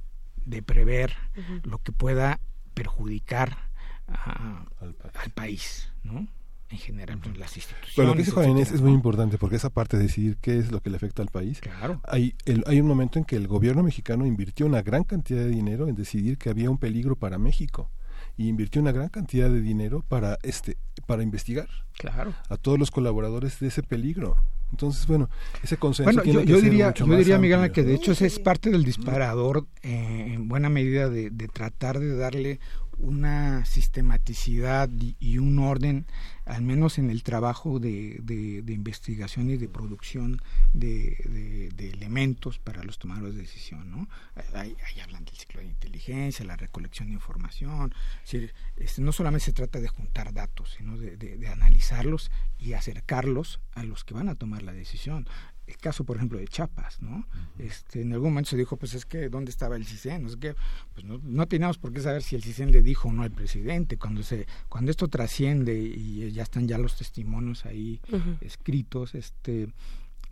prever 0.65 1.15
lo 1.63 1.77
que 1.77 1.93
pueda 1.93 2.41
perjudicar 2.73 3.57
al 4.05 5.29
país, 5.33 5.93
¿no? 6.03 6.27
En 6.69 6.77
general 6.77 7.19
pues, 7.19 7.37
las 7.37 7.55
instituciones. 7.55 7.93
Pero 7.95 8.07
lo 8.07 8.13
que 8.13 8.19
dice 8.19 8.31
Juan 8.31 8.49
Inés 8.49 8.71
es 8.71 8.81
muy 8.81 8.93
importante 8.93 9.37
porque 9.37 9.55
esa 9.55 9.69
parte 9.69 9.97
de 9.97 10.03
decidir 10.03 10.37
qué 10.37 10.59
es 10.59 10.71
lo 10.71 10.81
que 10.81 10.89
le 10.89 10.97
afecta 10.97 11.21
al 11.21 11.29
país. 11.29 11.59
Claro. 11.59 12.01
Hay, 12.05 12.35
hay 12.65 12.79
un 12.79 12.87
momento 12.87 13.19
en 13.19 13.25
que 13.25 13.35
el 13.35 13.47
gobierno 13.47 13.83
mexicano 13.83 14.25
invirtió 14.25 14.65
una 14.65 14.81
gran 14.81 15.03
cantidad 15.03 15.41
de 15.41 15.49
dinero 15.49 15.87
en 15.87 15.95
decidir 15.95 16.37
que 16.37 16.49
había 16.49 16.69
un 16.69 16.77
peligro 16.77 17.15
para 17.15 17.37
México 17.37 17.89
y 18.37 18.47
invirtió 18.47 18.81
una 18.81 18.91
gran 18.91 19.09
cantidad 19.09 19.49
de 19.49 19.61
dinero 19.61 20.03
para 20.07 20.37
este 20.43 20.77
para 21.05 21.23
investigar 21.23 21.67
claro. 21.97 22.33
a 22.47 22.57
todos 22.57 22.77
los 22.77 22.91
colaboradores 22.91 23.59
de 23.59 23.67
ese 23.67 23.83
peligro. 23.83 24.37
Entonces, 24.71 25.07
bueno, 25.07 25.29
ese 25.63 25.77
consenso 25.77 26.13
bueno, 26.13 26.23
yo, 26.23 26.41
yo 26.43 26.61
diría, 26.61 26.93
yo 26.93 27.05
diría, 27.05 27.39
Miguel, 27.39 27.71
que 27.71 27.83
de 27.83 27.95
hecho 27.95 28.11
ese 28.11 28.27
es 28.27 28.37
parte 28.37 28.69
del 28.69 28.83
disparador 28.83 29.65
eh, 29.81 30.33
en 30.35 30.47
buena 30.47 30.69
medida 30.69 31.09
de, 31.09 31.31
de 31.31 31.47
tratar 31.47 31.99
de 31.99 32.15
darle 32.15 32.59
una 32.99 33.65
sistematicidad 33.65 34.89
y 35.19 35.37
un 35.37 35.59
orden, 35.59 36.05
al 36.45 36.61
menos 36.61 36.97
en 36.97 37.09
el 37.09 37.23
trabajo 37.23 37.79
de, 37.79 38.19
de, 38.21 38.73
investigación 38.73 39.49
y 39.49 39.57
de 39.57 39.69
producción 39.69 40.41
de, 40.73 41.71
de, 41.75 41.89
elementos 41.89 42.59
para 42.59 42.83
los 42.83 42.99
tomadores 42.99 43.35
de 43.35 43.41
decisión. 43.41 43.89
¿no? 43.89 44.09
Ahí, 44.53 44.75
hablan 45.01 45.23
del 45.25 45.35
ciclo 45.35 45.61
de 45.61 45.67
inteligencia, 45.67 46.45
la 46.45 46.57
recolección 46.57 47.07
de 47.07 47.13
información. 47.13 47.93
Este, 48.23 49.01
no 49.01 49.11
solamente 49.11 49.45
se 49.45 49.53
trata 49.53 49.79
de 49.79 49.87
juntar 49.87 50.33
datos, 50.33 50.75
sino 50.77 50.97
de, 50.97 51.47
analizarlos 51.47 52.31
y 52.59 52.73
acercarlos 52.73 53.59
a 53.73 53.83
los 53.83 54.03
que 54.03 54.13
van 54.13 54.29
a 54.29 54.35
tomar 54.35 54.61
la 54.61 54.73
decisión 54.73 55.27
el 55.69 55.77
caso, 55.77 56.03
por 56.03 56.17
ejemplo, 56.17 56.39
de 56.39 56.47
Chiapas, 56.47 57.01
¿no? 57.01 57.27
este, 57.59 58.01
en 58.01 58.13
algún 58.13 58.31
momento 58.31 58.49
se 58.49 58.57
dijo, 58.57 58.75
pues 58.75 58.95
es 58.95 59.05
que, 59.05 59.29
¿dónde 59.29 59.51
estaba 59.51 59.75
el 59.75 59.85
CISEN? 59.85 60.23
No 60.23 60.29
sé 60.29 60.37
qué. 60.39 60.55
Pues 60.93 61.05
no, 61.05 61.19
no 61.23 61.47
teníamos 61.47 61.77
por 61.77 61.93
qué 61.93 62.01
saber 62.01 62.23
si 62.23 62.35
el 62.35 62.43
CISEN 62.43 62.71
le 62.71 62.81
dijo 62.81 63.09
o 63.09 63.13
no 63.13 63.21
al 63.21 63.31
presidente. 63.31 63.97
Cuando, 63.97 64.23
se, 64.23 64.47
cuando 64.67 64.89
esto 64.89 65.07
trasciende 65.07 65.79
y 65.79 66.31
ya 66.31 66.43
están 66.43 66.67
ya 66.67 66.77
los 66.77 66.97
testimonios 66.97 67.65
ahí 67.65 68.01
escritos, 68.41 69.13
este, 69.13 69.71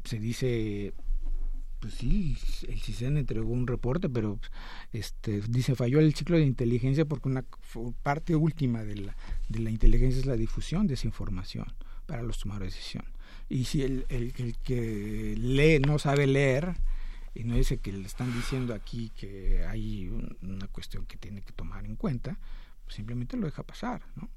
se 0.03 0.19
dice, 0.19 0.93
pues 1.79 1.93
sí, 1.93 2.35
el 2.67 2.81
CISEN 2.81 3.17
entregó 3.17 3.51
un 3.51 3.67
reporte, 3.67 4.09
pero 4.09 4.39
este, 4.91 5.41
dice, 5.41 5.75
falló 5.75 5.99
el 5.99 6.15
ciclo 6.15 6.37
de 6.37 6.45
inteligencia 6.45 7.05
porque 7.05 7.29
una 7.29 7.45
parte 8.01 8.35
última 8.35 8.83
de 8.83 8.95
la, 8.95 9.17
de 9.49 9.59
la 9.59 9.69
inteligencia 9.69 10.19
es 10.19 10.25
la 10.25 10.35
difusión 10.35 10.87
de 10.87 10.95
esa 10.95 11.05
información 11.05 11.67
para 12.07 12.23
los 12.23 12.39
tomadores 12.39 12.73
de 12.73 12.79
decisión 12.79 13.16
y 13.49 13.65
si 13.65 13.83
el, 13.83 14.05
el, 14.09 14.33
que 14.63 15.35
lee 15.37 15.79
no 15.79 15.99
sabe 15.99 16.27
leer 16.27 16.75
y 17.33 17.43
no 17.43 17.55
dice 17.55 17.77
que 17.77 17.91
le 17.91 18.05
están 18.05 18.33
diciendo 18.33 18.73
aquí 18.73 19.11
que 19.15 19.65
hay 19.65 20.09
una 20.41 20.67
cuestión 20.67 21.05
que 21.05 21.17
tiene 21.17 21.41
que 21.41 21.53
tomar 21.53 21.85
en 21.85 21.95
cuenta, 21.95 22.37
pues 22.83 22.95
simplemente 22.95 23.37
lo 23.37 23.45
deja 23.45 23.63
pasar, 23.63 24.01
¿no? 24.15 24.29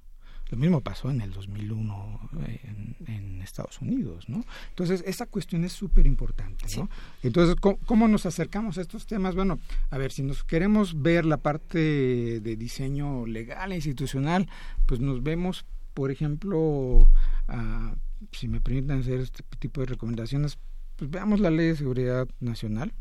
Lo 0.51 0.59
mismo 0.59 0.81
pasó 0.81 1.11
en 1.11 1.21
el 1.21 1.31
2001 1.31 2.31
en, 2.65 2.97
en 3.07 3.41
Estados 3.41 3.81
Unidos, 3.81 4.29
¿no? 4.29 4.45
Entonces, 4.71 5.05
esa 5.07 5.27
cuestión 5.27 5.63
es 5.63 5.73
súper 5.73 6.09
importante, 6.09 6.67
¿no? 6.77 6.91
Entonces, 7.23 7.55
¿cómo, 7.55 7.79
¿cómo, 7.87 8.09
nos 8.09 8.27
acercamos 8.27 8.77
a 8.77 8.81
estos 8.81 9.07
temas? 9.07 9.37
Bueno, 9.37 9.61
a 9.91 9.97
ver, 9.97 10.11
si 10.11 10.25
nos 10.25 10.43
queremos 10.43 11.01
ver 11.01 11.25
la 11.25 11.37
parte 11.37 12.41
de 12.41 12.57
diseño 12.57 13.27
legal 13.27 13.71
e 13.71 13.77
institucional, 13.77 14.49
pues 14.87 14.99
nos 14.99 15.23
vemos 15.23 15.65
por 15.95 16.11
ejemplo, 16.11 17.09
ah, 17.49 17.95
si 18.33 18.49
me 18.49 18.61
permiten 18.61 18.99
hacer 18.99 19.21
este 19.21 19.43
tipo 19.59 19.81
de 19.81 19.87
recomendaciones, 19.87 20.59
pues 20.97 21.11
veamos 21.11 21.41
la 21.41 21.51
Ley 21.51 21.69
de 21.69 21.77
Seguridad 21.77 22.29
Nacional, 22.41 22.93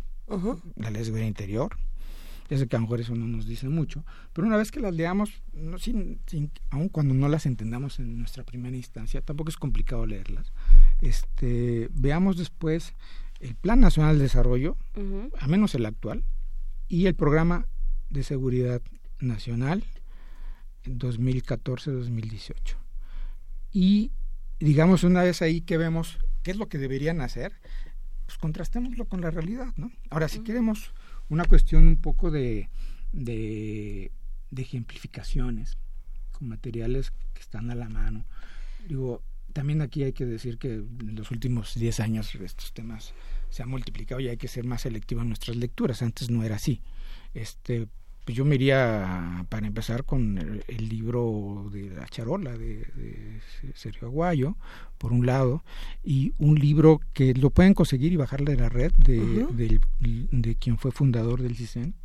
la 0.75 0.89
Ley 0.89 0.99
de 0.99 1.05
Seguridad 1.05 1.27
Interior. 1.27 1.77
Ya 2.49 2.57
sé 2.57 2.67
que 2.67 2.75
a 2.75 2.79
lo 2.79 2.83
mejor 2.83 2.99
eso 2.99 3.13
no 3.13 3.27
nos 3.27 3.45
dice 3.45 3.69
mucho, 3.69 4.03
pero 4.33 4.47
una 4.47 4.57
vez 4.57 4.71
que 4.71 4.79
las 4.79 4.93
leamos, 4.93 5.43
no, 5.53 5.77
sin, 5.77 6.19
aun 6.71 6.89
cuando 6.89 7.13
no 7.13 7.27
las 7.27 7.45
entendamos 7.45 7.99
en 7.99 8.17
nuestra 8.17 8.43
primera 8.43 8.75
instancia, 8.75 9.21
tampoco 9.21 9.49
es 9.49 9.57
complicado 9.57 10.07
leerlas. 10.07 10.51
Este, 10.99 11.89
veamos 11.93 12.37
después 12.37 12.95
el 13.39 13.55
Plan 13.55 13.79
Nacional 13.79 14.17
de 14.17 14.23
Desarrollo, 14.23 14.77
a 15.39 15.47
menos 15.47 15.75
el 15.75 15.85
actual, 15.85 16.23
y 16.87 17.05
el 17.05 17.13
Programa 17.13 17.67
de 18.09 18.23
Seguridad 18.23 18.81
Nacional 19.19 19.83
2014-2018. 20.85 22.53
Y 23.71 24.11
digamos 24.59 25.03
una 25.03 25.23
vez 25.23 25.41
ahí 25.41 25.61
que 25.61 25.77
vemos 25.77 26.17
qué 26.43 26.51
es 26.51 26.57
lo 26.57 26.69
que 26.69 26.77
deberían 26.77 27.21
hacer, 27.21 27.53
pues 28.25 28.37
contrastémoslo 28.37 29.05
con 29.05 29.21
la 29.21 29.31
realidad, 29.31 29.73
¿no? 29.75 29.91
Ahora, 30.09 30.27
si 30.27 30.39
queremos 30.39 30.93
una 31.29 31.45
cuestión 31.45 31.87
un 31.87 31.97
poco 31.97 32.31
de, 32.31 32.69
de, 33.11 34.11
de 34.51 34.61
ejemplificaciones 34.61 35.77
con 36.31 36.49
materiales 36.49 37.11
que 37.33 37.41
están 37.41 37.71
a 37.71 37.75
la 37.75 37.89
mano, 37.89 38.25
digo, 38.87 39.23
también 39.53 39.81
aquí 39.81 40.03
hay 40.03 40.13
que 40.13 40.25
decir 40.25 40.57
que 40.57 40.73
en 40.75 41.15
los 41.15 41.31
últimos 41.31 41.75
10 41.75 41.99
años 42.01 42.33
estos 42.35 42.73
temas 42.73 43.13
se 43.49 43.63
han 43.63 43.69
multiplicado 43.69 44.21
y 44.21 44.27
hay 44.27 44.37
que 44.37 44.47
ser 44.47 44.65
más 44.65 44.81
selectivo 44.81 45.21
en 45.21 45.29
nuestras 45.29 45.57
lecturas. 45.57 46.01
Antes 46.01 46.29
no 46.29 46.43
era 46.43 46.55
así. 46.55 46.81
Este, 47.33 47.87
pues 48.29 48.37
yo 48.37 48.45
me 48.45 48.53
iría 48.53 49.43
para 49.49 49.65
empezar 49.65 50.03
con 50.03 50.37
el, 50.37 50.87
libro 50.87 51.67
de 51.73 51.89
La 51.89 52.05
Charola 52.05 52.55
de, 52.55 52.85
Sergio 53.73 54.07
Aguayo, 54.07 54.55
por 54.99 55.13
un 55.13 55.25
lado, 55.25 55.63
y 56.03 56.33
un 56.37 56.53
libro 56.53 57.01
que 57.13 57.33
lo 57.33 57.49
pueden 57.49 57.73
conseguir 57.73 58.13
y 58.13 58.17
bajarle 58.17 58.51
de 58.51 58.61
la 58.61 58.69
red 58.69 58.91
de, 58.97 59.79
de, 60.29 60.55
quien 60.57 60.77
fue 60.77 60.91
fundador 60.91 61.41
del 61.41 61.55
CISEN, 61.55 61.95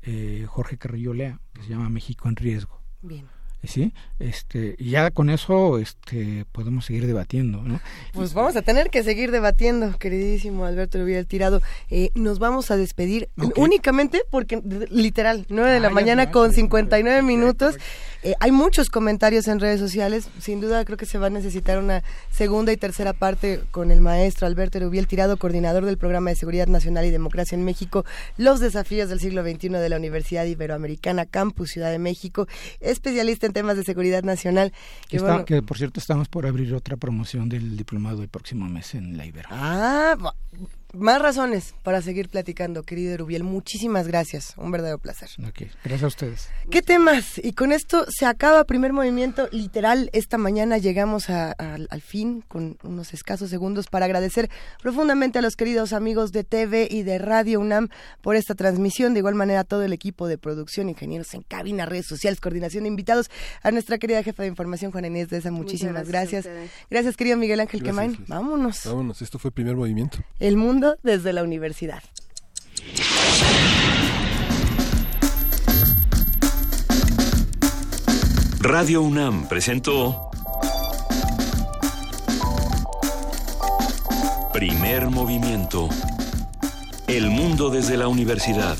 eh, 0.00 0.46
Jorge 0.48 0.78
Carrillo 0.78 1.12
Lea, 1.12 1.38
que 1.52 1.64
se 1.64 1.68
llama 1.68 1.90
México 1.90 2.30
en 2.30 2.36
Riesgo. 2.36 2.80
Bien 3.02 3.26
sí 3.64 3.92
este 4.18 4.76
ya 4.78 5.10
con 5.10 5.30
eso 5.30 5.78
este 5.78 6.44
podemos 6.52 6.84
seguir 6.84 7.06
debatiendo 7.06 7.62
¿no? 7.62 7.80
pues 8.12 8.34
vamos 8.34 8.56
a 8.56 8.62
tener 8.62 8.90
que 8.90 9.02
seguir 9.02 9.30
debatiendo 9.30 9.96
queridísimo 9.98 10.64
Alberto 10.64 10.98
Rubiel 10.98 11.26
Tirado. 11.26 11.60
Eh, 11.90 12.10
nos 12.14 12.38
vamos 12.38 12.70
a 12.70 12.76
despedir 12.76 13.28
únicamente 13.56 14.22
porque 14.30 14.60
literal 14.90 15.46
9 15.48 15.70
de 15.70 15.76
ah, 15.76 15.80
la 15.80 15.90
mañana 15.90 16.30
con 16.30 16.52
59 16.52 17.22
minutos. 17.22 17.76
eh, 18.22 18.34
hay 18.40 18.50
muchos 18.50 18.90
comentarios 18.90 19.48
en 19.48 19.60
redes 19.60 19.80
sociales. 19.80 20.28
Sin 20.40 20.60
duda 20.60 20.84
creo 20.84 20.96
que 20.96 21.06
se 21.06 21.18
va 21.18 21.26
a 21.26 21.30
necesitar 21.30 21.78
una 21.78 22.02
segunda 22.30 22.72
y 22.72 22.76
tercera 22.76 23.12
parte 23.12 23.60
con 23.70 23.90
el 23.90 24.00
maestro 24.00 24.46
Alberto 24.46 24.78
Rubiel 24.80 25.06
Tirado, 25.06 25.36
coordinador 25.36 25.84
del 25.84 25.98
Programa 25.98 26.30
de 26.30 26.36
Seguridad 26.36 26.66
Nacional 26.66 27.04
y 27.04 27.10
Democracia 27.10 27.56
en 27.56 27.64
México, 27.64 28.04
los 28.36 28.60
desafíos 28.60 29.08
del 29.08 29.20
siglo 29.20 29.42
XXI 29.42 29.68
de 29.70 29.88
la 29.88 29.96
Universidad 29.96 30.44
Iberoamericana, 30.44 31.26
Campus 31.26 31.70
Ciudad 31.70 31.90
de 31.90 31.98
México, 31.98 32.46
especialista 32.80 33.46
en 33.48 33.52
temas 33.52 33.76
de 33.76 33.84
seguridad 33.84 34.22
nacional. 34.22 34.72
Que, 35.08 35.62
por 35.62 35.78
cierto 35.78 36.00
estamos 36.00 36.28
por 36.28 36.46
abrir 36.46 36.74
otra 36.74 36.96
promoción 36.96 37.48
del 37.48 37.76
diplomado 37.76 38.22
el 38.22 38.28
próximo 38.28 38.68
mes 38.68 38.94
en 38.94 39.16
la 39.16 39.26
Ibero. 39.26 39.48
Ah, 39.50 40.16
más 40.94 41.20
razones 41.20 41.74
para 41.82 42.00
seguir 42.00 42.28
platicando, 42.28 42.82
querido 42.82 43.16
Rubiel. 43.16 43.44
Muchísimas 43.44 44.08
gracias. 44.08 44.54
Un 44.56 44.70
verdadero 44.70 44.98
placer. 44.98 45.28
Gracias 45.84 46.02
a 46.02 46.06
ustedes. 46.06 46.48
¿Qué 46.70 46.82
temas? 46.82 47.38
Y 47.38 47.52
con 47.52 47.72
esto 47.72 48.06
se 48.08 48.26
acaba 48.26 48.64
primer 48.64 48.92
movimiento. 48.92 49.48
Literal, 49.52 50.10
esta 50.12 50.38
mañana 50.38 50.78
llegamos 50.78 51.28
al 51.30 52.02
fin 52.02 52.42
con 52.48 52.78
unos 52.82 53.12
escasos 53.14 53.50
segundos 53.50 53.86
para 53.86 54.06
agradecer 54.06 54.50
profundamente 54.82 55.38
a 55.38 55.42
los 55.42 55.56
queridos 55.56 55.92
amigos 55.92 56.32
de 56.32 56.44
TV 56.44 56.88
y 56.90 57.02
de 57.02 57.18
Radio 57.18 57.60
UNAM 57.60 57.88
por 58.20 58.36
esta 58.36 58.54
transmisión. 58.54 59.12
De 59.12 59.20
igual 59.20 59.34
manera, 59.34 59.60
a 59.60 59.64
todo 59.64 59.82
el 59.82 59.92
equipo 59.92 60.26
de 60.26 60.38
producción, 60.38 60.88
ingenieros 60.88 61.34
en 61.34 61.42
cabina, 61.42 61.86
redes 61.86 62.06
sociales, 62.06 62.40
coordinación 62.40 62.84
de 62.84 62.88
invitados. 62.88 63.30
A 63.62 63.70
nuestra 63.70 63.98
querida 63.98 64.22
jefa 64.22 64.42
de 64.42 64.48
información, 64.48 64.90
Juana 64.90 65.08
Inés 65.08 65.28
de 65.28 65.38
esa, 65.38 65.50
muchísimas 65.50 66.08
gracias. 66.08 66.48
Gracias, 66.90 67.16
querido 67.16 67.36
Miguel 67.36 67.60
Ángel 67.60 67.82
Quemain. 67.82 68.24
Vámonos. 68.26 68.82
Vámonos. 68.84 69.22
Esto 69.22 69.38
fue 69.38 69.50
primer 69.50 69.76
movimiento. 69.76 70.18
El 70.38 70.56
desde 71.02 71.32
la 71.32 71.42
universidad. 71.42 72.02
Radio 78.60 79.02
UNAM 79.02 79.48
presentó 79.48 80.30
Primer 84.52 85.10
Movimiento. 85.10 85.88
El 87.06 87.30
mundo 87.30 87.70
desde 87.70 87.96
la 87.96 88.08
universidad. 88.08 88.76